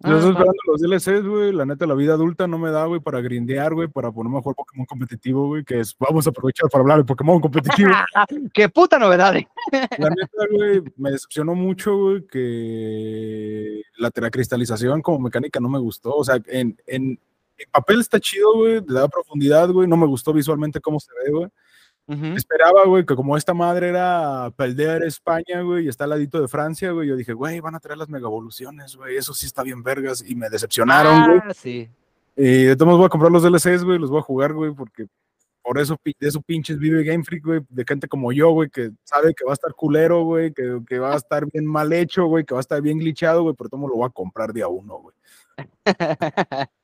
Yo 0.00 0.12
Ah, 0.12 0.14
estoy 0.16 0.30
esperando 0.30 0.58
los 0.68 0.80
DLCs, 0.80 1.26
güey. 1.26 1.52
La 1.52 1.66
neta, 1.66 1.84
la 1.84 1.94
vida 1.94 2.14
adulta 2.14 2.46
no 2.46 2.56
me 2.56 2.70
da, 2.70 2.84
güey, 2.86 3.00
para 3.00 3.20
grindear, 3.20 3.74
güey, 3.74 3.88
para 3.88 4.12
ponerme 4.12 4.38
a 4.38 4.42
jugar 4.42 4.54
Pokémon 4.54 4.86
competitivo, 4.86 5.48
güey, 5.48 5.64
que 5.64 5.80
es, 5.80 5.96
vamos 5.98 6.24
a 6.24 6.30
aprovechar 6.30 6.70
para 6.70 6.82
hablar 6.82 6.98
de 6.98 7.04
Pokémon 7.04 7.40
competitivo. 7.40 7.90
¡Qué 8.54 8.68
puta 8.68 8.96
novedad! 9.00 9.34
eh! 9.36 9.48
La 9.98 10.08
neta, 10.10 10.46
güey, 10.52 10.82
me 10.96 11.10
decepcionó 11.10 11.56
mucho, 11.56 11.96
güey, 11.96 12.24
que 12.28 13.82
la 13.96 14.10
teracristalización 14.12 15.02
como 15.02 15.18
mecánica 15.18 15.58
no 15.58 15.68
me 15.68 15.80
gustó. 15.80 16.14
O 16.14 16.22
sea, 16.22 16.38
en, 16.46 16.76
en, 16.86 17.18
en 17.58 17.70
papel 17.70 18.00
está 18.00 18.20
chido, 18.20 18.54
güey, 18.54 18.80
le 18.86 19.00
da 19.00 19.08
profundidad, 19.08 19.68
güey. 19.70 19.88
No 19.88 19.96
me 19.96 20.06
gustó 20.06 20.32
visualmente 20.32 20.80
cómo 20.80 21.00
se 21.00 21.10
ve, 21.24 21.30
güey. 21.30 21.48
Esperaba, 22.08 22.86
güey, 22.86 23.04
que 23.04 23.14
como 23.14 23.36
esta 23.36 23.52
madre 23.52 23.90
era 23.90 24.50
Pelder 24.56 25.02
España, 25.02 25.60
güey, 25.60 25.84
y 25.84 25.88
está 25.88 26.04
al 26.04 26.10
ladito 26.10 26.40
de 26.40 26.48
Francia, 26.48 26.90
güey, 26.90 27.06
yo 27.06 27.16
dije, 27.16 27.34
güey, 27.34 27.60
van 27.60 27.74
a 27.74 27.80
traer 27.80 27.98
las 27.98 28.08
mega 28.08 28.26
evoluciones, 28.26 28.96
güey, 28.96 29.16
eso 29.16 29.34
sí 29.34 29.44
está 29.44 29.62
bien 29.62 29.82
vergas, 29.82 30.24
y 30.26 30.34
me 30.34 30.48
decepcionaron, 30.48 31.26
güey. 31.26 31.40
Ah, 31.44 31.52
sí. 31.52 31.86
Y 32.34 32.62
de 32.64 32.76
todos 32.76 32.86
modos 32.86 33.00
voy 33.00 33.06
a 33.06 33.10
comprar 33.10 33.30
los 33.30 33.42
DLCs, 33.42 33.84
güey, 33.84 33.98
los 33.98 34.08
voy 34.08 34.20
a 34.20 34.22
jugar, 34.22 34.54
güey, 34.54 34.72
porque 34.72 35.06
por 35.62 35.78
eso, 35.78 36.00
de 36.02 36.14
eso 36.26 36.40
pinches 36.40 36.78
vive 36.78 37.04
Game 37.04 37.24
Freak, 37.24 37.44
güey, 37.44 37.60
de 37.68 37.84
gente 37.86 38.08
como 38.08 38.32
yo, 38.32 38.52
güey, 38.52 38.70
que 38.70 38.90
sabe 39.04 39.34
que 39.34 39.44
va 39.44 39.50
a 39.50 39.54
estar 39.54 39.74
culero, 39.74 40.22
güey, 40.22 40.54
que, 40.54 40.80
que 40.88 40.98
va 40.98 41.12
a 41.12 41.16
estar 41.16 41.44
bien 41.44 41.66
mal 41.66 41.92
hecho, 41.92 42.24
güey, 42.24 42.42
que 42.42 42.54
va 42.54 42.60
a 42.60 42.62
estar 42.62 42.80
bien 42.80 42.96
glitchado, 42.96 43.42
güey, 43.42 43.54
pero 43.54 43.68
todo 43.68 43.86
lo 43.86 43.96
voy 43.96 44.06
a 44.06 44.10
comprar 44.10 44.54
de 44.54 44.62
a 44.62 44.68
uno, 44.68 44.96
güey. 44.96 45.14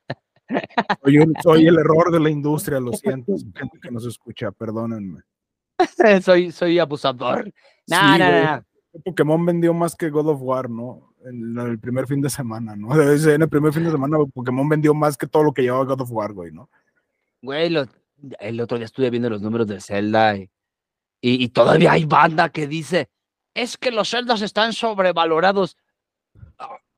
Soy, 1.03 1.17
un- 1.19 1.33
soy 1.41 1.67
el 1.67 1.77
error 1.79 2.11
de 2.11 2.19
la 2.19 2.29
industria, 2.39 2.79
lo 2.79 2.91
siento, 2.93 3.33
gente 3.55 3.79
que 3.81 3.91
nos 3.91 4.05
escucha, 4.05 4.51
perdónenme. 4.51 5.21
soy, 6.23 6.51
soy 6.51 6.79
abusador. 6.79 7.45
No, 7.87 7.97
Sí, 8.13 8.19
no, 8.19 8.31
no, 8.31 8.55
no. 8.57 8.65
Pokémon 9.03 9.45
vendió 9.45 9.73
más 9.73 9.93
que 9.95 10.09
God 10.09 10.29
of 10.29 10.39
War, 10.41 10.69
¿no? 10.69 11.13
En 11.25 11.57
el 11.59 11.79
primer 11.79 12.07
fin 12.07 12.21
de 12.21 12.29
semana, 12.29 12.75
¿no? 12.75 12.87
En 13.35 13.41
el 13.41 13.49
primer 13.49 13.73
fin 13.73 13.83
de 13.83 13.91
semana 13.91 14.17
Pokémon 14.33 14.69
vendió 14.69 14.93
más 14.93 15.17
que 15.17 15.27
todo 15.27 15.43
lo 15.43 15.53
que 15.53 15.63
llevaba 15.63 15.83
God 15.85 16.01
of 16.01 16.11
War, 16.11 16.31
güey, 16.33 16.51
¿no? 16.51 16.69
Güey, 17.41 17.69
lo- 17.69 17.87
el 18.39 18.61
otro 18.61 18.77
día 18.77 18.85
estuve 18.85 19.09
viendo 19.09 19.29
los 19.29 19.41
números 19.41 19.67
de 19.67 19.81
Zelda 19.81 20.37
y, 20.37 20.43
y, 21.21 21.43
y 21.43 21.49
todavía 21.49 21.91
hay 21.91 22.05
banda 22.05 22.49
que 22.49 22.67
dice, 22.67 23.09
es 23.53 23.77
que 23.77 23.91
los 23.91 24.09
Zeldas 24.11 24.41
están 24.41 24.71
sobrevalorados. 24.71 25.75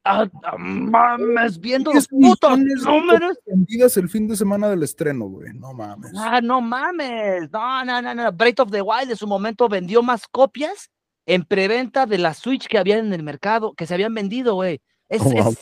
Ah, 0.10 0.58
mames, 0.58 1.60
viendo 1.60 1.92
los 1.94 2.08
10 2.08 2.30
putos 2.30 2.60
números. 2.60 3.38
Vendidas 3.46 3.98
el 3.98 4.08
fin 4.10 4.28
de 4.28 4.36
semana 4.38 4.70
del 4.70 4.84
estreno, 4.84 5.26
güey, 5.26 5.54
no 5.54 5.74
mames. 5.74 6.12
Ah, 6.18 6.40
no 6.42 6.62
mames. 6.62 7.50
No, 7.52 7.84
no, 7.86 8.02
no, 8.02 8.14
no. 8.16 8.32
Breath 8.32 8.60
of 8.62 8.72
the 8.72 8.82
Wild 8.82 9.12
en 9.12 9.18
su 9.18 9.28
momento 9.28 9.68
vendió 9.68 10.02
más 10.02 10.28
copias 10.28 10.90
en 11.26 11.44
preventa 11.44 12.06
de 12.06 12.18
la 12.18 12.34
Switch 12.34 12.68
que 12.68 12.78
había 12.78 12.98
en 12.98 13.12
el 13.12 13.24
mercado, 13.24 13.74
que 13.74 13.86
se 13.86 13.94
habían 13.94 14.14
vendido, 14.14 14.56
güey. 14.56 14.80
Es, 15.10 15.22
Oh, 15.22 15.30
wow. 15.32 15.50
es, 15.52 15.60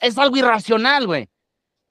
es 0.00 0.18
algo 0.18 0.36
irracional, 0.36 1.06
güey. 1.06 1.28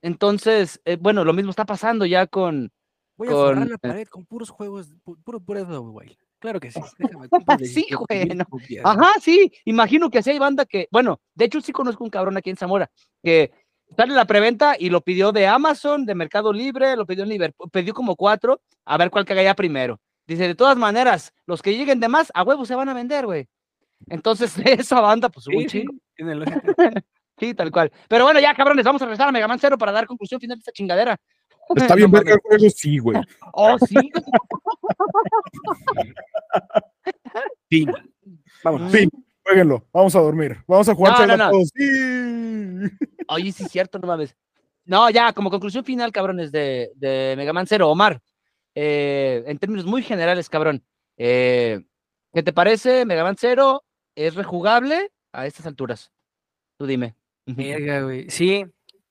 Entonces, 0.01 0.79
eh, 0.85 0.97
bueno, 0.99 1.23
lo 1.25 1.33
mismo 1.33 1.49
está 1.49 1.65
pasando 1.65 2.05
ya 2.05 2.27
con. 2.27 2.71
Voy 3.17 3.27
a 3.27 3.31
Con- 3.31 3.39
forrar 3.55 3.67
la 3.67 3.77
pared 3.77 4.07
con 4.07 4.25
puros 4.25 4.49
juegos, 4.49 4.93
pu- 5.03 5.17
puro 5.23 5.39
Breath 5.39 5.63
of 5.63 5.69
the 5.71 5.77
Wild. 5.79 6.17
Claro 6.47 6.59
que 6.59 6.71
sí. 6.71 6.79
Déjame 6.97 7.29
comprar 7.29 7.59
Sí, 7.59 7.85
17 7.87 7.95
güey, 8.25 8.25
no. 8.35 8.45
Ajá, 8.83 9.13
sí, 9.21 9.51
imagino 9.65 10.09
que 10.09 10.19
así 10.19 10.31
hay 10.31 10.39
banda 10.39 10.65
que, 10.65 10.87
bueno, 10.91 11.19
de 11.35 11.45
hecho 11.45 11.59
sí 11.61 11.71
conozco 11.71 12.03
un 12.03 12.09
cabrón 12.09 12.37
aquí 12.37 12.49
en 12.49 12.55
Zamora 12.57 12.89
que 13.23 13.51
sale 13.95 14.13
la 14.13 14.25
preventa 14.25 14.75
y 14.79 14.89
lo 14.89 15.01
pidió 15.01 15.31
de 15.31 15.47
Amazon, 15.47 16.05
de 16.05 16.15
Mercado 16.15 16.51
Libre, 16.53 16.95
lo 16.95 17.05
pidió 17.05 17.23
en 17.23 17.29
Liverpool, 17.29 17.69
pidió 17.71 17.93
como 17.93 18.15
cuatro, 18.15 18.61
a 18.85 18.97
ver 18.97 19.09
cuál 19.09 19.25
caiga 19.25 19.53
primero. 19.53 19.99
Dice, 20.25 20.47
de 20.47 20.55
todas 20.55 20.77
maneras, 20.77 21.33
los 21.45 21.61
que 21.61 21.75
lleguen 21.75 21.99
de 21.99 22.09
más, 22.09 22.31
a 22.33 22.43
huevo 22.43 22.65
se 22.65 22.75
van 22.75 22.89
a 22.89 22.93
vender, 22.93 23.25
güey. 23.25 23.47
Entonces, 24.07 24.53
esa 24.65 25.01
banda, 25.01 25.29
pues 25.29 25.47
un 25.47 25.53
Sí, 25.53 25.69
sí, 25.69 25.85
chingo. 25.85 25.93
lógica. 26.17 26.61
Sí, 27.39 27.53
tal 27.53 27.71
cual. 27.71 27.91
Pero 28.09 28.23
bueno, 28.23 28.39
ya, 28.39 28.55
cabrones, 28.55 28.83
vamos 28.83 28.99
a 29.01 29.05
regresar 29.05 29.27
a 29.27 29.31
Mega 29.31 29.47
Man 29.47 29.59
Zero 29.59 29.77
para 29.77 29.91
dar 29.91 30.07
conclusión 30.07 30.41
final 30.41 30.57
de 30.57 30.61
esta 30.61 30.71
chingadera. 30.71 31.17
Está 31.75 31.95
bien 31.95 32.11
verga 32.11 32.33
el 32.33 32.39
juego, 32.39 32.69
sí, 32.69 32.97
güey. 32.97 33.21
Oh, 33.53 33.77
sí. 33.79 33.95
Fin. 37.69 37.91
Vámonos. 38.63 38.91
Sí, 38.91 39.09
jueguenlo. 39.43 39.85
Vamos 39.91 40.15
a 40.15 40.19
dormir. 40.19 40.57
Vamos 40.67 40.87
a 40.89 40.95
jugar 40.95 41.19
No, 41.19 41.27
no, 41.27 41.37
no. 41.37 41.51
todos. 41.51 41.69
Sí. 41.75 41.87
Oye, 43.29 43.51
sí 43.51 43.63
es 43.63 43.71
cierto, 43.71 43.99
no 43.99 44.07
mames. 44.07 44.35
No, 44.85 45.09
ya, 45.09 45.33
como 45.33 45.49
conclusión 45.49 45.83
final, 45.83 46.11
cabrones, 46.13 46.51
de, 46.51 46.91
de 46.95 47.33
Mega 47.35 47.51
Man 47.51 47.67
Zero, 47.67 47.89
Omar, 47.89 48.21
eh, 48.73 49.43
en 49.45 49.57
términos 49.57 49.85
muy 49.85 50.01
generales, 50.01 50.49
cabrón, 50.49 50.81
eh, 51.17 51.81
¿qué 52.33 52.41
te 52.41 52.53
parece? 52.53 53.05
Mega 53.05 53.23
Man 53.23 53.35
Zero 53.37 53.83
es 54.15 54.35
rejugable 54.35 55.11
a 55.33 55.45
estas 55.45 55.65
alturas. 55.65 56.11
Tú 56.77 56.85
dime. 56.85 57.15
Verga, 57.45 58.01
güey. 58.01 58.29
Sí, 58.29 58.65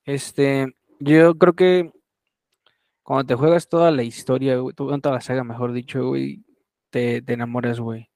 este, 0.06 0.74
yo 0.98 1.34
creo 1.36 1.54
que 1.54 1.90
cuando 3.06 3.26
te 3.26 3.34
juegas 3.36 3.68
toda 3.68 3.90
la 3.92 4.02
historia, 4.04 4.58
güey, 4.58 4.74
to- 4.74 4.98
toda 5.00 5.14
la 5.16 5.20
saga, 5.22 5.44
mejor 5.44 5.72
dicho, 5.72 6.08
güey, 6.08 6.44
te, 6.90 7.22
enamoras, 7.32 7.80
güey. 7.80 8.10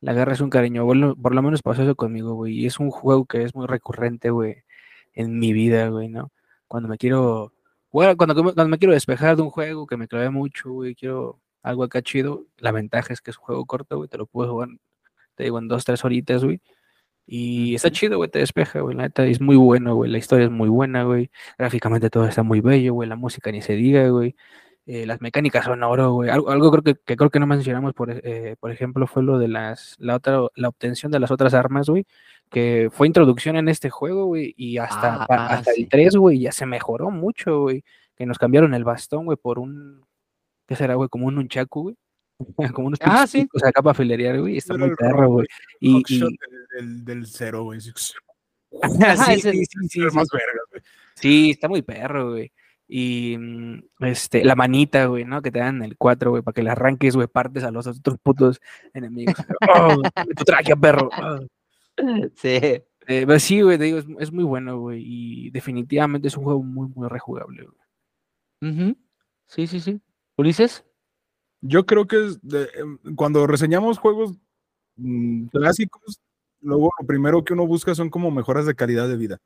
Le 0.00 0.10
agarras 0.12 0.40
un 0.42 0.50
cariño. 0.50 0.92
Lo, 0.94 1.16
por 1.16 1.34
lo 1.34 1.42
menos 1.42 1.62
pasó 1.62 1.82
eso 1.82 1.96
conmigo, 1.96 2.34
güey. 2.34 2.54
Y 2.60 2.66
es 2.66 2.80
un 2.80 2.90
juego 2.90 3.26
que 3.26 3.44
es 3.44 3.54
muy 3.54 3.66
recurrente, 3.66 4.30
güey, 4.30 4.64
en 5.14 5.38
mi 5.38 5.52
vida, 5.54 5.88
güey, 5.88 6.08
¿no? 6.08 6.32
Cuando 6.68 6.88
me 6.88 6.98
quiero, 6.98 7.52
bueno, 7.92 8.16
cuando, 8.16 8.42
me- 8.68 8.78
quiero 8.78 8.94
despejar 8.94 9.36
de 9.36 9.42
un 9.42 9.50
juego 9.50 9.86
que 9.86 9.96
me 9.96 10.08
clavé 10.08 10.30
mucho, 10.30 10.70
güey, 10.72 10.94
quiero 10.94 11.40
algo 11.62 11.84
acá 11.84 12.02
chido. 12.02 12.46
La 12.58 12.72
ventaja 12.72 13.12
es 13.14 13.20
que 13.22 13.30
es 13.32 13.38
un 13.38 13.44
juego 13.44 13.66
corto, 13.66 13.96
güey, 13.98 14.08
te 14.08 14.18
lo 14.18 14.26
puedes 14.26 14.50
jugar, 14.52 14.68
te 15.36 15.44
digo, 15.44 15.58
en 15.58 15.68
dos, 15.68 15.84
tres 15.84 16.04
horitas, 16.04 16.44
güey. 16.44 16.60
Y 17.32 17.76
está 17.76 17.92
chido, 17.92 18.16
güey, 18.16 18.28
te 18.28 18.40
despeja, 18.40 18.80
güey. 18.80 18.96
La 18.96 19.04
neta 19.04 19.24
es 19.24 19.40
muy 19.40 19.54
bueno, 19.54 19.94
güey. 19.94 20.10
La 20.10 20.18
historia 20.18 20.46
es 20.46 20.50
muy 20.50 20.68
buena, 20.68 21.04
güey. 21.04 21.30
Gráficamente 21.56 22.10
todo 22.10 22.24
está 22.26 22.42
muy 22.42 22.60
bello, 22.60 22.94
güey. 22.94 23.08
La 23.08 23.14
música 23.14 23.52
ni 23.52 23.62
se 23.62 23.74
diga, 23.74 24.08
güey. 24.08 24.34
Eh, 24.86 25.06
las 25.06 25.20
mecánicas 25.20 25.64
son 25.64 25.84
oro, 25.84 26.12
güey. 26.14 26.28
Algo, 26.30 26.50
algo 26.50 26.70
creo 26.72 26.82
que, 26.82 26.94
que 26.96 27.14
creo 27.16 27.30
que 27.30 27.38
no 27.38 27.46
mencionamos, 27.46 27.94
por, 27.94 28.10
eh, 28.10 28.56
por 28.58 28.72
ejemplo, 28.72 29.06
fue 29.06 29.22
lo 29.22 29.38
de 29.38 29.46
las, 29.46 29.94
la 30.00 30.16
otra, 30.16 30.40
la 30.56 30.68
obtención 30.68 31.12
de 31.12 31.20
las 31.20 31.30
otras 31.30 31.54
armas, 31.54 31.88
güey. 31.88 32.04
Que 32.50 32.88
fue 32.90 33.06
introducción 33.06 33.54
en 33.56 33.68
este 33.68 33.90
juego, 33.90 34.24
güey. 34.26 34.52
Y 34.56 34.78
hasta, 34.78 35.24
pa- 35.28 35.36
Ah, 35.46 35.54
hasta 35.54 35.72
sí. 35.72 35.82
el 35.82 35.88
3, 35.88 36.16
güey, 36.16 36.40
ya 36.40 36.50
se 36.50 36.66
mejoró 36.66 37.12
mucho, 37.12 37.60
güey. 37.60 37.84
Que 38.16 38.26
nos 38.26 38.38
cambiaron 38.38 38.74
el 38.74 38.82
bastón, 38.82 39.26
güey, 39.26 39.38
por 39.40 39.60
un. 39.60 40.04
¿Qué 40.66 40.74
será, 40.74 40.94
güey? 40.96 41.08
Como 41.08 41.26
un 41.28 41.36
nunchaku, 41.36 41.82
güey. 41.82 41.96
Como 42.74 42.88
unos 42.88 42.98
Ah, 43.02 43.10
pinches 43.26 43.30
sí. 43.30 43.40
picos 43.42 43.64
acá 43.64 43.82
para 43.82 43.94
filerear, 43.94 44.40
güey. 44.40 44.56
Está 44.56 44.76
muy 44.76 44.94
perro, 44.96 45.28
güey. 45.28 45.46
el 45.80 45.88
Y, 45.88 46.02
y- 46.08 46.18
del, 46.20 46.36
del, 46.76 47.04
del 47.04 47.26
cero, 47.26 47.64
güey. 47.64 47.80
Sí, 47.80 47.92
Ajá, 49.02 49.24
sí, 49.26 49.32
ese- 49.32 49.52
sí, 49.52 49.64
sí, 49.64 49.88
sí, 49.88 50.00
era 50.00 50.10
sí. 50.10 50.16
más 50.16 50.28
verga, 50.32 50.60
güey. 50.70 50.82
Sí, 51.16 51.50
está 51.50 51.68
muy 51.68 51.82
perro, 51.82 52.30
güey. 52.30 52.52
Y 52.92 53.36
mm, 53.38 53.82
este, 54.00 54.44
la 54.44 54.56
manita, 54.56 55.04
güey, 55.06 55.24
¿no? 55.24 55.42
Que 55.42 55.52
te 55.52 55.60
dan 55.60 55.82
el 55.82 55.96
4, 55.96 56.30
güey, 56.30 56.42
para 56.42 56.54
que 56.54 56.62
le 56.62 56.70
arranques, 56.70 57.14
güey, 57.14 57.28
partes 57.28 57.62
a 57.62 57.70
los 57.70 57.86
otros 57.86 58.16
putos 58.22 58.60
enemigos. 58.94 59.34
¡Oh! 59.74 60.02
tu 60.36 60.44
tráquea, 60.44 60.74
perro. 60.76 61.08
¡Oh! 61.16 61.38
Sí. 62.36 62.58
Eh, 62.62 62.84
pero 63.26 63.38
sí, 63.38 63.60
güey, 63.60 63.76
te 63.78 63.84
digo, 63.84 63.98
es, 63.98 64.06
es 64.18 64.32
muy 64.32 64.44
bueno, 64.44 64.78
güey. 64.78 65.02
Y 65.04 65.50
definitivamente 65.50 66.28
es 66.28 66.36
un 66.36 66.44
juego 66.44 66.62
muy, 66.62 66.88
muy 66.94 67.08
rejugable, 67.08 67.64
güey. 67.64 68.96
Sí, 69.46 69.66
sí, 69.66 69.80
sí. 69.80 70.00
¿Ulises? 70.36 70.84
Yo 71.60 71.84
creo 71.86 72.06
que 72.06 72.26
es 72.26 72.40
de- 72.42 72.68
em, 72.76 72.98
cuando 73.16 73.46
reseñamos 73.46 73.98
juegos 73.98 74.32
mm, 74.96 75.46
clásicos, 75.48 76.20
luego 76.60 76.90
lo 77.00 77.06
primero 77.06 77.44
que 77.44 77.52
uno 77.54 77.66
busca 77.66 77.94
son 77.94 78.10
como 78.10 78.30
mejoras 78.30 78.66
de 78.66 78.74
calidad 78.74 79.08
de 79.08 79.16
vida. 79.16 79.38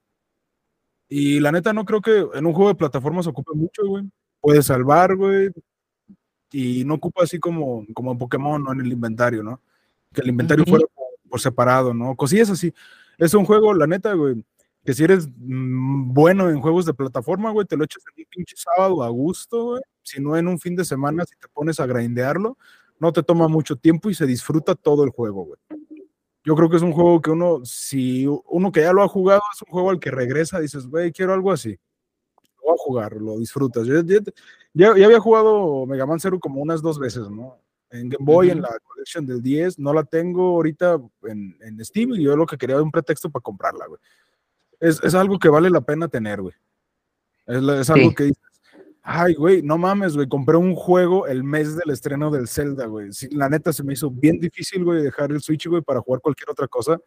Y 1.09 1.41
la 1.41 1.53
neta 1.53 1.73
no 1.73 1.85
creo 1.85 2.01
que 2.01 2.27
en 2.35 2.47
un 2.47 2.53
juego 2.55 2.69
de 2.70 2.74
plataformas 2.77 3.27
ocupe 3.27 3.53
mucho, 3.55 3.82
güey. 3.86 4.05
Puedes 4.41 4.66
salvar, 4.66 5.15
güey. 5.16 5.51
Y 6.51 6.85
no 6.85 6.95
ocupa 6.95 7.24
así 7.24 7.39
como, 7.39 7.85
como 7.95 8.12
en 8.12 8.19
Pokémon, 8.19 8.62
¿no? 8.62 8.73
En 8.73 8.81
el 8.81 8.93
inventario, 8.93 9.43
¿no? 9.43 9.61
Que 10.12 10.23
el 10.23 10.28
inventario 10.28 10.65
fuera 10.65 10.86
por, 10.95 11.07
por 11.31 11.41
separado, 11.41 11.93
¿no? 11.95 12.15
Cosillas 12.16 12.51
así. 12.51 12.73
Es 13.19 13.35
un 13.35 13.45
juego, 13.45 13.74
la 13.74 13.86
neta, 13.86 14.12
güey, 14.15 14.45
que 14.85 14.95
si 14.95 15.05
eres 15.05 15.28
mm, 15.36 16.12
bueno 16.15 16.51
en 16.51 16.61
juegos 16.61 16.86
de 16.86 16.95
plataforma, 16.95 17.51
güey, 17.51 17.66
te 17.66 17.77
lo 17.77 17.85
echas 17.85 18.03
en 18.16 18.23
un 18.23 18.28
pinche 18.31 18.57
sábado 18.57 19.03
a 19.03 19.09
gusto, 19.09 19.65
güey. 19.65 19.82
Si 20.05 20.20
no 20.20 20.36
en 20.36 20.47
un 20.47 20.59
fin 20.60 20.76
de 20.76 20.85
semana, 20.85 21.24
si 21.24 21.35
te 21.36 21.48
pones 21.48 21.81
a 21.81 21.86
grindearlo, 21.86 22.56
no 23.01 23.12
te 23.12 23.22
toma 23.24 23.48
mucho 23.48 23.74
tiempo 23.76 24.09
y 24.10 24.14
se 24.14 24.26
disfruta 24.26 24.74
todo 24.76 25.02
el 25.02 25.10
juego, 25.10 25.44
güey. 25.47 25.59
Yo 26.44 26.55
creo 26.55 26.68
que 26.70 26.76
es 26.76 26.82
un 26.82 26.93
juego 26.93 27.20
que 27.22 27.31
uno, 27.31 27.60
si 27.64 28.26
uno 28.26 28.70
que 28.70 28.82
ya 28.82 28.93
lo 28.93 29.02
ha 29.02 29.09
jugado, 29.09 29.40
es 29.55 29.62
un 29.62 29.68
juego 29.72 29.90
al 29.90 29.98
que 29.98 30.10
regresa, 30.10 30.60
dices, 30.60 30.86
güey, 30.86 31.10
quiero 31.10 31.32
algo 31.32 31.51
así. 31.51 31.70
Lo 32.59 32.64
voy 32.66 32.74
a 32.74 32.78
jugar, 32.78 33.12
lo 33.16 33.39
disfrutas. 33.39 33.86
Yo 33.86 34.01
ya, 34.02 34.20
ya- 34.74 34.94
ya 34.97 35.06
había 35.06 35.20
jugado 35.20 35.86
Mega 35.86 36.05
Man 36.06 36.20
Zero 36.20 36.39
como 36.39 36.60
unas 36.60 36.82
dos 36.82 36.98
veces, 36.98 37.31
¿no? 37.31 37.59
En 37.90 38.09
Game 38.10 38.24
Boy, 38.24 38.51
en 38.51 38.60
la 38.60 38.76
Collection 38.85 39.24
del 39.24 39.40
10, 39.40 39.78
no 39.78 39.93
la 39.94 40.02
tengo 40.05 40.48
ahorita 40.56 41.01
en, 41.22 41.56
en 41.62 41.82
Steam 41.85 42.10
y 42.14 42.24
yo 42.24 42.36
lo 42.36 42.44
que 42.44 42.59
quería 42.59 42.74
era 42.76 42.82
un 42.82 42.90
pretexto 42.90 43.31
para 43.31 43.43
comprarla, 43.43 43.86
güey. 43.86 44.01
Es, 44.81 45.02
es 45.02 45.14
algo 45.14 45.39
que 45.39 45.48
vale 45.48 45.70
la 45.70 45.81
pena 45.81 46.09
tener, 46.09 46.43
güey. 46.43 46.55
Es, 47.47 47.56
es 47.62 47.90
algo 47.90 48.09
Sí. 48.10 48.14
que 48.16 48.24
dices, 48.24 48.53
ay, 49.06 49.35
güey, 49.35 49.62
no 49.62 49.78
mames, 49.78 50.16
güey, 50.16 50.26
compré 50.28 50.56
un 50.56 50.74
juego 50.74 51.26
el 51.26 51.44
mes 51.44 51.76
del 51.76 51.90
estreno 51.90 52.31
del 52.31 52.48
Zelda, 52.48 52.86
güey. 52.86 53.12
Sí, 53.12 53.28
la 53.31 53.48
neta 53.48 53.72
se 53.72 53.85
me 53.85 53.93
hizo 53.93 54.10
bien 54.10 54.40
difícil, 54.40 54.82
güey, 54.82 55.02
dejar 55.02 55.31
el 55.31 55.40
Switch, 55.43 55.66
güey, 55.68 55.82
para 55.82 56.01
jugar 56.01 56.20
cualquier 56.22 56.51
otra 56.51 56.66
cosa, 56.66 56.98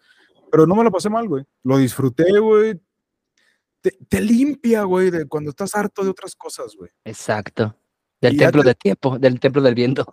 pero 0.52 0.66
no 0.66 0.76
me 0.76 0.84
la 0.84 0.92
pasé 0.92 1.10
mal, 1.10 1.28
güey. 1.28 1.44
Lo 1.64 1.78
disfruté, 1.78 2.40
güey. 2.40 2.80
Te, 3.82 3.92
te 4.08 4.22
limpia, 4.22 4.84
güey, 4.84 5.10
de 5.12 5.28
cuando 5.28 5.50
estás 5.50 5.76
harto 5.76 6.04
de 6.04 6.10
otras 6.10 6.36
cosas, 6.36 6.76
güey. 6.78 6.90
Exacto. 7.04 7.76
Del 8.22 8.34
Y 8.36 8.38
templo 8.38 8.62
te- 8.64 8.70
de 8.70 8.76
tiempo, 8.76 9.20
del 9.20 9.40
templo 9.40 9.62
del 9.62 9.76
viento. 9.76 10.06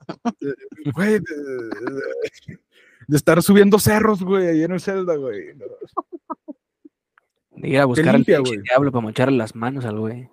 Güey, 0.94 1.12
de, 1.12 1.18
de- 1.18 2.58
de 3.06 3.16
estar 3.16 3.42
subiendo 3.42 3.78
cerros, 3.78 4.22
güey, 4.22 4.46
ahí 4.46 4.62
en 4.62 4.72
el 4.72 4.80
Zelda, 4.80 5.16
güey. 5.16 5.52
De 7.50 7.68
ir 7.68 7.78
a 7.78 7.84
buscar 7.84 8.08
al 8.10 8.16
limpia, 8.16 8.38
güey. 8.40 8.60
diablo 8.62 8.90
para 8.92 9.02
mocharle 9.02 9.36
las 9.38 9.54
manos 9.54 9.84
al 9.84 9.98
güey. 9.98 10.28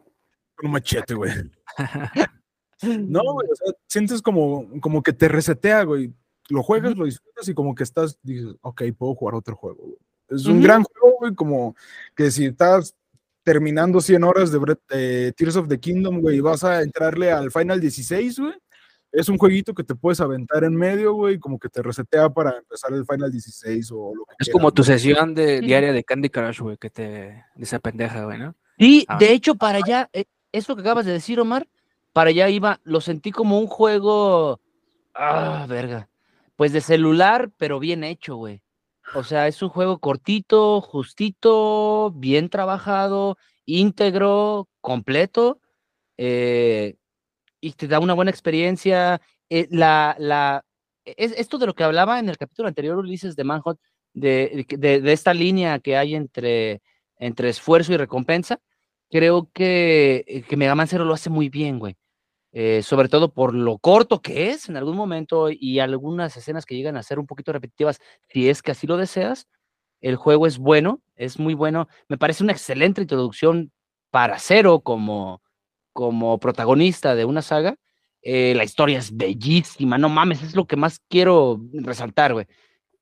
Con 0.61 0.67
un 0.67 0.73
machete, 0.73 1.13
güey. 1.15 1.31
No, 2.83 3.21
güey, 3.33 3.47
o 3.47 3.55
sea, 3.55 3.73
sientes 3.87 4.23
como, 4.23 4.67
como 4.81 5.03
que 5.03 5.13
te 5.13 5.27
resetea, 5.27 5.83
güey. 5.83 6.11
Lo 6.49 6.63
juegas, 6.63 6.97
lo 6.97 7.05
disfrutas 7.05 7.47
y 7.47 7.53
como 7.53 7.75
que 7.75 7.83
estás, 7.83 8.17
dices, 8.23 8.55
ok, 8.61 8.81
puedo 8.97 9.13
jugar 9.13 9.35
otro 9.35 9.55
juego, 9.55 9.83
güey. 9.83 9.97
Es 10.29 10.47
un 10.47 10.63
gran 10.63 10.83
juego, 10.83 11.17
güey, 11.19 11.35
como 11.35 11.75
que 12.15 12.31
si 12.31 12.45
estás 12.45 12.95
terminando 13.43 14.01
100 14.01 14.23
horas 14.23 14.51
de, 14.51 15.31
Tears 15.37 15.57
of 15.57 15.67
the 15.67 15.79
Kingdom, 15.79 16.21
güey, 16.21 16.37
y 16.37 16.39
vas 16.39 16.63
a 16.63 16.81
entrarle 16.81 17.31
al 17.31 17.51
Final 17.51 17.79
16, 17.79 18.39
güey. 18.39 18.53
Es 19.11 19.29
un 19.29 19.37
jueguito 19.37 19.75
que 19.75 19.83
te 19.83 19.93
puedes 19.93 20.19
aventar 20.19 20.63
en 20.63 20.75
medio, 20.75 21.13
güey, 21.13 21.37
como 21.37 21.59
que 21.59 21.69
te 21.69 21.83
resetea 21.83 22.29
para 22.29 22.57
empezar 22.57 22.93
el 22.93 23.05
Final 23.05 23.31
16 23.31 23.91
o 23.91 24.13
lo 24.15 24.25
que 24.25 24.35
Es 24.39 24.47
quieras, 24.47 24.53
como 24.53 24.71
tu 24.71 24.81
güey. 24.81 24.97
sesión 24.97 25.35
de, 25.35 25.61
diaria 25.61 25.93
de 25.93 26.03
Candy 26.03 26.29
Crush, 26.31 26.61
güey, 26.61 26.77
que 26.77 26.89
te. 26.89 27.03
de 27.03 27.43
esa 27.59 27.77
pendeja, 27.77 28.23
güey, 28.25 28.39
¿no? 28.39 28.55
Sí, 28.79 29.05
Ah. 29.07 29.19
de 29.19 29.33
hecho, 29.33 29.53
para 29.53 29.77
allá, 29.77 30.09
eh, 30.13 30.25
eso 30.51 30.75
que 30.75 30.81
acabas 30.81 31.05
de 31.05 31.13
decir, 31.13 31.39
Omar, 31.39 31.67
para 32.13 32.29
allá 32.29 32.49
iba, 32.49 32.79
lo 32.83 33.01
sentí 33.01 33.31
como 33.31 33.59
un 33.59 33.67
juego, 33.67 34.59
ah, 35.13 35.65
verga, 35.67 36.09
pues 36.55 36.73
de 36.73 36.81
celular, 36.81 37.51
pero 37.57 37.79
bien 37.79 38.03
hecho, 38.03 38.35
güey. 38.35 38.61
O 39.13 39.23
sea, 39.23 39.47
es 39.47 39.61
un 39.61 39.69
juego 39.69 39.99
cortito, 39.99 40.79
justito, 40.81 42.11
bien 42.15 42.49
trabajado, 42.49 43.37
íntegro, 43.65 44.69
completo, 44.79 45.59
eh, 46.17 46.95
y 47.59 47.73
te 47.73 47.87
da 47.87 47.99
una 47.99 48.13
buena 48.13 48.31
experiencia. 48.31 49.21
eh, 49.49 49.67
la, 49.69 50.15
la, 50.19 50.65
es, 51.05 51.33
esto 51.37 51.57
de 51.57 51.65
lo 51.65 51.73
que 51.75 51.83
hablaba 51.83 52.19
en 52.19 52.29
el 52.29 52.37
capítulo 52.37 52.67
anterior, 52.67 52.97
Ulises, 52.97 53.35
de 53.35 53.43
Manhunt, 53.43 53.79
de, 54.13 54.65
de, 54.69 55.01
de 55.01 55.13
esta 55.13 55.33
línea 55.33 55.79
que 55.79 55.97
hay 55.97 56.15
entre, 56.15 56.81
entre 57.17 57.49
esfuerzo 57.49 57.93
y 57.93 57.97
recompensa, 57.97 58.59
creo 59.11 59.49
que, 59.53 60.23
eh, 60.27 60.43
que 60.43 60.57
Mega 60.57 60.75
Man 60.75 60.87
Zero 60.87 61.05
lo 61.05 61.13
hace 61.13 61.29
muy 61.29 61.49
bien, 61.49 61.79
güey. 61.79 61.95
Eh, 62.53 62.81
sobre 62.83 63.07
todo 63.07 63.33
por 63.33 63.53
lo 63.53 63.77
corto 63.77 64.21
que 64.21 64.49
es 64.49 64.67
en 64.67 64.75
algún 64.75 64.97
momento 64.97 65.49
y 65.49 65.79
algunas 65.79 66.35
escenas 66.35 66.65
que 66.65 66.75
llegan 66.75 66.97
a 66.97 67.03
ser 67.03 67.17
un 67.17 67.25
poquito 67.25 67.53
repetitivas, 67.53 67.99
si 68.27 68.49
es 68.49 68.61
que 68.61 68.71
así 68.71 68.87
lo 68.87 68.97
deseas. 68.97 69.47
El 70.01 70.15
juego 70.17 70.47
es 70.47 70.57
bueno, 70.57 71.01
es 71.15 71.39
muy 71.39 71.53
bueno. 71.53 71.87
Me 72.09 72.17
parece 72.17 72.43
una 72.43 72.53
excelente 72.53 73.01
introducción 73.01 73.71
para 74.09 74.39
Zero 74.39 74.81
como, 74.81 75.41
como 75.93 76.39
protagonista 76.39 77.15
de 77.15 77.25
una 77.25 77.41
saga. 77.41 77.77
Eh, 78.21 78.53
la 78.55 78.63
historia 78.63 78.99
es 78.99 79.15
bellísima, 79.15 79.97
no 79.97 80.09
mames, 80.09 80.43
es 80.43 80.55
lo 80.55 80.65
que 80.67 80.75
más 80.75 80.99
quiero 81.09 81.59
resaltar, 81.73 82.33
güey. 82.33 82.47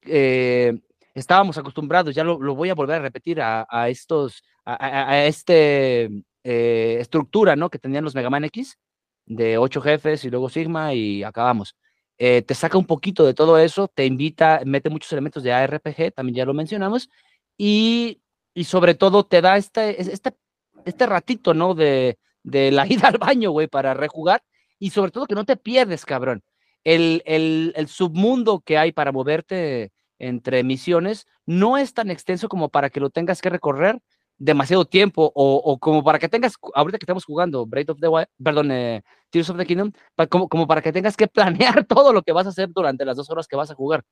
Eh, 0.03 0.79
estábamos 1.13 1.57
acostumbrados, 1.57 2.15
ya 2.15 2.23
lo, 2.23 2.39
lo, 2.39 2.55
voy 2.55 2.69
a 2.69 2.75
volver 2.75 2.97
a 2.97 3.03
repetir, 3.03 3.41
a, 3.41 3.65
a 3.69 3.89
estos, 3.89 4.43
a, 4.65 4.73
a, 4.73 5.09
a 5.11 5.25
este 5.25 6.09
eh, 6.43 6.97
estructura, 6.99 7.55
¿no? 7.55 7.69
Que 7.69 7.79
tenían 7.79 8.03
los 8.03 8.15
Mega 8.15 8.29
Man 8.29 8.45
X, 8.45 8.77
de 9.25 9.57
ocho 9.57 9.81
jefes 9.81 10.23
y 10.25 10.29
luego 10.29 10.49
Sigma 10.49 10.93
y 10.93 11.23
acabamos. 11.23 11.75
Eh, 12.17 12.41
te 12.41 12.53
saca 12.55 12.77
un 12.77 12.85
poquito 12.85 13.25
de 13.25 13.33
todo 13.33 13.57
eso, 13.57 13.87
te 13.87 14.05
invita, 14.05 14.61
mete 14.65 14.89
muchos 14.89 15.11
elementos 15.13 15.43
de 15.43 15.53
ARPG, 15.53 16.13
también 16.13 16.35
ya 16.35 16.45
lo 16.45 16.53
mencionamos, 16.53 17.09
y, 17.57 18.21
y 18.53 18.65
sobre 18.65 18.95
todo 18.95 19.25
te 19.25 19.41
da 19.41 19.57
este, 19.57 20.01
este, 20.01 20.33
este 20.85 21.05
ratito, 21.05 21.53
¿no? 21.53 21.75
De, 21.75 22.17
de 22.43 22.71
la 22.71 22.87
ida 22.91 23.07
al 23.09 23.17
baño, 23.17 23.51
güey, 23.51 23.67
para 23.67 23.93
rejugar, 23.93 24.43
y 24.79 24.89
sobre 24.89 25.11
todo 25.11 25.27
que 25.27 25.35
no 25.35 25.45
te 25.45 25.57
pierdes, 25.57 26.05
cabrón. 26.05 26.43
El, 26.83 27.21
el, 27.25 27.73
el 27.75 27.87
submundo 27.87 28.61
que 28.61 28.77
hay 28.77 28.91
para 28.91 29.11
moverte 29.11 29.91
entre 30.19 30.63
misiones 30.63 31.25
no 31.45 31.77
es 31.77 31.93
tan 31.93 32.11
extenso 32.11 32.49
como 32.49 32.69
para 32.69 32.89
que 32.89 32.99
lo 32.99 33.09
tengas 33.09 33.41
que 33.41 33.49
recorrer 33.49 33.99
demasiado 34.37 34.85
tiempo 34.85 35.31
o, 35.35 35.55
o, 35.57 35.79
como 35.79 36.03
para 36.03 36.17
que 36.17 36.29
tengas, 36.29 36.53
ahorita 36.73 36.97
que 36.97 37.03
estamos 37.03 37.25
jugando 37.25 37.65
Breath 37.65 37.89
of 37.89 37.99
the 37.99 38.07
Wild, 38.07 38.27
perdón, 38.41 38.71
eh, 38.71 39.03
Tears 39.29 39.49
of 39.49 39.57
the 39.57 39.65
Kingdom, 39.65 39.91
pa, 40.15 40.27
como, 40.27 40.47
como 40.47 40.65
para 40.65 40.81
que 40.81 40.93
tengas 40.93 41.17
que 41.17 41.27
planear 41.27 41.83
todo 41.87 42.13
lo 42.13 42.21
que 42.21 42.31
vas 42.31 42.45
a 42.45 42.49
hacer 42.49 42.69
durante 42.69 43.03
las 43.03 43.17
dos 43.17 43.29
horas 43.29 43.47
que 43.47 43.57
vas 43.57 43.69
a 43.69 43.75
jugar. 43.75 44.03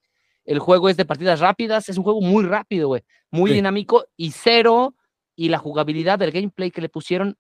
El 0.43 0.59
juego 0.59 0.89
es 0.89 0.97
de 0.97 1.05
partidas 1.05 1.39
rápidas, 1.39 1.87
es 1.89 1.97
un 1.97 2.03
juego 2.03 2.21
muy 2.21 2.43
rápido, 2.43 2.89
güey, 2.89 3.03
muy 3.31 3.51
sí. 3.51 3.55
dinámico 3.55 4.05
y 4.17 4.31
cero, 4.31 4.95
y 5.35 5.49
la 5.49 5.59
jugabilidad 5.59 6.19
del 6.19 6.31
gameplay 6.31 6.71
que 6.71 6.81
le 6.81 6.89
pusieron 6.89 7.37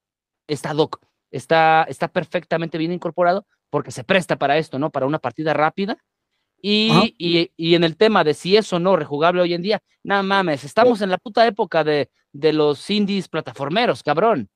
está 0.47 0.73
doc, 0.73 1.01
está, 1.29 1.85
está 1.89 2.07
perfectamente 2.07 2.77
bien 2.77 2.93
incorporado 2.93 3.45
porque 3.69 3.91
se 3.91 4.03
presta 4.03 4.37
para 4.37 4.57
esto, 4.57 4.79
¿no? 4.79 4.91
Para 4.91 5.05
una 5.05 5.19
partida 5.19 5.53
rápida. 5.53 5.97
Y, 6.61 7.15
y, 7.17 7.51
y, 7.55 7.75
en 7.75 7.83
el 7.83 7.95
tema 7.97 8.23
de 8.23 8.33
si 8.33 8.57
es 8.57 8.73
o 8.73 8.79
no 8.79 8.95
rejugable 8.95 9.41
hoy 9.41 9.53
en 9.53 9.61
día, 9.61 9.81
nada 10.03 10.23
mames, 10.23 10.63
estamos 10.63 11.01
en 11.01 11.11
la 11.11 11.19
puta 11.19 11.45
época 11.45 11.83
de, 11.83 12.09
de 12.33 12.51
los 12.51 12.89
indies 12.89 13.27
plataformeros, 13.27 14.01
cabrón. 14.01 14.49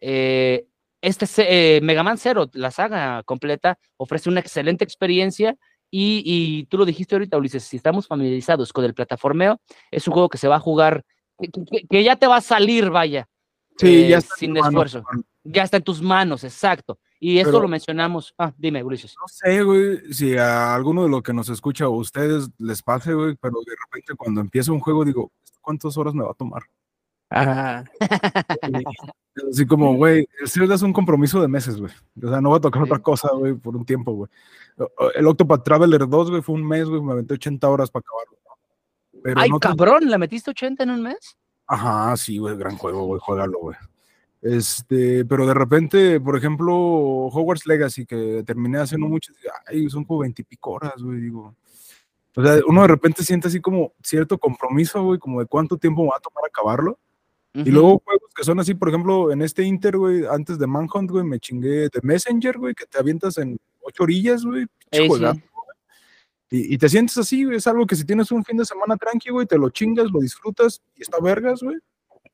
Eh, 0.00 0.66
este 1.02 1.26
eh, 1.38 1.80
Mega 1.82 2.02
Man 2.02 2.16
Zero, 2.16 2.48
la 2.54 2.70
saga 2.70 3.22
completa, 3.24 3.78
ofrece 3.98 4.30
una 4.30 4.40
excelente 4.40 4.84
experiencia 4.84 5.56
y, 5.90 6.22
y, 6.24 6.64
tú 6.64 6.78
lo 6.78 6.86
dijiste 6.86 7.14
ahorita, 7.14 7.36
Ulises, 7.36 7.62
si 7.62 7.76
estamos 7.76 8.06
familiarizados 8.06 8.72
con 8.72 8.84
el 8.84 8.94
plataformeo, 8.94 9.60
es 9.90 10.08
un 10.08 10.14
juego 10.14 10.28
que 10.28 10.38
se 10.38 10.48
va 10.48 10.56
a 10.56 10.60
jugar, 10.60 11.04
que, 11.38 11.48
que, 11.48 11.86
que 11.86 12.02
ya 12.02 12.16
te 12.16 12.26
va 12.26 12.36
a 12.36 12.40
salir, 12.40 12.90
vaya, 12.90 13.28
sí, 13.78 14.04
eh, 14.04 14.08
ya 14.08 14.20
sin 14.20 14.56
esfuerzo. 14.56 15.04
Ya 15.44 15.62
está 15.62 15.76
en 15.76 15.84
tus 15.84 16.00
manos, 16.00 16.42
exacto. 16.42 16.98
Y 17.26 17.38
esto 17.38 17.52
Pero, 17.52 17.62
lo 17.62 17.68
mencionamos. 17.68 18.34
Ah, 18.36 18.52
dime, 18.58 18.84
Ulises. 18.84 19.14
No 19.18 19.26
sé, 19.28 19.62
güey, 19.62 20.12
si 20.12 20.36
a 20.36 20.74
alguno 20.74 21.04
de 21.04 21.08
los 21.08 21.22
que 21.22 21.32
nos 21.32 21.48
escucha 21.48 21.88
o 21.88 21.94
a 21.94 21.96
ustedes 21.96 22.50
les 22.58 22.82
pase, 22.82 23.14
güey, 23.14 23.34
pero 23.40 23.60
de 23.64 23.72
repente 23.82 24.14
cuando 24.14 24.42
empieza 24.42 24.72
un 24.72 24.80
juego 24.80 25.06
digo, 25.06 25.32
¿cuántas 25.62 25.96
horas 25.96 26.12
me 26.12 26.22
va 26.22 26.32
a 26.32 26.34
tomar? 26.34 26.64
Ajá. 27.30 27.84
Así 29.50 29.64
como, 29.64 29.94
güey, 29.94 30.28
el 30.38 30.50
Zelda 30.50 30.74
es 30.74 30.82
un 30.82 30.92
compromiso 30.92 31.40
de 31.40 31.48
meses, 31.48 31.80
güey. 31.80 31.94
O 32.22 32.28
sea, 32.28 32.42
no 32.42 32.50
va 32.50 32.58
a 32.58 32.60
tocar 32.60 32.82
sí. 32.82 32.90
otra 32.90 33.02
cosa, 33.02 33.30
güey, 33.32 33.54
por 33.54 33.74
un 33.74 33.86
tiempo, 33.86 34.12
güey. 34.12 34.30
El 35.14 35.26
Octopath 35.26 35.64
Traveler 35.64 36.06
2, 36.06 36.30
güey, 36.30 36.42
fue 36.42 36.56
un 36.56 36.68
mes, 36.68 36.86
güey, 36.86 37.00
me 37.00 37.12
aventé 37.12 37.32
80 37.32 37.66
horas 37.70 37.90
para 37.90 38.04
acabarlo. 38.06 38.38
Pero 39.22 39.40
Ay, 39.40 39.48
no 39.48 39.58
cabrón, 39.58 40.00
te... 40.00 40.10
¿le 40.10 40.18
metiste 40.18 40.50
80 40.50 40.82
en 40.82 40.90
un 40.90 41.02
mes? 41.04 41.38
Ajá, 41.66 42.14
sí, 42.18 42.36
güey, 42.36 42.54
gran 42.58 42.76
juego, 42.76 43.06
güey, 43.06 43.18
juégalo, 43.18 43.60
güey. 43.60 43.76
Este, 44.44 45.24
pero 45.24 45.46
de 45.46 45.54
repente, 45.54 46.20
por 46.20 46.36
ejemplo, 46.36 46.74
Hogwarts 46.74 47.66
Legacy, 47.66 48.04
que 48.04 48.42
terminé 48.44 48.78
haciendo 48.78 49.08
mucho, 49.08 49.32
ay, 49.66 49.88
son 49.88 50.04
como 50.04 50.20
veintipico 50.20 50.72
horas, 50.72 51.02
güey, 51.02 51.18
digo. 51.18 51.56
O 52.36 52.44
sea, 52.44 52.60
uno 52.66 52.82
de 52.82 52.88
repente 52.88 53.24
siente 53.24 53.48
así 53.48 53.62
como 53.62 53.94
cierto 54.02 54.36
compromiso, 54.36 55.02
güey, 55.02 55.18
como 55.18 55.40
de 55.40 55.46
cuánto 55.46 55.78
tiempo 55.78 56.04
va 56.04 56.16
a 56.18 56.20
tomar 56.20 56.44
acabarlo. 56.46 56.98
Uh 57.54 57.60
-huh. 57.60 57.68
Y 57.68 57.70
luego 57.70 58.02
juegos 58.04 58.34
que 58.36 58.44
son 58.44 58.60
así, 58.60 58.74
por 58.74 58.90
ejemplo, 58.90 59.32
en 59.32 59.40
este 59.40 59.62
Inter, 59.62 59.96
güey, 59.96 60.26
antes 60.26 60.58
de 60.58 60.66
Manhunt, 60.66 61.10
güey, 61.10 61.24
me 61.24 61.40
chingué 61.40 61.88
de 61.88 62.00
Messenger, 62.02 62.58
güey, 62.58 62.74
que 62.74 62.84
te 62.84 62.98
avientas 62.98 63.38
en 63.38 63.56
ocho 63.80 64.02
orillas, 64.02 64.44
güey. 64.44 64.66
Sí. 64.92 65.08
Y, 66.50 66.74
y, 66.74 66.76
te 66.76 66.90
sientes 66.90 67.16
así, 67.16 67.44
güey, 67.44 67.56
es 67.56 67.66
algo 67.66 67.86
que 67.86 67.96
si 67.96 68.04
tienes 68.04 68.30
un 68.30 68.44
fin 68.44 68.58
de 68.58 68.66
semana 68.66 68.98
tranqui, 68.98 69.30
güey, 69.30 69.46
te 69.46 69.56
lo 69.56 69.70
chingas, 69.70 70.10
lo 70.12 70.20
disfrutas 70.20 70.82
y 70.96 71.00
está 71.00 71.18
vergas, 71.18 71.62
güey. 71.62 71.78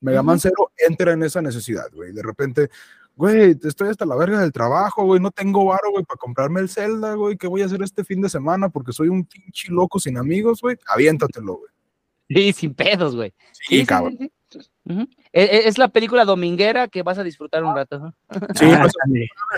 Mega 0.00 0.22
Man 0.22 0.40
Zero 0.40 0.72
entra 0.76 1.12
en 1.12 1.22
esa 1.22 1.42
necesidad, 1.42 1.90
güey. 1.92 2.12
De 2.12 2.22
repente, 2.22 2.70
güey, 3.16 3.56
estoy 3.62 3.90
hasta 3.90 4.06
la 4.06 4.16
verga 4.16 4.40
del 4.40 4.52
trabajo, 4.52 5.04
güey, 5.04 5.20
no 5.20 5.30
tengo 5.30 5.66
varo, 5.66 5.90
güey, 5.90 6.04
para 6.04 6.18
comprarme 6.18 6.60
el 6.60 6.68
Zelda, 6.68 7.14
güey, 7.14 7.36
¿qué 7.36 7.46
voy 7.46 7.62
a 7.62 7.66
hacer 7.66 7.82
este 7.82 8.04
fin 8.04 8.20
de 8.20 8.28
semana? 8.28 8.70
Porque 8.70 8.92
soy 8.92 9.08
un 9.08 9.24
pinche 9.24 9.70
loco 9.70 9.98
sin 9.98 10.16
amigos, 10.16 10.60
güey, 10.62 10.76
aviéntatelo, 10.86 11.58
güey. 11.58 11.70
Sí, 12.28 12.52
sin 12.52 12.74
pedos, 12.74 13.16
güey. 13.16 13.34
Sí, 13.52 13.80
sí, 13.80 13.86
cabrón. 13.86 14.16
Sí, 14.18 14.30
sí. 14.50 14.70
Uh 14.84 14.92
-huh. 14.92 15.08
es, 15.32 15.66
es, 15.66 15.78
la 15.78 15.88
película 15.88 16.24
dominguera 16.24 16.88
que 16.88 17.02
vas 17.02 17.18
a 17.18 17.24
disfrutar 17.24 17.62
un 17.62 17.74
rato. 17.74 17.98
¿no? 17.98 18.14
Sí, 18.54 18.64
pues, 18.80 18.92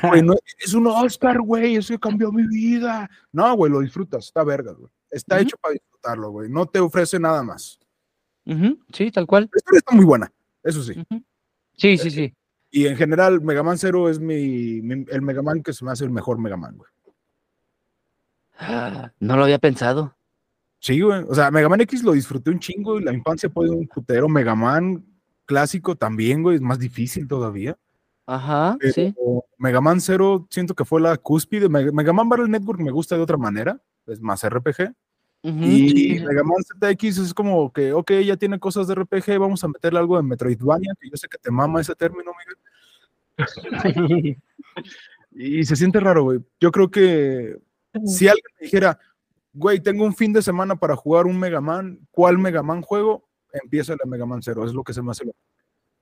güey, 0.02 0.22
no, 0.22 0.34
es 0.58 0.74
un 0.74 0.86
Oscar, 0.86 1.40
güey, 1.40 1.76
eso 1.76 1.98
cambió 1.98 2.32
mi 2.32 2.46
vida. 2.46 3.08
No, 3.30 3.54
güey, 3.54 3.70
lo 3.70 3.80
disfrutas, 3.80 4.26
está 4.26 4.42
verga, 4.42 4.72
güey. 4.72 4.90
Está 5.10 5.36
uh 5.36 5.38
-huh. 5.38 5.42
hecho 5.42 5.56
para 5.58 5.74
disfrutarlo, 5.74 6.30
güey. 6.30 6.48
No 6.48 6.66
te 6.66 6.80
ofrece 6.80 7.18
nada 7.20 7.42
más. 7.42 7.78
Uh 8.44 8.52
-huh. 8.52 8.78
Sí, 8.92 9.10
tal 9.10 9.26
cual. 9.26 9.48
La 9.52 9.58
historia 9.58 9.78
está 9.78 9.94
muy 9.94 10.04
buena, 10.04 10.32
eso 10.62 10.82
sí. 10.82 10.94
Sí, 11.76 11.96
sí, 11.98 12.10
sí. 12.10 12.34
Y 12.70 12.86
en 12.86 12.96
general, 12.96 13.40
Mega 13.42 13.62
Man 13.62 13.78
Zero 13.78 14.08
es 14.08 14.18
mi, 14.18 14.80
mi, 14.80 15.04
el 15.10 15.22
Mega 15.22 15.42
Man 15.42 15.62
que 15.62 15.72
se 15.72 15.84
me 15.84 15.92
hace 15.92 16.04
el 16.04 16.10
mejor 16.10 16.38
Mega 16.38 16.56
Man, 16.56 16.76
güey. 16.76 16.90
Ah, 18.58 19.12
no 19.20 19.36
lo 19.36 19.44
había 19.44 19.58
pensado. 19.58 20.16
Sí, 20.78 21.00
güey. 21.00 21.22
O 21.28 21.34
sea, 21.34 21.50
Mega 21.50 21.68
Man 21.68 21.80
X 21.82 22.02
lo 22.02 22.12
disfruté 22.12 22.50
un 22.50 22.58
chingo 22.58 22.98
y 22.98 23.04
la 23.04 23.12
infancia 23.12 23.50
fue 23.50 23.68
un 23.68 23.86
putero. 23.86 24.28
Mega 24.28 24.54
Man 24.54 25.04
clásico 25.44 25.96
también, 25.96 26.42
güey, 26.42 26.56
es 26.56 26.62
más 26.62 26.78
difícil 26.78 27.28
todavía. 27.28 27.76
Ajá, 28.26 28.76
Pero 28.80 28.92
sí. 28.92 29.14
Mega 29.58 29.80
Man 29.80 30.00
Zero 30.00 30.46
siento 30.50 30.74
que 30.74 30.84
fue 30.84 31.00
la 31.00 31.16
cúspide. 31.18 31.68
Mega 31.68 32.12
Man 32.12 32.28
Battle 32.28 32.48
Network 32.48 32.80
me 32.80 32.90
gusta 32.90 33.16
de 33.16 33.22
otra 33.22 33.36
manera, 33.36 33.80
es 34.06 34.20
más 34.20 34.48
RPG. 34.48 34.94
Uh 35.42 35.50
-huh. 35.50 35.66
Y 35.66 36.20
Mega 36.20 36.44
Man 36.44 36.62
ZX 36.62 37.18
es 37.18 37.34
como 37.34 37.72
que, 37.72 37.92
ok, 37.92 38.12
ya 38.24 38.36
tiene 38.36 38.58
cosas 38.58 38.86
de 38.86 38.94
RPG, 38.94 39.38
vamos 39.38 39.62
a 39.64 39.68
meterle 39.68 39.98
algo 39.98 40.16
de 40.16 40.22
Metroidvania, 40.22 40.94
que 41.00 41.10
yo 41.10 41.16
sé 41.16 41.28
que 41.28 41.38
te 41.38 41.50
mama 41.50 41.80
ese 41.80 41.94
término, 41.94 42.32
Miguel. 42.38 42.56
y 45.32 45.64
se 45.64 45.76
siente 45.76 45.98
raro, 45.98 46.24
güey. 46.24 46.40
Yo 46.60 46.70
creo 46.70 46.90
que 46.90 47.58
si 48.04 48.28
alguien 48.28 48.44
me 48.58 48.64
dijera, 48.66 48.98
güey, 49.52 49.80
tengo 49.80 50.04
un 50.04 50.14
fin 50.14 50.32
de 50.32 50.42
semana 50.42 50.76
para 50.76 50.96
jugar 50.96 51.26
un 51.26 51.38
Mega 51.38 51.60
Man, 51.60 51.98
¿cuál 52.10 52.38
Mega 52.38 52.62
Man 52.62 52.82
juego? 52.82 53.28
Empieza 53.52 53.94
la 53.94 54.08
Mega 54.08 54.26
Man 54.26 54.42
Zero, 54.42 54.64
es 54.64 54.72
lo 54.72 54.84
que 54.84 54.94
se 54.94 55.02
me 55.02 55.10
hace 55.10 55.24
lo 55.24 55.32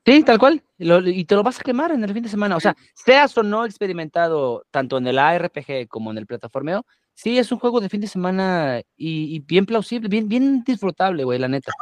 Sí, 0.04 0.22
tal 0.22 0.38
cual. 0.38 0.62
Lo, 0.78 1.06
y 1.06 1.24
te 1.24 1.34
lo 1.34 1.42
vas 1.42 1.60
a 1.60 1.62
quemar 1.62 1.92
en 1.92 2.02
el 2.02 2.12
fin 2.12 2.22
de 2.22 2.28
semana. 2.28 2.56
O 2.56 2.60
sea, 2.60 2.74
seas 2.94 3.36
o 3.36 3.42
no 3.42 3.66
experimentado 3.66 4.64
tanto 4.70 4.96
en 4.98 5.06
el 5.06 5.18
ARPG 5.18 5.88
como 5.88 6.10
en 6.10 6.18
el 6.18 6.26
plataformeo, 6.26 6.86
sí 7.14 7.38
es 7.38 7.52
un 7.52 7.58
juego 7.58 7.80
de 7.80 7.88
fin 7.88 8.00
de 8.00 8.06
semana 8.06 8.80
y, 8.96 9.36
y 9.36 9.38
bien 9.40 9.66
plausible, 9.66 10.08
bien, 10.08 10.28
bien 10.28 10.62
disfrutable, 10.64 11.24
güey, 11.24 11.38
la 11.38 11.48
neta. 11.48 11.72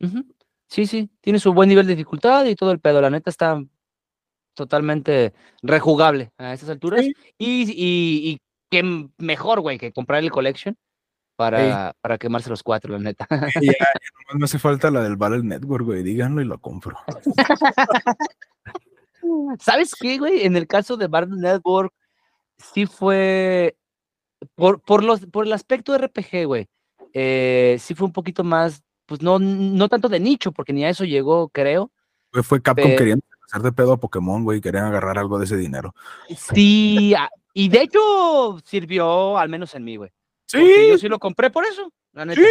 Uh 0.00 0.06
-huh. 0.06 0.34
Sí, 0.68 0.86
sí, 0.86 1.10
tiene 1.20 1.38
su 1.38 1.52
buen 1.54 1.68
nivel 1.68 1.86
de 1.86 1.94
dificultad 1.96 2.44
y 2.44 2.54
todo 2.54 2.72
el 2.72 2.80
pedo. 2.80 3.00
La 3.00 3.10
neta 3.10 3.30
está 3.30 3.60
totalmente 4.54 5.32
rejugable 5.62 6.32
a 6.36 6.52
estas 6.52 6.68
alturas. 6.68 7.04
Sí. 7.04 7.14
Y, 7.38 7.62
y, 7.70 8.30
y 8.30 8.40
qué 8.70 8.82
mejor, 9.16 9.60
güey, 9.60 9.78
que 9.78 9.92
comprar 9.92 10.22
el 10.22 10.30
collection 10.30 10.76
para, 11.36 11.90
sí. 11.92 11.96
para 12.00 12.18
quemarse 12.18 12.50
los 12.50 12.62
cuatro, 12.62 12.92
la 12.92 12.98
neta. 12.98 13.26
Ya, 13.62 13.72
me 14.34 14.44
hace 14.44 14.58
falta 14.58 14.90
la 14.90 15.02
del 15.02 15.16
Battle 15.16 15.42
Network, 15.42 15.84
güey, 15.86 16.02
díganlo 16.02 16.42
y 16.42 16.44
lo 16.44 16.58
compro. 16.58 16.98
¿Sabes 19.60 19.94
qué, 19.94 20.18
güey? 20.18 20.44
En 20.44 20.56
el 20.56 20.66
caso 20.66 20.96
de 20.96 21.06
Battle 21.06 21.36
Network, 21.38 21.94
sí 22.56 22.86
fue 22.86 23.76
por, 24.54 24.80
por, 24.80 25.04
los, 25.04 25.26
por 25.26 25.46
el 25.46 25.52
aspecto 25.52 25.92
de 25.92 25.98
RPG, 25.98 26.46
güey. 26.46 26.68
Eh, 27.12 27.76
sí 27.80 27.94
fue 27.94 28.06
un 28.06 28.12
poquito 28.12 28.44
más, 28.44 28.82
pues 29.06 29.22
no, 29.22 29.38
no 29.38 29.88
tanto 29.88 30.08
de 30.08 30.20
nicho, 30.20 30.52
porque 30.52 30.72
ni 30.72 30.84
a 30.84 30.90
eso 30.90 31.04
llegó, 31.04 31.48
creo. 31.48 31.90
Fue 32.42 32.60
Capcom 32.60 32.84
pero... 32.84 32.98
queriendo 32.98 33.24
hacer 33.46 33.62
de 33.62 33.72
pedo 33.72 33.94
a 33.94 33.96
Pokémon, 33.96 34.44
güey, 34.44 34.60
querían 34.60 34.84
agarrar 34.84 35.18
algo 35.18 35.38
de 35.38 35.46
ese 35.46 35.56
dinero. 35.56 35.94
Sí, 36.36 37.14
y 37.54 37.68
de 37.68 37.82
hecho 37.82 38.58
sirvió, 38.64 39.38
al 39.38 39.48
menos 39.48 39.74
en 39.74 39.84
mí, 39.84 39.96
güey. 39.96 40.10
Sí. 40.46 40.88
Yo 40.90 40.98
sí 40.98 41.08
lo 41.08 41.18
compré 41.18 41.50
por 41.50 41.64
eso, 41.64 41.92
la 42.12 42.24
neta. 42.24 42.40
Sí. 42.40 42.46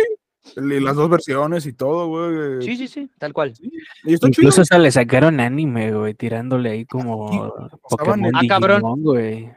Y 0.55 0.79
las 0.79 0.95
dos 0.95 1.09
versiones 1.09 1.65
y 1.65 1.73
todo, 1.73 2.07
güey. 2.07 2.61
Sí, 2.61 2.77
sí, 2.77 2.87
sí, 2.87 3.09
tal 3.17 3.33
cual. 3.33 3.55
Sí. 3.55 3.69
Incluso 4.05 4.61
hasta 4.61 4.77
le 4.77 4.91
sacaron 4.91 5.39
anime, 5.39 5.91
güey, 5.91 6.13
tirándole 6.13 6.71
ahí 6.71 6.85
como 6.85 7.29
sí, 7.29 7.39
Pokémon 7.89 8.31
ah, 8.33 8.41
cabrón. 8.47 8.81
güey. 9.01 9.51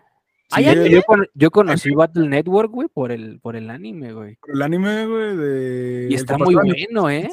Sí, 0.53 0.65
yo, 0.65 0.87
yo, 0.87 1.01
yo, 1.35 1.51
conocí 1.53 1.95
Battle 1.95 2.29
Network, 2.29 2.73
güey, 2.73 2.89
por 2.89 3.13
el, 3.13 3.39
por 3.41 3.55
el 3.55 3.71
anime, 3.71 4.13
güey. 4.13 4.37
Por 4.37 4.51
el 4.51 4.63
anime, 4.63 5.07
güey, 5.07 5.37
de... 5.37 6.09
Y 6.11 6.15
está 6.15 6.37
muy 6.37 6.55
bueno, 6.57 7.09
¿eh? 7.09 7.31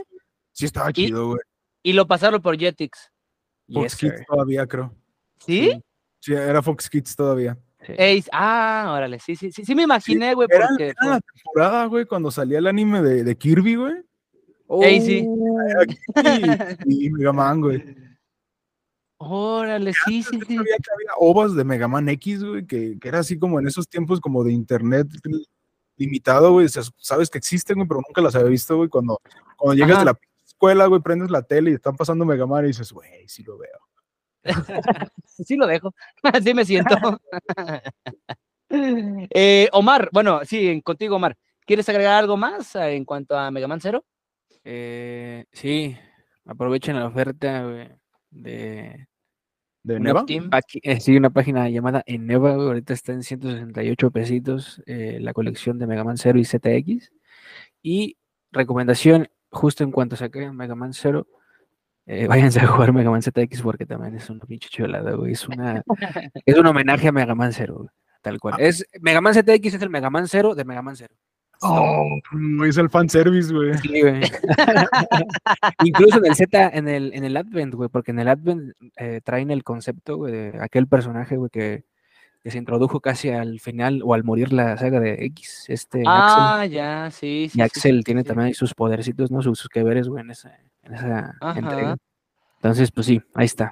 Sí, 0.52 0.66
estaba 0.66 0.94
chido, 0.94 1.30
güey. 1.30 1.40
Y, 1.82 1.92
y, 1.92 1.94
lo 1.94 2.06
pasaron 2.06 2.42
por 2.42 2.58
Jetix. 2.58 3.12
Fox 3.74 3.84
yes, 3.84 3.96
Kids 3.96 4.26
todavía, 4.28 4.68
creo. 4.68 4.94
¿Sí? 5.40 5.82
Sí, 6.20 6.34
era 6.34 6.62
Fox 6.62 6.90
Kids 6.90 7.16
todavía. 7.16 7.58
Sí. 7.84 7.94
Ace, 7.94 8.30
ah, 8.32 8.94
órale, 8.96 9.20
sí, 9.20 9.36
sí, 9.36 9.52
sí, 9.52 9.66
sí 9.66 9.74
me 9.74 9.84
imaginé, 9.84 10.36
güey, 10.36 10.48
Era, 10.52 10.68
porque... 10.68 10.90
era 10.90 11.10
la 11.10 11.22
temporada, 11.22 11.86
güey, 11.86 12.06
cuando 12.06 12.30
salía 12.30 12.60
el 12.60 12.68
anime 12.68 13.02
de, 13.02 13.24
de 13.24 13.36
Kirby, 13.36 13.76
güey. 13.76 13.96
Ey, 14.84 15.02
sí. 15.02 15.28
Era 15.70 15.86
Kirby 15.86 16.84
y, 16.86 17.06
y 17.08 17.10
Mega 17.10 17.34
Man, 17.34 17.62
güey. 17.62 18.07
Órale, 19.20 19.94
sí, 20.06 20.22
sí, 20.24 20.38
Yo 20.40 20.46
sí. 20.46 20.56
sabía 20.56 20.76
que 20.78 20.92
había 20.94 21.12
ovas 21.18 21.56
de 21.56 21.64
Mega 21.64 21.88
Man 21.88 22.08
X, 22.10 22.44
güey, 22.44 22.66
que, 22.68 22.98
que 23.00 23.08
era 23.08 23.20
así 23.20 23.38
como 23.40 23.60
en 23.60 23.68
esos 23.68 23.88
tiempos 23.90 24.20
como 24.22 24.44
de 24.44 24.54
internet 24.54 25.08
limitado, 25.96 26.52
güey. 26.54 26.68
o 26.68 26.70
sea, 26.70 26.84
sabes 26.98 27.30
que 27.30 27.40
existen, 27.40 27.78
güey, 27.78 27.88
pero 27.88 28.02
nunca 28.08 28.22
las 28.22 28.36
había 28.36 28.50
visto, 28.50 28.78
güey. 28.78 28.90
Cuando, 28.90 29.20
cuando 29.58 29.74
llegas 29.76 29.98
Ajá. 29.98 30.00
de 30.00 30.06
la 30.12 30.20
escuela, 30.46 30.86
güey, 30.86 31.02
prendes 31.02 31.32
la 31.32 31.42
tele 31.42 31.72
y 31.72 31.74
están 31.74 31.96
pasando 31.96 32.26
Mega 32.26 32.46
Man 32.46 32.66
y 32.66 32.68
dices, 32.68 32.92
güey, 32.92 33.28
sí 33.28 33.44
lo 33.44 33.58
veo. 33.58 33.80
Sí 35.26 35.56
lo 35.56 35.68
dejo, 35.68 35.94
así 36.24 36.54
me 36.54 36.66
siento. 36.66 36.96
Eh, 38.70 39.70
Omar, 39.72 40.10
bueno, 40.12 40.42
sí, 40.44 40.68
en- 40.68 40.82
contigo, 40.82 41.16
Omar. 41.16 41.38
¿Quieres 41.66 41.88
agregar 41.90 42.16
algo 42.16 42.36
más 42.38 42.76
eh, 42.76 42.96
en 42.96 43.06
cuanto 43.06 43.38
a 43.38 43.50
Mega 43.52 43.68
Man 43.68 43.80
Zero? 43.82 44.04
Eh, 44.64 45.46
sí, 45.54 45.98
aprovechen 46.46 46.98
la 46.98 47.08
oferta 47.08 47.64
güey, 47.64 47.90
de 48.44 49.08
¿De 49.84 49.96
una, 49.96 50.04
Neva? 50.06 50.26
Team. 50.26 50.50
paqui- 50.50 50.82
eh, 50.84 51.00
sí, 51.00 51.16
una 51.16 51.30
página 51.30 51.70
llamada 51.70 52.04
Eneva, 52.06 52.56
güey, 52.56 52.68
ahorita 52.68 52.94
está 52.94 53.14
en 53.14 53.24
168 53.24 54.12
pesitos 54.12 54.82
eh, 54.86 55.20
la 55.22 55.32
colección 55.34 55.80
de 55.80 55.88
Mega 55.88 56.04
Man 56.04 56.18
0 56.18 56.40
y 56.40 56.44
ZX. 56.46 57.12
Y 57.82 58.18
recomendación, 58.52 59.30
justo 59.50 59.84
en 59.86 59.92
cuanto 59.92 60.16
saque 60.18 60.52
Mega 60.52 60.76
Man 60.76 60.94
0, 60.94 61.26
eh, 62.06 62.28
váyanse 62.52 62.60
a 62.60 62.68
jugar 62.68 62.92
Mega 62.92 63.12
Man 63.12 63.22
ZX 63.22 63.62
porque 63.62 63.86
también 63.86 64.16
es 64.16 64.30
una 64.30 64.46
pinche 64.46 64.68
chulada, 64.70 65.14
güey. 65.14 65.32
Es, 65.34 65.48
una, 65.48 65.82
es 66.46 66.58
un 66.58 66.66
homenaje 66.66 67.08
a 67.08 67.12
Mega 67.14 67.36
Man 67.36 67.54
0, 67.54 67.76
güey, 67.78 67.90
tal 68.22 68.40
cual. 68.40 68.56
Es, 68.60 68.86
Mega 69.00 69.22
Man 69.22 69.34
ZX 69.36 69.74
es 69.76 69.82
el 69.82 69.90
Mega 69.90 70.10
Man 70.10 70.28
0 70.28 70.54
de 70.54 70.66
Mega 70.66 70.82
Man 70.82 70.98
0. 70.98 71.16
Oh, 71.62 72.20
es 72.66 72.78
el 72.78 72.90
fanservice, 72.90 73.54
güey. 73.54 73.78
Sí, 73.80 74.02
güey. 74.02 74.22
Incluso 75.84 76.18
en 76.18 76.26
el 76.26 76.36
Z, 76.36 76.70
en 76.74 76.88
el, 76.88 77.14
en 77.14 77.24
el 77.24 77.38
Advent, 77.38 77.74
güey, 77.74 77.90
porque 77.90 78.12
en 78.12 78.20
el 78.20 78.28
Advent 78.28 78.74
eh, 78.96 79.22
traen 79.24 79.52
el 79.52 79.64
concepto, 79.64 80.18
güey, 80.18 80.34
de 80.34 80.60
aquel 80.62 80.88
personaje, 80.88 81.38
güey, 81.38 81.50
que, 81.50 81.86
que 82.44 82.52
se 82.52 82.58
introdujo 82.58 83.00
casi 83.00 83.30
al 83.30 83.60
final 83.60 84.02
o 84.04 84.14
al 84.14 84.24
morir 84.24 84.54
la 84.54 84.78
saga 84.78 85.00
de 85.00 85.26
X, 85.26 85.66
este 85.68 86.04
Axel. 86.06 86.06
Ah, 86.08 86.66
ya, 86.66 87.10
sí, 87.12 87.18
sí. 87.18 87.44
Y 87.46 87.50
sí, 87.50 87.62
Axel 87.62 87.98
sí, 87.98 88.04
tiene 88.04 88.22
sí. 88.22 88.28
también 88.28 88.54
sus 88.54 88.74
podercitos, 88.74 89.32
¿no? 89.32 89.42
Sus, 89.42 89.60
sus 89.60 89.70
que 89.70 89.84
veres, 89.84 90.08
güey, 90.08 90.24
en 90.24 90.32
esa, 90.32 90.56
en 90.84 90.94
esa 90.94 91.36
entrega. 91.56 91.98
Entonces, 92.58 92.92
pues 92.92 93.08
sí, 93.08 93.22
ahí 93.34 93.46
está. 93.46 93.72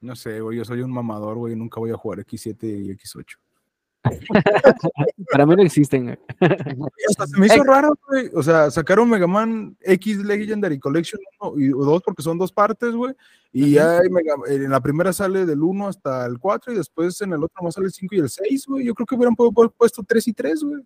No 0.00 0.14
sé, 0.14 0.40
güey, 0.40 0.56
yo 0.56 0.64
soy 0.64 0.80
un 0.80 0.92
mamador, 0.92 1.36
güey, 1.36 1.56
nunca 1.56 1.80
voy 1.80 1.90
a 1.90 1.96
jugar 1.96 2.20
X7 2.20 2.56
y 2.62 2.90
X8. 2.90 3.36
Para 5.32 5.46
mí 5.46 5.56
no 5.56 5.62
existen, 5.62 6.04
güey. 6.04 6.18
Y 6.40 7.10
hasta 7.10 7.26
se 7.26 7.38
me 7.38 7.46
hizo 7.46 7.62
raro, 7.64 7.98
güey. 8.08 8.30
O 8.34 8.42
sea, 8.42 8.70
sacaron 8.70 9.08
Mega 9.10 9.26
Man 9.26 9.76
X 9.80 10.18
Legendary 10.18 10.78
Collection 10.78 11.20
1 11.40 11.60
y 11.60 11.68
2 11.68 12.02
porque 12.04 12.22
son 12.22 12.38
dos 12.38 12.52
partes, 12.52 12.92
güey. 12.94 13.14
Y 13.52 13.72
ya 13.72 13.98
hay 13.98 14.08
Mega- 14.10 14.34
en 14.48 14.70
la 14.70 14.80
primera 14.80 15.12
sale 15.12 15.44
del 15.46 15.62
1 15.62 15.88
hasta 15.88 16.26
el 16.26 16.38
4 16.38 16.72
y 16.72 16.76
después 16.76 17.20
en 17.22 17.32
el 17.32 17.42
otro 17.42 17.62
más 17.62 17.74
sale 17.74 17.86
el 17.86 17.92
5 17.92 18.14
y 18.14 18.18
el 18.20 18.28
6, 18.30 18.66
güey. 18.66 18.86
Yo 18.86 18.94
creo 18.94 19.06
que 19.06 19.14
hubieran 19.14 19.34
pu- 19.36 19.52
pu- 19.52 19.72
puesto 19.76 20.02
3 20.06 20.28
y 20.28 20.32
3, 20.32 20.62
güey. 20.62 20.82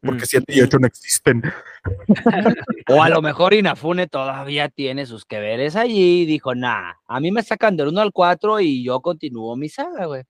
Porque 0.00 0.22
Mm. 0.22 0.26
7 0.26 0.54
y 0.54 0.60
8 0.60 0.78
no 0.78 0.86
existen. 0.86 1.42
O 2.90 3.02
a 3.02 3.08
lo 3.10 3.20
mejor 3.20 3.52
Inafune 3.52 4.06
todavía 4.06 4.68
tiene 4.70 5.04
sus 5.06 5.24
que 5.26 5.38
veres 5.40 5.76
allí 5.76 6.22
y 6.22 6.26
dijo, 6.26 6.54
nah, 6.54 6.92
a 7.06 7.20
mí 7.20 7.30
me 7.32 7.42
sacan 7.42 7.76
del 7.76 7.88
1 7.88 8.00
al 8.00 8.12
4 8.12 8.60
y 8.60 8.82
yo 8.84 9.00
continúo 9.00 9.56
mi 9.56 9.68
saga, 9.68 10.06
güey. 10.06 10.22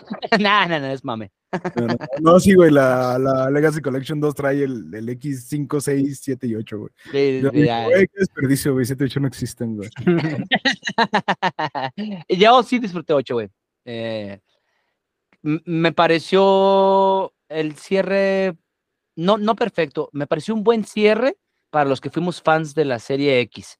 nah, 0.40 0.66
nah, 0.66 0.78
nah, 0.78 0.92
es 0.92 1.04
mame. 1.04 1.30
No, 1.74 1.86
no, 1.86 1.94
no, 2.20 2.40
sí, 2.40 2.54
güey, 2.54 2.70
la, 2.70 3.18
la 3.18 3.50
Legacy 3.50 3.80
Collection 3.80 4.20
2 4.20 4.34
trae 4.34 4.62
el, 4.62 4.94
el 4.94 5.08
X5, 5.08 5.80
6, 5.80 6.20
7 6.22 6.46
y 6.46 6.54
8, 6.54 6.78
güey. 6.78 6.90
Sí, 7.10 7.40
Yo 7.42 7.52
ya. 7.52 7.84
güey, 7.84 8.06
qué 8.06 8.20
desperdicio, 8.20 8.72
güey. 8.72 8.86
7 8.86 9.02
y 9.02 9.06
8 9.06 9.20
no 9.20 9.28
existen, 9.28 9.76
güey. 9.76 9.90
Yo 12.28 12.62
sí 12.62 12.78
disfruté 12.78 13.12
8, 13.12 13.34
güey. 13.34 13.48
Eh, 13.84 14.40
me 15.42 15.92
pareció 15.92 17.34
el 17.48 17.76
cierre, 17.76 18.56
no, 19.16 19.38
no 19.38 19.56
perfecto, 19.56 20.10
me 20.12 20.26
pareció 20.26 20.54
un 20.54 20.62
buen 20.62 20.84
cierre 20.84 21.36
para 21.70 21.88
los 21.88 22.00
que 22.00 22.10
fuimos 22.10 22.42
fans 22.42 22.74
de 22.74 22.84
la 22.84 22.98
serie 22.98 23.40
X. 23.40 23.78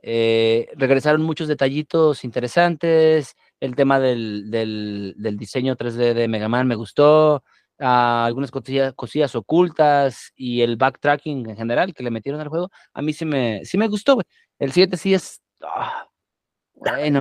Eh, 0.00 0.68
regresaron 0.74 1.22
muchos 1.22 1.48
detallitos 1.48 2.24
interesantes, 2.24 3.34
el 3.60 3.76
tema 3.76 4.00
del, 4.00 4.50
del, 4.50 5.14
del 5.16 5.36
diseño 5.36 5.76
3D 5.76 6.14
de 6.14 6.28
Mega 6.28 6.48
Man 6.48 6.66
me 6.66 6.74
gustó, 6.74 7.42
ah, 7.78 8.24
algunas 8.26 8.50
cosillas, 8.50 8.94
cosillas 8.94 9.34
ocultas 9.34 10.32
y 10.36 10.62
el 10.62 10.76
backtracking 10.76 11.50
en 11.50 11.56
general 11.56 11.94
que 11.94 12.02
le 12.02 12.10
metieron 12.10 12.40
al 12.40 12.48
juego, 12.48 12.70
a 12.92 13.02
mí 13.02 13.12
sí 13.12 13.24
me, 13.24 13.64
sí 13.64 13.78
me 13.78 13.88
gustó, 13.88 14.14
güey. 14.14 14.26
El 14.58 14.72
7 14.72 14.96
sí 14.96 15.14
es... 15.14 15.40
ah, 15.62 16.06
bueno, 16.74 17.20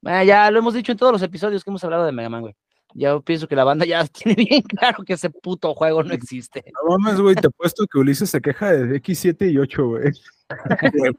bueno, 0.00 0.22
ya 0.24 0.50
lo 0.50 0.58
hemos 0.58 0.74
dicho 0.74 0.92
en 0.92 0.98
todos 0.98 1.12
los 1.12 1.22
episodios 1.22 1.64
que 1.64 1.70
hemos 1.70 1.84
hablado 1.84 2.04
de 2.06 2.12
Mega 2.12 2.28
Man, 2.28 2.42
güey. 2.42 2.54
Ya 2.94 3.18
pienso 3.20 3.46
que 3.46 3.56
la 3.56 3.64
banda 3.64 3.84
ya 3.84 4.04
tiene 4.06 4.34
bien 4.36 4.62
claro 4.62 5.04
que 5.04 5.14
ese 5.14 5.28
puto 5.30 5.74
juego 5.74 6.02
no 6.02 6.12
existe. 6.14 6.64
No 6.88 6.96
mames, 6.98 7.20
güey, 7.20 7.34
te 7.34 7.48
apuesto 7.48 7.86
que 7.86 7.98
Ulises 7.98 8.30
se 8.30 8.40
queja 8.40 8.72
de 8.72 9.00
X7 9.02 9.50
y 9.52 9.58
8, 9.58 9.86
güey. 9.86 10.12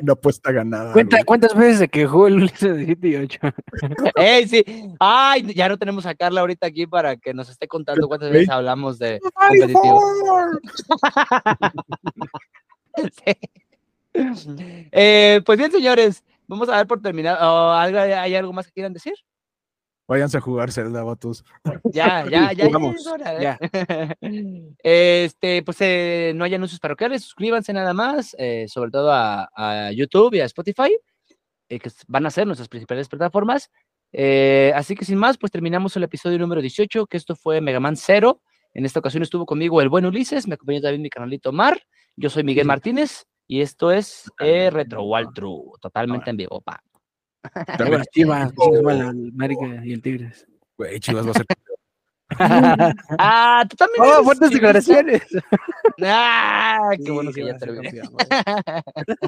Una 0.00 0.12
apuesta 0.12 0.52
ganada. 0.52 0.92
Cuenta-. 0.92 1.24
¿Cuántas 1.24 1.56
veces 1.56 1.78
se 1.78 1.88
quejó 1.88 2.28
el 2.28 2.34
Ulises 2.36 2.76
de 2.76 2.84
7 2.86 3.08
y 3.08 3.16
8? 3.16 3.38
¡Ey, 4.16 4.46
sí! 4.48 4.64
¡Ay! 5.00 5.52
Ya 5.54 5.68
no 5.68 5.76
tenemos 5.76 6.06
a 6.06 6.14
Carla 6.14 6.40
ahorita 6.40 6.68
aquí 6.68 6.86
para 6.86 7.16
que 7.16 7.34
nos 7.34 7.48
esté 7.48 7.66
contando 7.66 8.06
cuántas 8.06 8.30
veces 8.30 8.48
hablamos 8.48 8.98
de 9.00 9.18
competitivo. 9.34 10.00
Sí. 12.96 13.32
Eh, 14.92 15.40
pues 15.44 15.58
bien, 15.58 15.70
señores, 15.70 16.24
vamos 16.46 16.68
a 16.68 16.72
dar 16.72 16.86
por 16.86 17.00
terminado. 17.00 17.38
Oh, 17.40 17.70
¿algo- 17.72 17.98
¿Hay 17.98 18.34
algo 18.34 18.52
más 18.52 18.66
que 18.66 18.72
quieran 18.72 18.92
decir? 18.92 19.14
Váyanse 20.08 20.38
a 20.38 20.40
jugar 20.40 20.72
Zelda, 20.72 21.04
vatos. 21.04 21.44
Ya, 21.92 22.24
ya, 22.24 22.52
ya, 22.52 22.52
ya. 22.52 22.66
Jugamos, 22.66 22.96
es 22.96 23.06
hora, 23.06 23.36
¿eh? 23.36 23.42
ya. 23.42 23.58
Este, 24.82 25.62
pues 25.62 25.76
eh, 25.80 26.32
no 26.34 26.44
hay 26.44 26.54
anuncios 26.54 26.80
parroquiales, 26.80 27.22
suscríbanse 27.22 27.72
nada 27.74 27.92
más, 27.92 28.34
eh, 28.38 28.66
sobre 28.68 28.90
todo 28.90 29.12
a, 29.12 29.48
a 29.54 29.92
YouTube 29.92 30.34
y 30.34 30.40
a 30.40 30.46
Spotify, 30.46 30.96
eh, 31.68 31.78
que 31.78 31.90
van 32.06 32.24
a 32.24 32.30
ser 32.30 32.46
nuestras 32.46 32.68
principales 32.68 33.08
plataformas. 33.08 33.70
Eh, 34.12 34.72
así 34.74 34.94
que 34.94 35.04
sin 35.04 35.18
más, 35.18 35.36
pues 35.36 35.52
terminamos 35.52 35.96
el 35.96 36.04
episodio 36.04 36.38
número 36.38 36.62
18, 36.62 37.06
que 37.06 37.16
esto 37.16 37.36
fue 37.36 37.60
Mega 37.60 37.80
Man 37.80 37.96
0. 37.96 38.40
En 38.74 38.84
esta 38.86 39.00
ocasión 39.00 39.22
estuvo 39.22 39.44
conmigo 39.44 39.82
el 39.82 39.88
buen 39.88 40.06
Ulises, 40.06 40.46
me 40.46 40.54
acompañó 40.54 40.80
también 40.80 41.02
mi 41.02 41.10
canalito 41.10 41.52
Mar. 41.52 41.82
Yo 42.16 42.30
soy 42.30 42.44
Miguel 42.44 42.66
Martínez 42.66 43.26
y 43.46 43.60
esto 43.60 43.90
es 43.90 44.30
eh, 44.40 44.70
Retro 44.70 45.04
Wall 45.04 45.32
True, 45.34 45.72
totalmente 45.80 46.30
en 46.30 46.36
vivo, 46.36 46.60
pa. 46.60 46.82
Buenas 47.78 48.06
chivas, 48.08 48.52
madre, 48.56 49.00
el 49.00 49.30
América 49.34 49.66
y 49.84 49.92
el 49.92 50.02
Tigres. 50.02 50.46
Güey, 50.76 51.00
Chivas 51.00 51.26
va 51.26 51.30
a 51.30 51.34
ser. 51.34 51.46
Ah, 53.18 53.64
tú 53.68 53.74
también. 53.76 54.04
¡Oh, 54.04 54.22
fuertes 54.22 54.50
declaraciones! 54.50 55.22
Ah, 56.02 56.90
qué 56.92 57.02
Sí, 57.04 57.10
bueno 57.10 57.32
sí 57.32 57.40
que 57.40 57.46
ya 57.46 57.54
a 57.54 57.58